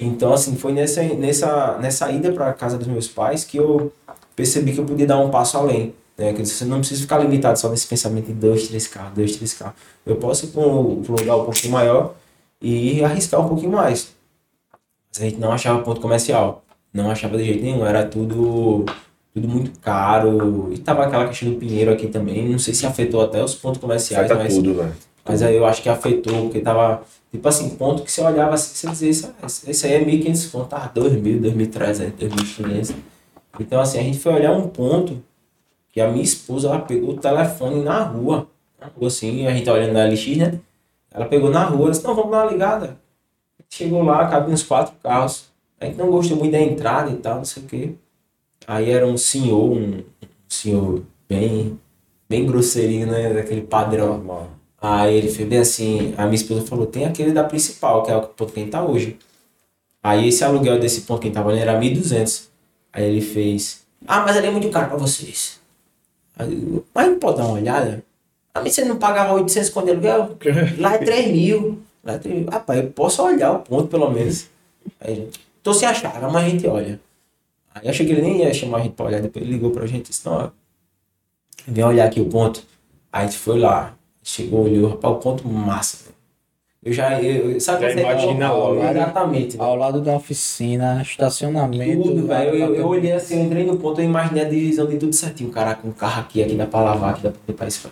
Então, 0.00 0.32
assim, 0.32 0.56
foi 0.56 0.72
nessa, 0.72 1.02
nessa, 1.02 1.76
nessa 1.78 2.10
ida 2.10 2.32
para 2.32 2.54
casa 2.54 2.78
dos 2.78 2.88
meus 2.88 3.06
pais 3.06 3.44
que 3.44 3.58
eu 3.58 3.92
percebi 4.34 4.72
que 4.72 4.80
eu 4.80 4.84
podia 4.86 5.06
dar 5.06 5.18
um 5.18 5.30
passo 5.30 5.58
além. 5.58 5.94
Né? 6.16 6.32
Que 6.32 6.44
você 6.44 6.64
não 6.64 6.78
precisa 6.78 7.02
ficar 7.02 7.18
limitado 7.18 7.58
só 7.58 7.68
nesse 7.68 7.86
pensamento 7.86 8.26
de 8.26 8.34
dois, 8.34 8.68
três 8.68 8.86
carros, 8.86 9.14
dois, 9.14 9.36
três 9.36 9.54
carros. 9.54 9.74
Eu 10.04 10.16
posso 10.16 10.46
ir 10.46 10.48
para 10.48 10.60
um, 10.60 11.02
um 11.08 11.12
lugar 11.12 11.36
um 11.36 11.44
pouquinho 11.44 11.72
maior 11.72 12.14
e 12.60 13.02
arriscar 13.02 13.40
um 13.40 13.48
pouquinho 13.48 13.72
mais. 13.72 14.12
Mas 15.10 15.22
a 15.22 15.24
gente 15.24 15.38
não 15.38 15.52
achava 15.52 15.82
ponto 15.82 16.00
comercial. 16.00 16.64
Não 16.92 17.10
achava 17.10 17.36
de 17.36 17.44
jeito 17.44 17.62
nenhum. 17.62 17.84
Era 17.84 18.04
tudo, 18.04 18.86
tudo 19.34 19.48
muito 19.48 19.78
caro. 19.80 20.70
E 20.72 20.78
tava 20.78 21.04
aquela 21.04 21.26
questão 21.28 21.50
do 21.50 21.56
Pinheiro 21.56 21.92
aqui 21.92 22.06
também. 22.06 22.48
Não 22.48 22.58
sei 22.58 22.74
se 22.74 22.86
afetou 22.86 23.20
até 23.20 23.42
os 23.42 23.54
pontos 23.54 23.80
comerciais. 23.80 24.26
Afeta 24.30 24.42
mas, 24.42 24.54
tudo, 24.54 24.74
velho. 24.74 24.94
Mas 25.24 25.42
aí 25.42 25.56
eu 25.56 25.64
acho 25.64 25.82
que 25.82 25.88
afetou, 25.88 26.42
porque 26.42 26.60
tava, 26.60 27.02
tipo 27.30 27.46
assim, 27.48 27.70
ponto 27.70 28.02
que 28.02 28.10
você 28.10 28.22
olhava 28.22 28.54
assim, 28.54 28.74
você 28.74 28.88
dizia, 28.88 29.10
isso, 29.10 29.34
esse 29.68 29.86
aí 29.86 29.94
é 29.94 30.04
1.500 30.04 30.50
pontos, 30.50 30.68
tava 30.68 30.88
2.000, 30.88 31.40
2.300, 31.40 32.12
2.500. 32.18 32.94
Então 33.60 33.80
assim, 33.80 34.00
a 34.00 34.02
gente 34.02 34.18
foi 34.18 34.32
olhar 34.34 34.52
um 34.52 34.66
ponto 34.66 35.22
que 35.92 36.00
a 36.00 36.08
minha 36.08 36.24
esposa 36.24 36.68
ela 36.68 36.80
pegou 36.80 37.10
o 37.10 37.18
telefone 37.18 37.82
na 37.82 38.02
rua. 38.02 38.48
Na 38.80 38.86
rua 38.86 39.08
assim, 39.08 39.46
a 39.46 39.52
gente 39.52 39.66
tá 39.66 39.74
olhando 39.74 39.92
na 39.92 40.06
LX, 40.06 40.36
né? 40.38 40.58
Ela 41.12 41.26
pegou 41.26 41.50
na 41.50 41.64
rua, 41.64 41.90
disse, 41.90 42.02
não, 42.02 42.14
vamos 42.14 42.30
dar 42.32 42.44
uma 42.44 42.50
ligada. 42.50 42.96
Chegou 43.68 44.02
lá, 44.02 44.26
cabia 44.26 44.54
uns 44.54 44.62
quatro 44.62 44.94
carros. 45.02 45.52
A 45.78 45.84
gente 45.84 45.98
não 45.98 46.10
gostou 46.10 46.36
muito 46.36 46.52
da 46.52 46.60
entrada 46.60 47.10
e 47.10 47.16
tal, 47.16 47.36
não 47.36 47.44
sei 47.44 47.62
o 47.62 47.66
quê. 47.66 47.92
Aí 48.66 48.90
era 48.90 49.06
um 49.06 49.16
senhor, 49.16 49.72
um, 49.72 50.02
senhor 50.48 51.02
bem, 51.28 51.78
bem 52.28 52.46
grosseirinho, 52.46 53.06
né? 53.06 53.32
Daquele 53.34 53.62
padrão. 53.62 54.18
Normal. 54.18 54.50
Aí 54.80 55.14
ele 55.14 55.28
fez 55.28 55.48
bem 55.48 55.58
assim, 55.58 56.14
a 56.16 56.24
minha 56.24 56.34
esposa 56.34 56.62
falou, 56.66 56.86
tem 56.86 57.04
aquele 57.04 57.32
da 57.32 57.44
principal, 57.44 58.02
que 58.02 58.10
é 58.10 58.16
o 58.16 58.22
ponto 58.22 58.52
que 58.52 58.58
a 58.58 58.62
gente 58.62 58.72
tá 58.72 58.84
hoje. 58.84 59.16
Aí 60.02 60.28
esse 60.28 60.42
aluguel 60.42 60.80
desse 60.80 61.02
ponto 61.02 61.20
que 61.20 61.26
a 61.26 61.28
gente 61.28 61.36
tava 61.36 61.50
ali 61.50 61.60
era 61.60 61.78
1.200. 61.78 62.48
Aí 62.92 63.04
ele 63.04 63.20
fez, 63.20 63.86
ah, 64.06 64.20
mas 64.20 64.36
ali 64.36 64.48
é 64.48 64.50
muito 64.50 64.68
caro 64.70 64.88
pra 64.88 64.96
vocês. 64.96 65.61
Aí 66.36 66.82
mas 66.94 67.08
não 67.08 67.18
pode 67.18 67.38
dar 67.38 67.44
uma 67.44 67.54
olhada? 67.54 68.04
A 68.54 68.60
mim 68.60 68.70
você 68.70 68.84
não 68.84 68.98
pagava 68.98 69.34
800 69.34 69.70
quando 69.70 69.90
aluguel? 69.90 70.36
Lá 70.78 70.94
é 70.94 70.98
3 70.98 71.32
mil. 71.32 71.82
Lá 72.04 72.14
é 72.14 72.18
3 72.18 72.40
mil. 72.40 72.50
Rapaz, 72.50 72.80
eu 72.80 72.90
posso 72.90 73.22
olhar 73.22 73.52
o 73.52 73.60
ponto 73.60 73.88
pelo 73.88 74.10
menos. 74.10 74.48
Aí 75.00 75.14
gente, 75.14 75.40
tô 75.62 75.70
achar, 75.70 76.20
mas 76.30 76.44
a 76.44 76.48
gente 76.48 76.66
olha. 76.66 77.00
Aí 77.74 77.88
achei 77.88 78.04
que 78.04 78.12
ele 78.12 78.22
nem 78.22 78.42
ia 78.42 78.52
chamar 78.52 78.78
a 78.78 78.82
gente 78.82 78.92
pra 78.92 79.06
olhar, 79.06 79.22
depois 79.22 79.44
ele 79.44 79.54
ligou 79.54 79.70
pra 79.70 79.86
gente 79.86 80.06
e 80.06 80.10
disse, 80.10 80.28
ó, 80.28 80.50
vem 81.66 81.84
olhar 81.84 82.06
aqui 82.06 82.20
o 82.20 82.28
ponto. 82.28 82.62
Aí 83.10 83.24
a 83.24 83.26
gente 83.26 83.38
foi 83.38 83.58
lá, 83.58 83.94
chegou, 84.22 84.64
olhou, 84.64 84.90
rapaz, 84.90 85.14
o 85.14 85.18
ponto 85.18 85.48
massa. 85.48 86.01
Eu 86.84 86.92
já, 86.92 87.22
eu, 87.22 87.60
sabe 87.60 87.88
Já 87.88 87.94
tá 87.94 88.00
imagina 88.00 88.52
logo? 88.52 88.82
Exatamente. 88.82 89.56
Ao 89.60 89.76
lado 89.76 90.00
da 90.00 90.16
oficina, 90.16 91.00
estacionamento. 91.00 92.02
Tudo, 92.02 92.26
velho. 92.26 92.56
Eu, 92.56 92.74
eu 92.74 92.88
olhei 92.88 93.12
assim, 93.12 93.36
eu 93.36 93.44
entrei 93.44 93.64
no 93.64 93.76
ponto, 93.76 94.00
eu 94.00 94.04
imaginei 94.04 94.44
a 94.44 94.48
divisão 94.48 94.86
de 94.86 94.96
tudo 94.96 95.12
certinho. 95.12 95.50
Cara, 95.50 95.76
com 95.76 95.88
um 95.88 95.92
carro 95.92 96.22
aqui, 96.22 96.42
aqui 96.42 96.56
dá 96.56 96.66
pra 96.66 96.80
lavar, 96.80 97.10
aqui 97.10 97.22
dá 97.22 97.30
pra 97.30 97.40
limpar 97.46 97.68
isso. 97.68 97.88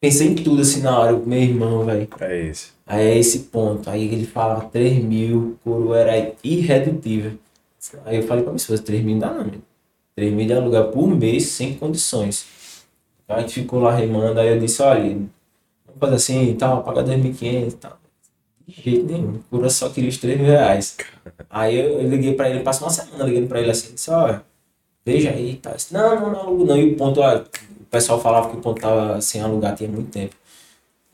Pensei 0.00 0.28
em 0.28 0.34
tudo 0.34 0.62
assim 0.62 0.82
na 0.82 0.98
hora, 0.98 1.12
meu 1.12 1.38
irmão, 1.38 1.84
velho. 1.84 2.08
É 2.20 2.40
isso. 2.40 2.74
Aí 2.84 3.06
é 3.06 3.18
esse 3.18 3.38
ponto. 3.40 3.88
Aí 3.88 4.04
ele 4.12 4.26
falava 4.26 4.62
3 4.64 5.02
mil, 5.04 5.38
o 5.38 5.70
coro 5.70 5.94
era 5.94 6.32
irredutível. 6.42 7.32
Aí 8.04 8.16
eu 8.16 8.22
falei 8.24 8.42
pra 8.42 8.52
minha 8.52 8.56
esposa, 8.56 8.82
3 8.82 9.04
mil 9.04 9.14
não 9.14 9.20
dá 9.20 9.32
não, 9.32 9.44
meu. 9.44 9.60
3 10.16 10.32
mil 10.32 10.46
de 10.46 10.52
aluguel 10.52 10.88
por 10.88 11.06
mês, 11.08 11.46
sem 11.46 11.74
condições. 11.74 12.46
Aí 13.28 13.36
a 13.36 13.40
gente 13.42 13.54
ficou 13.54 13.80
lá 13.80 13.94
remando, 13.94 14.40
aí 14.40 14.48
eu 14.48 14.58
disse, 14.58 14.82
olha, 14.82 15.18
fazer 15.98 16.14
assim 16.14 16.50
e 16.50 16.54
tal, 16.54 16.82
pagar 16.82 17.04
2.500 17.04 17.68
e 17.68 17.76
tal. 17.76 17.98
De 18.66 18.82
jeito 18.82 19.06
nenhum, 19.06 19.34
o 19.34 19.44
coro 19.50 19.70
só 19.70 19.88
queria 19.88 20.10
os 20.10 20.18
3 20.18 20.38
mil 20.38 20.48
reais. 20.48 20.96
Aí 21.48 21.78
eu, 21.78 22.00
eu 22.00 22.08
liguei 22.08 22.34
pra 22.34 22.50
ele, 22.50 22.60
passou 22.60 22.86
uma 22.86 22.92
semana 22.92 23.24
ligando 23.24 23.48
pra 23.48 23.60
ele 23.60 23.70
assim, 23.70 23.94
disse, 23.94 24.10
olha, 24.10 24.42
veja 25.04 25.30
aí 25.30 25.52
e 25.52 25.56
tal. 25.56 25.74
Disse, 25.74 25.94
não, 25.94 26.20
não, 26.20 26.32
não 26.32 26.40
alugo 26.40 26.64
não. 26.64 26.76
E 26.76 26.92
o 26.92 26.96
ponto, 26.96 27.20
ó, 27.20 27.36
o 27.36 27.84
pessoal 27.90 28.20
falava 28.20 28.50
que 28.50 28.56
o 28.56 28.60
ponto 28.60 28.80
tava 28.80 29.20
sem 29.20 29.40
alugar 29.40 29.76
tinha 29.76 29.88
muito 29.88 30.10
tempo. 30.10 30.34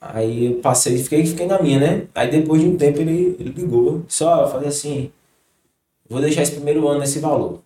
Aí 0.01 0.47
eu 0.47 0.55
passei, 0.61 0.99
fiquei, 0.99 1.25
fiquei 1.25 1.47
na 1.47 1.63
minha, 1.63 1.79
né? 1.79 2.07
Aí 2.15 2.31
depois 2.31 2.61
de 2.61 2.69
um 2.69 2.77
tempo 2.77 3.01
ele, 3.01 3.37
ele 3.39 3.51
ligou. 3.51 4.05
Só 4.09 4.49
falei 4.49 4.69
assim, 4.69 5.13
vou 6.09 6.21
deixar 6.21 6.43
esse 6.43 6.53
primeiro 6.53 6.89
ano 6.89 7.01
nesse 7.01 7.21
valor. 7.21 7.61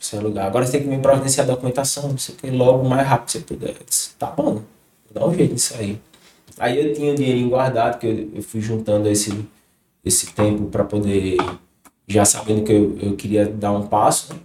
Você 0.00 0.16
alugar. 0.16 0.46
Agora 0.46 0.64
você 0.64 0.72
tem 0.72 0.82
que 0.82 0.88
me 0.88 1.02
providenciar 1.02 1.46
a 1.46 1.50
documentação, 1.50 2.10
o 2.10 2.14
que, 2.14 2.50
logo 2.50 2.88
mais 2.88 3.06
rápido 3.06 3.30
você 3.30 3.40
puder. 3.40 3.74
Disse, 3.86 4.10
tá 4.18 4.26
bom, 4.26 4.62
dar 5.12 5.26
um 5.26 5.34
jeito 5.34 5.52
nisso 5.52 5.74
aí. 5.78 6.00
Aí 6.58 6.78
eu 6.88 6.92
tinha 6.92 7.12
o 7.12 7.16
dinheirinho 7.16 7.48
guardado, 7.48 7.98
que 7.98 8.06
eu, 8.06 8.28
eu 8.36 8.42
fui 8.42 8.60
juntando 8.60 9.08
esse, 9.08 9.32
esse 10.04 10.32
tempo 10.32 10.64
para 10.66 10.84
poder, 10.84 11.36
já 12.06 12.24
sabendo 12.24 12.62
que 12.62 12.72
eu, 12.72 12.96
eu 13.02 13.16
queria 13.16 13.46
dar 13.46 13.72
um 13.72 13.86
passo, 13.86 14.32
né? 14.34 14.40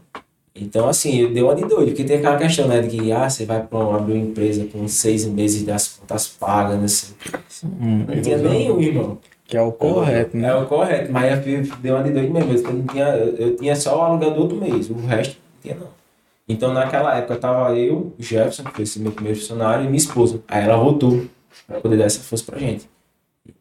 Então, 0.60 0.90
assim, 0.90 1.20
eu 1.22 1.32
dei 1.32 1.44
uma 1.44 1.54
de 1.54 1.66
doido, 1.66 1.90
porque 1.90 2.04
tem 2.04 2.18
aquela 2.18 2.36
questão, 2.36 2.68
né, 2.68 2.82
de 2.82 2.98
que, 2.98 3.12
ah, 3.12 3.30
você 3.30 3.46
vai 3.46 3.62
pra 3.62 3.80
abrir 3.96 4.14
uma 4.14 4.24
empresa 4.26 4.66
com 4.66 4.88
seis 4.88 5.24
meses 5.26 5.62
das 5.64 5.88
contas 5.90 6.28
pagas, 6.28 6.92
sei 6.92 7.10
o 7.12 7.16
que. 7.20 7.38
Hum, 7.80 8.06
Não 8.08 8.22
tinha 8.24 8.38
nenhum, 8.40 8.82
irmão. 8.82 9.20
que 9.46 9.56
é 9.56 9.62
o 9.62 9.72
correto, 9.72 10.36
É 10.36 10.40
né? 10.40 10.56
o 10.56 10.66
correto, 10.66 11.12
mas 11.12 11.46
eu 11.46 11.62
deu 11.80 11.94
uma 11.96 12.04
de 12.04 12.10
doido 12.10 12.34
mesmo. 12.34 12.68
Eu, 12.70 12.74
não 12.74 12.88
tinha, 12.88 13.06
eu, 13.06 13.56
tinha 13.56 13.76
só 13.76 14.00
o 14.00 14.02
aluguel 14.02 14.32
do 14.34 14.42
outro 14.42 14.58
mês, 14.58 14.90
o 14.90 14.96
resto 14.96 15.36
não 15.36 15.62
tinha 15.62 15.76
não. 15.76 15.90
Então 16.50 16.74
naquela 16.74 17.16
época 17.16 17.36
tava 17.36 17.76
eu, 17.78 18.14
o 18.18 18.24
Jefferson, 18.24 18.64
que 18.64 18.72
foi 18.72 18.84
esse 18.84 19.00
meu 19.00 19.12
primeiro 19.12 19.38
funcionário, 19.38 19.84
e 19.84 19.88
minha 19.88 19.98
esposa. 19.98 20.42
Aí 20.48 20.64
ela 20.64 20.78
voltou 20.78 21.22
pra 21.66 21.80
poder 21.82 21.98
dar 21.98 22.06
essa 22.06 22.20
força 22.20 22.44
pra 22.46 22.60
gente. 22.60 22.90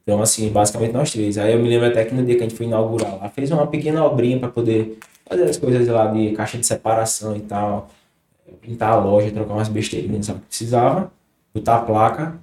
Então, 0.02 0.20
assim, 0.20 0.48
basicamente 0.50 0.92
nós 0.92 1.10
três. 1.12 1.38
Aí 1.38 1.52
eu 1.52 1.58
me 1.58 1.68
lembro 1.68 1.86
até 1.86 2.04
que 2.04 2.14
no 2.14 2.24
dia 2.24 2.36
que 2.36 2.42
a 2.42 2.48
gente 2.48 2.56
foi 2.56 2.66
inaugurar 2.66 3.16
lá, 3.18 3.28
fez 3.28 3.50
uma 3.50 3.66
pequena 3.66 4.04
obrinha 4.04 4.38
pra 4.38 4.48
poder 4.48 4.98
fazer 5.28 5.44
as 5.44 5.56
coisas 5.56 5.86
lá 5.88 6.06
de 6.06 6.32
caixa 6.32 6.58
de 6.58 6.66
separação 6.66 7.36
e 7.36 7.40
tal, 7.40 7.88
pintar 8.60 8.92
a 8.92 8.96
loja, 8.96 9.30
trocar 9.30 9.54
umas 9.54 9.68
besteirinhas, 9.68 10.26
sabe 10.26 10.38
o 10.38 10.42
que 10.42 10.48
precisava, 10.48 11.10
botar 11.54 11.76
a 11.76 11.80
placa. 11.80 12.38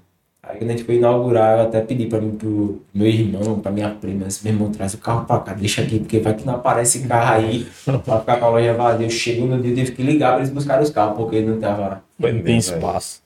Aí 0.46 0.58
quando 0.58 0.72
a 0.72 0.74
gente 0.74 0.84
foi 0.84 0.96
inaugurar, 0.96 1.58
eu 1.58 1.64
até 1.64 1.80
pedi 1.80 2.06
pra 2.06 2.20
mim, 2.20 2.32
pro 2.32 2.82
meu 2.94 3.08
irmão, 3.08 3.60
pra 3.62 3.72
minha 3.72 3.90
prima, 3.92 4.28
esse 4.28 4.44
meu 4.44 4.54
irmão 4.54 4.70
traz 4.70 4.94
o 4.94 4.98
carro 4.98 5.26
pra 5.26 5.40
cá, 5.40 5.54
deixa 5.54 5.82
aqui, 5.82 6.00
porque 6.00 6.20
vai 6.20 6.34
que 6.34 6.46
não 6.46 6.56
aparece 6.56 7.08
carro 7.08 7.36
aí, 7.36 7.66
pra 8.04 8.20
ficar 8.20 8.38
com 8.38 8.46
a 8.46 8.50
loja 8.50 8.74
vazia. 8.74 9.06
Eu 9.06 9.10
chego 9.10 9.46
no 9.46 9.62
dia, 9.62 9.72
eu 9.72 9.76
tive 9.76 9.92
que 9.94 10.04
ligar 10.04 10.32
pra 10.32 10.40
eles 10.40 10.50
buscarem 10.50 10.84
os 10.84 10.90
carros, 10.90 11.16
porque 11.16 11.40
não 11.40 11.58
tava, 11.62 12.04
Não 12.20 12.42
tem 12.44 12.58
espaço. 12.58 13.23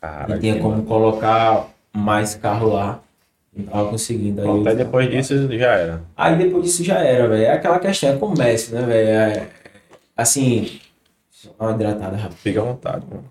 Cara, 0.00 0.28
não 0.28 0.38
tinha 0.38 0.60
como 0.60 0.82
colocar 0.84 1.68
mais 1.92 2.34
carro 2.34 2.72
lá. 2.72 3.00
Não 3.52 3.66
tava 3.66 3.90
conseguindo. 3.90 4.40
Aí, 4.40 4.68
aí 4.68 4.76
depois 4.76 5.10
disso 5.10 5.58
já 5.58 5.72
era. 5.72 6.02
Aí 6.16 6.36
depois 6.36 6.64
disso 6.64 6.84
já 6.84 6.98
era, 6.98 7.28
velho. 7.28 7.44
É 7.44 7.52
aquela 7.52 7.78
questão, 7.78 8.10
é 8.10 8.16
comércio, 8.16 8.74
né, 8.74 8.82
velho? 8.82 9.08
É, 9.08 9.48
assim, 10.16 10.80
deixa 11.30 11.48
eu 11.48 11.54
dar 11.58 11.66
uma 11.66 11.74
hidratada 11.74 12.16
rápido. 12.16 12.38
Fica 12.38 12.60
à 12.60 12.64
vontade, 12.64 13.04
mano. 13.10 13.24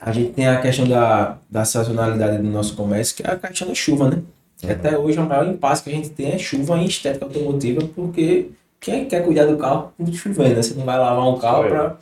A 0.00 0.12
gente 0.12 0.32
tem 0.32 0.48
a 0.48 0.60
questão 0.60 0.88
da, 0.88 1.38
da 1.48 1.64
sazonalidade 1.64 2.38
do 2.38 2.48
nosso 2.48 2.74
comércio, 2.74 3.14
que 3.14 3.22
é 3.22 3.30
a 3.30 3.36
questão 3.36 3.68
da 3.68 3.74
chuva, 3.74 4.10
né? 4.10 4.22
Que 4.56 4.70
Até 4.70 4.98
hoje 4.98 5.18
o 5.18 5.24
maior 5.24 5.46
impasse 5.46 5.84
que 5.84 5.90
a 5.90 5.92
gente 5.92 6.10
tem 6.10 6.32
é 6.32 6.38
chuva 6.38 6.78
em 6.78 6.86
estética 6.86 7.26
automotiva, 7.26 7.82
porque 7.94 8.50
quem 8.80 9.04
quer 9.06 9.24
cuidar 9.24 9.44
do 9.46 9.56
carro 9.56 9.92
tem 9.96 10.06
que 10.06 10.16
chover, 10.16 10.48
né? 10.56 10.62
Você 10.62 10.74
não 10.74 10.84
vai 10.84 10.98
lavar 10.98 11.28
um 11.28 11.38
carro 11.38 11.64
eu. 11.64 11.96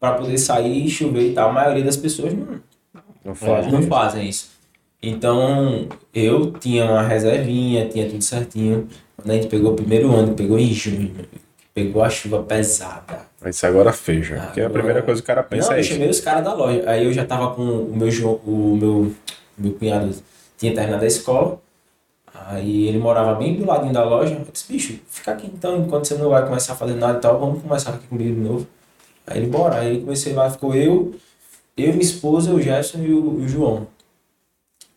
pra, 0.00 0.12
poder 0.14 0.36
sair 0.38 0.84
e 0.86 0.90
chover 0.90 1.30
e 1.30 1.32
tal. 1.32 1.50
A 1.50 1.52
maioria 1.52 1.84
das 1.84 1.96
pessoas 1.96 2.32
não, 2.34 2.60
Não 3.24 3.34
faz. 3.34 3.70
não 3.72 3.82
fazem 3.82 4.28
isso. 4.28 4.50
Então, 5.02 5.86
eu 6.12 6.50
tinha 6.52 6.84
uma 6.84 7.02
reservinha, 7.02 7.88
tinha 7.88 8.08
tudo 8.08 8.22
certinho. 8.22 8.88
Quando 9.16 9.30
a 9.30 9.34
gente 9.34 9.46
pegou 9.46 9.72
o 9.72 9.76
primeiro 9.76 10.12
ano, 10.14 10.34
pegou 10.34 10.58
em 10.58 10.72
junho, 10.72 11.14
pegou 11.72 12.02
a 12.02 12.10
chuva 12.10 12.42
pesada. 12.42 13.20
Isso 13.44 13.66
agora 13.66 13.92
fecha. 13.92 14.34
Porque 14.46 14.60
a 14.60 14.64
Agora- 14.64 14.72
primeira 14.80 15.02
coisa 15.02 15.20
que 15.20 15.24
o 15.24 15.26
cara 15.26 15.42
pensa 15.42 15.68
Não, 15.68 15.74
é 15.74 15.78
eu 15.78 15.80
isso. 15.82 15.92
chamei 15.92 16.08
os 16.08 16.20
caras 16.20 16.42
da 16.44 16.52
loja. 16.54 16.82
Aí 16.86 17.04
eu 17.04 17.12
já 17.12 17.24
tava 17.24 17.54
com 17.54 17.62
o 17.62 17.94
meu, 17.96 18.08
o 18.44 18.76
meu, 18.80 19.12
meu 19.56 19.72
cunhado, 19.74 20.10
tinha 20.58 20.74
terminado 20.74 21.04
a 21.04 21.06
escola. 21.06 21.60
Aí 22.48 22.86
ele 22.86 22.98
morava 22.98 23.34
bem 23.34 23.56
do 23.56 23.66
ladinho 23.66 23.92
da 23.92 24.04
loja. 24.04 24.34
Eu 24.34 24.46
disse, 24.52 24.72
bicho, 24.72 25.00
fica 25.08 25.32
aqui 25.32 25.48
então, 25.52 25.78
enquanto 25.78 26.06
você 26.06 26.14
não 26.14 26.30
vai 26.30 26.46
começar 26.46 26.74
a 26.74 26.76
fazer 26.76 26.94
nada 26.94 27.18
e 27.18 27.20
tal, 27.20 27.40
vamos 27.40 27.60
começar 27.60 27.90
aqui 27.90 28.06
comigo 28.06 28.34
de 28.34 28.40
novo. 28.40 28.66
Aí 29.26 29.38
ele, 29.38 29.48
bora. 29.48 29.80
Aí 29.80 30.00
comecei 30.00 30.32
lá, 30.32 30.48
ficou 30.48 30.72
eu, 30.72 31.12
eu, 31.76 31.88
minha 31.88 32.00
esposa, 32.00 32.52
o 32.54 32.62
Gerson 32.62 32.98
e 32.98 33.12
o, 33.12 33.38
o 33.40 33.48
João. 33.48 33.88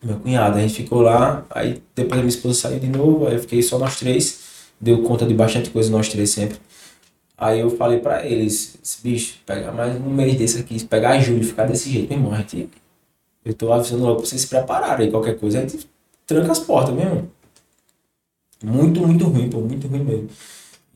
Meu 0.00 0.16
cunhado. 0.20 0.58
A 0.58 0.60
gente 0.60 0.74
ficou 0.74 1.00
lá, 1.02 1.44
aí 1.50 1.82
depois 1.94 2.20
a 2.20 2.22
minha 2.22 2.28
esposa 2.28 2.54
saiu 2.54 2.78
de 2.78 2.86
novo, 2.86 3.26
aí 3.26 3.34
eu 3.34 3.40
fiquei 3.40 3.62
só 3.62 3.78
nós 3.78 3.98
três. 3.98 4.70
Deu 4.80 5.02
conta 5.02 5.26
de 5.26 5.34
bastante 5.34 5.70
coisa 5.70 5.90
nós 5.90 6.08
três 6.08 6.30
sempre. 6.30 6.56
Aí 7.36 7.58
eu 7.60 7.70
falei 7.70 7.98
pra 7.98 8.24
eles, 8.24 8.78
esse 8.82 9.02
bicho, 9.02 9.38
pegar 9.44 9.72
mais 9.72 9.96
um 9.96 10.10
mês 10.10 10.36
desse 10.36 10.60
aqui, 10.60 10.84
pegar 10.84 11.18
julho 11.20 11.42
ficar 11.42 11.64
desse 11.64 11.90
jeito, 11.90 12.10
meu 12.10 12.18
irmão, 12.18 12.32
a 12.34 12.38
gente, 12.38 12.68
eu 13.44 13.54
tô 13.54 13.72
avisando 13.72 14.02
logo 14.02 14.16
pra 14.16 14.26
vocês 14.26 14.42
se 14.42 14.46
prepararem 14.46 15.06
aí, 15.06 15.10
qualquer 15.10 15.38
coisa, 15.38 15.58
a 15.58 15.62
gente 15.62 15.88
tranca 16.26 16.52
as 16.52 16.58
portas, 16.58 16.94
meu 16.94 17.04
irmão. 17.04 17.39
Muito, 18.62 19.06
muito 19.06 19.26
ruim, 19.26 19.48
pô, 19.48 19.60
muito 19.60 19.88
ruim 19.88 20.04
mesmo. 20.04 20.28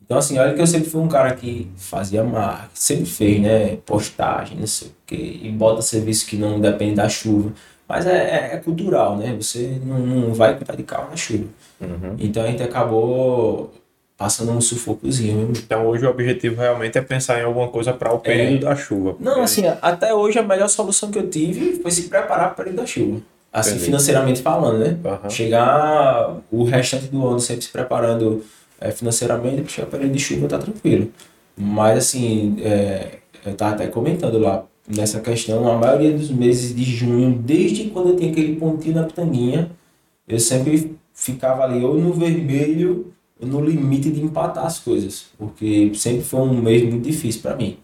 Então, 0.05 0.19
assim, 0.19 0.39
olha 0.39 0.53
que 0.53 0.61
eu 0.61 0.67
sempre 0.67 0.91
fui 0.91 1.01
um 1.01 1.09
cara 1.09 1.35
que 1.35 1.71
fazia 1.77 2.23
marca, 2.23 2.69
sempre 2.75 3.07
fez, 3.07 3.41
né, 3.41 3.77
postagem, 3.87 4.59
não 4.59 4.67
sei 4.67 4.89
o 4.89 4.93
quê, 5.07 5.41
e 5.43 5.51
bota 5.51 5.81
serviço 5.81 6.27
que 6.27 6.37
não 6.37 6.61
depende 6.61 6.97
da 6.97 7.09
chuva. 7.09 7.53
Mas 7.89 8.07
é, 8.07 8.13
é, 8.13 8.55
é 8.55 8.57
cultural, 8.59 9.17
né? 9.17 9.35
Você 9.39 9.79
não, 9.85 9.99
não 9.99 10.35
vai 10.35 10.57
cuidar 10.57 10.75
de 10.75 10.83
carro 10.83 11.11
na 11.11 11.17
chuva. 11.17 11.45
Uhum. 11.81 12.17
Então 12.19 12.43
a 12.43 12.47
gente 12.47 12.63
acabou 12.63 13.73
passando 14.17 14.53
um 14.53 14.61
sufocozinho. 14.61 15.37
mesmo. 15.37 15.53
Então 15.57 15.87
hoje 15.87 16.07
o 16.07 16.11
objetivo 16.11 16.61
realmente 16.61 16.97
é 16.97 17.03
pensar 17.03 17.41
em 17.41 17.45
alguma 17.45 17.69
coisa 17.69 17.93
para 17.93 18.13
o 18.13 18.19
período 18.19 18.65
da 18.65 18.75
chuva. 18.75 19.17
É. 19.21 19.23
Não, 19.23 19.43
assim, 19.43 19.65
até 19.83 20.15
hoje 20.15 20.39
a 20.39 20.43
melhor 20.43 20.69
solução 20.69 21.11
que 21.11 21.19
eu 21.19 21.29
tive 21.29 21.81
foi 21.83 21.91
se 21.91 22.09
preparar 22.09 22.47
para 22.47 22.53
o 22.53 22.57
período 22.57 22.77
da 22.77 22.87
chuva. 22.87 23.21
Assim, 23.55 23.71
Entendi. 23.71 23.85
financeiramente 23.85 24.43
falando, 24.43 24.79
né? 24.79 24.99
Aham. 25.05 25.31
Chegar 25.31 26.39
o 26.51 26.65
restante 26.65 27.07
do 27.07 27.25
ano 27.25 27.39
sempre 27.39 27.63
se 27.63 27.71
preparando 27.71 28.45
é, 28.81 28.91
financeiramente, 28.91 29.63
para 29.63 29.71
chegar 29.71 29.87
período 29.87 30.13
de 30.13 30.19
chuva 30.19 30.49
tá 30.49 30.59
tranquilo. 30.59 31.09
Mas, 31.57 31.99
assim, 31.99 32.57
é, 32.59 33.19
eu 33.47 33.55
tava 33.55 33.77
até 33.77 33.87
comentando 33.87 34.39
lá 34.41 34.65
nessa 34.89 35.21
questão, 35.21 35.71
a 35.71 35.79
maioria 35.79 36.11
dos 36.11 36.31
meses 36.31 36.75
de 36.75 36.83
junho, 36.83 37.39
desde 37.39 37.85
quando 37.91 38.09
eu 38.09 38.17
tinha 38.17 38.33
aquele 38.33 38.57
pontinho 38.57 38.97
na 38.97 39.05
pitanguinha, 39.05 39.71
eu 40.27 40.41
sempre 40.41 40.97
ficava 41.15 41.63
ali 41.63 41.85
ou 41.85 41.95
no 41.95 42.13
vermelho 42.13 43.13
ou 43.41 43.47
no 43.47 43.65
limite 43.65 44.11
de 44.11 44.21
empatar 44.21 44.67
as 44.67 44.81
coisas, 44.81 45.27
porque 45.39 45.93
sempre 45.95 46.23
foi 46.23 46.41
um 46.41 46.61
mês 46.61 46.83
muito 46.83 47.05
difícil 47.05 47.41
para 47.41 47.55
mim. 47.55 47.79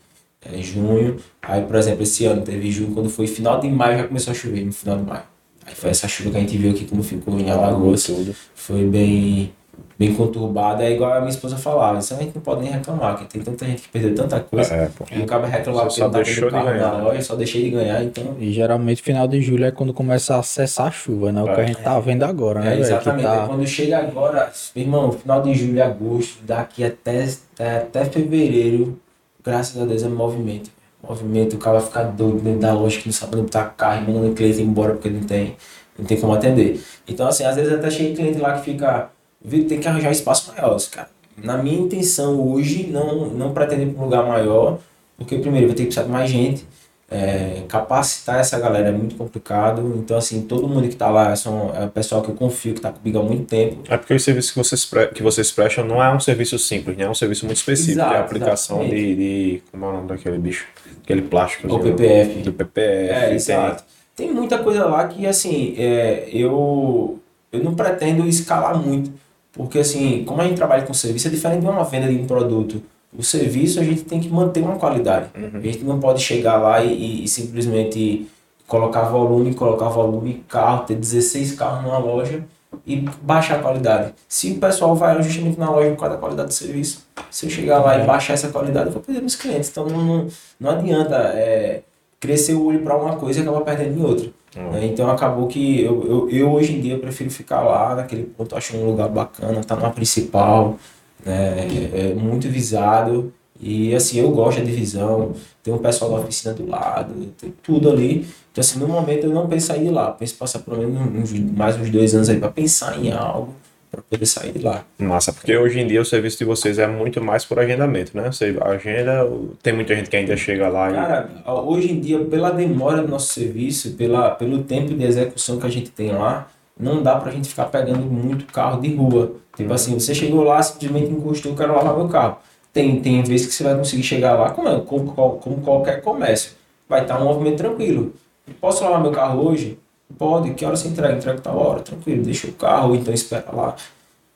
É, 0.45 0.61
junho, 0.61 1.17
aí 1.41 1.63
por 1.63 1.77
exemplo, 1.77 2.03
esse 2.03 2.25
ano 2.25 2.43
teve 2.43 2.73
junho, 2.73 2.93
quando 2.93 3.09
foi 3.09 3.29
final 3.29 3.61
de 3.61 3.69
maio 3.69 3.99
já 3.99 4.09
começou 4.09 4.33
a 4.33 4.35
chover, 4.35 4.65
no 4.65 4.73
final 4.73 4.99
de 4.99 5.05
maio. 5.05 5.23
Aí 5.71 5.77
foi 5.77 5.91
essa 5.91 6.09
chuva 6.09 6.31
que 6.31 6.37
a 6.37 6.41
gente 6.41 6.57
viu 6.57 6.71
aqui 6.73 6.85
como 6.85 7.03
ficou 7.03 7.39
em 7.39 7.51
Alagoas. 7.51 8.03
Tudo. 8.05 8.35
Foi 8.55 8.85
bem, 8.87 9.53
bem 9.99 10.15
conturbada. 10.15 10.83
É 10.83 10.91
igual 10.93 11.13
a 11.13 11.19
minha 11.21 11.31
esposa 11.31 11.57
falava, 11.57 11.99
isso 11.99 12.13
a 12.15 12.17
gente 12.17 12.35
não 12.35 12.43
pode 12.43 12.63
nem 12.63 12.71
reclamar, 12.73 13.17
que 13.19 13.25
tem 13.27 13.41
tanta 13.43 13.65
gente 13.67 13.83
que 13.83 13.89
perdeu 13.89 14.15
tanta 14.15 14.41
coisa. 14.41 14.75
É, 14.75 14.87
pô. 14.89 15.05
E 15.11 15.21
o 15.21 15.27
cara 15.27 15.47
reclamar 15.47 15.83
porque 15.85 15.97
Só 15.99 16.05
não 16.05 16.11
tá 16.11 16.19
deixou 16.19 16.49
tendo 16.51 16.59
de 16.59 16.65
carro 16.65 16.67
ganhar, 16.79 16.93
na 16.93 16.99
né? 16.99 17.05
loja, 17.05 17.23
só 17.23 17.35
deixei 17.37 17.63
de 17.65 17.71
ganhar, 17.71 18.03
então... 18.03 18.37
E 18.39 18.53
geralmente 18.53 19.01
final 19.03 19.29
de 19.29 19.41
julho 19.41 19.65
é 19.65 19.71
quando 19.71 19.95
começa 19.95 20.37
a 20.37 20.43
cessar 20.43 20.89
a 20.89 20.91
chuva, 20.91 21.31
né? 21.33 21.43
O 21.43 21.45
que 21.55 21.61
a 21.61 21.67
gente 21.67 21.81
tá 21.83 21.99
vendo 22.01 22.25
agora, 22.25 22.61
né, 22.61 22.73
É? 22.73 22.77
Que 22.77 22.83
exatamente. 22.83 23.25
tá- 23.25 23.47
Quando 23.47 23.67
chega 23.67 23.99
agora, 23.99 24.53
irmão, 24.75 25.13
final 25.13 25.43
de 25.43 25.55
julho, 25.55 25.83
agosto, 25.85 26.43
daqui 26.45 26.83
até, 26.85 27.27
até, 27.55 27.77
até 27.79 28.05
fevereiro, 28.07 28.99
graças 29.45 29.81
a 29.81 29.85
Deus 29.87 30.03
é 30.03 30.09
movimento. 30.09 30.71
Movimento, 31.11 31.57
o 31.57 31.59
cara 31.59 31.79
vai 31.79 31.87
ficar 31.89 32.05
doido 32.05 32.39
dentro 32.41 32.61
da 32.61 32.73
loja 32.73 33.01
que 33.01 33.07
não 33.07 33.13
sabe 33.13 33.35
onde 33.35 33.47
botar 33.47 33.65
carro, 33.77 34.05
e 34.05 34.07
mandando 34.07 34.31
o 34.31 34.35
cliente 34.35 34.63
embora 34.63 34.93
porque 34.93 35.11
não 35.11 35.23
tem, 35.23 35.57
não 35.99 36.07
tem 36.07 36.21
como 36.21 36.33
atender. 36.33 36.81
Então, 37.09 37.27
assim, 37.27 37.45
às 37.45 37.57
vezes 37.57 37.73
até 37.73 37.91
chega 37.91 38.15
cliente 38.15 38.39
lá 38.39 38.53
que 38.59 38.65
fica, 38.65 39.11
"Vitor, 39.45 39.69
tem 39.69 39.81
que 39.81 39.89
arranjar 39.89 40.13
espaço 40.13 40.53
maior, 40.53 40.79
cara. 40.91 41.09
Na 41.37 41.59
minha 41.59 41.81
intenção 41.81 42.41
hoje, 42.41 42.87
não, 42.93 43.27
não 43.27 43.53
pretendo 43.53 43.83
ir 43.83 43.87
para 43.87 44.03
um 44.03 44.05
lugar 44.05 44.27
maior, 44.27 44.79
porque 45.17 45.37
primeiro 45.39 45.67
vai 45.67 45.75
ter 45.77 45.83
que 45.83 45.89
precisar 45.89 46.07
de 46.07 46.13
mais 46.13 46.31
gente. 46.31 46.65
É, 47.13 47.63
capacitar 47.67 48.39
essa 48.39 48.57
galera 48.61 48.91
é 48.91 48.93
muito 48.93 49.17
complicado. 49.17 49.95
Então, 49.97 50.17
assim, 50.17 50.43
todo 50.43 50.69
mundo 50.69 50.89
que 50.89 50.95
tá 50.95 51.09
lá 51.11 51.35
são, 51.35 51.73
é 51.75 51.85
o 51.85 51.89
pessoal 51.89 52.23
que 52.23 52.31
eu 52.31 52.35
confio, 52.37 52.73
que 52.73 52.81
tá 52.81 52.93
comigo 52.93 53.19
há 53.19 53.23
muito 53.25 53.47
tempo. 53.47 53.83
É 53.89 53.97
porque 53.97 54.15
o 54.15 54.21
serviço 54.21 54.53
que 54.53 54.59
vocês, 54.59 54.85
pre- 54.85 55.09
que 55.09 55.21
vocês 55.21 55.51
prestam 55.51 55.85
não 55.85 56.01
é 56.01 56.15
um 56.15 56.21
serviço 56.21 56.57
simples, 56.57 56.97
né? 56.97 57.03
É 57.05 57.11
um 57.11 57.15
serviço 57.15 57.45
muito 57.47 57.59
específico. 57.59 57.99
Exato, 57.99 58.15
é 58.15 58.19
a 58.19 58.21
aplicação 58.21 58.89
de, 58.89 59.15
de. 59.17 59.63
Como 59.73 59.85
é 59.85 59.89
o 59.89 59.93
nome 59.93 60.07
daquele 60.09 60.39
bicho? 60.39 60.67
Aquele 61.03 61.23
plástico. 61.23 61.67
O 61.75 61.81
PPF. 61.81 62.43
Do 62.43 62.53
PPF. 62.53 63.13
É, 63.13 63.27
tem- 63.27 63.35
exato. 63.35 63.85
Tem 64.15 64.33
muita 64.33 64.59
coisa 64.59 64.85
lá 64.85 65.09
que, 65.09 65.27
assim, 65.27 65.75
é, 65.79 66.29
eu, 66.33 67.19
eu 67.51 67.65
não 67.65 67.75
pretendo 67.75 68.25
escalar 68.29 68.77
muito. 68.79 69.11
Porque, 69.53 69.81
assim, 69.81 70.23
como 70.25 70.41
a 70.43 70.45
gente 70.45 70.57
trabalha 70.57 70.83
com 70.85 70.95
serviço, 70.95 71.27
é 71.27 71.31
diferente 71.31 71.61
de 71.63 71.67
uma 71.67 71.83
venda 71.83 72.07
de 72.07 72.15
um 72.17 72.27
produto. 72.27 72.81
O 73.17 73.23
serviço 73.23 73.81
a 73.81 73.85
gente 73.85 74.03
tem 74.03 74.21
que 74.21 74.29
manter 74.29 74.61
uma 74.63 74.77
qualidade. 74.77 75.27
A 75.35 75.61
gente 75.61 75.85
não 75.85 75.99
pode 75.99 76.21
chegar 76.23 76.57
lá 76.59 76.83
e, 76.83 77.25
e 77.25 77.29
simplesmente 77.29 78.29
colocar 78.67 79.03
volume, 79.03 79.53
colocar 79.55 79.89
volume, 79.89 80.45
carro, 80.49 80.85
ter 80.85 80.95
16 80.95 81.53
carros 81.57 81.83
numa 81.83 81.99
loja 81.99 82.45
e 82.87 83.05
baixar 83.21 83.57
a 83.57 83.63
qualidade. 83.63 84.15
Se 84.29 84.53
o 84.53 84.59
pessoal 84.61 84.95
vai 84.95 85.21
justamente 85.23 85.59
na 85.59 85.69
loja 85.71 85.91
por 85.91 85.97
causa 85.99 86.15
da 86.15 86.21
qualidade 86.21 86.49
do 86.49 86.55
serviço, 86.55 87.05
se 87.31 87.47
eu 87.47 87.51
chegar 87.51 87.81
lá 87.81 87.99
e 88.01 88.07
baixar 88.07 88.35
essa 88.35 88.49
qualidade, 88.49 88.87
eu 88.87 88.93
vou 88.93 89.03
perder 89.03 89.21
meus 89.21 89.35
clientes. 89.35 89.71
Então 89.71 89.87
não, 89.87 90.05
não, 90.05 90.27
não 90.61 90.71
adianta 90.71 91.17
é, 91.35 91.83
crescer 92.21 92.55
o 92.55 92.65
olho 92.65 92.81
para 92.83 92.97
uma 92.97 93.17
coisa 93.17 93.41
e 93.41 93.43
acabar 93.43 93.63
perdendo 93.63 93.99
em 93.99 94.05
outra. 94.05 94.31
né? 94.71 94.87
Então 94.87 95.11
acabou 95.11 95.49
que 95.49 95.83
eu, 95.83 96.07
eu, 96.07 96.31
eu 96.31 96.53
hoje 96.53 96.75
em 96.77 96.81
dia 96.81 96.97
prefiro 96.97 97.29
ficar 97.31 97.61
lá 97.63 97.97
naquele 97.97 98.23
ponto, 98.25 98.57
acho 98.57 98.77
um 98.77 98.87
lugar 98.87 99.09
bacana, 99.09 99.65
tá 99.65 99.75
numa 99.75 99.91
principal, 99.91 100.79
né? 101.25 101.67
é, 101.93 102.15
muito 102.15 102.49
visado. 102.49 103.33
E 103.63 103.95
assim, 103.95 104.21
eu 104.21 104.31
gosto 104.31 104.59
da 104.59 104.65
divisão, 104.65 105.35
tem 105.63 105.73
um 105.73 105.79
pessoal 105.79 106.11
da 106.13 106.17
oficina 106.21 106.55
do 106.55 106.67
lado, 106.67 107.13
tem 107.39 107.53
tudo 107.63 107.91
ali. 107.91 108.27
Então 108.51 108.63
assim, 108.63 108.79
no 108.79 108.89
momento 108.89 109.25
eu 109.25 109.31
não 109.31 109.47
penso 109.47 109.73
em 109.75 109.85
de 109.85 109.91
lá, 109.91 110.11
penso 110.13 110.35
passar 110.37 110.61
pelo 110.61 110.79
menos 110.79 111.31
uns, 111.31 111.39
mais 111.39 111.77
uns 111.79 111.91
dois 111.91 112.15
anos 112.15 112.31
aí 112.31 112.39
para 112.39 112.51
pensar 112.51 112.99
em 112.99 113.13
algo, 113.13 113.55
para 113.91 114.01
poder 114.01 114.25
sair 114.25 114.53
de 114.53 114.61
lá. 114.61 114.83
Massa, 114.99 115.31
porque 115.31 115.55
hoje 115.55 115.79
em 115.79 115.87
dia 115.87 116.01
o 116.01 116.05
serviço 116.07 116.39
de 116.39 116.45
vocês 116.47 116.79
é 116.79 116.87
muito 116.87 117.23
mais 117.23 117.45
por 117.45 117.59
agendamento, 117.59 118.17
né? 118.17 118.33
Você 118.33 118.57
agenda, 118.63 119.29
tem 119.63 119.75
muita 119.75 119.95
gente 119.95 120.09
que 120.09 120.17
ainda 120.17 120.37
chega 120.39 120.69
lá 120.69 120.91
e. 120.91 120.95
Cara, 120.95 121.29
hoje 121.47 121.93
em 121.93 122.01
dia, 122.01 122.19
pela 122.25 122.51
demora 122.51 123.03
do 123.03 123.09
nosso 123.09 123.35
serviço, 123.35 123.93
pela, 123.93 124.31
pelo 124.31 124.63
tempo 124.63 124.95
de 124.95 125.05
execução 125.05 125.59
que 125.59 125.67
a 125.67 125.71
gente 125.71 125.91
tem 125.91 126.13
lá, 126.13 126.49
não 126.81 127.03
dá 127.03 127.17
pra 127.17 127.31
gente 127.31 127.49
ficar 127.49 127.67
pegando 127.67 128.01
muito 128.01 128.47
carro 128.47 128.81
de 128.81 128.95
rua. 128.95 129.33
Tipo 129.57 129.73
assim, 129.73 129.99
você 129.99 130.15
chegou 130.15 130.43
lá, 130.43 130.63
simplesmente 130.63 131.11
encostou, 131.11 131.53
eu 131.53 131.57
quero 131.57 131.75
lavar 131.75 131.97
meu 131.97 132.09
carro. 132.09 132.39
Tem, 132.73 133.01
tem 133.01 133.23
vezes 133.23 133.47
que 133.47 133.53
você 133.53 133.65
vai 133.65 133.77
conseguir 133.77 134.03
chegar 134.03 134.35
lá, 134.35 134.51
como, 134.51 134.81
como, 134.83 135.13
como 135.13 135.61
qualquer 135.61 136.01
comércio. 136.03 136.53
Vai 136.89 137.03
estar 137.03 137.21
um 137.21 137.25
movimento 137.25 137.59
tranquilo. 137.59 138.13
Posso 138.61 138.83
lavar 138.83 139.01
meu 139.01 139.13
carro 139.13 139.47
hoje? 139.47 139.79
Pode. 140.17 140.55
Que 140.55 140.65
hora 140.65 140.77
você 140.77 140.89
entrega? 140.89 141.17
Entrega 141.17 141.41
tal 141.41 141.57
hora. 141.57 141.81
Tranquilo, 141.81 142.23
deixa 142.23 142.49
o 142.49 142.53
carro, 142.53 142.95
então 142.95 143.13
espera 143.13 143.51
lá. 143.53 143.77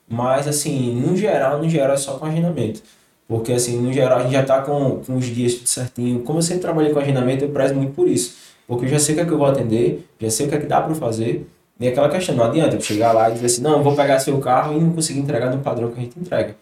Mas, 0.09 0.47
assim, 0.47 0.95
no 0.95 1.16
geral, 1.16 1.59
no 1.59 1.68
geral 1.68 1.95
é 1.95 1.97
só 1.97 2.14
com 2.18 2.26
agendamento. 2.26 2.82
Porque, 3.26 3.53
assim, 3.53 3.80
no 3.80 3.92
geral, 3.92 4.18
a 4.18 4.22
gente 4.22 4.32
já 4.32 4.42
tá 4.42 4.61
com, 4.62 5.01
com 5.05 5.16
os 5.16 5.26
dias 5.26 5.55
tudo 5.55 5.66
certinho. 5.66 6.20
Como 6.20 6.38
eu 6.38 6.42
sempre 6.42 6.62
trabalhei 6.62 6.92
com 6.92 6.99
agendamento, 6.99 7.45
eu 7.45 7.49
prezo 7.49 7.74
muito 7.74 7.95
por 7.95 8.07
isso. 8.07 8.36
Porque 8.66 8.84
eu 8.84 8.88
já 8.88 8.99
sei 8.99 9.14
o 9.14 9.18
que 9.18 9.22
é 9.22 9.26
que 9.26 9.32
eu 9.32 9.38
vou 9.38 9.47
atender, 9.47 10.07
já 10.20 10.30
sei 10.30 10.47
o 10.47 10.49
que 10.49 10.55
é 10.55 10.59
que 10.61 10.66
dá 10.66 10.80
para 10.80 10.95
fazer. 10.95 11.47
E 11.81 11.89
aquela 11.89 12.09
questão, 12.09 12.35
não 12.37 12.45
adianta 12.45 12.77
eu 12.77 12.81
chegar 12.81 13.12
lá 13.12 13.29
e 13.31 13.35
dizer 13.35 13.47
assim, 13.47 13.62
não, 13.62 13.79
eu 13.79 13.83
vou 13.83 13.95
pegar 13.97 14.18
seu 14.20 14.39
carro 14.39 14.77
e 14.77 14.81
não 14.81 14.93
conseguir 14.93 15.18
entregar 15.20 15.51
no 15.51 15.59
padrão 15.61 15.91
que 15.91 15.99
a 15.99 16.03
gente 16.03 16.18
entrega. 16.18 16.55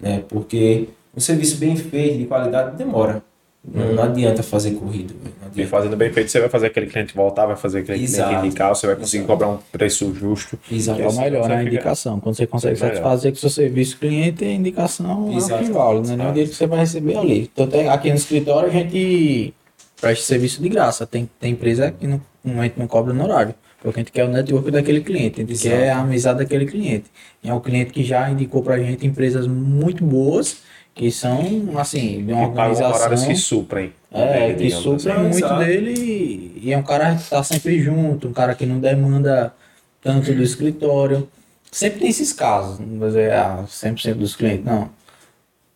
Né? 0.00 0.22
Porque 0.28 0.88
um 1.16 1.20
serviço 1.20 1.56
bem 1.58 1.76
feito, 1.76 2.18
de 2.18 2.24
qualidade, 2.26 2.76
demora. 2.76 3.22
Não, 3.66 3.94
não 3.94 4.02
adianta 4.02 4.42
fazer 4.42 4.72
corrido. 4.72 5.14
Não 5.22 5.30
E 5.30 5.46
adianta. 5.46 5.70
fazendo 5.70 5.96
bem 5.96 6.12
feito, 6.12 6.30
você 6.30 6.38
vai 6.40 6.48
fazer 6.50 6.66
aquele 6.66 6.86
cliente 6.86 7.14
voltar, 7.14 7.46
vai 7.46 7.56
fazer 7.56 7.78
aquele 7.80 8.02
Exato. 8.02 8.28
cliente 8.28 8.46
indicar, 8.46 8.68
você 8.74 8.86
vai 8.86 8.96
conseguir 8.96 9.24
Exato. 9.24 9.32
cobrar 9.32 9.48
um 9.54 9.58
preço 9.72 10.14
justo. 10.14 10.58
Exato. 10.70 11.00
É 11.00 11.08
o 11.08 11.12
melhor, 11.16 11.42
Você 11.44 11.48
né? 11.48 11.56
A 11.56 11.62
indicação. 11.62 12.20
Quando 12.20 12.34
você 12.34 12.46
consegue 12.46 12.74
Melhor. 12.74 12.88
satisfazer 12.88 13.32
com 13.32 13.36
o 13.36 13.40
seu 13.40 13.50
serviço 13.50 13.98
cliente, 13.98 14.44
a 14.44 14.50
indicação 14.52 15.28
é 15.30 15.34
o 15.34 15.36
Exato. 15.38 15.64
que 15.64 15.70
vale, 15.70 16.00
né? 16.08 16.16
Nem 16.16 16.26
o 16.26 16.30
dinheiro 16.30 16.50
que 16.50 16.56
você 16.56 16.66
vai 16.66 16.78
receber 16.80 17.16
ali. 17.16 17.50
Então, 17.52 17.66
tem- 17.66 17.88
aqui 17.88 18.10
no 18.10 18.16
escritório 18.16 18.68
a 18.68 18.72
gente 18.72 19.54
presta 20.00 20.24
serviço 20.26 20.60
de 20.62 20.68
graça. 20.68 21.06
Tem, 21.06 21.28
tem 21.40 21.52
empresa 21.52 21.90
que 21.90 22.06
não, 22.06 22.20
a 22.60 22.64
gente 22.64 22.78
não 22.78 22.86
cobra 22.86 23.14
no 23.14 23.24
horário. 23.24 23.54
Porque 23.84 24.00
a 24.00 24.02
gente 24.02 24.12
quer 24.12 24.24
o 24.24 24.28
network 24.28 24.70
daquele 24.70 25.02
cliente, 25.02 25.42
a 25.42 25.44
gente 25.44 25.52
Exato. 25.52 25.76
quer 25.76 25.90
a 25.90 25.98
amizade 25.98 26.38
daquele 26.38 26.64
cliente. 26.64 27.04
E 27.42 27.50
é 27.50 27.52
um 27.52 27.60
cliente 27.60 27.92
que 27.92 28.02
já 28.02 28.30
indicou 28.30 28.62
pra 28.62 28.78
gente 28.78 29.06
empresas 29.06 29.46
muito 29.46 30.02
boas, 30.02 30.62
que 30.94 31.10
são, 31.10 31.38
assim, 31.78 32.24
de 32.24 32.32
uma 32.32 32.44
E 32.44 32.46
horários 32.46 32.80
organização. 32.80 33.28
que 33.28 33.36
suprem. 33.36 33.92
É, 34.10 34.46
dele, 34.54 34.54
que 34.70 34.72
assim. 34.74 34.82
suprem 34.98 35.18
muito 35.18 35.36
Exato. 35.36 35.62
dele 35.62 36.52
e 36.62 36.72
é 36.72 36.78
um 36.78 36.82
cara 36.82 37.14
que 37.14 37.28
tá 37.28 37.42
sempre 37.42 37.78
junto, 37.82 38.26
um 38.28 38.32
cara 38.32 38.54
que 38.54 38.64
não 38.64 38.80
demanda 38.80 39.52
tanto 40.00 40.32
do 40.32 40.42
escritório. 40.42 41.28
Sempre 41.70 42.00
tem 42.00 42.08
esses 42.08 42.32
casos, 42.32 42.78
não 42.78 42.98
vou 42.98 43.08
dizer 43.08 43.32
ah, 43.32 43.64
100% 43.68 44.14
dos 44.14 44.34
clientes, 44.34 44.64
não. 44.64 44.88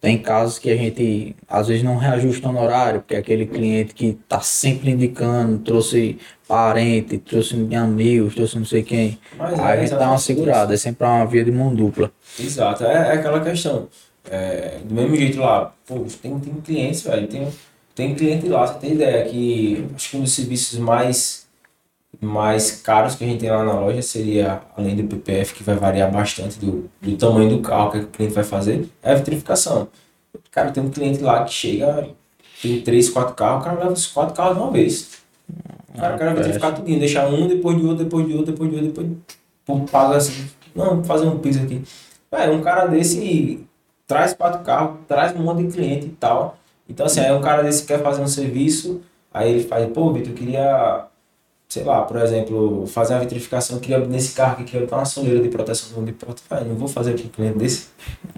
Tem 0.01 0.17
casos 0.17 0.61
que 0.61 0.71
a 0.71 0.77
gente 0.77 1.35
às 1.49 1.67
vezes 1.67 1.83
não 1.83 1.97
reajusta 1.97 2.53
no 2.53 2.63
horário, 2.63 3.01
porque 3.01 3.17
é 3.17 3.19
aquele 3.19 3.47
cliente 3.47 3.95
que 3.95 4.17
tá 4.29 4.41
sempre 4.41 4.91
indicando, 4.91 5.59
trouxe 5.59 6.19
parente, 6.47 7.19
trouxe 7.19 7.57
amigos, 7.75 8.35
trouxe 8.35 8.57
não 8.57 8.65
sei 8.65 8.85
quem. 8.85 9.19
Mas 9.37 9.59
Aí 9.59 9.67
é 9.67 9.73
a 9.73 9.81
gente 9.85 9.99
dá 9.99 10.09
uma 10.09 10.19
segurada, 10.19 10.73
é 10.73 10.77
sempre 10.77 11.05
uma 11.05 11.25
via 11.27 11.45
de 11.45 11.51
mão 11.51 11.75
dupla. 11.75 12.13
Exato, 12.39 12.85
é, 12.85 12.93
é 12.93 13.13
aquela 13.15 13.41
questão. 13.41 13.89
É, 14.31 14.79
do 14.85 14.95
mesmo 14.95 15.17
jeito 15.17 15.41
lá, 15.41 15.75
pô, 15.85 16.05
tem, 16.23 16.39
tem 16.39 16.55
clientes, 16.55 17.03
velho, 17.03 17.27
tem, 17.27 17.49
tem 17.95 18.15
cliente 18.15 18.47
lá, 18.49 18.67
você 18.67 18.79
tem 18.79 18.93
ideia 18.93 19.25
que 19.25 19.85
acho 19.97 20.11
que 20.11 20.17
um 20.17 20.23
dos 20.23 20.33
serviços 20.33 20.79
mais, 20.79 21.48
mais 22.21 22.83
caros 22.83 23.15
que 23.15 23.25
a 23.25 23.27
gente 23.27 23.41
tem 23.41 23.51
lá 23.51 23.65
na 23.65 23.79
loja 23.79 24.03
seria, 24.03 24.63
além 24.77 24.97
do 24.97 25.05
PPF, 25.05 25.55
que 25.55 25.63
vai 25.63 25.77
variar 25.77 26.11
bastante 26.11 26.59
do, 26.59 26.91
do 27.01 27.17
tamanho 27.17 27.51
do 27.51 27.61
carro 27.61 27.93
que 27.93 27.99
o 27.99 28.07
cliente 28.09 28.35
vai 28.35 28.45
fazer, 28.45 28.89
é 29.03 29.13
a 29.13 29.15
vitrificação. 29.15 29.89
Cara, 30.51 30.71
tem 30.71 30.83
um 30.83 30.91
cliente 30.91 31.23
lá 31.23 31.45
que 31.45 31.53
chega, 31.53 32.09
tem 32.61 32.81
três, 32.81 33.09
quatro 33.09 33.35
carros, 33.35 33.63
o 33.63 33.65
cara 33.65 33.79
leva 33.79 33.93
os 33.93 34.07
quatro 34.07 34.35
carros 34.35 34.57
de 34.57 34.63
uma 34.63 34.73
vez. 34.73 35.19
O 35.95 35.99
cara 35.99 36.19
quer 36.19 36.35
vitrificar 36.35 36.75
tudinho, 36.75 36.99
deixar 36.99 37.29
um 37.29 37.47
depois 37.47 37.77
de 37.77 37.85
outro, 37.85 38.05
depois 38.05 38.27
de 38.27 38.33
outro, 38.33 38.53
depois 38.53 38.71
de 38.71 38.77
outro, 38.77 38.91
depois 38.91 39.09
de... 39.09 39.91
Paga 39.91 40.17
assim, 40.17 40.49
não, 40.75 41.05
fazer 41.05 41.27
um 41.27 41.39
piso 41.39 41.63
aqui. 41.63 41.83
Véi, 42.31 42.51
um 42.51 42.63
cara 42.63 42.87
desse 42.87 43.67
traz 44.07 44.33
quatro 44.33 44.63
carros, 44.65 44.97
traz 45.07 45.37
um 45.37 45.43
monte 45.43 45.65
de 45.65 45.73
cliente 45.73 46.07
e 46.07 46.11
tal. 46.11 46.57
Então, 46.89 47.05
assim, 47.05 47.21
aí 47.21 47.31
um 47.33 47.41
cara 47.41 47.63
desse 47.63 47.85
quer 47.85 48.03
fazer 48.03 48.23
um 48.23 48.27
serviço, 48.27 49.03
aí 49.33 49.53
ele 49.53 49.65
faz, 49.65 49.87
pô, 49.93 50.11
Vitor, 50.13 50.33
eu 50.33 50.35
queria, 50.35 51.05
sei 51.69 51.85
lá, 51.85 52.03
por 52.03 52.17
exemplo, 52.17 52.87
fazer 52.87 53.15
uma 53.15 53.21
vitrificação, 53.21 53.79
nesse 54.09 54.33
carro 54.35 54.55
aqui, 54.55 54.65
queria 54.65 54.81
botar 54.81 54.97
uma 54.97 55.05
soleira 55.05 55.41
de 55.41 55.49
proteção 55.49 56.03
de 56.03 56.13
porta. 56.13 56.41
Véi, 56.51 56.65
não 56.65 56.75
vou 56.77 56.89
fazer 56.89 57.13
para 57.13 57.25
um 57.25 57.29
cliente 57.29 57.59
desse. 57.59 57.89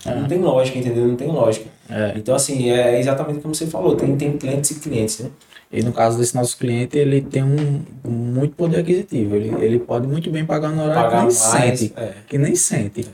Não 0.04 0.26
tem 0.26 0.38
lógica, 0.40 0.78
entendeu? 0.78 1.06
Não 1.06 1.14
tem 1.16 1.28
lógica. 1.28 1.66
É. 1.88 2.14
Então, 2.16 2.34
assim, 2.34 2.70
é 2.70 2.98
exatamente 2.98 3.40
como 3.40 3.54
você 3.54 3.66
falou, 3.66 3.94
tem, 3.94 4.16
tem 4.16 4.36
clientes 4.36 4.72
e 4.72 4.80
clientes, 4.80 5.20
né? 5.20 5.30
E 5.72 5.84
no 5.84 5.92
caso 5.92 6.18
desse 6.18 6.34
nosso 6.34 6.58
cliente, 6.58 6.98
ele 6.98 7.20
tem 7.20 7.44
um 7.44 7.82
muito 8.04 8.56
poder 8.56 8.80
aquisitivo. 8.80 9.36
Ele, 9.36 9.54
ele 9.64 9.78
pode 9.78 10.08
muito 10.08 10.28
bem 10.28 10.44
pagar 10.44 10.70
no 10.70 10.82
horário 10.82 10.94
Pagar 10.94 11.10
que 11.10 11.16
nem 11.16 11.24
mais, 11.26 11.78
sente. 11.78 11.92
é. 11.96 12.12
Que 12.26 12.38
nem 12.38 12.56
sente. 12.56 13.08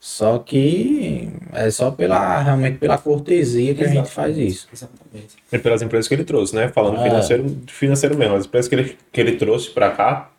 Só 0.00 0.38
que 0.38 1.28
é 1.52 1.70
só 1.70 1.90
pela, 1.90 2.40
realmente 2.40 2.78
pela 2.78 2.96
cortesia 2.96 3.74
que 3.74 3.84
a 3.84 3.88
gente 3.88 4.10
faz 4.10 4.36
isso. 4.38 4.66
Exatamente. 4.72 5.36
E 5.52 5.58
pelas 5.58 5.82
empresas 5.82 6.08
que 6.08 6.14
ele 6.14 6.24
trouxe, 6.24 6.56
né? 6.56 6.68
Falando 6.68 7.00
É. 7.00 7.02
financeiro, 7.04 7.56
financeiro 7.66 8.16
mesmo. 8.16 8.34
As 8.34 8.46
empresas 8.46 8.66
que 8.66 8.74
ele, 8.74 8.96
que 9.12 9.20
ele 9.20 9.32
trouxe 9.36 9.68
para 9.68 9.90
cá, 9.90 10.30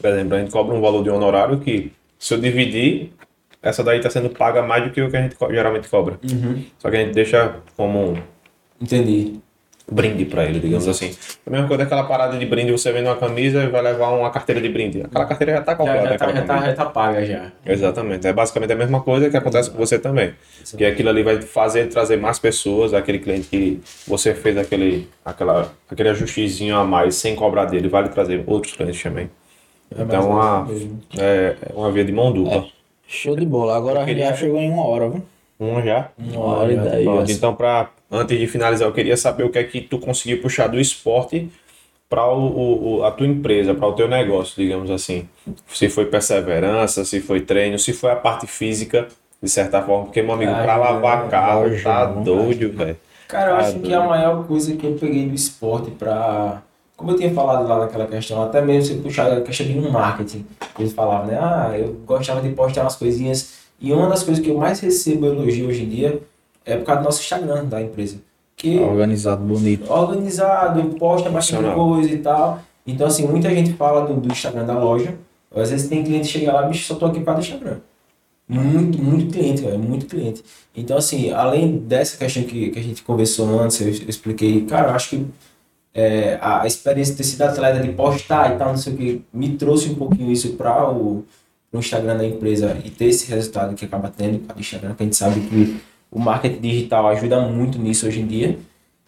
por 0.00 0.10
exemplo, 0.10 0.34
a 0.34 0.40
gente 0.40 0.50
cobra 0.50 0.74
um 0.74 0.80
valor 0.80 1.04
de 1.04 1.10
honorário 1.10 1.60
que, 1.60 1.92
se 2.18 2.34
eu 2.34 2.40
dividir, 2.40 3.12
essa 3.62 3.84
daí 3.84 3.98
está 3.98 4.10
sendo 4.10 4.30
paga 4.30 4.62
mais 4.62 4.82
do 4.82 4.90
que 4.90 5.00
o 5.00 5.08
que 5.08 5.16
a 5.16 5.22
gente 5.22 5.36
geralmente 5.48 5.88
cobra. 5.88 6.18
Uhum. 6.28 6.64
Só 6.78 6.90
que 6.90 6.96
a 6.96 7.00
gente 7.00 7.14
deixa 7.14 7.56
como 7.76 8.18
Entendi. 8.80 9.40
Brinde 9.90 10.24
pra 10.24 10.44
ele, 10.44 10.60
digamos 10.60 10.86
assim. 10.86 11.14
A 11.46 11.50
mesma 11.50 11.66
coisa 11.66 11.84
daquela 11.84 12.04
parada 12.04 12.36
de 12.36 12.44
brinde, 12.44 12.70
você 12.70 12.92
vende 12.92 13.08
uma 13.08 13.16
camisa 13.16 13.62
e 13.64 13.68
vai 13.68 13.82
levar 13.82 14.10
uma 14.10 14.30
carteira 14.30 14.60
de 14.60 14.68
brinde. 14.68 15.02
Aquela 15.02 15.24
carteira 15.24 15.52
já 15.54 15.62
tá 15.62 15.72
Já, 15.72 15.76
calculada. 15.78 16.08
já, 16.10 16.16
tá, 16.16 16.26
naquela 16.26 16.40
já, 16.40 16.60
tá, 16.60 16.66
já 16.66 16.74
tá 16.74 16.84
paga 16.86 17.24
já. 17.24 17.52
Exatamente. 17.64 18.26
É 18.26 18.32
basicamente 18.32 18.72
a 18.72 18.76
mesma 18.76 19.00
coisa 19.00 19.30
que 19.30 19.36
acontece 19.36 19.70
com 19.70 19.78
você 19.78 19.98
também. 19.98 20.34
Que 20.76 20.84
aquilo 20.84 21.08
ali 21.08 21.22
vai 21.22 21.40
fazer 21.40 21.86
trazer 21.88 22.16
mais 22.18 22.38
pessoas, 22.38 22.92
aquele 22.92 23.18
cliente 23.18 23.48
que 23.48 23.80
você 24.06 24.34
fez 24.34 24.56
aquele, 24.58 25.08
aquela, 25.24 25.72
aquele 25.90 26.10
ajustezinho 26.10 26.76
a 26.76 26.84
mais 26.84 27.14
sem 27.16 27.34
cobrar 27.34 27.64
dele, 27.64 27.88
vai 27.88 28.02
lhe 28.02 28.08
trazer 28.10 28.44
outros 28.46 28.74
clientes 28.74 29.02
também. 29.02 29.30
Então 29.90 30.30
uma, 30.30 30.68
é, 31.18 31.56
é 31.62 31.72
uma 31.74 31.90
via 31.90 32.04
de 32.04 32.12
mão 32.12 32.30
dupla. 32.30 32.66
Show 33.06 33.34
de 33.34 33.46
bola. 33.46 33.74
Agora 33.74 34.00
a 34.00 34.06
gente 34.06 34.18
já 34.18 34.34
chegou 34.34 34.60
em 34.60 34.70
uma 34.70 34.84
hora, 34.84 35.08
viu? 35.08 35.22
Um 35.58 35.82
já. 35.82 36.10
Uma 36.18 36.44
hora 36.44 36.72
e 36.72 36.76
dez. 36.76 37.30
Então, 37.30 37.54
pra, 37.54 37.88
antes 38.10 38.38
de 38.38 38.46
finalizar, 38.46 38.88
eu 38.88 38.92
queria 38.92 39.16
saber 39.16 39.44
o 39.44 39.50
que 39.50 39.58
é 39.58 39.64
que 39.64 39.80
tu 39.80 39.98
conseguiu 39.98 40.40
puxar 40.40 40.66
do 40.68 40.78
esporte 40.80 41.48
para 42.08 42.22
a 42.22 43.10
tua 43.10 43.26
empresa, 43.26 43.74
para 43.74 43.86
o 43.86 43.92
teu 43.92 44.08
negócio, 44.08 44.54
digamos 44.56 44.90
assim. 44.90 45.28
Se 45.68 45.88
foi 45.88 46.06
perseverança, 46.06 47.04
se 47.04 47.20
foi 47.20 47.40
treino, 47.42 47.78
se 47.78 47.92
foi 47.92 48.10
a 48.10 48.16
parte 48.16 48.46
física, 48.46 49.08
de 49.42 49.48
certa 49.48 49.82
forma, 49.82 50.06
porque, 50.06 50.22
meu 50.22 50.32
amigo, 50.34 50.50
para 50.52 50.74
Ajuda, 50.74 50.90
lavar 50.90 51.28
carro, 51.28 51.62
ajuda, 51.64 51.82
tá 51.82 52.04
doido, 52.06 52.72
velho. 52.72 52.96
Cara, 53.28 53.50
eu 53.50 53.56
Ah, 53.56 53.58
acho 53.58 53.72
que 53.74 53.78
doido. 53.80 53.94
a 53.94 54.06
maior 54.06 54.46
coisa 54.46 54.74
que 54.74 54.86
eu 54.86 54.94
peguei 54.94 55.28
do 55.28 55.34
esporte 55.34 55.90
pra. 55.90 56.62
Como 56.96 57.12
eu 57.12 57.16
tinha 57.16 57.30
falado 57.32 57.68
lá 57.68 57.78
naquela 57.78 58.06
questão, 58.06 58.42
até 58.42 58.60
mesmo 58.60 58.96
você 58.96 59.00
puxar 59.02 59.30
a 59.32 59.40
questão 59.42 59.66
de 59.66 59.78
marketing. 59.78 60.44
Eles 60.78 60.92
falavam, 60.92 61.26
né? 61.26 61.38
Ah, 61.40 61.72
eu 61.78 61.92
gostava 62.06 62.40
de 62.40 62.48
postar 62.54 62.80
umas 62.82 62.96
coisinhas. 62.96 63.58
E 63.80 63.92
uma 63.92 64.08
das 64.08 64.24
coisas 64.24 64.42
que 64.42 64.50
eu 64.50 64.56
mais 64.58 64.80
recebo 64.80 65.26
elogio 65.26 65.68
hoje 65.68 65.84
em 65.84 65.88
dia 65.88 66.18
é 66.68 66.76
por 66.76 66.84
causa 66.84 67.00
do 67.00 67.04
nosso 67.04 67.20
Instagram 67.20 67.64
da 67.64 67.82
empresa. 67.82 68.18
Que 68.56 68.78
Organizado, 68.78 69.44
bonito. 69.44 69.90
organizado, 69.90 70.82
posta 70.96 71.30
bastante 71.30 71.72
coisa 71.74 72.10
e 72.10 72.18
tal. 72.18 72.60
Então, 72.86 73.06
assim, 73.06 73.26
muita 73.26 73.48
gente 73.50 73.72
fala 73.74 74.06
do, 74.06 74.14
do 74.14 74.28
Instagram 74.28 74.64
da 74.64 74.78
loja. 74.78 75.14
Às 75.54 75.70
vezes 75.70 75.88
tem 75.88 76.02
cliente 76.02 76.26
que 76.26 76.38
chega 76.38 76.52
lá, 76.52 76.62
bicho, 76.62 76.84
só 76.84 76.94
tô 76.94 77.06
aqui 77.06 77.20
para 77.20 77.34
do 77.34 77.40
Instagram. 77.40 77.78
Muito, 78.48 79.02
muito 79.02 79.32
cliente, 79.32 79.62
cara, 79.62 79.76
muito 79.78 80.06
cliente. 80.06 80.42
Então, 80.74 80.96
assim, 80.96 81.30
além 81.30 81.78
dessa 81.78 82.16
questão 82.16 82.42
que, 82.42 82.70
que 82.70 82.78
a 82.78 82.82
gente 82.82 83.02
conversou 83.02 83.60
antes, 83.60 83.80
eu, 83.80 83.88
eu 83.88 84.08
expliquei, 84.08 84.64
cara, 84.64 84.88
eu 84.88 84.94
acho 84.94 85.10
que 85.10 85.26
é, 85.94 86.38
a 86.40 86.66
experiência 86.66 87.12
de 87.14 87.18
ter 87.18 87.24
sido 87.24 87.42
atleta, 87.42 87.80
de 87.80 87.92
postar 87.92 88.54
e 88.54 88.58
tal, 88.58 88.68
não 88.68 88.76
sei 88.76 88.94
o 88.94 88.96
que, 88.96 89.24
me 89.32 89.56
trouxe 89.56 89.90
um 89.90 89.94
pouquinho 89.94 90.30
isso 90.30 90.54
para 90.54 90.90
o 90.90 91.24
Instagram 91.74 92.16
da 92.16 92.26
empresa 92.26 92.76
e 92.84 92.90
ter 92.90 93.06
esse 93.06 93.30
resultado 93.30 93.74
que 93.74 93.84
acaba 93.84 94.12
tendo 94.14 94.38
com 94.46 94.56
o 94.56 94.60
Instagram, 94.60 94.94
que 94.94 95.02
a 95.02 95.06
gente 95.06 95.16
sabe 95.16 95.40
que 95.40 95.80
o 96.10 96.18
marketing 96.18 96.60
digital 96.60 97.06
ajuda 97.08 97.40
muito 97.40 97.78
nisso 97.78 98.06
hoje 98.06 98.20
em 98.20 98.26
dia. 98.26 98.58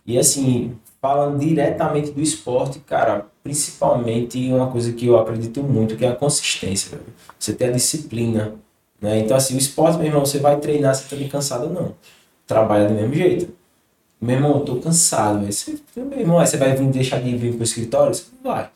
E 0.07 0.19
assim, 0.19 0.77
falando 1.01 1.39
diretamente 1.39 2.11
do 2.11 2.21
esporte, 2.21 2.79
cara, 2.81 3.27
principalmente 3.43 4.53
uma 4.53 4.71
coisa 4.71 4.93
que 4.93 5.07
eu 5.07 5.19
acredito 5.19 5.63
muito, 5.63 5.97
que 5.97 6.05
é 6.05 6.09
a 6.09 6.15
consistência. 6.17 6.99
Você 7.39 7.53
ter 7.53 7.67
a 7.67 7.73
disciplina, 7.73 8.55
né? 9.01 9.19
Então 9.19 9.37
assim, 9.37 9.55
o 9.55 9.59
esporte, 9.59 9.99
meu 9.99 10.07
irmão, 10.07 10.25
você 10.25 10.39
vai 10.39 10.59
treinar, 10.59 10.95
você 10.95 11.09
tá 11.09 11.17
meio 11.17 11.31
cansado 11.31 11.65
ou 11.65 11.73
não. 11.73 11.95
Trabalha 12.47 12.89
do 12.89 12.95
mesmo 12.95 13.15
jeito. 13.15 13.53
Meu 14.21 14.37
irmão, 14.37 14.59
eu 14.59 14.61
tô 14.61 14.77
cansado, 14.77 15.41
velho. 15.41 15.53
Você, 15.53 15.79
meu 15.97 16.19
irmão, 16.19 16.39
você 16.45 16.57
vai 16.59 16.77
vir 16.77 16.87
deixar 16.89 17.21
de 17.23 17.35
vir 17.37 17.55
pro 17.55 17.65
escritório? 17.65 18.15
Você 18.15 18.25
não 18.43 18.53
vai. 18.53 18.69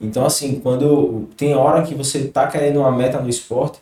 Então 0.00 0.24
assim, 0.24 0.60
quando 0.60 1.28
tem 1.36 1.54
hora 1.54 1.82
que 1.82 1.94
você 1.94 2.28
tá 2.28 2.46
querendo 2.46 2.80
uma 2.80 2.92
meta 2.92 3.20
no 3.20 3.28
esporte, 3.28 3.80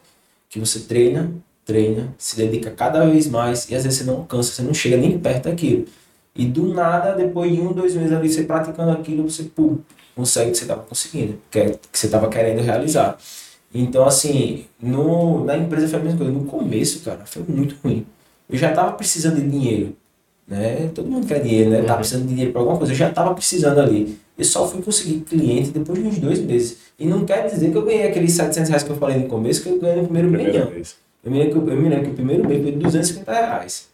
que 0.49 0.59
você 0.59 0.81
treina, 0.81 1.31
treina, 1.65 2.15
se 2.19 2.37
dedica 2.37 2.71
cada 2.71 3.05
vez 3.07 3.29
mais 3.29 3.69
e 3.71 3.75
às 3.75 3.85
vezes 3.85 4.01
você 4.01 4.05
não 4.05 4.25
cansa, 4.25 4.53
você 4.53 4.63
não 4.63 4.75
chega 4.75 4.97
nem 4.97 5.19
perto 5.19 5.45
daquilo. 5.49 5.87
E 6.35 6.47
do 6.47 6.73
nada, 6.73 7.13
depois 7.13 7.53
de 7.53 7.61
um, 7.61 7.73
dois 7.73 7.95
meses 7.95 8.13
ali, 8.13 8.29
você 8.29 8.45
praticando 8.45 8.91
aquilo, 8.91 9.29
você 9.29 9.45
pum, 9.45 9.79
consegue 10.17 10.49
o 10.49 10.53
que 10.53 10.59
você 10.59 10.65
estava 10.65 10.83
conseguindo, 10.83 11.39
que, 11.51 11.59
é, 11.59 11.71
que 11.71 11.99
você 11.99 12.07
estava 12.07 12.29
querendo 12.29 12.63
realizar. 12.63 13.19
Então, 13.75 14.05
assim, 14.05 14.67
no, 14.81 15.45
na 15.45 15.57
empresa 15.57 15.89
foi 15.89 16.01
a 16.01 16.03
mesma 16.03 16.19
coisa. 16.19 16.33
No 16.33 16.45
começo, 16.45 17.01
cara, 17.01 17.25
foi 17.25 17.43
muito 17.49 17.77
ruim. 17.83 18.07
Eu 18.49 18.59
já 18.59 18.71
estava 18.71 18.93
precisando 18.93 19.37
de 19.37 19.49
dinheiro, 19.49 19.97
né? 20.47 20.91
Todo 20.95 21.09
mundo 21.09 21.27
quer 21.27 21.41
dinheiro, 21.41 21.71
né? 21.71 21.83
Tava 21.83 21.99
precisando 21.99 22.23
de 22.25 22.29
dinheiro 22.29 22.53
para 22.53 22.61
alguma 22.61 22.77
coisa. 22.77 22.93
Eu 22.93 22.97
já 22.97 23.09
estava 23.09 23.35
precisando 23.35 23.81
ali. 23.81 24.19
Eu 24.37 24.45
só 24.45 24.69
fui 24.69 24.83
conseguir 24.83 25.21
cliente 25.21 25.71
depois 25.71 25.99
de 25.99 26.07
uns 26.07 26.19
dois 26.19 26.39
meses. 26.41 26.79
E 26.99 27.07
não 27.07 27.25
quer 27.25 27.47
dizer 27.47 27.71
que 27.71 27.77
eu 27.77 27.83
ganhei 27.83 28.09
aqueles 28.09 28.33
700 28.33 28.69
reais 28.69 28.83
que 28.83 28.91
eu 28.91 28.97
falei 28.97 29.19
no 29.19 29.29
começo, 29.29 29.63
que 29.63 29.71
eu 29.71 29.79
ganhei 29.79 29.97
no 29.97 30.05
primeiro 30.05 30.31
vez. 30.67 30.97
Eu 31.25 31.31
me 31.31 31.39
lembro 31.39 31.63
que, 31.63 31.71
eu 31.71 31.77
me 31.77 31.89
lembro 31.89 32.05
que 32.07 32.11
o 32.11 32.15
primeiro 32.15 32.47
mês 32.49 32.63
foi 32.63 32.73
250 32.73 33.33
reais. 33.33 33.89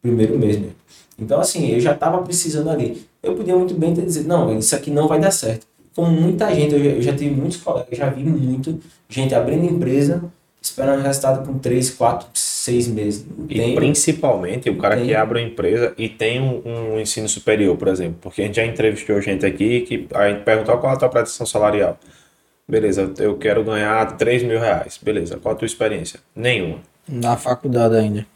Primeiro 0.00 0.38
mês 0.38 0.56
mesmo. 0.56 0.74
Então, 1.18 1.40
assim, 1.40 1.70
eu 1.72 1.80
já 1.80 1.92
estava 1.92 2.22
precisando 2.22 2.70
ali. 2.70 3.04
Eu 3.22 3.34
podia 3.34 3.56
muito 3.56 3.74
bem 3.74 3.94
ter 3.94 4.02
dizer, 4.04 4.24
não, 4.24 4.56
isso 4.58 4.74
aqui 4.74 4.90
não 4.90 5.06
vai 5.08 5.20
dar 5.20 5.30
certo. 5.30 5.66
Como 5.94 6.10
muita 6.10 6.52
gente, 6.54 6.74
eu 6.74 6.82
já, 6.82 6.90
eu 6.90 7.02
já 7.02 7.14
tive 7.14 7.34
muitos 7.34 7.58
colegas, 7.58 7.88
eu 7.92 7.98
já 7.98 8.08
vi 8.08 8.24
muito 8.24 8.80
gente 9.08 9.34
abrindo 9.34 9.64
empresa, 9.64 10.24
esperando 10.60 11.02
resultado 11.02 11.46
com 11.46 11.58
3, 11.58 11.90
4, 11.90 12.28
6 12.32 12.88
meses. 12.88 13.26
E 13.48 13.54
tem- 13.56 13.74
principalmente 13.74 14.70
o 14.70 14.78
cara 14.78 14.96
que 14.96 15.06
Tem. 15.06 15.14
abre 15.14 15.38
uma 15.40 15.46
empresa 15.46 15.92
e 15.98 16.08
tem 16.08 16.40
um, 16.40 16.62
um 16.94 17.00
ensino 17.00 17.28
superior, 17.28 17.76
por 17.76 17.88
exemplo. 17.88 18.16
Porque 18.22 18.40
a 18.42 18.46
gente 18.46 18.56
já 18.56 18.64
entrevistou 18.64 19.20
gente 19.20 19.44
aqui 19.44 19.82
que 19.82 20.06
a 20.14 20.30
gente 20.30 20.44
perguntou 20.44 20.78
qual 20.78 20.92
é 20.92 20.96
a 20.96 20.98
tua 20.98 21.08
pretensão 21.10 21.44
salarial. 21.46 21.98
Beleza, 22.68 23.12
eu 23.18 23.36
quero 23.38 23.64
ganhar 23.64 24.16
3 24.16 24.42
mil 24.42 24.58
reais. 24.58 24.98
Beleza, 25.02 25.38
qual 25.38 25.54
a 25.54 25.58
tua 25.58 25.66
experiência? 25.66 26.20
Nenhuma. 26.34 26.80
Na 27.08 27.36
faculdade 27.36 27.96
ainda. 27.96 28.26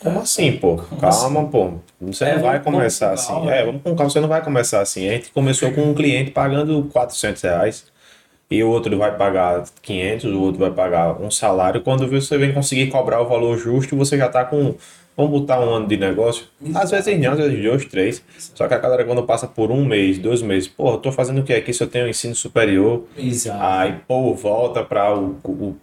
Como 0.00 0.20
assim, 0.20 0.52
pô? 0.58 0.76
Calma, 1.00 1.48
pô. 1.48 1.74
Você 2.00 2.24
É, 2.24 2.34
não 2.34 2.40
vai 2.42 2.58
vamos 2.58 2.64
com 2.64 2.72
começar 2.72 3.12
assim. 3.12 3.28
calma. 3.28 3.54
É, 3.54 3.64
vamos 3.64 3.82
com 3.82 3.94
calma, 3.96 4.10
você 4.10 4.20
não 4.20 4.28
vai 4.28 4.42
começar 4.44 4.80
assim. 4.80 5.08
A 5.08 5.12
gente 5.12 5.30
começou 5.32 5.72
com 5.72 5.82
um 5.82 5.94
cliente 5.94 6.30
pagando 6.30 6.84
400 6.92 7.42
reais 7.42 7.86
e 8.50 8.62
o 8.62 8.68
outro 8.70 8.96
vai 8.98 9.16
pagar 9.16 9.64
500, 9.82 10.24
o 10.32 10.40
outro 10.42 10.60
vai 10.60 10.70
pagar 10.70 11.20
um 11.20 11.30
salário. 11.30 11.82
Quando 11.82 12.06
você 12.08 12.36
vem 12.38 12.52
conseguir 12.52 12.88
cobrar 12.90 13.20
o 13.22 13.28
valor 13.28 13.56
justo, 13.58 13.96
você 13.96 14.18
já 14.18 14.28
tá 14.28 14.44
com, 14.44 14.74
vamos 15.16 15.32
botar 15.40 15.60
um 15.60 15.68
ano 15.74 15.86
de 15.86 15.96
negócio. 15.96 16.46
Às 16.74 16.90
vezes 16.90 17.18
não, 17.20 17.32
às 17.32 17.38
vezes 17.38 17.62
dois, 17.62 17.84
três. 17.86 18.24
Só 18.54 18.66
que 18.68 18.74
a 18.74 18.78
galera 18.78 19.04
quando 19.04 19.22
passa 19.24 19.46
por 19.46 19.70
um 19.70 19.84
mês, 19.84 20.18
dois 20.18 20.42
meses, 20.42 20.68
pô, 20.68 20.92
eu 20.92 20.98
tô 20.98 21.10
fazendo 21.12 21.40
o 21.40 21.44
que 21.44 21.52
aqui 21.52 21.72
se 21.72 21.82
eu 21.82 21.86
tenho 21.88 22.08
ensino 22.08 22.34
superior? 22.34 23.04
Exato. 23.16 23.58
Aí, 23.62 23.94
pô, 24.08 24.34
volta 24.34 24.82
para 24.82 25.14
o, 25.14 25.36
o- 25.44 25.76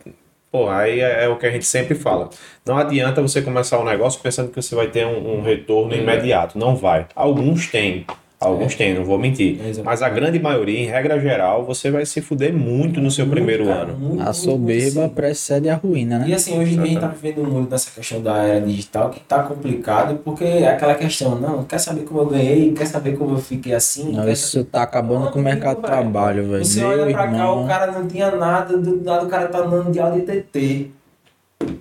Pô, 0.52 0.68
aí 0.70 1.00
é, 1.00 1.24
é 1.24 1.30
o 1.30 1.38
que 1.38 1.46
a 1.46 1.50
gente 1.52 1.64
sempre 1.66 1.96
fala. 1.96 2.30
Não 2.66 2.78
adianta 2.78 3.22
você 3.22 3.42
começar 3.42 3.80
um 3.80 3.86
negócio 3.86 4.20
pensando 4.22 4.50
que 4.52 4.62
você 4.62 4.76
vai 4.76 4.88
ter 4.88 5.06
um, 5.08 5.38
um 5.38 5.42
retorno 5.42 5.96
imediato. 5.96 6.60
Não 6.60 6.76
vai. 6.76 7.08
Alguns 7.16 7.68
têm. 7.68 8.06
Alguns 8.42 8.74
têm, 8.74 8.96
não 8.96 9.06
vou 9.06 9.20
mentir. 9.20 9.60
É. 9.64 9.84
Mas 9.84 10.02
a 10.02 10.10
grande 10.10 10.40
maioria, 10.40 10.80
em 10.80 10.86
regra 10.88 11.20
geral, 11.20 11.64
você 11.64 11.92
vai 11.92 12.04
se 12.08 12.22
fuder 12.22 12.52
muito 12.52 13.00
no 13.00 13.12
seu 13.12 13.28
primeiro 13.28 13.66
Cara, 13.66 13.84
ano. 13.92 13.94
muito, 14.00 14.22
A 14.22 14.26
muito 14.26 14.36
soberba 14.36 15.06
assim. 15.06 15.14
precede 15.14 15.70
a 15.70 15.76
ruína, 15.76 16.24
E 16.26 16.30
né? 16.30 16.36
assim, 16.36 16.58
hoje 16.60 16.72
em 16.72 16.76
dia 16.78 16.84
a 16.84 16.88
gente 16.88 17.00
tá 17.00 17.08
vivendo 17.08 17.44
um 17.48 17.52
mundo 17.52 17.70
nessa 17.70 17.92
questão 17.92 18.20
da 18.20 18.38
era 18.44 18.66
digital 18.66 19.12
que 19.12 19.20
tá 19.20 19.44
complicado, 19.44 20.20
porque 20.26 20.44
é 20.44 20.68
aquela 20.70 20.96
questão, 20.96 21.36
não, 21.36 21.64
quer 21.64 21.78
saber 21.78 22.02
como 22.02 22.22
eu 22.22 22.26
ganhei, 22.26 22.72
quer 22.74 22.86
saber 22.88 23.16
como 23.16 23.36
eu 23.36 23.40
fiquei 23.40 23.76
assim, 23.76 24.12
Não, 24.12 24.28
isso 24.28 24.64
tá 24.66 24.82
acabando 24.82 25.30
com 25.30 25.40
o 25.40 25.44
mercado 25.44 25.78
de 25.78 25.84
trabalho, 25.84 26.50
velho. 26.50 26.66
Você 26.66 26.80
Meu 26.80 26.90
olha 26.90 27.06
pra 27.14 27.28
cá, 27.28 27.32
irmão. 27.34 27.64
o 27.64 27.68
cara 27.68 27.92
não 27.92 28.08
tinha 28.08 28.32
nada, 28.32 28.76
do 28.76 29.04
nada 29.04 29.24
o 29.24 29.30
cara 29.30 29.48
tá 29.50 29.60
andando 29.60 29.92
de 29.92 30.00
Audi 30.00 30.22
TT. 30.22 30.90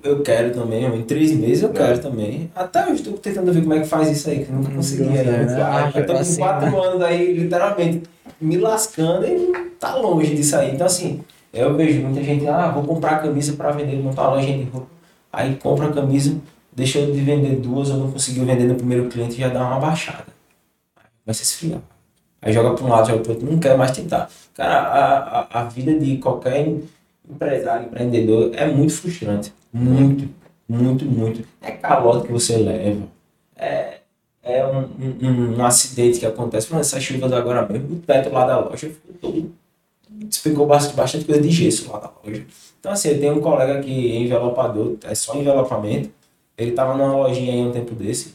Eu 0.02 0.22
quero 0.22 0.52
também, 0.52 0.84
em 0.84 1.02
três 1.02 1.32
meses 1.32 1.62
eu 1.62 1.70
quero 1.70 1.98
também. 1.98 2.50
Até 2.54 2.84
hoje 2.84 2.94
estou 2.94 3.14
tentando 3.14 3.52
ver 3.52 3.60
como 3.62 3.74
é 3.74 3.80
que 3.80 3.86
faz 3.86 4.10
isso 4.10 4.28
aí, 4.30 4.44
que 4.44 4.50
eu 4.50 4.56
nunca 4.56 4.70
consegui 4.72 5.02
Não, 5.04 5.12
ainda. 5.12 5.32
né? 5.32 5.62
Ah, 5.62 5.92
eu 5.94 6.06
tô 6.06 6.14
com 6.14 6.24
cima. 6.24 6.46
quatro 6.46 6.82
anos 6.82 7.02
aí, 7.02 7.34
literalmente, 7.34 8.02
me 8.40 8.56
lascando 8.58 9.26
e 9.26 9.52
tá 9.78 9.96
longe 9.96 10.34
disso 10.34 10.56
aí. 10.56 10.74
Então 10.74 10.86
assim, 10.86 11.20
eu 11.52 11.74
vejo 11.76 12.00
muita 12.02 12.22
gente, 12.22 12.46
ah, 12.48 12.68
vou 12.70 12.82
comprar 12.84 13.20
camisa 13.22 13.52
pra 13.54 13.70
vender, 13.72 13.96
montar 13.96 14.22
uma 14.28 14.36
loja 14.36 14.46
de 14.46 14.62
roupa. 14.64 14.88
Aí 15.32 15.56
compra 15.56 15.86
a 15.88 15.92
camisa, 15.92 16.36
deixou 16.72 17.06
de 17.06 17.20
vender 17.20 17.56
duas, 17.56 17.90
ou 17.90 17.96
não 17.98 18.10
conseguiu 18.10 18.44
vender 18.44 18.64
no 18.64 18.74
primeiro 18.74 19.08
cliente 19.08 19.34
e 19.36 19.38
já 19.40 19.48
dá 19.48 19.60
uma 19.64 19.78
baixada. 19.80 20.26
Vai 21.24 21.34
se 21.34 21.42
esfriar. 21.42 21.80
Aí 22.42 22.52
joga 22.52 22.72
para 22.74 22.84
um 22.84 22.88
lado, 22.88 23.08
joga 23.08 23.22
para 23.22 23.32
outro, 23.32 23.50
não 23.50 23.58
quer 23.58 23.76
mais 23.76 23.90
tentar. 23.90 24.28
Cara, 24.54 24.74
a, 24.80 25.40
a, 25.40 25.60
a 25.60 25.64
vida 25.64 25.92
de 25.98 26.16
qualquer 26.16 26.74
empresário, 27.32 27.86
empreendedor 27.86 28.50
é 28.54 28.66
muito 28.66 28.92
frustrante. 28.92 29.52
Muito, 29.72 30.28
muito, 30.68 31.04
muito. 31.04 31.46
É 31.60 31.72
calote 31.72 32.26
que 32.26 32.32
você 32.32 32.56
leva. 32.56 33.02
É, 33.56 33.98
é 34.42 34.66
um, 34.66 34.88
um, 35.22 35.58
um 35.58 35.64
acidente 35.64 36.18
que 36.18 36.26
acontece. 36.26 36.66
Por 36.66 36.74
exemplo, 36.74 36.80
essa 36.80 37.00
chuva 37.00 37.36
agora 37.36 37.66
mesmo, 37.68 37.96
o 37.96 37.98
teto 38.00 38.32
lá 38.32 38.46
da 38.46 38.58
loja 38.58 38.88
ficou 38.88 39.14
todo. 39.20 39.52
Ficou 40.32 40.66
bastante, 40.66 40.96
bastante 40.96 41.24
coisa 41.24 41.40
de 41.40 41.50
gesso 41.50 41.90
lá 41.90 41.98
da 41.98 42.10
loja. 42.24 42.44
Então, 42.78 42.92
assim, 42.92 43.10
eu 43.10 43.20
tenho 43.20 43.36
um 43.36 43.40
colega 43.40 43.80
que 43.80 44.12
é 44.12 44.16
envelopador, 44.16 44.96
é 45.04 45.14
só 45.14 45.34
envelopamento. 45.34 46.10
Ele 46.56 46.72
tava 46.72 46.96
numa 46.96 47.14
lojinha 47.14 47.52
aí 47.52 47.60
um 47.60 47.72
tempo 47.72 47.94
desse. 47.94 48.34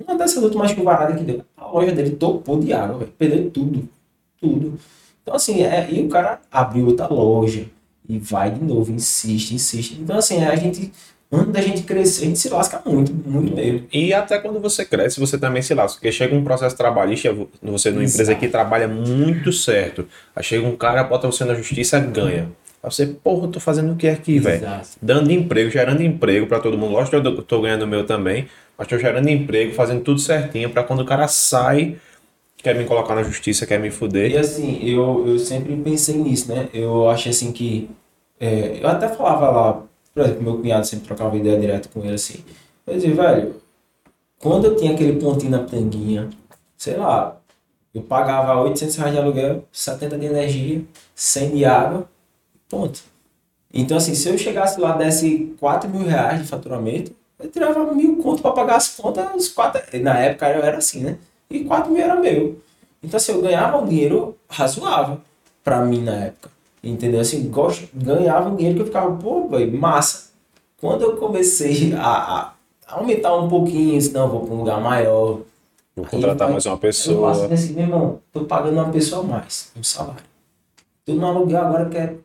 Uma 0.00 0.16
dessas 0.16 0.42
últimas 0.42 0.70
chuvaradas 0.70 1.16
que 1.16 1.24
deu. 1.24 1.42
A 1.56 1.66
loja 1.66 1.92
dele 1.92 2.10
topou 2.10 2.58
de 2.58 2.72
água, 2.72 2.98
velho. 2.98 3.12
Perdeu 3.18 3.50
tudo. 3.50 3.88
Tudo. 4.40 4.78
Então, 5.22 5.34
assim, 5.34 5.62
é, 5.62 5.88
e 5.90 6.04
o 6.04 6.08
cara 6.08 6.40
abriu 6.50 6.86
outra 6.86 7.06
loja. 7.06 7.66
E 8.08 8.18
vai 8.18 8.50
de 8.50 8.62
novo, 8.62 8.90
insiste, 8.92 9.54
insiste. 9.54 9.98
Então, 10.00 10.16
assim, 10.16 10.44
a 10.44 10.54
gente 10.56 10.92
antes 11.32 11.52
da 11.52 11.62
gente 11.62 11.82
crescer, 11.82 12.24
a 12.24 12.26
gente 12.26 12.38
se 12.38 12.50
lasca 12.50 12.82
muito, 12.84 13.12
muito 13.12 13.56
mesmo. 13.56 13.86
E 13.90 14.12
até 14.12 14.38
quando 14.38 14.60
você 14.60 14.84
cresce, 14.84 15.18
você 15.18 15.38
também 15.38 15.62
se 15.62 15.74
lasca. 15.74 15.98
Porque 15.98 16.12
chega 16.12 16.34
um 16.34 16.44
processo 16.44 16.76
trabalhista, 16.76 17.34
você 17.62 17.90
numa 17.90 18.04
empresa 18.04 18.32
Exato. 18.32 18.40
que 18.40 18.48
trabalha 18.48 18.86
muito 18.86 19.50
certo. 19.50 20.06
Aí 20.36 20.44
chega 20.44 20.66
um 20.66 20.76
cara, 20.76 21.02
bota 21.02 21.26
você 21.26 21.44
na 21.44 21.54
justiça, 21.54 21.98
ganha. 21.98 22.50
Aí 22.82 22.90
você, 22.90 23.06
porra, 23.06 23.46
eu 23.46 23.50
tô 23.50 23.60
fazendo 23.60 23.92
o 23.92 23.96
que 23.96 24.08
aqui, 24.08 24.38
velho? 24.38 24.66
Dando 25.00 25.32
emprego, 25.32 25.70
gerando 25.70 26.02
emprego 26.02 26.46
pra 26.46 26.60
todo 26.60 26.76
mundo. 26.76 26.92
Lógico 26.92 27.20
que 27.20 27.26
eu 27.26 27.42
tô 27.42 27.62
ganhando 27.62 27.82
o 27.82 27.88
meu 27.88 28.04
também, 28.04 28.46
mas 28.76 28.86
tô 28.86 28.98
gerando 28.98 29.28
emprego, 29.28 29.72
fazendo 29.72 30.02
tudo 30.02 30.20
certinho 30.20 30.68
pra 30.68 30.82
quando 30.82 31.00
o 31.00 31.06
cara 31.06 31.26
sai, 31.28 31.96
quer 32.62 32.74
me 32.76 32.84
colocar 32.86 33.14
na 33.14 33.22
justiça, 33.22 33.66
quer 33.66 33.78
me 33.80 33.88
E 33.88 33.90
fuder. 33.90 34.38
assim, 34.38 34.78
eu, 34.84 35.26
eu 35.26 35.38
sempre 35.38 35.76
pensei 35.76 36.16
nisso, 36.16 36.52
né? 36.52 36.68
Eu 36.72 37.08
achei 37.08 37.30
assim 37.30 37.52
que. 37.52 37.90
é, 38.40 38.78
eu 38.82 38.88
até 38.88 39.08
falava 39.08 39.50
lá, 39.50 39.82
por 40.14 40.22
exemplo, 40.24 40.42
meu 40.42 40.58
cunhado 40.58 40.86
sempre 40.86 41.06
trocava 41.06 41.36
ideia 41.36 41.58
direto 41.58 41.88
com 41.90 42.04
ele 42.04 42.14
assim. 42.14 42.44
Eu 42.86 42.94
dizia, 42.94 43.14
velho, 43.14 43.56
quando 44.38 44.66
eu 44.66 44.76
tinha 44.76 44.92
aquele 44.92 45.18
pontinho 45.20 45.50
na 45.52 45.64
tanguinha, 45.64 46.30
sei 46.76 46.96
lá, 46.96 47.40
eu 47.94 48.02
pagava 48.02 48.60
800 48.62 48.96
reais 48.96 49.12
de 49.12 49.18
aluguel, 49.18 49.64
70 49.72 50.18
de 50.18 50.26
energia, 50.26 50.82
100 51.14 51.50
de 51.56 51.64
água, 51.64 52.08
ponto. 52.68 53.02
Então, 53.72 53.96
assim, 53.96 54.14
se 54.14 54.28
eu 54.28 54.36
chegasse 54.38 54.80
lá 54.80 54.96
desse 54.96 55.54
4 55.60 55.88
mil 55.88 56.06
reais 56.06 56.40
de 56.42 56.48
faturamento, 56.48 57.12
eu 57.38 57.50
tirava 57.50 57.92
mil 57.94 58.16
conto 58.18 58.42
para 58.42 58.52
pagar 58.52 58.76
as 58.76 58.88
contas, 58.88 59.26
os 59.34 59.48
quatro, 59.48 59.82
na 60.00 60.18
época 60.18 60.48
eu 60.50 60.62
era 60.62 60.78
assim, 60.78 61.00
né? 61.02 61.18
E 61.52 61.64
4 61.64 61.90
mil 61.90 62.02
era 62.02 62.16
meu. 62.16 62.58
Então, 63.02 63.16
assim, 63.16 63.32
eu 63.32 63.42
ganhava 63.42 63.78
um 63.78 63.86
dinheiro 63.86 64.36
razoável 64.48 65.18
pra 65.62 65.84
mim 65.84 66.02
na 66.02 66.14
época. 66.14 66.50
Entendeu? 66.82 67.20
Assim, 67.20 67.48
gosto, 67.48 67.88
ganhava 67.94 68.48
um 68.48 68.56
dinheiro 68.56 68.76
que 68.76 68.82
eu 68.82 68.86
ficava, 68.86 69.14
pô, 69.16 69.48
velho, 69.48 69.78
massa. 69.78 70.30
Quando 70.80 71.02
eu 71.02 71.16
comecei 71.16 71.94
a, 71.94 72.52
a 72.88 72.96
aumentar 72.96 73.36
um 73.36 73.48
pouquinho, 73.48 73.96
isso, 73.96 74.12
não, 74.12 74.28
vou 74.28 74.40
pra 74.44 74.54
um 74.54 74.58
lugar 74.58 74.80
maior. 74.80 75.40
Vou 75.94 76.06
contratar 76.06 76.48
Aí, 76.48 76.52
mais 76.54 76.66
uma 76.66 76.74
Eu 76.74 76.78
pessoa. 76.78 77.30
acho 77.30 77.52
assim, 77.52 77.74
meu 77.74 77.84
irmão, 77.84 78.18
tô 78.32 78.44
pagando 78.44 78.74
uma 78.74 78.90
pessoa 78.90 79.22
a 79.22 79.26
mais, 79.26 79.70
um 79.76 79.82
salário. 79.82 80.24
Tô 81.04 81.12
no 81.14 81.26
aluguel 81.26 81.60
agora 81.60 81.88
que 81.88 81.98
é 81.98 82.16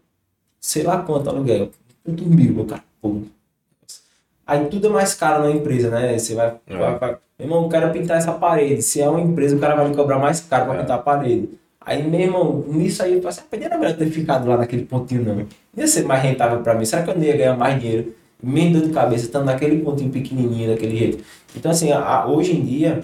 sei 0.60 0.84
lá 0.84 1.02
quanto 1.02 1.30
aluguel. 1.30 1.70
Tudo 2.04 2.26
mil, 2.26 2.54
meu 2.54 2.66
cara. 2.66 2.84
Pum. 3.02 3.24
Aí 4.48 4.66
tudo 4.68 4.88
é 4.88 4.90
mais 4.90 5.14
caro 5.14 5.44
na 5.44 5.52
empresa, 5.52 5.90
né? 5.90 6.18
Você 6.18 6.34
vai, 6.34 6.56
É. 6.68 6.78
vai, 6.78 6.98
vai- 6.98 7.18
Meu 7.38 7.48
irmão, 7.48 7.64
eu 7.64 7.70
quero 7.70 7.92
pintar 7.92 8.18
essa 8.18 8.32
parede. 8.32 8.82
Se 8.82 9.00
é 9.02 9.08
uma 9.10 9.20
empresa, 9.22 9.56
o 9.56 9.60
cara 9.60 9.76
vai 9.76 9.88
me 9.90 9.96
cobrar 9.96 10.18
mais 10.18 10.40
caro 10.40 10.66
pra 10.66 10.76
É. 10.76 10.78
pintar 10.80 10.98
a 10.98 11.02
parede. 11.02 11.50
Aí, 11.82 12.02
meu 12.04 12.20
irmão, 12.20 12.64
nisso 12.68 13.04
aí 13.04 13.14
eu 13.14 13.18
falei 13.22 13.30
assim, 13.30 13.42
ah, 13.42 13.48
podia 13.50 13.78
melhor 13.78 13.96
ter 13.96 14.08
ficado 14.10 14.48
lá 14.50 14.58
naquele 14.58 14.84
pontinho, 14.86 15.24
não. 15.24 15.46
Ia 15.78 15.88
ser 15.88 16.04
mais 16.04 16.22
rentável 16.24 16.60
pra 16.62 16.74
mim. 16.74 16.84
Será 16.86 17.04
que 17.04 17.10
eu 17.12 17.16
não 17.16 17.24
ia 17.24 17.38
ganhar 17.38 17.56
mais 17.56 17.80
dinheiro? 17.80 18.14
Menos 18.42 18.80
dor 18.82 18.88
de 18.88 18.94
cabeça, 18.94 19.26
estando 19.26 19.46
naquele 19.46 19.80
pontinho 19.82 20.10
pequenininho, 20.10 20.70
daquele 20.72 20.98
jeito. 20.98 21.24
Então, 21.56 21.70
assim, 21.72 21.92
a- 21.92 22.00
a- 22.00 22.28
hoje 22.28 22.54
em 22.58 22.64
dia, 22.66 23.04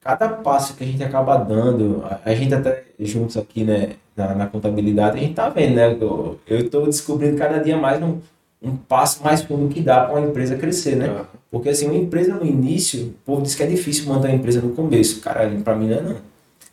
cada 0.00 0.28
passo 0.28 0.74
que 0.74 0.84
a 0.84 0.86
gente 0.86 1.02
acaba 1.02 1.36
dando, 1.36 2.02
a, 2.04 2.20
a 2.30 2.34
gente 2.34 2.54
até 2.54 2.84
juntos 2.98 3.36
aqui, 3.36 3.64
né, 3.64 3.90
na, 4.16 4.34
na 4.34 4.46
contabilidade, 4.46 5.18
a 5.18 5.20
gente 5.20 5.34
tá 5.34 5.48
vendo, 5.48 5.74
né? 5.74 5.96
Eu, 6.00 6.38
eu 6.46 6.70
tô 6.70 6.82
descobrindo 6.86 7.36
cada 7.36 7.58
dia 7.58 7.76
mais 7.76 8.02
um, 8.02 8.18
um 8.62 8.76
passo 8.76 9.22
mais 9.22 9.42
fundo 9.42 9.72
que 9.72 9.80
dá 9.80 10.00
para 10.04 10.18
uma 10.18 10.28
empresa 10.28 10.56
crescer, 10.56 10.96
né? 10.96 11.06
Ah, 11.08 11.24
Porque 11.50 11.68
assim, 11.68 11.86
uma 11.86 11.94
empresa 11.96 12.34
no 12.34 12.44
início, 12.44 13.06
o 13.06 13.12
povo 13.24 13.42
diz 13.42 13.54
que 13.54 13.62
é 13.62 13.66
difícil 13.66 14.06
manter 14.06 14.28
uma 14.28 14.36
empresa 14.36 14.60
no 14.60 14.70
começo. 14.70 15.20
Cara, 15.20 15.48
pra 15.62 15.76
mim 15.76 15.88
não 15.88 15.96
é 15.96 16.02
não. 16.02 16.16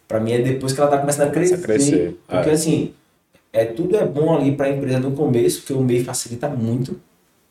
Pra 0.07 0.19
mim 0.19 0.31
é 0.33 0.41
depois 0.41 0.73
que 0.73 0.79
ela 0.79 0.89
tá 0.89 0.97
começando 0.97 1.27
a 1.27 1.31
crescer. 1.31 1.61
crescer, 1.61 2.17
Porque 2.27 2.49
é. 2.49 2.53
assim, 2.53 2.93
é, 3.53 3.65
tudo 3.65 3.95
é 3.95 4.05
bom 4.05 4.35
ali 4.35 4.51
pra 4.51 4.69
empresa 4.69 4.99
no 4.99 5.11
começo, 5.11 5.59
porque 5.61 5.73
o 5.73 5.81
meio 5.81 6.03
facilita 6.03 6.47
muito. 6.49 6.99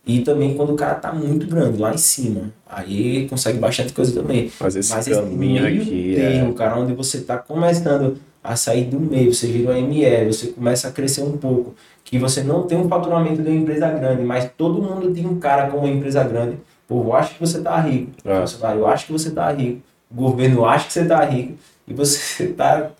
E 0.06 0.20
também 0.20 0.54
quando 0.54 0.74
o 0.74 0.76
cara 0.76 0.96
tá 0.96 1.12
muito 1.12 1.46
grande, 1.46 1.78
lá 1.78 1.94
em 1.94 1.98
cima. 1.98 2.52
Aí 2.68 3.26
consegue 3.28 3.58
bastante 3.58 3.92
coisa 3.92 4.12
também. 4.12 4.52
Mas 4.60 4.76
esse 4.76 4.92
Mas 4.92 5.06
esse 5.08 5.18
caminho 5.18 5.62
meio 5.62 5.80
aqui 5.82 6.12
termo, 6.14 6.50
é. 6.50 6.54
cara, 6.54 6.78
onde 6.78 6.92
você 6.92 7.20
tá 7.22 7.38
começando 7.38 8.18
a 8.42 8.54
sair 8.54 8.84
do 8.84 9.00
meio, 9.00 9.32
você 9.32 9.46
vira 9.46 9.72
um 9.72 9.88
ME, 9.88 10.26
você 10.26 10.48
começa 10.48 10.88
a 10.88 10.92
crescer 10.92 11.22
um 11.22 11.38
pouco, 11.38 11.74
que 12.04 12.18
você 12.18 12.42
não 12.42 12.64
tem 12.64 12.78
um 12.78 12.88
faturamento 12.88 13.42
de 13.42 13.48
uma 13.48 13.56
empresa 13.58 13.88
grande, 13.88 14.22
mas 14.22 14.50
todo 14.56 14.80
mundo 14.82 15.12
tem 15.12 15.26
um 15.26 15.38
cara 15.40 15.68
com 15.70 15.78
uma 15.78 15.88
empresa 15.88 16.22
grande. 16.22 16.58
Pô, 16.86 17.02
eu 17.02 17.14
acho 17.14 17.34
que 17.34 17.40
você 17.40 17.60
tá 17.62 17.80
rico. 17.80 18.12
É. 18.24 18.40
Funcionário, 18.42 18.80
eu 18.82 18.86
acho 18.86 19.06
que 19.06 19.12
você 19.12 19.30
tá 19.30 19.50
rico. 19.50 19.80
O 20.10 20.14
governo 20.14 20.64
acha 20.66 20.86
que 20.86 20.92
você 20.92 21.04
tá 21.06 21.24
rico. 21.24 21.54
E 21.88 21.94
você 21.94 22.48
tá. 22.56 22.90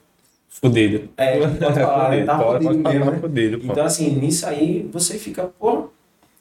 Fudido. 0.49 1.09
É, 1.17 1.39
pode 1.47 1.59
falar, 1.81 2.11
né? 2.11 2.25
tá 2.25 2.39
Pode- 2.39 2.65
fudido 2.65 2.83
pode 2.83 2.97
mesmo, 2.99 3.11
né? 3.13 3.19
fudido. 3.19 3.61
Então, 3.65 3.85
assim, 3.85 4.11
nisso 4.17 4.47
aí 4.47 4.89
você 4.93 5.19
fica, 5.19 5.51
pô, 5.59 5.89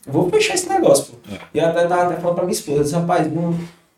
vou 0.08 0.30
fechar 0.30 0.54
esse 0.54 0.70
negócio, 0.70 1.14
pô. 1.16 1.34
É. 1.36 1.40
E 1.54 1.58
eu 1.60 1.66
até 1.68 1.86
tava 1.86 2.04
até 2.04 2.16
falando 2.16 2.36
pra 2.36 2.46
minha 2.46 2.54
esposa, 2.54 3.00
rapaz, 3.00 3.28
um 3.28 3.54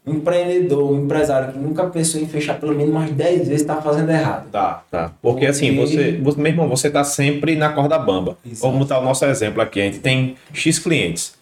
empreendedor, 0.08 0.92
um 0.92 1.04
empresário 1.06 1.54
que 1.54 1.60
nunca 1.60 1.86
pensou 1.86 2.22
em 2.22 2.28
fechar 2.28 2.60
pelo 2.60 2.76
menos 2.76 2.94
mais 2.94 3.12
10 3.12 3.48
vezes 3.48 3.66
tá 3.66 3.82
fazendo 3.82 4.10
errado. 4.12 4.50
Tá, 4.52 4.84
tá. 4.92 5.12
Porque 5.22 5.46
assim, 5.46 5.76
Porque- 5.76 5.96
você, 5.96 6.12
você, 6.22 6.42
meu 6.42 6.52
irmão, 6.52 6.68
você 6.70 6.90
tá 6.90 7.04
sempre 7.04 7.56
na 7.56 7.70
corda 7.70 7.98
bamba. 7.98 8.38
Exato. 8.46 8.72
Vamos 8.72 8.88
dar 8.88 9.00
o 9.00 9.04
nosso 9.04 9.26
exemplo 9.26 9.62
aqui. 9.62 9.82
A 9.82 9.86
gente 9.86 10.00
tem 10.00 10.36
X 10.54 10.80
clientes. 10.80 11.34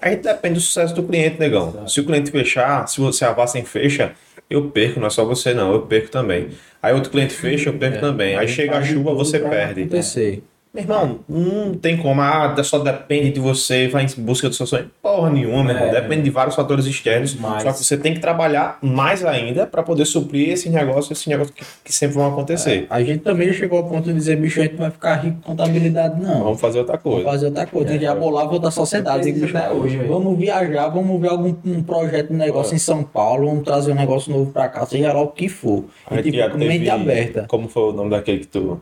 A 0.00 0.10
gente 0.10 0.22
depende 0.22 0.54
do 0.54 0.60
sucesso 0.60 0.94
do 0.94 1.02
cliente, 1.02 1.38
negão. 1.40 1.68
Exato. 1.70 1.90
Se 1.90 2.00
o 2.00 2.04
cliente 2.04 2.30
fechar, 2.30 2.86
se 2.88 3.00
você 3.00 3.24
a 3.24 3.32
Vassem 3.32 3.64
fecha, 3.64 4.12
eu 4.48 4.68
perco, 4.70 5.00
não 5.00 5.06
é 5.06 5.10
só 5.10 5.24
você 5.24 5.52
não, 5.54 5.72
eu 5.72 5.82
perco 5.82 6.08
também. 6.10 6.48
Aí 6.82 6.94
outro 6.94 7.10
cliente 7.10 7.34
fecha, 7.34 7.68
eu 7.70 7.74
perco 7.74 7.98
também. 8.00 8.36
Aí 8.36 8.46
chega 8.48 8.78
a 8.78 8.82
chuva, 8.82 9.12
você 9.14 9.38
perde. 9.40 9.82
Acontecer. 9.82 10.42
Meu 10.74 10.84
irmão, 10.84 11.18
não 11.28 11.74
tem 11.74 11.98
como, 11.98 12.22
ah, 12.22 12.54
só 12.64 12.78
depende 12.78 13.30
de 13.30 13.38
você, 13.40 13.88
vai 13.88 14.06
em 14.06 14.20
busca 14.22 14.48
do 14.48 14.54
seu 14.54 14.64
sonho. 14.66 14.90
Porra 15.02 15.28
nenhuma, 15.28 15.62
meu 15.64 15.74
irmão. 15.74 15.88
É. 15.90 16.00
Depende 16.00 16.22
de 16.22 16.30
vários 16.30 16.54
fatores 16.54 16.86
externos. 16.86 17.34
Mas- 17.34 17.62
Só 17.62 17.72
que 17.72 17.84
você 17.84 17.94
tem 17.98 18.14
que 18.14 18.20
trabalhar 18.20 18.78
mais 18.80 19.22
ainda 19.22 19.66
para 19.66 19.82
poder 19.82 20.06
suprir 20.06 20.48
esse 20.48 20.70
negócio, 20.70 21.12
esse 21.12 21.28
negócio 21.28 21.52
que, 21.52 21.62
que 21.84 21.92
sempre 21.92 22.14
vão 22.16 22.26
acontecer. 22.26 22.86
A 22.88 23.02
gente 23.02 23.18
também 23.18 23.52
chegou 23.52 23.80
ao 23.80 23.84
ponto 23.84 24.04
de 24.04 24.14
dizer, 24.14 24.36
bicho, 24.36 24.60
a 24.60 24.62
gente 24.62 24.72
não 24.72 24.80
vai 24.80 24.90
ficar 24.90 25.16
rico 25.16 25.36
com 25.42 25.50
contabilidade, 25.54 26.18
não. 26.18 26.42
Vamos 26.42 26.58
fazer 26.60 26.78
outra 26.78 26.96
Vamos 26.96 27.16
coisa. 27.18 27.30
fazer 27.30 27.46
outra 27.48 27.66
coisa. 27.66 27.88
A 27.90 27.92
gente 27.92 28.02
já 28.02 28.14
bolava 28.14 28.52
outra 28.54 28.70
sociedade. 28.70 29.30
Bicho, 29.30 29.54
até 29.54 29.70
hoje, 29.70 29.98
vamos 29.98 30.38
viajar, 30.38 30.88
vamos 30.88 31.20
ver 31.20 31.28
algum 31.28 31.54
um 31.66 31.82
projeto, 31.82 32.32
um 32.32 32.36
negócio 32.38 32.74
em 32.74 32.78
São 32.78 33.02
Paulo, 33.04 33.46
vamos 33.46 33.64
trazer 33.64 33.92
um 33.92 33.96
negócio 33.96 34.32
novo 34.32 34.50
pra 34.50 34.70
cá, 34.70 34.86
seja 34.86 35.12
lá 35.12 35.20
o 35.20 35.28
que 35.28 35.50
for. 35.50 35.84
A 36.06 36.14
E 36.14 36.16
gente 36.16 36.24
tipo, 36.30 36.36
já 36.38 36.48
com 36.48 36.56
mente 36.56 36.78
teve- 36.78 36.88
aberta. 36.90 37.44
Como 37.46 37.68
foi 37.68 37.82
o 37.90 37.92
nome 37.92 38.08
daquele 38.08 38.38
que 38.38 38.46
tu. 38.46 38.80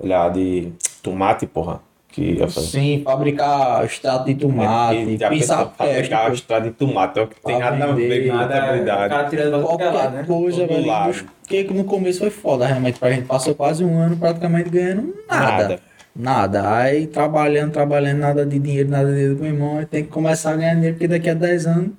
Olhar 0.00 0.30
de 0.30 0.68
tomate, 1.02 1.46
porra. 1.46 1.80
Que 2.10 2.22
ia 2.38 2.48
fazer. 2.48 2.66
Sim, 2.68 3.02
fabricar 3.04 3.84
extrato 3.84 4.24
de 4.24 4.34
tomate, 4.34 5.16
já 5.18 5.28
pisar 5.28 5.72
fabricar 5.76 6.20
peste, 6.24 6.34
extrato 6.40 6.62
de 6.64 6.70
tomate, 6.70 7.18
é 7.18 7.22
o 7.22 7.26
que 7.28 7.40
tem 7.42 7.58
nada 7.58 7.84
a 7.84 7.92
ver 7.92 8.26
com 8.28 8.34
Nada, 8.34 8.44
o 8.44 8.60
contabilidade. 8.60 9.08
cara 9.10 9.28
tirando 9.28 9.62
qualquer 9.62 9.90
lado, 9.90 10.16
né? 10.16 10.24
coisa, 10.26 10.66
Todo 10.66 10.82
velho. 10.82 11.26
Porque 11.42 11.64
no 11.64 11.84
começo 11.84 12.20
foi 12.20 12.30
foda, 12.30 12.66
realmente, 12.66 12.98
pra 12.98 13.10
gente. 13.10 13.26
Passou 13.26 13.54
quase 13.54 13.84
um 13.84 13.98
ano 13.98 14.16
praticamente 14.16 14.70
ganhando 14.70 15.14
nada. 15.28 15.62
Nada. 15.62 15.80
Nada. 16.16 16.76
Aí 16.76 17.06
trabalhando, 17.06 17.72
trabalhando, 17.72 18.18
nada 18.18 18.44
de 18.46 18.58
dinheiro, 18.58 18.88
nada 18.88 19.06
de 19.08 19.12
dinheiro 19.14 19.36
com 19.36 19.44
o 19.44 19.46
irmão. 19.46 19.78
Aí 19.78 19.86
tem 19.86 20.02
que 20.02 20.08
começar 20.10 20.52
a 20.52 20.56
ganhar 20.56 20.74
dinheiro, 20.74 20.94
porque 20.94 21.08
daqui 21.08 21.28
a 21.30 21.34
10 21.34 21.66
anos 21.66 21.90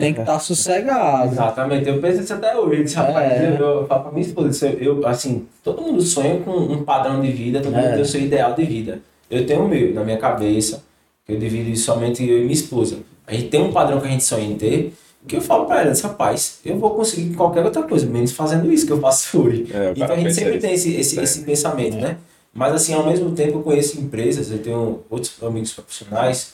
tem 0.00 0.14
que 0.14 0.20
estar 0.20 0.38
sossegado. 0.40 1.32
Exatamente, 1.32 1.88
eu 1.88 2.00
penso 2.00 2.20
isso 2.22 2.34
até 2.34 2.56
hoje. 2.58 2.94
Rapaz, 2.94 3.32
É. 3.32 3.56
eu, 3.58 3.64
eu 3.80 3.86
falo 3.86 4.02
pra 4.02 4.12
minha 4.12 4.26
esposa, 4.26 4.66
eu, 4.80 5.06
assim, 5.06 5.46
todo 5.62 5.82
mundo 5.82 6.02
sonha 6.02 6.38
com 6.40 6.50
um 6.52 6.82
padrão 6.82 7.20
de 7.20 7.30
vida, 7.30 7.60
todo 7.60 7.72
mundo 7.72 7.84
É. 7.86 7.92
tem 7.92 8.02
o 8.02 8.06
seu 8.06 8.20
ideal 8.20 8.54
de 8.54 8.64
vida. 8.64 9.00
Eu 9.30 9.46
tenho 9.46 9.64
o 9.64 9.68
meu 9.68 9.94
na 9.94 10.02
minha 10.04 10.18
cabeça, 10.18 10.82
que 11.26 11.32
eu 11.32 11.38
divido 11.38 11.70
isso 11.70 11.84
somente 11.84 12.26
eu 12.28 12.38
e 12.38 12.40
minha 12.42 12.52
esposa. 12.52 12.98
A 13.26 13.32
gente 13.32 13.48
tem 13.48 13.62
um 13.62 13.72
padrão 13.72 14.00
que 14.00 14.06
a 14.08 14.10
gente 14.10 14.24
sonha 14.24 14.44
em 14.44 14.56
ter, 14.56 14.92
que 15.28 15.36
eu 15.36 15.40
falo 15.40 15.66
pra 15.66 15.82
ela, 15.82 15.92
rapaz, 16.02 16.58
eu 16.64 16.76
vou 16.78 16.90
conseguir 16.90 17.34
qualquer 17.34 17.64
outra 17.64 17.82
coisa, 17.82 18.06
menos 18.06 18.32
fazendo 18.32 18.72
isso 18.72 18.86
que 18.86 18.92
eu 18.92 19.00
faço 19.00 19.38
hoje. 19.42 19.66
É, 19.72 19.92
então 19.94 20.14
a 20.16 20.18
gente 20.18 20.34
sempre 20.34 20.52
isso. 20.52 20.60
tem 20.60 20.72
esse, 20.74 20.94
esse, 20.96 21.20
É. 21.20 21.22
esse 21.22 21.42
pensamento, 21.42 21.96
né? 21.98 22.16
Mas 22.52 22.74
assim, 22.74 22.94
ao 22.94 23.06
mesmo 23.06 23.30
tempo 23.30 23.58
eu 23.58 23.62
conheço 23.62 24.00
empresas, 24.00 24.50
eu 24.50 24.58
tenho 24.58 25.00
outros 25.08 25.32
amigos 25.42 25.72
profissionais, 25.72 26.52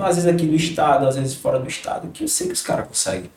às 0.00 0.16
vezes 0.16 0.26
aqui 0.26 0.46
do 0.46 0.54
estado, 0.54 1.06
às 1.06 1.16
vezes 1.16 1.34
fora 1.34 1.58
do 1.58 1.68
estado, 1.68 2.08
que 2.12 2.24
eu 2.24 2.28
sei 2.28 2.48
que 2.48 2.52
os 2.52 2.62
caras 2.62 2.88
conseguem. 2.88 3.30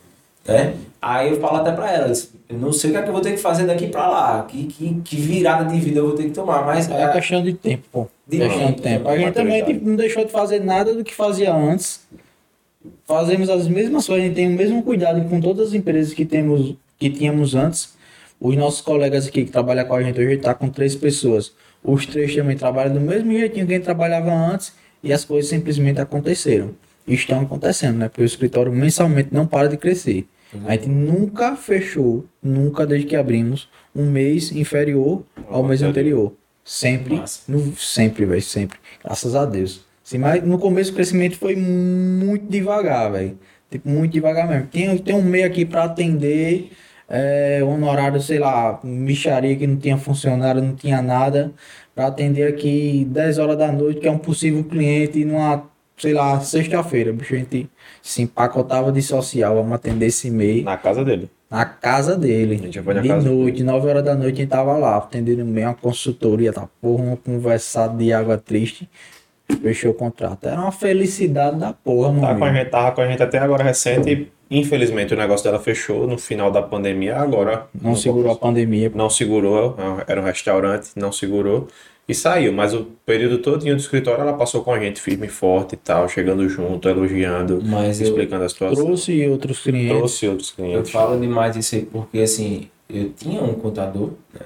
Né? 0.47 0.73
Aí 1.01 1.29
eu 1.29 1.39
falo 1.39 1.57
até 1.57 1.71
pra 1.71 1.91
elas, 1.91 2.31
eu 2.47 2.57
não 2.57 2.73
sei 2.73 2.89
o 2.89 2.93
que, 2.93 2.99
é 2.99 3.01
que 3.03 3.09
eu 3.09 3.13
vou 3.13 3.21
ter 3.21 3.31
que 3.31 3.37
fazer 3.37 3.67
daqui 3.67 3.87
pra 3.87 4.07
lá, 4.09 4.43
que, 4.43 4.65
que, 4.65 5.01
que 5.03 5.15
virada 5.15 5.65
de 5.65 5.79
vida 5.79 5.99
eu 5.99 6.07
vou 6.07 6.15
ter 6.15 6.23
que 6.23 6.31
tomar, 6.31 6.65
mas 6.65 6.89
É 6.89 7.03
é, 7.03 7.09
questão 7.09 7.43
de 7.43 7.53
tempo, 7.53 7.83
pô. 7.91 8.07
De 8.27 8.37
questão 8.37 8.71
de 8.71 8.81
tempo. 8.81 9.07
A 9.07 9.17
gente 9.17 9.33
também 9.33 9.63
tipo, 9.63 9.87
não 9.87 9.95
deixou 9.95 10.25
de 10.25 10.31
fazer 10.31 10.59
nada 10.59 10.93
do 10.93 11.03
que 11.03 11.13
fazia 11.13 11.53
antes. 11.53 12.01
Fazemos 13.05 13.49
as 13.49 13.67
mesmas 13.67 14.07
coisas, 14.07 14.23
a 14.23 14.27
gente 14.27 14.35
tem 14.35 14.47
o 14.47 14.57
mesmo 14.57 14.81
cuidado 14.81 15.21
com 15.29 15.39
todas 15.39 15.69
as 15.69 15.73
empresas 15.73 16.13
que, 16.13 16.25
temos, 16.25 16.75
que 16.97 17.09
tínhamos 17.09 17.53
antes. 17.53 17.93
Os 18.39 18.55
nossos 18.55 18.81
colegas 18.81 19.27
aqui 19.27 19.43
que 19.43 19.51
trabalham 19.51 19.85
com 19.85 19.93
a 19.93 20.01
gente 20.01 20.19
hoje 20.19 20.37
tá 20.37 20.53
com 20.53 20.69
três 20.69 20.95
pessoas. 20.95 21.51
Os 21.83 22.05
três 22.05 22.33
também 22.33 22.57
trabalham 22.57 22.93
do 22.93 23.01
mesmo 23.01 23.31
jeitinho 23.31 23.67
que 23.67 23.73
a 23.73 23.75
gente 23.75 23.85
trabalhava 23.85 24.31
antes 24.31 24.73
e 25.03 25.13
as 25.13 25.25
coisas 25.25 25.49
simplesmente 25.49 25.99
aconteceram. 25.99 26.71
E 27.07 27.13
estão 27.13 27.41
acontecendo, 27.41 27.97
né? 27.97 28.07
Porque 28.07 28.21
o 28.21 28.25
escritório 28.25 28.71
mensalmente 28.71 29.29
não 29.31 29.47
para 29.47 29.67
de 29.67 29.77
crescer. 29.77 30.27
A 30.65 30.71
gente 30.71 30.89
nunca 30.89 31.55
fechou, 31.55 32.25
nunca 32.41 32.85
desde 32.85 33.07
que 33.07 33.15
abrimos, 33.15 33.69
um 33.95 34.09
mês 34.09 34.51
inferior 34.51 35.23
ao 35.47 35.63
mês 35.63 35.81
anterior. 35.81 36.33
Sempre, 36.63 37.21
no, 37.47 37.75
sempre, 37.75 38.25
velho, 38.25 38.41
sempre. 38.41 38.77
Graças 39.03 39.35
a 39.35 39.45
Deus. 39.45 39.85
Assim, 40.05 40.17
mas 40.17 40.43
no 40.43 40.57
começo 40.57 40.91
o 40.91 40.95
crescimento 40.95 41.37
foi 41.37 41.55
muito 41.55 42.47
devagar, 42.47 43.11
velho. 43.11 43.37
Tipo, 43.69 43.89
muito 43.89 44.11
devagar 44.11 44.47
mesmo. 44.47 44.67
Tem, 44.67 44.97
tem 44.97 45.15
um 45.15 45.21
meio 45.21 45.45
aqui 45.45 45.65
para 45.65 45.83
atender 45.83 46.71
é, 47.07 47.61
horário, 47.63 48.21
sei 48.21 48.39
lá, 48.39 48.79
micharia 48.83 49.55
que 49.55 49.65
não 49.65 49.77
tinha 49.77 49.97
funcionário, 49.97 50.61
não 50.61 50.75
tinha 50.75 51.01
nada, 51.01 51.51
para 51.99 52.07
atender 52.07 52.47
aqui 52.47 53.05
10 53.11 53.39
horas 53.39 53.57
da 53.57 53.69
noite, 53.73 53.99
que 53.99 54.07
é 54.07 54.11
um 54.11 54.17
possível 54.17 54.63
cliente 54.63 55.25
numa, 55.25 55.65
sei 55.97 56.13
lá, 56.13 56.39
sexta-feira. 56.39 57.11
Bicho, 57.11 57.35
a 57.35 57.37
gente 57.37 57.69
se 58.01 58.21
empacotava 58.21 58.89
de 58.89 59.01
social, 59.01 59.55
vamos 59.55 59.73
atender 59.73 60.05
esse 60.05 60.31
meio. 60.31 60.63
Na 60.63 60.77
casa 60.77 61.03
dele. 61.03 61.29
Na 61.51 61.65
casa 61.65 62.15
dele. 62.15 62.55
A 62.55 62.57
gente 62.57 62.81
foi 62.81 62.93
na 62.93 63.01
de 63.01 63.09
casa 63.09 63.29
noite, 63.29 63.63
9 63.65 63.89
horas 63.89 64.05
da 64.05 64.15
noite, 64.15 64.35
a 64.35 64.39
gente 64.43 64.49
tava 64.49 64.77
lá, 64.77 64.95
atendendo 64.95 65.43
meio 65.43 65.67
uma 65.67 65.73
consultoria, 65.73 66.53
tá? 66.53 66.69
Porra, 66.81 67.03
uma 67.03 67.17
conversada 67.17 67.97
de 67.97 68.13
água 68.13 68.37
triste. 68.37 68.89
Fechou 69.61 69.91
o 69.91 69.93
contrato. 69.93 70.47
Era 70.47 70.61
uma 70.61 70.71
felicidade 70.71 71.59
da 71.59 71.73
porra, 71.73 72.13
Tá 72.13 72.27
mano. 72.27 72.39
com 72.39 72.45
a 72.45 72.53
gente, 72.53 72.69
tava 72.69 72.91
com 72.93 73.01
a 73.01 73.07
gente 73.09 73.21
até 73.21 73.39
agora 73.39 73.61
recente 73.61 74.09
e 74.09 74.31
infelizmente 74.49 75.13
o 75.13 75.17
negócio 75.17 75.43
dela 75.43 75.59
fechou 75.59 76.07
no 76.07 76.17
final 76.17 76.51
da 76.51 76.61
pandemia. 76.61 77.17
Agora 77.17 77.67
Não 77.79 77.95
segurou 77.95 78.31
a 78.31 78.35
pandemia. 78.35 78.91
não 78.93 79.09
segurou, 79.09 79.75
era 80.07 80.19
um 80.19 80.23
restaurante, 80.23 80.89
não 80.95 81.11
segurou 81.11 81.67
e 82.07 82.15
saiu. 82.15 82.51
Mas 82.51 82.73
o 82.73 82.87
período 83.05 83.37
todinho 83.37 83.75
do 83.75 83.79
escritório 83.79 84.21
ela 84.21 84.33
passou 84.33 84.63
com 84.63 84.71
a 84.73 84.79
gente 84.79 84.99
firme 84.99 85.27
e 85.27 85.29
forte 85.29 85.73
e 85.73 85.77
tal, 85.77 86.09
chegando 86.09 86.47
junto, 86.49 86.89
elogiando, 86.89 87.61
Mas 87.63 88.01
eu, 88.01 88.07
explicando 88.07 88.43
a 88.45 88.49
situação. 88.49 88.85
Trouxe 88.85 89.27
outros 89.27 89.59
clientes. 89.59 89.97
Trouxe 89.97 90.27
outros 90.27 90.49
eu 90.49 90.55
clientes. 90.55 90.91
falo 90.91 91.19
demais 91.19 91.53
disso 91.55 91.75
aí 91.75 91.81
porque, 91.85 92.19
assim, 92.19 92.67
eu 92.89 93.09
tinha 93.15 93.41
um 93.43 93.53
contador, 93.53 94.11
né? 94.33 94.41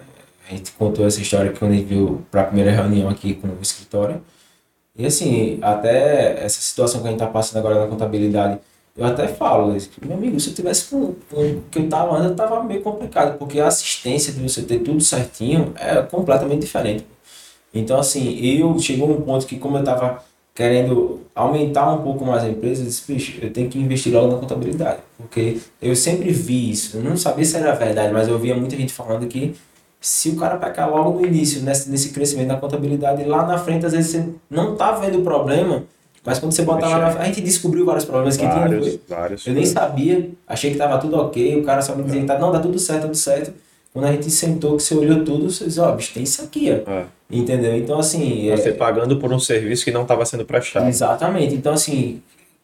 a 0.49 0.51
gente 0.53 0.73
contou 0.73 1.07
essa 1.07 1.21
história 1.21 1.53
quando 1.57 1.71
a 1.71 1.75
gente 1.75 1.85
viu 1.85 2.21
para 2.29 2.41
a 2.41 2.43
primeira 2.43 2.69
reunião 2.71 3.07
aqui 3.07 3.33
com 3.35 3.47
o 3.47 3.57
escritório. 3.61 4.21
E, 4.95 5.05
assim, 5.05 5.57
até 5.61 6.43
essa 6.43 6.59
situação 6.61 7.01
que 7.01 7.07
a 7.07 7.09
gente 7.11 7.19
tá 7.19 7.27
passando 7.27 7.59
agora 7.59 7.79
na 7.79 7.87
contabilidade, 7.87 8.59
eu 8.95 9.05
até 9.05 9.27
falo, 9.27 9.75
meu 10.05 10.17
amigo, 10.17 10.39
se 10.39 10.49
eu 10.49 10.53
tivesse 10.53 10.85
com, 10.85 11.15
o 11.31 11.63
que 11.71 11.79
eu 11.79 11.89
tava 11.89 12.15
antes, 12.15 12.29
eu 12.29 12.35
tava 12.35 12.63
meio 12.63 12.81
complicado, 12.81 13.37
porque 13.39 13.59
a 13.59 13.67
assistência 13.67 14.31
de 14.31 14.39
você 14.39 14.61
ter 14.61 14.79
tudo 14.79 15.01
certinho 15.01 15.73
é 15.75 16.01
completamente 16.03 16.61
diferente. 16.61 17.05
Então, 17.73 17.99
assim, 17.99 18.37
eu 18.39 18.77
chegou 18.77 19.09
um 19.09 19.21
ponto 19.21 19.47
que, 19.47 19.57
como 19.57 19.77
eu 19.77 19.83
tava 19.83 20.23
querendo 20.53 21.21
aumentar 21.33 21.91
um 21.91 22.03
pouco 22.03 22.23
mais 22.23 22.43
a 22.43 22.49
empresa, 22.49 22.83
eu 22.83 22.85
disse, 22.85 23.11
bicho, 23.11 23.39
eu 23.41 23.51
tenho 23.51 23.67
que 23.67 23.79
investir 23.79 24.13
logo 24.13 24.31
na 24.31 24.37
contabilidade. 24.37 24.99
Porque 25.17 25.57
eu 25.81 25.95
sempre 25.95 26.31
vi 26.31 26.69
isso, 26.69 26.97
eu 26.97 27.03
não 27.03 27.17
sabia 27.17 27.43
se 27.43 27.57
era 27.57 27.73
verdade, 27.73 28.13
mas 28.13 28.27
eu 28.27 28.37
via 28.37 28.55
muita 28.55 28.75
gente 28.75 28.93
falando 28.93 29.25
que 29.27 29.55
se 29.99 30.29
o 30.29 30.35
cara 30.35 30.57
pecar 30.57 30.87
logo 30.91 31.19
no 31.19 31.25
início, 31.25 31.61
nesse, 31.63 31.89
nesse 31.89 32.09
crescimento 32.09 32.49
da 32.49 32.57
contabilidade, 32.57 33.23
lá 33.23 33.47
na 33.47 33.57
frente, 33.57 33.85
às 33.85 33.93
vezes 33.93 34.11
você 34.11 34.29
não 34.49 34.75
tá 34.75 34.91
vendo 34.91 35.19
o 35.19 35.23
problema, 35.23 35.83
mas 36.25 36.39
quando 36.39 36.51
você 36.53 36.63
botar 36.63 36.87
lá 36.87 36.99
na 36.99 37.19
a 37.19 37.25
gente 37.25 37.41
descobriu 37.41 37.85
vários 37.85 38.05
problemas 38.05 38.37
que 38.37 38.47
tinha. 38.47 38.59
Vários, 38.59 38.87
foi? 38.87 38.99
vários. 39.07 39.47
Eu 39.47 39.53
nem 39.53 39.65
sabia, 39.65 40.29
achei 40.47 40.71
que 40.71 40.77
tava 40.77 40.97
tudo 40.97 41.17
ok, 41.17 41.59
o 41.59 41.63
cara 41.63 41.81
só 41.81 41.95
me 41.95 42.03
dizia 42.03 42.21
que 42.21 42.27
tá, 42.27 42.39
não, 42.39 42.51
tá 42.51 42.59
tudo 42.59 42.79
certo, 42.79 43.03
tudo 43.03 43.15
certo. 43.15 43.53
Quando 43.93 44.05
a 44.05 44.11
gente 44.11 44.31
sentou, 44.31 44.75
que 44.77 44.81
você 44.83 44.95
olhou 44.95 45.23
tudo, 45.23 45.51
você 45.51 45.65
disse, 45.65 45.79
ó, 45.79 45.91
bicho, 45.91 46.13
tem 46.15 46.23
isso 46.23 46.41
aqui, 46.41 46.71
ó. 46.71 46.89
É. 46.89 47.05
Entendeu? 47.29 47.77
Então, 47.77 47.99
assim. 47.99 48.49
é- 48.49 48.57
Você 48.57 48.71
pagando 48.71 49.17
por 49.17 49.31
um 49.31 49.39
serviço 49.39 49.83
que 49.85 49.91
não 49.91 50.01
estava 50.01 50.25
sendo 50.25 50.45
prestado. 50.45 50.87
Exatamente. 50.87 51.53
Então, 51.53 51.73
assim, 51.73 52.19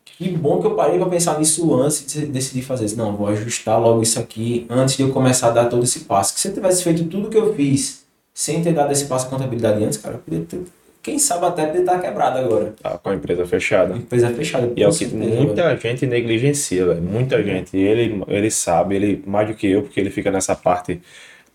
que 0.06 0.28
bom 0.30 0.60
que 0.60 0.68
eu 0.68 0.72
parei 0.76 0.98
para 0.98 1.08
pensar 1.08 1.38
nisso 1.38 1.74
antes 1.76 2.06
de 2.06 2.26
decidir 2.26 2.64
fazer 2.64 2.86
isso. 2.86 2.98
Não, 2.98 3.16
vou 3.16 3.28
ajustar 3.28 3.80
logo 3.80 4.02
isso 4.02 4.20
aqui 4.20 4.66
antes 4.70 4.98
de 4.98 5.04
eu 5.04 5.10
começar 5.12 5.50
a 5.50 5.52
dar 5.52 5.66
todo 5.66 5.84
esse 5.84 6.02
passo. 6.02 6.34
Que 6.34 6.40
se 6.40 6.48
eu 6.48 6.54
tivesse 6.54 6.84
feito 6.84 7.04
tudo 7.06 7.30
que 7.30 7.38
eu 7.38 7.54
fiz 7.54 8.04
sem 8.34 8.62
ter 8.64 8.74
dado 8.74 8.92
esse 8.92 9.06
passo 9.06 9.26
de 9.26 9.32
contabilidade 9.32 9.84
antes, 9.84 9.98
cara, 9.98 10.16
eu 10.16 10.20
podia 10.20 10.46
ter, 10.46 10.62
quem 11.10 11.18
sabe 11.18 11.46
até 11.48 11.66
podia 11.66 11.82
estar 11.82 12.00
quebrado 12.00 12.38
agora. 12.38 12.76
Tá 12.82 12.98
com 13.00 13.10
a 13.10 13.16
empresa 13.16 13.44
fechada. 13.46 13.96
Empresa 13.96 14.30
fechada. 14.30 14.72
E 14.76 14.84
é 14.84 14.88
o 14.88 14.94
que 14.94 15.08
muita 15.08 15.76
gente 15.76 16.06
negligencia, 16.06 16.86
velho. 16.86 17.02
Muita 17.02 17.42
gente. 17.42 17.76
Ele, 17.76 18.24
ele 18.28 18.52
sabe, 18.52 18.96
ele 18.96 19.24
mais 19.26 19.48
do 19.48 19.56
que 19.56 19.68
eu, 19.68 19.82
porque 19.82 20.00
ele 20.00 20.12
fica 20.12 20.30
nessa 20.30 20.56
parte 20.56 21.02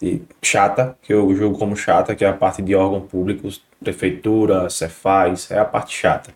de 0.01 0.23
chata, 0.43 0.97
que 1.01 1.13
eu 1.13 1.33
julgo 1.37 1.57
como 1.57 1.77
chata, 1.77 2.17
que 2.17 2.25
é 2.25 2.29
a 2.29 2.33
parte 2.33 2.61
de 2.61 2.75
órgãos 2.75 3.09
públicos, 3.09 3.63
prefeitura, 3.81 4.69
Cefaz, 4.69 5.51
é 5.53 5.59
a 5.59 5.65
parte 5.65 5.97
chata. 5.97 6.33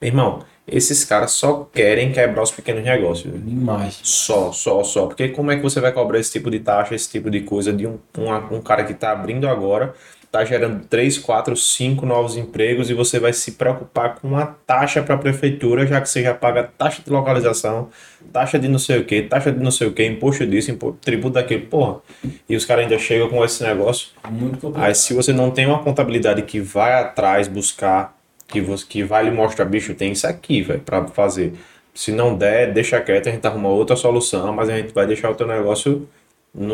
Meu 0.00 0.10
irmão, 0.10 0.40
esses 0.66 1.04
caras 1.04 1.32
só 1.32 1.66
querem 1.72 2.12
quebrar 2.12 2.42
os 2.42 2.50
pequenos 2.50 2.84
negócios. 2.84 3.32
velho. 3.32 3.42
Demais. 3.42 3.98
Só, 4.02 4.52
só, 4.52 4.84
só. 4.84 5.06
Porque 5.06 5.30
como 5.30 5.50
é 5.50 5.56
que 5.56 5.62
você 5.62 5.80
vai 5.80 5.90
cobrar 5.90 6.18
esse 6.18 6.32
tipo 6.32 6.50
de 6.50 6.60
taxa, 6.60 6.94
esse 6.94 7.08
tipo 7.08 7.30
de 7.30 7.40
coisa 7.40 7.72
de 7.72 7.86
um, 7.86 7.98
um, 8.18 8.56
um 8.56 8.60
cara 8.60 8.84
que 8.84 8.92
está 8.92 9.10
abrindo 9.10 9.48
agora, 9.48 9.94
está 10.28 10.44
gerando 10.44 10.84
3, 10.84 11.18
4, 11.18 11.56
5 11.56 12.04
novos 12.04 12.36
empregos 12.36 12.90
e 12.90 12.94
você 12.94 13.18
vai 13.18 13.32
se 13.32 13.52
preocupar 13.52 14.16
com 14.16 14.28
uma 14.28 14.44
taxa 14.66 15.02
para 15.02 15.14
a 15.14 15.18
prefeitura, 15.18 15.86
já 15.86 16.00
que 16.00 16.08
você 16.08 16.22
já 16.22 16.34
paga 16.34 16.64
taxa 16.64 17.02
de 17.02 17.10
localização, 17.10 17.88
taxa 18.30 18.58
de 18.58 18.68
não 18.68 18.78
sei 18.78 18.98
o 18.98 19.04
que, 19.04 19.22
taxa 19.22 19.50
de 19.50 19.58
não 19.58 19.70
sei 19.70 19.88
o 19.88 19.92
que, 19.92 20.04
imposto 20.04 20.46
disso, 20.46 20.70
imposto, 20.70 20.98
tributo 21.00 21.34
daquilo, 21.34 21.62
porra. 21.66 22.00
E 22.46 22.54
os 22.54 22.66
caras 22.66 22.84
ainda 22.84 22.98
chegam 22.98 23.28
com 23.30 23.42
esse 23.42 23.62
negócio. 23.62 24.08
Muito 24.30 24.58
complicado. 24.58 24.86
Aí 24.86 24.94
se 24.94 25.14
você 25.14 25.32
não 25.32 25.50
tem 25.50 25.66
uma 25.66 25.82
contabilidade 25.82 26.42
que 26.42 26.60
vai 26.60 26.92
atrás 26.92 27.48
buscar, 27.48 28.14
que, 28.46 28.60
você, 28.60 28.84
que 28.86 29.02
vai 29.02 29.24
lhe 29.24 29.30
mostrar, 29.30 29.64
bicho, 29.64 29.94
tem 29.94 30.12
isso 30.12 30.26
aqui, 30.26 30.60
velho, 30.62 30.80
pra 30.80 31.06
fazer. 31.06 31.54
Se 31.94 32.12
não 32.12 32.36
der, 32.36 32.72
deixa 32.72 33.00
quieto, 33.00 33.28
a 33.28 33.32
gente 33.32 33.46
arruma 33.46 33.70
outra 33.70 33.96
solução, 33.96 34.52
mas 34.52 34.68
a 34.68 34.76
gente 34.76 34.92
vai 34.92 35.06
deixar 35.06 35.30
o 35.30 35.34
teu 35.34 35.46
negócio 35.46 36.06
no, 36.54 36.66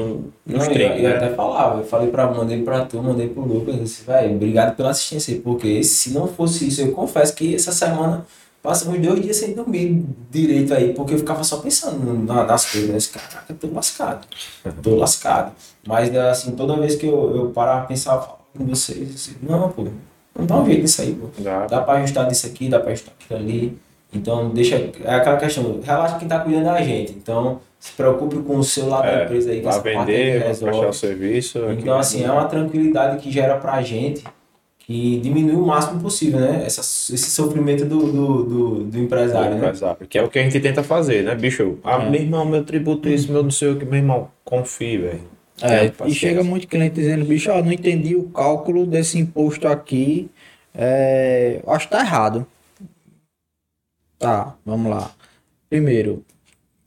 Não, 0.46 0.58
nos 0.58 0.66
eu, 0.66 0.72
trinques, 0.72 1.02
eu 1.02 1.10
né? 1.10 1.16
até 1.16 1.30
falava, 1.34 1.80
eu 1.80 1.84
falei 1.86 2.08
pra, 2.08 2.30
mandei 2.32 2.62
pra 2.62 2.84
tu, 2.84 3.02
mandei 3.02 3.28
pro 3.28 3.42
Lucas, 3.42 3.74
eu 3.76 3.82
disse, 3.82 4.04
velho, 4.04 4.34
obrigado 4.36 4.76
pela 4.76 4.90
assistência 4.90 5.34
aí, 5.34 5.40
porque 5.40 5.82
se 5.84 6.10
não 6.12 6.26
fosse 6.26 6.66
isso, 6.68 6.80
eu 6.82 6.92
confesso 6.92 7.34
que 7.34 7.54
essa 7.54 7.72
semana 7.72 8.24
passamos 8.62 8.98
dois 9.00 9.20
dias 9.20 9.36
sem 9.36 9.52
dormir 9.52 10.04
direito 10.30 10.72
aí, 10.72 10.94
porque 10.94 11.14
eu 11.14 11.18
ficava 11.18 11.44
só 11.44 11.58
pensando 11.58 11.98
na- 12.24 12.44
nas 12.44 12.70
coisas, 12.70 12.88
né? 12.88 12.94
Eu 12.94 12.98
disse, 12.98 13.10
caraca, 13.10 13.44
eu 13.50 13.56
tô 13.56 13.66
lascado, 13.74 14.26
tô 14.82 14.94
lascado. 14.96 15.52
Mas, 15.86 16.14
assim, 16.16 16.52
toda 16.52 16.76
vez 16.76 16.94
que 16.96 17.04
eu, 17.06 17.36
eu 17.36 17.50
parava 17.50 17.80
pra 17.80 17.88
pensar, 17.88 18.14
eu 18.14 18.60
com 18.60 18.64
vocês, 18.66 18.98
eu 18.98 19.04
disse, 19.06 19.36
não, 19.42 19.68
pô, 19.70 19.84
não 20.38 20.46
dá 20.46 20.56
um 20.60 20.64
jeito 20.66 20.80
nisso 20.82 21.02
aí, 21.02 21.12
pô. 21.14 21.26
Já. 21.42 21.66
Dá 21.66 21.82
pra 21.82 21.94
ajustar 21.94 22.26
disso 22.28 22.46
aqui, 22.46 22.68
dá 22.68 22.80
pra 22.80 22.92
ajustar 22.92 23.12
aquilo 23.20 23.38
ali. 23.38 23.76
Então, 24.12 24.48
deixa. 24.50 24.76
É 25.04 25.14
aquela 25.14 25.36
questão, 25.36 25.80
relaxa 25.82 26.18
quem 26.18 26.28
tá 26.28 26.38
cuidando 26.38 26.64
da 26.64 26.80
gente. 26.80 27.12
Então, 27.12 27.60
se 27.84 27.92
preocupe 27.92 28.36
com 28.38 28.56
o 28.56 28.64
seu 28.64 28.88
lado 28.88 29.04
da 29.04 29.12
É, 29.20 29.24
empresa 29.24 29.50
aí, 29.50 29.58
que 29.60 29.64
vai 29.66 29.80
vender, 29.82 30.38
vai 30.40 30.54
prestar 30.56 30.88
o 30.88 30.92
serviço. 30.94 31.58
aqui. 31.66 31.82
Então, 31.82 31.98
assim, 31.98 32.24
é 32.24 32.32
uma 32.32 32.46
tranquilidade 32.46 33.22
que 33.22 33.30
gera 33.30 33.58
pra 33.58 33.82
gente 33.82 34.24
que 34.78 35.18
diminui 35.20 35.54
o 35.54 35.66
máximo 35.66 36.00
possível, 36.00 36.40
né? 36.40 36.62
Essa, 36.64 36.80
esse 36.80 37.30
sofrimento 37.30 37.84
do, 37.84 38.10
do, 38.10 38.44
do, 38.44 38.84
do 38.84 38.98
empresário, 38.98 39.56
né? 39.58 39.68
Exato, 39.68 40.06
que 40.06 40.16
é 40.16 40.22
o 40.22 40.30
que 40.30 40.38
a 40.38 40.42
gente 40.42 40.58
tenta 40.60 40.82
fazer, 40.82 41.24
né, 41.24 41.34
bicho? 41.34 41.78
Ah, 41.84 42.02
É. 42.02 42.08
meu 42.08 42.20
irmão, 42.22 42.44
meu 42.46 42.64
tributo 42.64 43.06
isso, 43.06 43.30
meu 43.30 43.42
não 43.42 43.50
sei 43.50 43.68
o 43.72 43.78
que, 43.78 43.84
meu 43.84 43.96
irmão, 43.98 44.30
confie, 44.44 44.96
velho. 44.96 45.20
É, 45.60 45.92
e 46.06 46.14
chega 46.14 46.42
muito 46.42 46.66
cliente 46.66 46.94
dizendo, 46.94 47.24
bicho, 47.26 47.50
ó, 47.50 47.62
não 47.62 47.70
entendi 47.70 48.16
o 48.16 48.24
cálculo 48.30 48.86
desse 48.86 49.18
imposto 49.18 49.68
aqui. 49.68 50.30
É, 50.74 51.60
acho 51.66 51.86
que 51.86 51.92
tá 51.92 52.00
errado. 52.00 52.46
Tá, 54.18 54.54
vamos 54.64 54.90
lá. 54.90 55.10
Primeiro, 55.68 56.24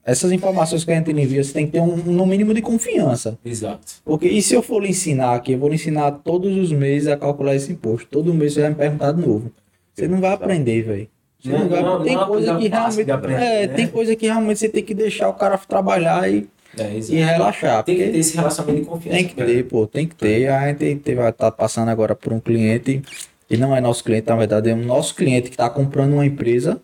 essas 0.07 0.31
informações 0.31 0.83
que 0.85 0.91
a 0.91 0.95
gente 0.95 1.11
envia, 1.11 1.43
você 1.43 1.51
tem 1.53 1.65
que 1.65 1.73
ter 1.73 1.81
um, 1.81 1.97
no 1.97 2.25
mínimo 2.25 2.53
de 2.53 2.61
confiança. 2.61 3.37
Exato. 3.45 3.81
Porque 4.05 4.27
e 4.27 4.41
se 4.41 4.53
eu 4.55 4.61
for 4.63 4.81
lhe 4.81 4.89
ensinar 4.89 5.35
aqui, 5.35 5.51
eu 5.51 5.59
vou 5.59 5.67
lhe 5.69 5.75
ensinar 5.75 6.11
todos 6.23 6.55
os 6.57 6.71
meses 6.71 7.07
a 7.09 7.17
calcular 7.17 7.53
esse 7.55 7.73
imposto. 7.73 8.07
Todo 8.09 8.33
mês 8.33 8.53
você 8.53 8.61
vai 8.61 8.69
me 8.69 8.75
perguntar 8.77 9.11
de 9.11 9.21
novo. 9.21 9.51
Você 9.93 10.07
não 10.07 10.21
vai 10.21 10.31
aprender, 10.33 10.81
velho. 10.81 11.07
Você 11.39 11.49
Não- 11.49 11.59
não 11.59 11.69
vai- 11.69 11.83
não- 11.83 12.03
tem 12.03 12.15
é 12.15 12.25
coisa 12.25 12.55
que 12.57 12.67
realmente. 12.69 13.03
de 13.05 13.11
aprender, 13.11 13.43
é, 13.43 13.67
né? 13.67 13.73
tem 13.73 13.87
coisa 13.87 14.15
que 14.15 14.25
realmente 14.25 14.59
você 14.59 14.69
tem 14.69 14.83
que 14.83 14.93
deixar 14.93 15.27
o 15.29 15.33
cara 15.33 15.57
trabalhar 15.57 16.31
e, 16.31 16.47
É, 16.77 16.97
e 16.97 17.15
relaxar. 17.17 17.83
Tem 17.83 17.95
que 17.97 18.03
ter 18.03 18.17
esse 18.17 18.35
relacionamento 18.37 18.83
de 18.85 18.89
confiança. 18.89 19.17
tem 19.17 19.27
que 19.27 19.35
cara. 19.35 19.47
ter, 19.49 19.63
pô, 19.65 19.85
tem 19.85 20.07
que 20.07 20.15
ter. 20.15 20.47
A 20.47 20.67
gente 20.69 20.95
te- 20.95 21.15
vai 21.15 21.29
estar 21.29 21.51
passando 21.51 21.89
agora 21.89 22.15
por 22.15 22.31
um 22.33 22.39
cliente 22.39 23.01
que 23.47 23.57
não 23.57 23.75
é 23.75 23.81
nosso 23.81 24.03
cliente, 24.03 24.27
na 24.27 24.35
verdade, 24.35 24.69
é 24.69 24.73
um 24.73 24.83
nosso 24.85 25.13
cliente 25.15 25.49
que 25.49 25.53
está 25.55 25.69
comprando 25.69 26.13
uma 26.13 26.25
empresa. 26.25 26.79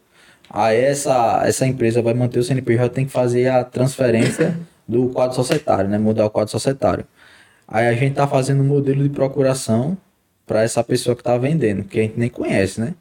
Aí 0.54 0.80
essa, 0.80 1.42
essa 1.46 1.66
empresa 1.66 2.00
vai 2.00 2.14
manter 2.14 2.38
o 2.38 2.44
CNPJ, 2.44 2.90
tem 2.90 3.06
que 3.06 3.12
fazer 3.12 3.48
a 3.48 3.64
transferência 3.64 4.56
do 4.88 5.10
quadro 5.10 5.36
societário, 5.36 5.90
né? 5.90 5.98
Mudar 5.98 6.28
o 6.28 6.30
quadro 6.30 6.52
societário. 6.52 7.06
Aí 7.68 7.88
a 7.88 7.94
gente 7.94 8.12
está 8.12 8.28
fazendo 8.28 8.62
um 8.62 8.68
modelo 8.68 9.02
de 9.02 9.10
procuração 9.10 9.98
para 10.46 10.62
essa 10.62 10.84
pessoa 10.84 11.16
que 11.16 11.22
está 11.22 11.36
vendendo, 11.40 11.84
que 11.84 12.00
a 12.00 12.04
gente 12.04 12.20
nem 12.20 12.30
conhece, 12.30 12.80
né? 12.80 12.94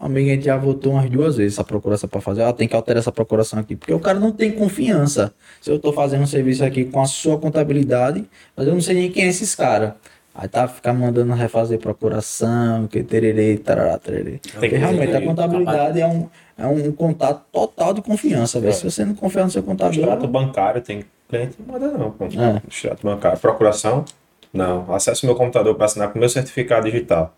Um 0.00 0.06
amigo 0.06 0.28
a 0.28 0.32
gente 0.32 0.44
já 0.44 0.56
votou 0.56 0.94
umas 0.94 1.08
duas 1.08 1.36
vezes 1.36 1.54
essa 1.54 1.64
procuração 1.64 2.08
para 2.08 2.20
fazer. 2.20 2.42
Ah, 2.42 2.52
tem 2.52 2.66
que 2.66 2.74
alterar 2.74 3.00
essa 3.00 3.12
procuração 3.12 3.58
aqui. 3.58 3.76
Porque 3.76 3.94
o 3.94 4.00
cara 4.00 4.18
não 4.18 4.32
tem 4.32 4.50
confiança. 4.50 5.32
Se 5.60 5.70
eu 5.70 5.76
estou 5.76 5.92
fazendo 5.92 6.22
um 6.22 6.26
serviço 6.26 6.64
aqui 6.64 6.84
com 6.84 7.00
a 7.00 7.06
sua 7.06 7.38
contabilidade, 7.38 8.28
mas 8.54 8.66
eu 8.66 8.74
não 8.74 8.80
sei 8.80 8.94
nem 8.96 9.10
quem 9.10 9.24
é 9.24 9.28
esses 9.28 9.54
caras. 9.54 9.94
Aí 10.38 10.48
tá 10.48 10.68
ficar 10.68 10.92
mandando 10.92 11.32
refazer 11.32 11.78
procuração, 11.78 12.86
que 12.86 13.02
tererê, 13.02 13.56
tarará, 13.56 13.98
tererê. 13.98 14.38
Porque 14.52 14.68
que 14.68 14.76
realmente 14.76 15.16
a 15.16 15.22
contabilidade 15.22 15.98
é 15.98 16.06
um, 16.06 16.28
é 16.58 16.66
um 16.66 16.92
contato 16.92 17.42
total 17.50 17.94
de 17.94 18.02
confiança, 18.02 18.60
velho. 18.60 18.70
É. 18.70 18.74
Se 18.74 18.84
você 18.84 19.02
não 19.02 19.14
confiar 19.14 19.44
no 19.44 19.50
seu 19.50 19.62
contador. 19.62 19.94
Extrato 19.94 20.28
bancário, 20.28 20.82
tem 20.82 21.04
cliente, 21.26 21.56
não 21.58 21.72
manda 21.72 21.88
não, 21.96 22.10
pô. 22.10 22.26
É. 22.26 22.62
Extrato 22.68 23.02
bancário. 23.02 23.38
Procuração? 23.38 24.04
Não. 24.52 24.92
Acesso 24.94 25.24
meu 25.24 25.34
computador 25.34 25.74
para 25.74 25.86
assinar 25.86 26.12
com 26.12 26.18
meu 26.18 26.28
certificado 26.28 26.84
digital. 26.84 27.34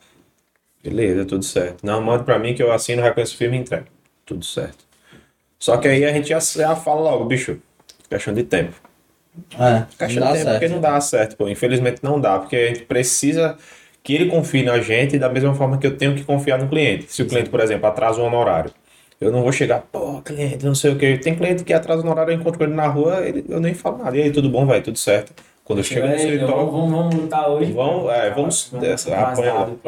Beleza, 0.83 1.25
tudo 1.25 1.45
certo. 1.45 1.87
Não, 1.87 2.03
manda 2.03 2.25
pra 2.25 2.37
mim 2.37 2.53
que 2.53 2.63
eu 2.63 2.73
assino, 2.73 3.01
reconheço 3.01 3.37
o 3.37 3.39
filme 3.39 3.59
e 3.59 3.61
entrego. 3.61 3.87
Tudo 4.27 4.45
certo. 4.45 4.85
Só 5.57 5.77
que 5.77 5.87
aí 5.87 6.05
a 6.05 6.13
gente 6.13 6.29
já, 6.29 6.41
já 6.41 6.75
fala 6.75 7.01
logo, 7.01 7.25
bicho, 7.27 7.61
questão 8.11 8.35
de 8.35 8.43
tempo. 8.43 8.88
É, 9.59 9.85
Questão 9.99 10.25
não 10.25 10.33
dá 10.33 10.39
tempo, 10.39 10.51
porque 10.51 10.69
certo. 10.69 10.73
não 10.73 10.81
dá 10.81 11.01
certo, 11.01 11.37
pô. 11.37 11.49
Infelizmente 11.49 12.01
não 12.03 12.21
dá, 12.21 12.39
porque 12.39 12.57
a 12.57 12.67
gente 12.69 12.83
precisa 12.83 13.57
que 14.03 14.15
ele 14.15 14.27
confie 14.27 14.63
na 14.63 14.79
gente 14.81 15.19
da 15.19 15.29
mesma 15.29 15.55
forma 15.55 15.79
que 15.79 15.87
eu 15.87 15.97
tenho 15.97 16.15
que 16.15 16.25
confiar 16.25 16.59
no 16.59 16.69
cliente. 16.69 17.13
Se 17.13 17.23
o 17.23 17.27
cliente, 17.27 17.51
por 17.51 17.61
exemplo, 17.61 17.87
atrasa 17.87 18.21
um 18.21 18.27
honorário, 18.27 18.71
eu 19.21 19.33
não 19.33 19.43
vou 19.43 19.53
chegar, 19.53 19.83
pô, 19.93 20.23
cliente, 20.23 20.65
não 20.65 20.75
sei 20.75 20.93
o 20.93 20.97
quê. 20.97 21.19
Tem 21.19 21.35
cliente 21.35 21.65
que 21.65 21.73
atrasa 21.73 22.07
um 22.07 22.11
horário, 22.11 22.33
eu 22.33 22.37
encontro 22.37 22.59
com 22.59 22.65
ele 22.65 22.75
na 22.75 22.87
rua, 22.87 23.27
ele, 23.27 23.45
eu 23.49 23.61
nem 23.61 23.75
falo 23.75 23.99
nada. 23.99 24.17
E 24.17 24.23
aí, 24.23 24.31
tudo 24.31 24.49
bom, 24.49 24.65
vai, 24.65 24.81
tudo 24.81 24.97
certo. 24.97 25.33
Quando 25.69 25.81
eu 25.81 25.85
chego 25.85 26.07
no 26.07 26.15
escritório, 26.15 26.55
vamos, 26.55 26.73
vamos, 26.73 26.91
vamos 26.91 27.15
lutar 27.15 27.51
hoje. 27.51 27.73
Vamos, 27.73 28.11
é, 28.11 28.31
vamos 28.31 28.71
dessa, 28.81 29.15
apanha 29.15 29.53
lá. 29.53 29.61
Rasgado. 29.61 29.81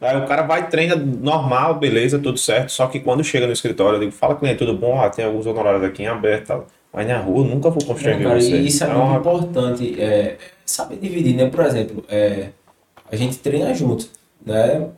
Aí 0.00 0.16
o 0.16 0.26
cara 0.26 0.42
vai, 0.42 0.68
treina 0.68 0.96
normal, 0.96 1.76
beleza, 1.76 2.18
tudo 2.18 2.36
certo. 2.36 2.72
Só 2.72 2.88
que 2.88 2.98
quando 2.98 3.22
chega 3.22 3.46
no 3.46 3.52
escritório, 3.52 3.98
eu 3.98 4.00
digo, 4.00 4.10
fala 4.10 4.34
cliente, 4.34 4.58
tudo 4.58 4.74
bom? 4.74 5.00
Ah, 5.00 5.08
tem 5.10 5.24
alguns 5.24 5.46
honorários 5.46 5.84
aqui 5.84 6.02
em 6.02 6.08
aberto 6.08 6.42
e 6.42 6.46
tal. 6.46 6.66
Mas 6.92 7.06
na 7.06 7.18
rua 7.18 7.44
eu 7.46 7.54
nunca 7.54 7.70
vou 7.70 7.80
Não, 7.80 7.88
constranger 7.88 8.22
cara, 8.22 8.40
você. 8.40 8.56
isso 8.56 8.84
é 8.84 8.86
Então, 8.88 9.06
muito 9.06 9.20
importante. 9.20 10.00
É, 10.00 10.36
saber 10.64 10.96
dividir, 10.96 11.36
né? 11.36 11.48
Por 11.48 11.64
exemplo, 11.64 12.04
é, 12.08 12.48
a 13.10 13.16
gente 13.16 13.38
treina 13.38 13.72
junto, 13.74 14.08
né? 14.44 14.88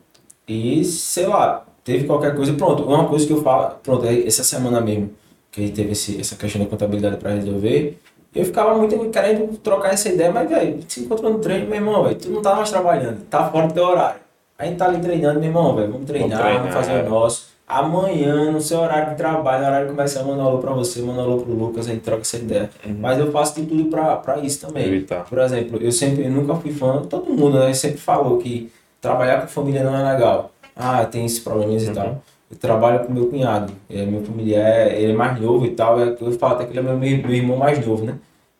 E, 0.47 0.83
sei 0.83 1.27
lá, 1.27 1.65
teve 1.83 2.05
qualquer 2.05 2.35
coisa. 2.35 2.53
Pronto, 2.53 2.83
uma 2.83 3.07
coisa 3.07 3.25
que 3.25 3.33
eu 3.33 3.41
falo. 3.41 3.75
Pronto, 3.83 4.05
é 4.05 4.25
essa 4.25 4.43
semana 4.43 4.81
mesmo, 4.81 5.11
que 5.51 5.61
a 5.61 5.65
gente 5.65 5.75
teve 5.75 5.91
esse, 5.91 6.19
essa 6.19 6.35
questão 6.35 6.61
da 6.61 6.67
contabilidade 6.69 7.17
para 7.17 7.31
resolver. 7.33 7.99
Eu 8.33 8.45
ficava 8.45 8.77
muito 8.77 8.97
querendo 9.09 9.57
trocar 9.57 9.93
essa 9.93 10.07
ideia, 10.07 10.31
mas, 10.31 10.49
velho, 10.49 10.79
se 10.87 11.01
encontrou 11.01 11.33
no 11.33 11.39
treino, 11.39 11.65
meu 11.65 11.75
irmão, 11.75 12.03
velho, 12.03 12.15
tu 12.15 12.29
não 12.29 12.41
tá 12.41 12.55
mais 12.55 12.69
trabalhando, 12.69 13.23
tá 13.29 13.49
fora 13.49 13.67
do 13.67 13.73
teu 13.73 13.83
horário. 13.83 14.21
A 14.57 14.65
gente 14.65 14.77
tá 14.77 14.85
ali 14.85 15.01
treinando, 15.01 15.39
meu 15.39 15.49
irmão, 15.49 15.75
velho, 15.75 15.91
vamos 15.91 16.07
treinar, 16.07 16.37
vamos, 16.37 16.53
treinar, 16.53 16.73
fazer 16.73 16.93
é. 16.93 17.03
o 17.03 17.09
nosso. 17.09 17.49
Amanhã, 17.71 18.51
no 18.51 18.59
seu 18.59 18.81
horário 18.81 19.11
de 19.11 19.15
trabalho, 19.15 19.61
no 19.61 19.67
horário 19.67 19.87
comercial, 19.87 20.25
manda 20.25 20.43
um 20.43 20.45
alô 20.45 20.57
pra 20.57 20.73
você, 20.73 21.01
manda 21.01 21.21
um 21.21 21.23
alô 21.23 21.37
pro 21.37 21.53
Lucas, 21.53 21.87
a 21.87 21.93
gente 21.93 22.01
troca 22.01 22.21
essa 22.21 22.35
ideia. 22.35 22.69
Mas 22.99 23.17
eu 23.17 23.31
faço 23.31 23.61
de 23.61 23.65
tudo 23.65 23.85
pra, 23.85 24.17
pra 24.17 24.39
isso 24.39 24.67
também. 24.67 24.85
Evitar. 24.85 25.23
Por 25.23 25.39
exemplo, 25.39 25.79
eu 25.81 25.89
sempre, 25.89 26.25
eu 26.25 26.31
nunca 26.31 26.53
fui 26.55 26.73
fã, 26.73 27.01
todo 27.03 27.31
mundo, 27.33 27.57
né, 27.57 27.73
sempre 27.73 27.97
falou 27.97 28.39
que 28.39 28.69
trabalhar 28.99 29.39
com 29.39 29.47
família 29.47 29.85
não 29.85 29.95
é 29.95 30.13
legal. 30.13 30.51
Ah, 30.75 31.05
tem 31.05 31.25
esses 31.25 31.39
problemas 31.39 31.83
e 31.87 31.91
tal. 31.91 32.21
Eu 32.51 32.57
trabalho 32.57 33.05
com 33.05 33.13
meu 33.13 33.27
cunhado, 33.27 33.71
é, 33.89 34.05
meu 34.05 34.21
familiar, 34.21 34.91
ele 34.91 35.13
é 35.13 35.15
mais 35.15 35.39
novo 35.39 35.65
e 35.65 35.69
tal, 35.69 35.97
é, 35.97 36.13
eu 36.19 36.31
falo 36.33 36.55
até 36.55 36.65
que 36.65 36.71
ele 36.71 36.79
é 36.79 36.81
meu, 36.81 36.97
meu 36.97 37.33
irmão 37.33 37.55
mais 37.55 37.85
novo, 37.85 38.03
né? 38.03 38.15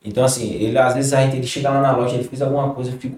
Então, 0.06 0.24
assim, 0.24 0.54
ele 0.54 0.78
às 0.78 0.94
vezes 0.94 1.12
a 1.12 1.22
gente 1.22 1.36
ele 1.36 1.46
chega 1.46 1.70
lá 1.70 1.82
na 1.82 1.98
loja, 1.98 2.16
ele 2.16 2.24
fez 2.24 2.42
alguma 2.42 2.74
coisa, 2.74 2.92
eu 2.92 2.98
fico 2.98 3.18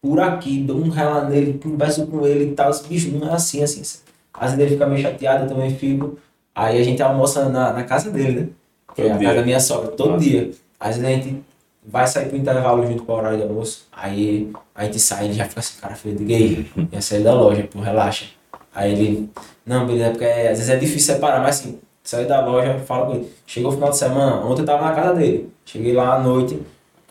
por 0.00 0.20
aqui, 0.20 0.60
dou 0.60 0.76
um 0.76 0.90
rela 0.90 1.28
nele, 1.28 1.58
converso 1.60 2.06
com 2.06 2.24
ele 2.24 2.50
e 2.50 2.54
tal. 2.54 2.70
Esse 2.70 2.86
bicho 2.86 3.10
não 3.10 3.28
é 3.28 3.32
assim, 3.32 3.62
assim. 3.62 3.80
Às 3.80 4.04
vezes 4.42 4.58
ele 4.58 4.70
fica 4.70 4.86
meio 4.86 5.02
chateado, 5.02 5.44
eu 5.44 5.48
também 5.48 5.74
fico. 5.74 6.18
Aí 6.54 6.80
a 6.80 6.84
gente 6.84 7.02
almoça 7.02 7.48
na, 7.48 7.72
na 7.72 7.82
casa 7.84 8.10
dele, 8.10 8.40
né? 8.40 8.48
Que 8.94 9.02
é 9.02 9.04
Todo 9.06 9.14
a 9.14 9.18
dia. 9.18 9.28
casa 9.28 9.40
da 9.40 9.44
minha 9.46 9.60
sogra, 9.60 9.88
todo 9.92 10.10
Nossa. 10.12 10.24
dia. 10.24 10.50
Às 10.78 10.96
vezes 10.96 11.04
a 11.04 11.10
gente 11.22 11.42
vai 11.86 12.06
sair 12.06 12.28
pro 12.28 12.36
intervalo 12.36 12.86
junto 12.86 13.02
com 13.04 13.12
o 13.12 13.16
horário 13.16 13.38
de 13.38 13.44
almoço. 13.44 13.86
Aí 13.92 14.50
a 14.74 14.84
gente 14.84 14.98
sai, 15.00 15.24
ele 15.26 15.34
já 15.34 15.44
fica 15.46 15.60
assim, 15.60 15.80
cara, 15.80 15.94
filho, 15.94 16.16
diga 16.16 16.34
aí, 16.34 16.70
ia 16.92 17.00
sair 17.00 17.22
da 17.22 17.34
loja, 17.34 17.68
pô, 17.72 17.80
relaxa. 17.80 18.26
Aí 18.74 18.92
ele, 18.92 19.30
não, 19.64 19.86
beleza, 19.86 20.10
porque 20.10 20.24
é- 20.24 20.50
às 20.50 20.58
vezes 20.58 20.68
é 20.70 20.76
difícil 20.76 21.14
separar, 21.14 21.40
mas 21.40 21.60
assim, 21.60 21.78
saí 22.02 22.26
da 22.26 22.44
loja, 22.44 22.78
falo 22.80 23.06
com 23.06 23.12
ele. 23.14 23.32
Chegou 23.46 23.70
o 23.70 23.74
final 23.74 23.90
de 23.90 23.96
semana, 23.96 24.44
ontem 24.44 24.62
eu 24.62 24.66
tava 24.66 24.84
na 24.84 24.92
casa 24.94 25.14
dele. 25.14 25.48
Cheguei 25.64 25.92
lá 25.92 26.14
à 26.16 26.20
noite, 26.20 26.60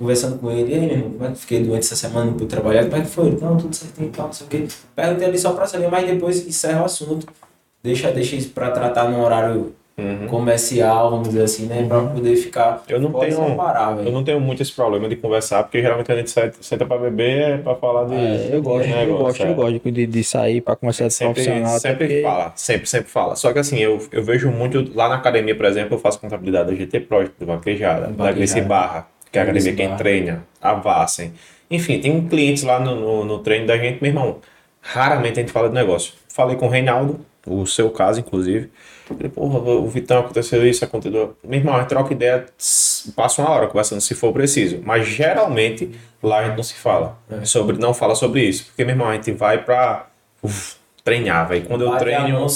conversando 0.03 0.37
com 0.39 0.51
ele, 0.51 0.71
e 0.71 0.75
aí, 0.75 0.81
meu 0.81 0.89
irmão, 0.91 1.11
como 1.11 1.25
é 1.25 1.31
que 1.31 1.39
fiquei 1.39 1.63
doente 1.63 1.79
essa 1.85 1.95
semana, 1.95 2.25
não 2.25 2.33
pude 2.33 2.45
trabalhar, 2.47 2.83
como 2.83 2.95
é 2.97 3.01
que 3.01 3.07
foi? 3.07 3.31
Não, 3.41 3.57
tudo 3.57 3.75
certinho 3.75 4.09
tal, 4.15 4.27
não 4.27 4.33
sei 4.33 4.45
o 4.47 4.49
quê. 4.49 4.65
Perguntei 4.95 5.27
ali 5.27 5.37
só 5.39 5.53
pra 5.53 5.65
saber, 5.65 5.89
mas 5.89 6.05
depois 6.05 6.45
encerra 6.47 6.81
o 6.83 6.85
assunto. 6.85 7.25
Deixa, 7.81 8.11
deixa 8.11 8.35
isso 8.35 8.49
pra 8.51 8.69
tratar 8.71 9.09
num 9.09 9.21
horário 9.23 9.73
Uhum. 9.95 10.25
comercial, 10.27 11.11
vamos 11.11 11.27
dizer 11.27 11.43
assim, 11.43 11.65
né? 11.67 11.85
Pra 11.87 12.01
poder 12.01 12.35
ficar. 12.35 12.81
Eu 12.89 12.99
não 12.99 13.11
tenho- 13.13 13.35
separar, 13.45 13.95
Eu 14.03 14.11
não 14.11 14.23
tenho 14.23 14.39
muito 14.39 14.59
esse 14.63 14.71
problema 14.71 15.07
de 15.07 15.15
conversar, 15.15 15.61
porque 15.61 15.79
geralmente 15.81 16.11
a 16.11 16.15
gente 16.15 16.31
senta, 16.31 16.55
senta 16.61 16.83
pra 16.83 16.97
beber 16.97 17.41
é 17.41 17.57
pra 17.57 17.75
falar 17.75 18.05
de. 18.05 18.15
É, 18.15 18.49
eu 18.53 18.61
gosto, 18.63 18.85
de 18.87 18.91
eu 18.91 18.97
negócio, 18.97 19.23
gosto, 19.25 19.43
é. 19.43 19.49
eu 19.51 19.53
gosto 19.53 19.91
de, 19.91 20.07
de 20.07 20.23
sair 20.23 20.61
pra 20.61 20.75
conversar 20.75 21.07
de 21.09 21.13
Sempre, 21.13 21.43
profissional. 21.43 21.79
sempre 21.79 22.07
porque- 22.07 22.21
fala, 22.23 22.53
sempre, 22.55 22.87
sempre 22.89 23.11
fala. 23.11 23.35
Só 23.35 23.53
que 23.53 23.59
assim, 23.59 23.77
eu, 23.77 24.01
eu 24.11 24.23
vejo 24.23 24.49
muito, 24.49 24.83
lá 24.95 25.07
na 25.09 25.15
academia, 25.15 25.55
por 25.55 25.65
exemplo, 25.67 25.93
eu 25.95 25.99
faço 25.99 26.19
contabilidade 26.19 26.71
da 26.71 26.75
GT 26.75 26.99
Pro, 27.01 27.29
do 27.39 27.45
Vaquejada, 27.45 28.07
da. 28.07 28.31
Gracie 28.31 28.61
Barra, 28.61 29.07
que 29.33 29.39
é 29.39 29.41
a 29.41 29.45
academia 29.45 29.75
quem 29.75 29.97
treina, 29.97 30.45
a 30.61 30.75
Vassem. 30.75 31.33
Enfim, 31.69 31.99
tem 31.99 32.27
clientes 32.27 32.61
lá 32.61 32.79
no, 32.79 32.95
no, 32.95 33.25
no 33.25 33.39
treino 33.39 33.65
da 33.65 33.75
gente, 33.75 33.99
meu 33.99 34.11
irmão, 34.11 34.37
raramente 34.79 35.39
a 35.39 35.41
gente 35.41 35.51
fala 35.51 35.69
de 35.69 35.73
negócio. 35.73 36.13
Falei 36.29 36.55
com 36.55 36.67
o 36.67 36.69
Reinaldo, 36.69 37.19
o 37.47 37.65
seu 37.65 37.89
caso, 37.89 38.19
inclusive. 38.19 38.69
Falei, 39.07 39.29
porra, 39.29 39.57
o 39.57 39.87
Vitão 39.87 40.19
aconteceu 40.19 40.65
isso, 40.65 40.85
aconteceu. 40.85 41.35
Meu 41.43 41.59
irmão, 41.59 41.75
a 41.75 41.79
gente 41.79 41.89
troca 41.89 42.13
ideia, 42.13 42.45
passa 43.15 43.41
uma 43.41 43.49
hora 43.49 43.67
conversando 43.67 44.01
se 44.01 44.13
for 44.13 44.31
preciso. 44.31 44.79
Mas 44.85 45.07
geralmente 45.07 45.89
lá 46.21 46.39
a 46.39 46.45
gente 46.45 46.55
não 46.55 46.63
se 46.63 46.75
fala. 46.75 47.17
Sobre, 47.43 47.79
não 47.79 47.93
fala 47.93 48.13
sobre 48.13 48.43
isso. 48.43 48.67
Porque, 48.67 48.85
meu 48.85 48.93
irmão, 48.93 49.09
a 49.09 49.15
gente 49.15 49.31
vai 49.31 49.63
pra 49.63 50.07
uf, 50.43 50.75
treinar, 51.03 51.47
velho. 51.49 51.65
Quando 51.65 51.83
eu 51.83 51.97
treino, 51.97 52.29
mão, 52.29 52.47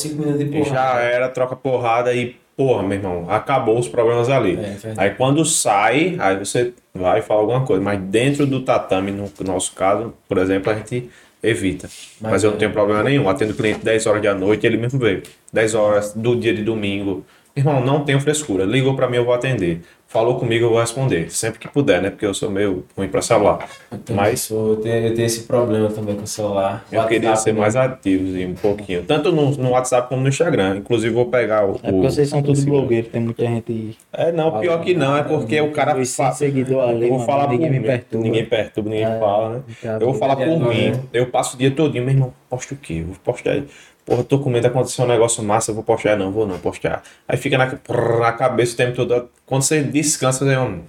já 0.63 0.99
era, 1.01 1.27
troca 1.27 1.55
porrada 1.55 2.13
e, 2.13 2.35
porra, 2.57 2.81
meu 2.81 2.97
irmão, 2.97 3.29
acabou 3.29 3.77
os 3.77 3.87
problemas 3.87 4.29
ali. 4.29 4.53
É, 4.53 4.55
verdade. 4.55 4.99
aí 4.99 5.11
quando 5.11 5.45
sai, 5.45 6.17
aí 6.19 6.37
você 6.37 6.73
vai 6.93 7.21
falar 7.21 7.41
alguma 7.41 7.63
coisa. 7.63 7.81
Mas 7.83 8.01
dentro 8.01 8.47
do 8.47 8.61
tatame, 8.61 9.11
no 9.11 9.29
nosso 9.45 9.73
caso, 9.73 10.11
por 10.27 10.39
exemplo, 10.39 10.71
a 10.71 10.75
gente 10.75 11.07
evita. 11.43 11.87
Mas, 12.19 12.31
Mas 12.31 12.43
eu 12.43 12.49
não 12.49 12.57
é. 12.57 12.59
tenho 12.59 12.71
problema 12.71 13.03
nenhum. 13.03 13.29
Atendo 13.29 13.53
cliente 13.53 13.85
10 13.85 14.07
horas 14.07 14.23
da 14.23 14.33
noite, 14.33 14.65
ele 14.65 14.75
mesmo 14.75 14.99
veio. 14.99 15.21
10 15.53 15.75
horas 15.75 16.13
do 16.13 16.35
dia 16.35 16.53
de 16.53 16.63
domingo. 16.63 17.23
Irmão, 17.57 17.83
não 17.83 18.05
tenho 18.05 18.19
frescura. 18.21 18.63
Ligou 18.65 18.95
pra 18.95 19.09
mim, 19.09 19.17
eu 19.17 19.25
vou 19.25 19.33
atender. 19.33 19.81
Falou 20.09 20.39
comigo, 20.39 20.65
eu 20.65 20.69
vou 20.69 20.79
responder. 20.79 21.29
Sempre 21.31 21.59
que 21.59 21.67
puder, 21.67 22.01
né? 22.01 22.09
Porque 22.09 22.25
eu 22.25 22.33
sou 22.33 22.49
meio 22.49 22.85
ruim 22.95 23.09
pra 23.09 23.21
celular. 23.21 23.67
Eu 23.91 24.15
Mas 24.15 24.41
sou- 24.41 24.69
eu, 24.69 24.75
tenho, 24.77 25.07
eu 25.07 25.13
tenho 25.15 25.25
esse 25.25 25.41
problema 25.43 25.89
também 25.89 26.15
com 26.15 26.23
o 26.23 26.27
celular. 26.27 26.85
eu 26.89 27.03
queria 27.07 27.29
WhatsApp, 27.31 27.43
ser 27.43 27.53
né? 27.53 27.59
mais 27.59 27.75
ativo 27.75 28.37
um 28.49 28.53
pouquinho. 28.53 29.03
Tanto 29.03 29.31
no, 29.33 29.49
no 29.57 29.71
WhatsApp 29.71 30.07
como 30.07 30.21
no 30.21 30.29
Instagram. 30.29 30.77
Inclusive, 30.77 31.13
vou 31.13 31.25
pegar 31.25 31.65
o. 31.65 31.71
É 31.83 31.91
porque 31.91 32.09
vocês 32.09 32.29
são 32.29 32.41
todos 32.41 32.63
blogueiros, 32.63 33.11
tem 33.11 33.21
muita 33.21 33.43
gente. 33.43 33.97
É, 34.13 34.31
não, 34.31 34.59
pior 34.61 34.79
que 34.81 34.93
não, 34.93 35.17
é 35.17 35.23
porque 35.23 35.59
o 35.59 35.71
cara 35.71 35.93
fa- 36.05 36.31
seguidores 36.31 36.89
ali, 36.89 37.09
Eu 37.09 37.17
vou 37.17 37.25
falar 37.25 37.49
ninguém 37.49 37.67
por 37.67 37.79
me 37.81 37.85
perturba. 37.85 38.23
Ninguém 38.23 38.45
perturba, 38.45 38.89
ninguém 38.91 39.05
É. 39.05 39.19
fala, 39.19 39.49
né? 39.49 39.61
Eu 39.99 40.05
vou 40.05 40.13
falar 40.13 40.35
por 40.37 40.45
mim. 40.69 40.91
né? 40.91 40.99
Eu 41.11 41.25
passo 41.25 41.55
o 41.55 41.59
dia 41.59 41.71
todinho, 41.71 42.05
meu 42.05 42.13
irmão, 42.13 42.33
posta 42.49 42.73
o 42.73 42.77
quê? 42.77 42.99
Eu 43.01 43.07
vou 43.07 43.15
postar. 43.25 43.61
Porra, 44.07 44.23
tô 44.23 44.39
com 44.39 44.49
medo 44.49 44.61
de 44.61 44.67
acontecer 44.67 45.01
um 45.01 45.05
negócio 45.05 45.43
massa, 45.43 45.71
eu 45.71 45.75
vou 45.75 45.83
postar. 45.83 46.15
Não, 46.15 46.31
vou 46.31 46.47
não 46.47 46.57
postar. 46.57 47.03
Aí 47.27 47.35
fica 47.35 47.57
na, 47.57 47.65
na 47.65 48.31
cabeça 48.31 48.73
o 48.73 48.77
tempo 48.77 48.95
todo. 48.95 49.29
Quando 49.45 49.63
você 49.63 49.83
descansa, 49.83 50.45
você 50.45 50.57
um, 50.57 50.79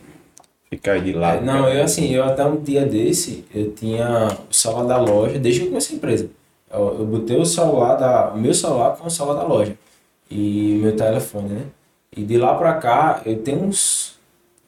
fica 0.70 0.92
aí 0.92 1.00
de 1.00 1.12
lado. 1.14 1.38
É, 1.38 1.40
não, 1.40 1.64
cara. 1.64 1.74
eu 1.74 1.82
assim, 1.82 2.14
eu 2.14 2.22
até 2.22 2.44
um 2.44 2.62
dia 2.62 2.86
desse, 2.86 3.44
eu 3.52 3.72
tinha 3.72 4.28
o 4.48 4.54
celular 4.54 4.84
da 4.84 4.98
loja, 4.98 5.36
desde 5.36 5.62
que 5.62 5.66
eu 5.66 5.70
comecei 5.70 5.96
a 5.96 5.98
empresa. 5.98 6.30
Eu, 6.72 6.96
eu 7.00 7.06
botei 7.06 7.36
o 7.36 7.44
celular 7.44 7.96
da. 7.96 8.30
O 8.32 8.38
meu 8.38 8.54
celular 8.54 8.96
com 8.96 9.08
o 9.08 9.10
celular 9.10 9.34
da 9.34 9.48
loja. 9.48 9.76
E 10.30 10.78
meu 10.80 10.94
telefone, 10.94 11.48
né? 11.48 11.62
E 12.16 12.22
de 12.22 12.38
lá 12.38 12.54
pra 12.54 12.74
cá, 12.74 13.20
eu 13.26 13.42
tenho 13.42 13.64
uns. 13.64 14.16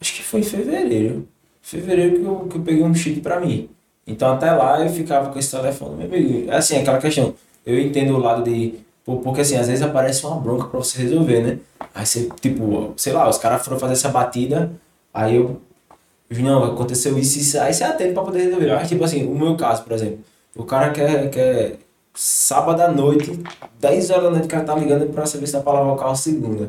Acho 0.01 0.12
que 0.12 0.24
foi 0.24 0.40
em 0.40 0.43
fevereiro. 0.43 1.28
Fevereiro 1.62 2.18
que 2.18 2.24
eu, 2.24 2.48
que 2.51 2.56
eu 2.56 2.62
peguei 2.62 2.82
um 2.82 2.94
chip 2.97 3.20
pra 3.20 3.39
mim. 3.39 3.68
Então 4.05 4.32
até 4.32 4.51
lá 4.51 4.85
eu 4.85 4.90
ficava 4.90 5.31
com 5.31 5.39
esse 5.39 5.52
telefone. 5.52 6.05
Meu 6.05 6.06
amigo, 6.06 6.51
é 6.51 6.56
assim, 6.56 6.78
aquela 6.78 6.98
questão. 6.98 7.32
Eu 7.71 7.81
entendo 7.81 8.15
o 8.15 8.19
lado 8.19 8.43
de. 8.43 8.75
Porque 9.05 9.41
assim, 9.41 9.57
às 9.57 9.67
vezes 9.67 9.83
aparece 9.83 10.25
uma 10.25 10.37
bronca 10.37 10.69
pra 10.69 10.79
você 10.79 11.03
resolver, 11.03 11.43
né? 11.43 11.59
Aí 11.95 12.07
você, 12.07 12.29
tipo, 12.41 12.93
sei 12.97 13.13
lá, 13.13 13.29
os 13.29 13.39
caras 13.39 13.65
foram 13.65 13.79
fazer 13.79 13.95
essa 13.95 14.09
batida, 14.09 14.71
aí 15.13 15.37
eu 15.37 15.61
não, 16.39 16.65
aconteceu 16.65 17.19
isso 17.19 17.39
isso. 17.39 17.59
Aí 17.59 17.73
você 17.75 17.83
atende 17.83 18.15
pra 18.15 18.23
poder 18.23 18.45
resolver. 18.45 18.75
Mas, 18.75 18.89
tipo 18.89 19.03
assim, 19.03 19.27
o 19.27 19.37
meu 19.37 19.57
caso, 19.57 19.83
por 19.83 19.93
exemplo. 19.93 20.21
O 20.55 20.65
cara 20.65 20.91
quer, 20.91 21.31
quer 21.31 21.79
sábado 22.15 22.81
à 22.81 22.89
noite, 22.89 23.41
10 23.81 24.11
horas 24.11 24.25
da 24.25 24.31
noite, 24.31 24.45
o 24.45 24.49
cara 24.49 24.65
tá 24.65 24.75
ligando 24.75 25.13
pra 25.13 25.27
saber 25.27 25.47
se 25.47 25.53
dá 25.53 25.61
pra 25.61 25.73
lavar 25.73 25.95
o 25.95 25.97
carro 25.97 26.17
segunda. 26.17 26.69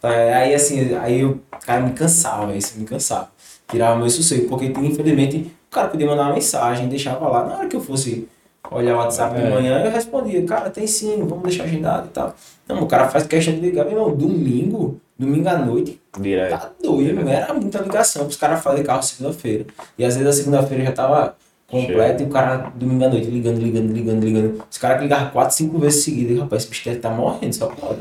Tá, 0.00 0.08
aí, 0.10 0.54
assim, 0.54 0.94
aí 0.94 1.24
o 1.24 1.40
cara 1.64 1.82
me 1.82 1.92
cansava, 1.92 2.54
isso 2.56 2.78
me 2.78 2.84
cansava. 2.84 3.28
Tirava 3.68 3.96
meu 3.96 4.08
sossego, 4.08 4.48
porque 4.48 4.66
infelizmente 4.66 5.52
o 5.68 5.74
cara 5.74 5.88
podia 5.88 6.06
mandar 6.06 6.24
uma 6.24 6.34
mensagem, 6.34 6.88
deixava 6.88 7.28
lá. 7.28 7.44
Na 7.44 7.58
hora 7.58 7.68
que 7.68 7.76
eu 7.76 7.80
fosse 7.80 8.28
olhar 8.70 8.94
o 8.94 8.98
WhatsApp 8.98 9.34
de 9.34 9.46
É. 9.46 9.50
manhã, 9.50 9.84
eu 9.84 9.90
respondia, 9.90 10.42
cara, 10.44 10.70
tem 10.70 10.86
sim, 10.86 11.18
vamos 11.26 11.42
deixar 11.44 11.64
agendado 11.64 12.06
e 12.06 12.10
tal. 12.10 12.34
Não, 12.68 12.82
o 12.82 12.86
cara 12.86 13.08
faz 13.08 13.26
questão 13.26 13.54
de 13.54 13.60
ligar, 13.60 13.84
meu 13.84 13.92
irmão, 13.94 14.14
domingo, 14.14 15.00
domingo 15.18 15.48
à 15.48 15.56
noite, 15.58 16.00
Direto. 16.18 16.50
Tá 16.50 16.70
doido, 16.82 17.22
não 17.24 17.30
era 17.30 17.52
muita 17.54 17.78
ligação 17.78 18.24
pros 18.24 18.36
caras 18.36 18.62
fazerem 18.62 18.84
carro 18.84 19.02
segunda-feira. 19.02 19.66
E 19.98 20.04
às 20.04 20.16
vezes 20.16 20.28
a 20.28 20.32
segunda-feira 20.32 20.84
já 20.84 20.92
tava 20.92 21.36
completa 21.68 22.22
e 22.22 22.26
o 22.26 22.28
cara 22.28 22.72
domingo 22.76 23.04
à 23.04 23.08
noite 23.08 23.26
ligando, 23.28 23.58
ligando, 23.58 23.92
ligando, 23.92 24.24
ligando. 24.24 24.62
Os 24.70 24.78
caras 24.78 25.02
ligavam 25.02 25.30
quatro, 25.30 25.54
cinco 25.54 25.78
vezes 25.78 26.04
seguidas. 26.04 26.36
E, 26.36 26.40
rapaz, 26.40 26.62
esse 26.62 26.70
bicho 26.70 27.00
tá 27.00 27.10
morrendo, 27.10 27.52
só 27.54 27.66
pode. 27.66 28.00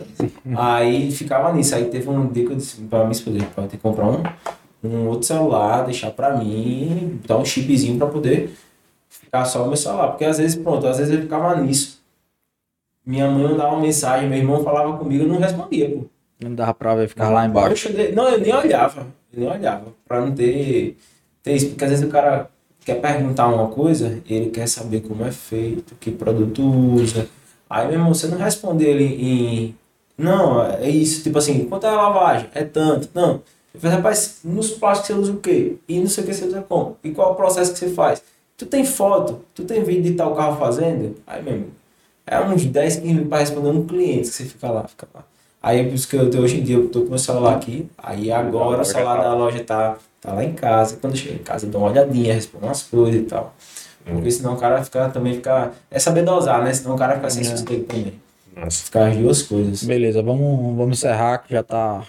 Aí 0.55 1.11
ficava 1.11 1.51
nisso. 1.51 1.75
Aí 1.75 1.85
teve 1.85 2.09
um 2.09 2.27
dia 2.27 2.45
que 2.45 2.51
eu 2.53 2.55
disse 2.55 2.81
pra 2.83 2.99
minha 2.99 3.11
esposa, 3.11 3.37
pode 3.55 3.67
ter 3.69 3.77
que 3.77 3.83
comprar 3.83 4.05
um, 4.07 4.23
um 4.83 5.07
outro 5.07 5.27
celular, 5.27 5.83
deixar 5.85 6.11
pra 6.11 6.35
mim, 6.37 7.19
botar 7.21 7.37
um 7.37 7.45
chipzinho 7.45 7.97
pra 7.97 8.07
poder 8.07 8.55
ficar 9.25 9.45
só 9.45 9.63
o 9.63 9.67
meu 9.67 9.75
celular. 9.75 10.09
Porque 10.09 10.25
às 10.25 10.37
vezes, 10.37 10.55
pronto, 10.55 10.87
às 10.87 10.97
vezes 10.97 11.13
eu 11.13 11.21
ficava 11.21 11.55
nisso. 11.55 12.01
Minha 13.05 13.29
mãe 13.29 13.43
mandava 13.43 13.75
uma 13.75 13.81
mensagem, 13.81 14.27
meu 14.27 14.37
irmão 14.37 14.63
falava 14.63 14.97
comigo, 14.97 15.23
eu 15.23 15.27
não 15.27 15.37
respondia, 15.37 15.89
pô. 15.89 16.05
Não 16.39 16.53
dava 16.53 16.73
pra 16.73 16.95
ver 16.95 17.07
ficar 17.07 17.29
lá 17.29 17.45
embaixo. 17.45 17.89
Não, 18.13 18.29
eu 18.29 18.39
nem 18.39 18.53
olhava. 18.53 19.07
Eu 19.31 19.39
nem 19.39 19.49
olhava. 19.49 19.85
Pra 20.07 20.21
não 20.21 20.33
ter, 20.33 20.97
ter 21.41 21.55
isso. 21.55 21.69
Porque 21.69 21.83
às 21.83 21.91
vezes 21.91 22.05
o 22.05 22.09
cara 22.09 22.49
quer 22.83 22.95
perguntar 23.01 23.47
uma 23.47 23.67
coisa, 23.67 24.21
ele 24.27 24.49
quer 24.49 24.67
saber 24.67 25.01
como 25.01 25.23
é 25.23 25.31
feito, 25.31 25.95
que 25.95 26.11
produto 26.11 26.61
usa. 26.61 27.27
Aí, 27.69 27.87
meu 27.87 27.95
irmão, 27.95 28.13
você 28.13 28.27
não 28.27 28.37
responde 28.37 28.83
ele 28.85 29.05
em. 29.05 29.75
Não, 30.17 30.63
é 30.65 30.89
isso. 30.89 31.23
Tipo 31.23 31.37
assim, 31.37 31.65
quanto 31.65 31.85
é 31.85 31.89
a 31.89 31.95
lavagem? 31.95 32.49
É 32.53 32.63
tanto. 32.63 33.09
Não. 33.13 33.41
Eu 33.73 33.79
falei, 33.79 33.97
rapaz, 33.97 34.39
nos 34.43 34.71
plásticos 34.71 35.07
você 35.07 35.21
usa 35.21 35.31
o 35.33 35.39
quê? 35.39 35.75
E 35.87 35.99
não 35.99 36.07
sei 36.07 36.23
o 36.23 36.27
que 36.27 36.33
você 36.33 36.45
usa 36.45 36.61
como? 36.61 36.97
E 37.03 37.11
qual 37.11 37.29
é 37.29 37.31
o 37.33 37.35
processo 37.35 37.73
que 37.73 37.79
você 37.79 37.89
faz? 37.89 38.21
Tu 38.57 38.65
tem 38.65 38.85
foto? 38.85 39.41
Tu 39.53 39.63
tem 39.65 39.83
vídeo 39.83 40.03
de 40.03 40.13
tal 40.13 40.33
carro 40.35 40.57
fazendo? 40.57 41.15
Aí, 41.27 41.43
meu 41.43 41.65
é 42.27 42.39
uns 42.41 42.65
10, 42.65 42.95
15 42.95 43.07
minutos 43.07 43.29
pra 43.29 43.39
responder 43.39 43.69
um 43.69 43.85
cliente 43.85 44.29
que 44.29 44.35
você 44.35 44.45
fica 44.45 44.71
lá, 44.71 44.87
fica 44.87 45.07
lá. 45.13 45.23
Aí 45.61 45.79
é 45.79 45.83
por 45.83 45.93
isso 45.93 46.07
que 46.07 46.15
eu, 46.15 46.41
hoje 46.41 46.59
em 46.59 46.63
dia 46.63 46.75
eu 46.75 46.89
tô 46.89 47.01
com 47.01 47.09
meu 47.09 47.19
celular 47.19 47.55
aqui. 47.55 47.87
Aí 47.97 48.31
agora 48.31 48.81
o 48.81 48.85
celular 48.85 49.21
da 49.21 49.33
loja 49.33 49.63
tá, 49.63 49.97
tá 50.21 50.33
lá 50.33 50.43
em 50.43 50.53
casa. 50.53 50.97
Quando 50.99 51.13
eu 51.13 51.17
chego 51.17 51.35
em 51.35 51.43
casa, 51.43 51.65
eu 51.65 51.71
dou 51.71 51.81
uma 51.81 51.91
olhadinha, 51.91 52.33
respondo 52.33 52.65
umas 52.65 52.83
coisas 52.83 53.21
e 53.21 53.23
tal. 53.25 53.53
Porque 54.03 54.29
senão 54.29 54.53
o 54.53 54.57
cara 54.57 54.83
fica, 54.83 55.09
também 55.09 55.35
fica. 55.35 55.71
É 55.89 55.97
saber 55.97 56.23
dosar, 56.23 56.63
né? 56.63 56.71
Senão 56.73 56.95
o 56.95 56.97
cara 56.97 57.15
fica 57.15 57.29
sem 57.29 57.43
sossego 57.43 57.83
também. 57.83 58.13
Nossa. 58.55 58.85
Ficar 58.85 59.07
as 59.07 59.17
duas 59.17 59.41
coisas. 59.41 59.83
Beleza, 59.83 60.21
vamos, 60.21 60.77
vamos 60.77 60.97
encerrar 60.97 61.39
que 61.39 61.53
já 61.53 61.63
tá. 61.63 62.03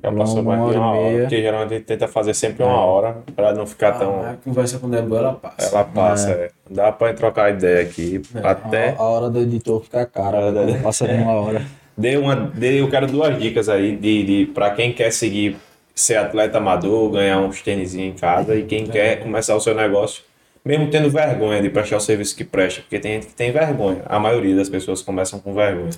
Já 0.00 0.10
passou 0.12 0.40
Uma 0.40 0.56
mais 0.56 0.60
de 0.60 0.68
hora 0.68 0.78
uma 0.78 0.92
hora, 0.92 1.18
porque 1.20 1.42
geralmente 1.42 1.72
a 1.72 1.76
gente 1.76 1.84
tenta 1.86 2.08
fazer 2.08 2.34
sempre 2.34 2.62
uma 2.64 2.80
hora, 2.80 3.16
pra 3.36 3.52
não 3.52 3.66
ficar 3.66 3.92
tão. 3.92 4.22
Ah, 4.22 4.30
a 4.30 4.36
conversa 4.36 4.78
quando 4.78 4.96
é 4.96 5.02
boa, 5.02 5.20
ela 5.20 5.32
passa. 5.34 5.68
Ela 5.74 5.84
passa, 5.84 6.30
é. 6.30 6.50
Dá 6.70 6.90
pra 6.92 7.08
gente 7.08 7.18
trocar 7.18 7.50
ideia 7.52 7.82
aqui. 7.82 8.22
Até. 8.42 8.90
A, 8.90 8.96
a 8.98 9.02
hora 9.02 9.28
do 9.28 9.38
editor 9.40 9.82
fica 9.82 10.06
cara. 10.06 10.38
A 10.38 10.40
hora 10.40 10.52
da- 10.52 10.78
Passa 10.78 11.06
de 11.06 11.14
uma 11.14 11.32
hora. 11.32 11.62
Dei 11.94 12.16
uma, 12.16 12.34
dei, 12.34 12.80
eu 12.80 12.88
quero 12.88 13.06
duas 13.06 13.38
dicas 13.38 13.68
aí 13.68 13.94
de, 13.94 14.22
de 14.24 14.46
para 14.52 14.70
quem 14.70 14.94
quer 14.94 15.12
seguir 15.12 15.58
ser 15.94 16.16
atleta 16.16 16.56
amador, 16.56 17.10
ganhar 17.10 17.38
uns 17.38 17.60
tênis 17.60 17.94
em 17.94 18.12
casa 18.14 18.54
e 18.56 18.62
quem 18.64 18.86
quer 18.86 19.16
começar 19.22 19.54
o 19.54 19.60
seu 19.60 19.74
negócio, 19.74 20.22
mesmo 20.64 20.88
tendo 20.90 21.10
vergonha 21.10 21.60
de 21.60 21.68
prestar 21.68 21.98
o 21.98 22.00
serviço 22.00 22.34
que 22.34 22.44
presta, 22.44 22.80
porque 22.80 22.98
tem 22.98 23.12
gente 23.16 23.26
que 23.26 23.34
tem 23.34 23.52
vergonha. 23.52 24.00
A 24.06 24.18
maioria 24.18 24.56
das 24.56 24.70
pessoas 24.70 25.02
começam 25.02 25.38
com 25.38 25.52
vergonha. 25.52 25.90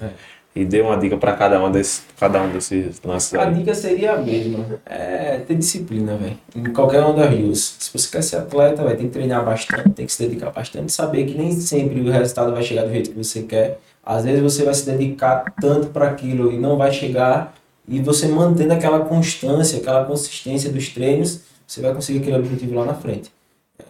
E 0.54 0.64
dei 0.64 0.80
uma 0.80 0.96
dica 0.96 1.16
para 1.16 1.32
cada 1.32 1.58
um 1.58 1.72
cada 2.18 2.40
um 2.40 2.52
desses 2.52 3.00
lances 3.04 3.34
A 3.34 3.42
aí. 3.42 3.54
dica 3.54 3.74
seria 3.74 4.12
a 4.12 4.18
mesma. 4.18 4.64
É 4.86 5.38
ter 5.38 5.56
disciplina, 5.56 6.16
velho. 6.16 6.38
Em 6.54 6.72
qualquer 6.72 7.00
uma 7.00 7.12
das 7.12 7.36
duas. 7.36 7.76
Se 7.80 7.90
você 7.92 8.08
quer 8.08 8.22
ser 8.22 8.36
atleta, 8.36 8.84
vai 8.84 8.94
tem 8.94 9.08
que 9.08 9.12
treinar 9.12 9.44
bastante, 9.44 9.90
tem 9.90 10.06
que 10.06 10.12
se 10.12 10.22
dedicar 10.22 10.50
bastante, 10.50 10.92
saber 10.92 11.26
que 11.26 11.36
nem 11.36 11.50
sempre 11.50 12.00
o 12.00 12.08
resultado 12.10 12.52
vai 12.52 12.62
chegar 12.62 12.84
do 12.84 12.92
jeito 12.92 13.10
que 13.10 13.18
você 13.18 13.42
quer. 13.42 13.80
Às 14.06 14.24
vezes 14.24 14.40
você 14.40 14.62
vai 14.62 14.74
se 14.74 14.86
dedicar 14.86 15.44
tanto 15.60 15.88
para 15.88 16.08
aquilo 16.08 16.52
e 16.52 16.58
não 16.58 16.76
vai 16.76 16.92
chegar. 16.92 17.52
E 17.88 17.98
você 18.00 18.28
mantendo 18.28 18.74
aquela 18.74 19.00
constância, 19.00 19.78
aquela 19.78 20.04
consistência 20.04 20.70
dos 20.70 20.88
treinos, 20.88 21.40
você 21.66 21.80
vai 21.80 21.92
conseguir 21.92 22.20
aquele 22.20 22.36
objetivo 22.36 22.76
lá 22.76 22.84
na 22.84 22.94
frente. 22.94 23.32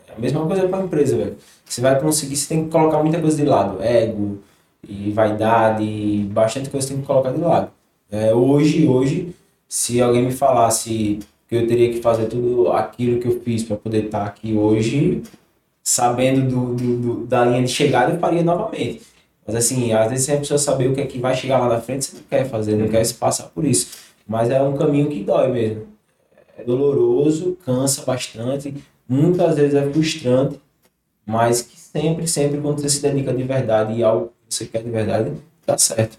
É 0.08 0.16
a 0.16 0.18
mesma 0.18 0.46
coisa 0.46 0.66
para 0.66 0.78
a 0.78 0.82
empresa, 0.82 1.14
velho. 1.14 1.36
Você 1.64 1.82
vai 1.82 2.00
conseguir, 2.00 2.36
você 2.36 2.48
tem 2.48 2.64
que 2.64 2.70
colocar 2.70 3.02
muita 3.02 3.20
coisa 3.20 3.36
de 3.36 3.44
lado. 3.44 3.82
Ego 3.82 4.38
e 4.88 5.10
vaidade, 5.12 5.82
e 5.84 6.24
bastante 6.24 6.70
coisa 6.70 6.86
você 6.86 6.92
tem 6.94 7.00
que 7.02 7.06
colocar 7.06 7.32
de 7.32 7.40
lado. 7.40 7.70
É, 8.10 8.32
hoje, 8.34 8.86
hoje, 8.86 9.34
se 9.68 10.00
alguém 10.00 10.22
me 10.24 10.32
falasse 10.32 11.18
que 11.48 11.54
eu 11.56 11.66
teria 11.66 11.90
que 11.92 12.00
fazer 12.00 12.26
tudo 12.26 12.70
aquilo 12.72 13.20
que 13.20 13.28
eu 13.28 13.40
fiz 13.40 13.62
para 13.64 13.76
poder 13.76 14.04
estar 14.06 14.24
aqui 14.24 14.54
hoje, 14.54 15.22
sabendo 15.82 16.48
do, 16.48 16.74
do- 16.74 16.96
do- 16.98 17.26
da 17.26 17.44
linha 17.44 17.62
de 17.62 17.68
chegada, 17.68 18.12
eu 18.14 18.18
faria 18.18 18.42
novamente. 18.42 19.02
Mas 19.46 19.56
assim, 19.56 19.92
às 19.92 20.08
vezes 20.10 20.24
você 20.26 20.36
precisa 20.36 20.58
saber 20.58 20.88
o 20.90 20.94
que 20.94 21.00
é 21.02 21.06
que 21.06 21.18
vai 21.18 21.34
chegar 21.36 21.58
lá 21.58 21.68
na 21.68 21.80
frente, 21.80 22.04
você 22.06 22.16
não 22.16 22.24
quer 22.30 22.44
fazer, 22.48 22.76
não 22.76 22.88
quer 22.88 23.04
se 23.04 23.14
passar 23.14 23.44
por 23.48 23.64
isso. 23.64 23.88
Mas 24.26 24.48
é 24.50 24.62
um 24.62 24.74
caminho 24.76 25.08
que 25.08 25.22
dói 25.22 25.48
mesmo. 25.48 25.86
É 26.56 26.64
doloroso, 26.64 27.56
cansa 27.64 28.02
bastante, 28.04 28.74
muitas 29.08 29.56
vezes 29.56 29.74
é 29.74 29.90
frustrante, 29.90 30.60
mas 31.26 31.62
que 31.62 31.78
sempre, 31.78 32.26
sempre 32.28 32.60
quando 32.60 32.80
você 32.80 32.88
se 32.88 33.02
dedica 33.02 33.32
de 33.34 33.42
verdade 33.42 33.94
e 33.94 33.96
que 33.96 34.02
você 34.54 34.66
quer 34.66 34.82
de 34.82 34.90
verdade, 34.90 35.32
dá 35.66 35.76
certo. 35.78 36.18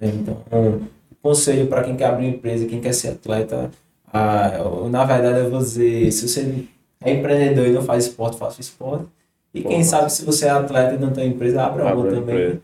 Então, 0.00 0.42
um 0.52 0.80
conselho 1.22 1.66
para 1.66 1.82
quem 1.82 1.96
quer 1.96 2.06
abrir 2.06 2.28
empresa, 2.28 2.66
quem 2.66 2.80
quer 2.80 2.92
ser 2.92 3.08
atleta, 3.08 3.70
ah, 4.12 4.52
na 4.90 5.04
verdade 5.04 5.48
vou 5.48 5.58
dizer, 5.58 6.10
se 6.12 6.28
você 6.28 6.66
é 7.02 7.12
empreendedor 7.12 7.66
e 7.66 7.70
não 7.70 7.82
faz 7.82 8.06
esporte, 8.06 8.38
faça 8.38 8.60
esporte. 8.60 9.06
E 9.52 9.62
quem 9.62 9.78
massa. 9.78 9.90
sabe 9.90 10.12
se 10.12 10.24
você 10.24 10.46
é 10.46 10.50
atleta 10.50 10.94
e 10.94 10.98
não 10.98 11.10
tem 11.12 11.28
empresa, 11.28 11.62
abra 11.62 11.94
uma 11.94 12.04
também. 12.04 12.20
empresa. 12.20 12.60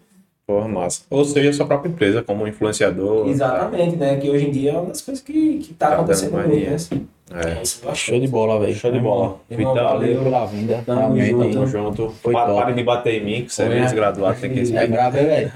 Porra, 0.47 0.69
massa. 0.69 1.03
Ou 1.09 1.25
seja, 1.25 1.53
sua 1.53 1.67
própria 1.67 1.89
empresa, 1.89 2.23
como 2.23 2.47
influenciador. 2.47 3.29
Exatamente, 3.29 3.97
né? 3.97 4.17
Que 4.17 4.29
hoje 4.29 4.49
em 4.49 4.51
dia 4.51 4.73
é 4.73 4.77
uma 4.77 4.89
das 4.89 5.01
coisas 5.01 5.23
que, 5.23 5.59
que 5.59 5.75
tá, 5.75 5.89
Tá 5.89 5.95
acontecendo 5.95 6.33
muito, 6.33 6.49
né? 6.49 6.77
É. 7.35 7.53
eu 7.85 7.91
acho. 7.91 7.97
Show 7.97 8.21
de 8.21 8.29
bola, 8.29 8.61
velho. 8.61 8.75
Show 8.75 8.93
de 8.93 8.99
bola. 9.01 9.37
Vital, 9.49 9.75
valeu. 9.75 10.23
Pela 10.23 10.47
vinda. 10.47 10.83
Tamo 10.85 11.01
realmente. 11.15 11.31
junto. 11.31 11.53
Tamo 11.55 11.67
junto. 11.67 12.09
Foi 12.23 12.33
top. 12.35 12.55
Pare 12.55 12.73
de 12.75 12.83
bater 12.83 13.15
em 13.21 13.25
mim, 13.25 13.45
que 13.45 13.53
você 13.55 13.63
é 13.63 13.67
Foi, 13.67 13.81
desgraduado, 13.81 14.41
tem 14.41 14.53
que 14.53 14.77
é. 14.77 14.83
É 14.83 14.87
brabo, 14.87 15.17
é, 15.17 15.25
velho. 15.25 15.53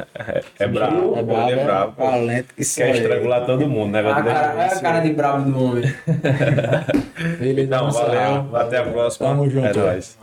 É 0.58 0.66
brabo, 0.68 1.16
É 1.16 1.22
brabo, 1.22 1.50
ele 1.50 1.60
é 1.60 1.64
brabo. 1.64 1.92
pô. 1.92 2.04
Valente 2.06 2.48
que 2.56 2.64
Quer 2.74 2.88
é. 2.88 2.92
estrangular 2.98 3.46
todo 3.46 3.68
mundo, 3.68 3.92
né? 3.92 3.98
A 4.00 4.02
Vai 4.02 4.24
cara, 4.24 4.54
olha 4.56 4.66
a 4.66 4.80
cara 4.80 5.00
de 5.00 5.12
brabo 5.12 5.50
do 5.50 5.64
homem. 5.64 5.84
Beleza, 7.38 7.62
Então, 7.62 7.90
valeu. 7.90 8.56
Até 8.56 8.78
a 8.78 8.82
próxima. 8.84 9.28
Tamo 9.28 9.48
junto. 9.50 9.66
É 9.66 9.72
nóis. 9.72 10.14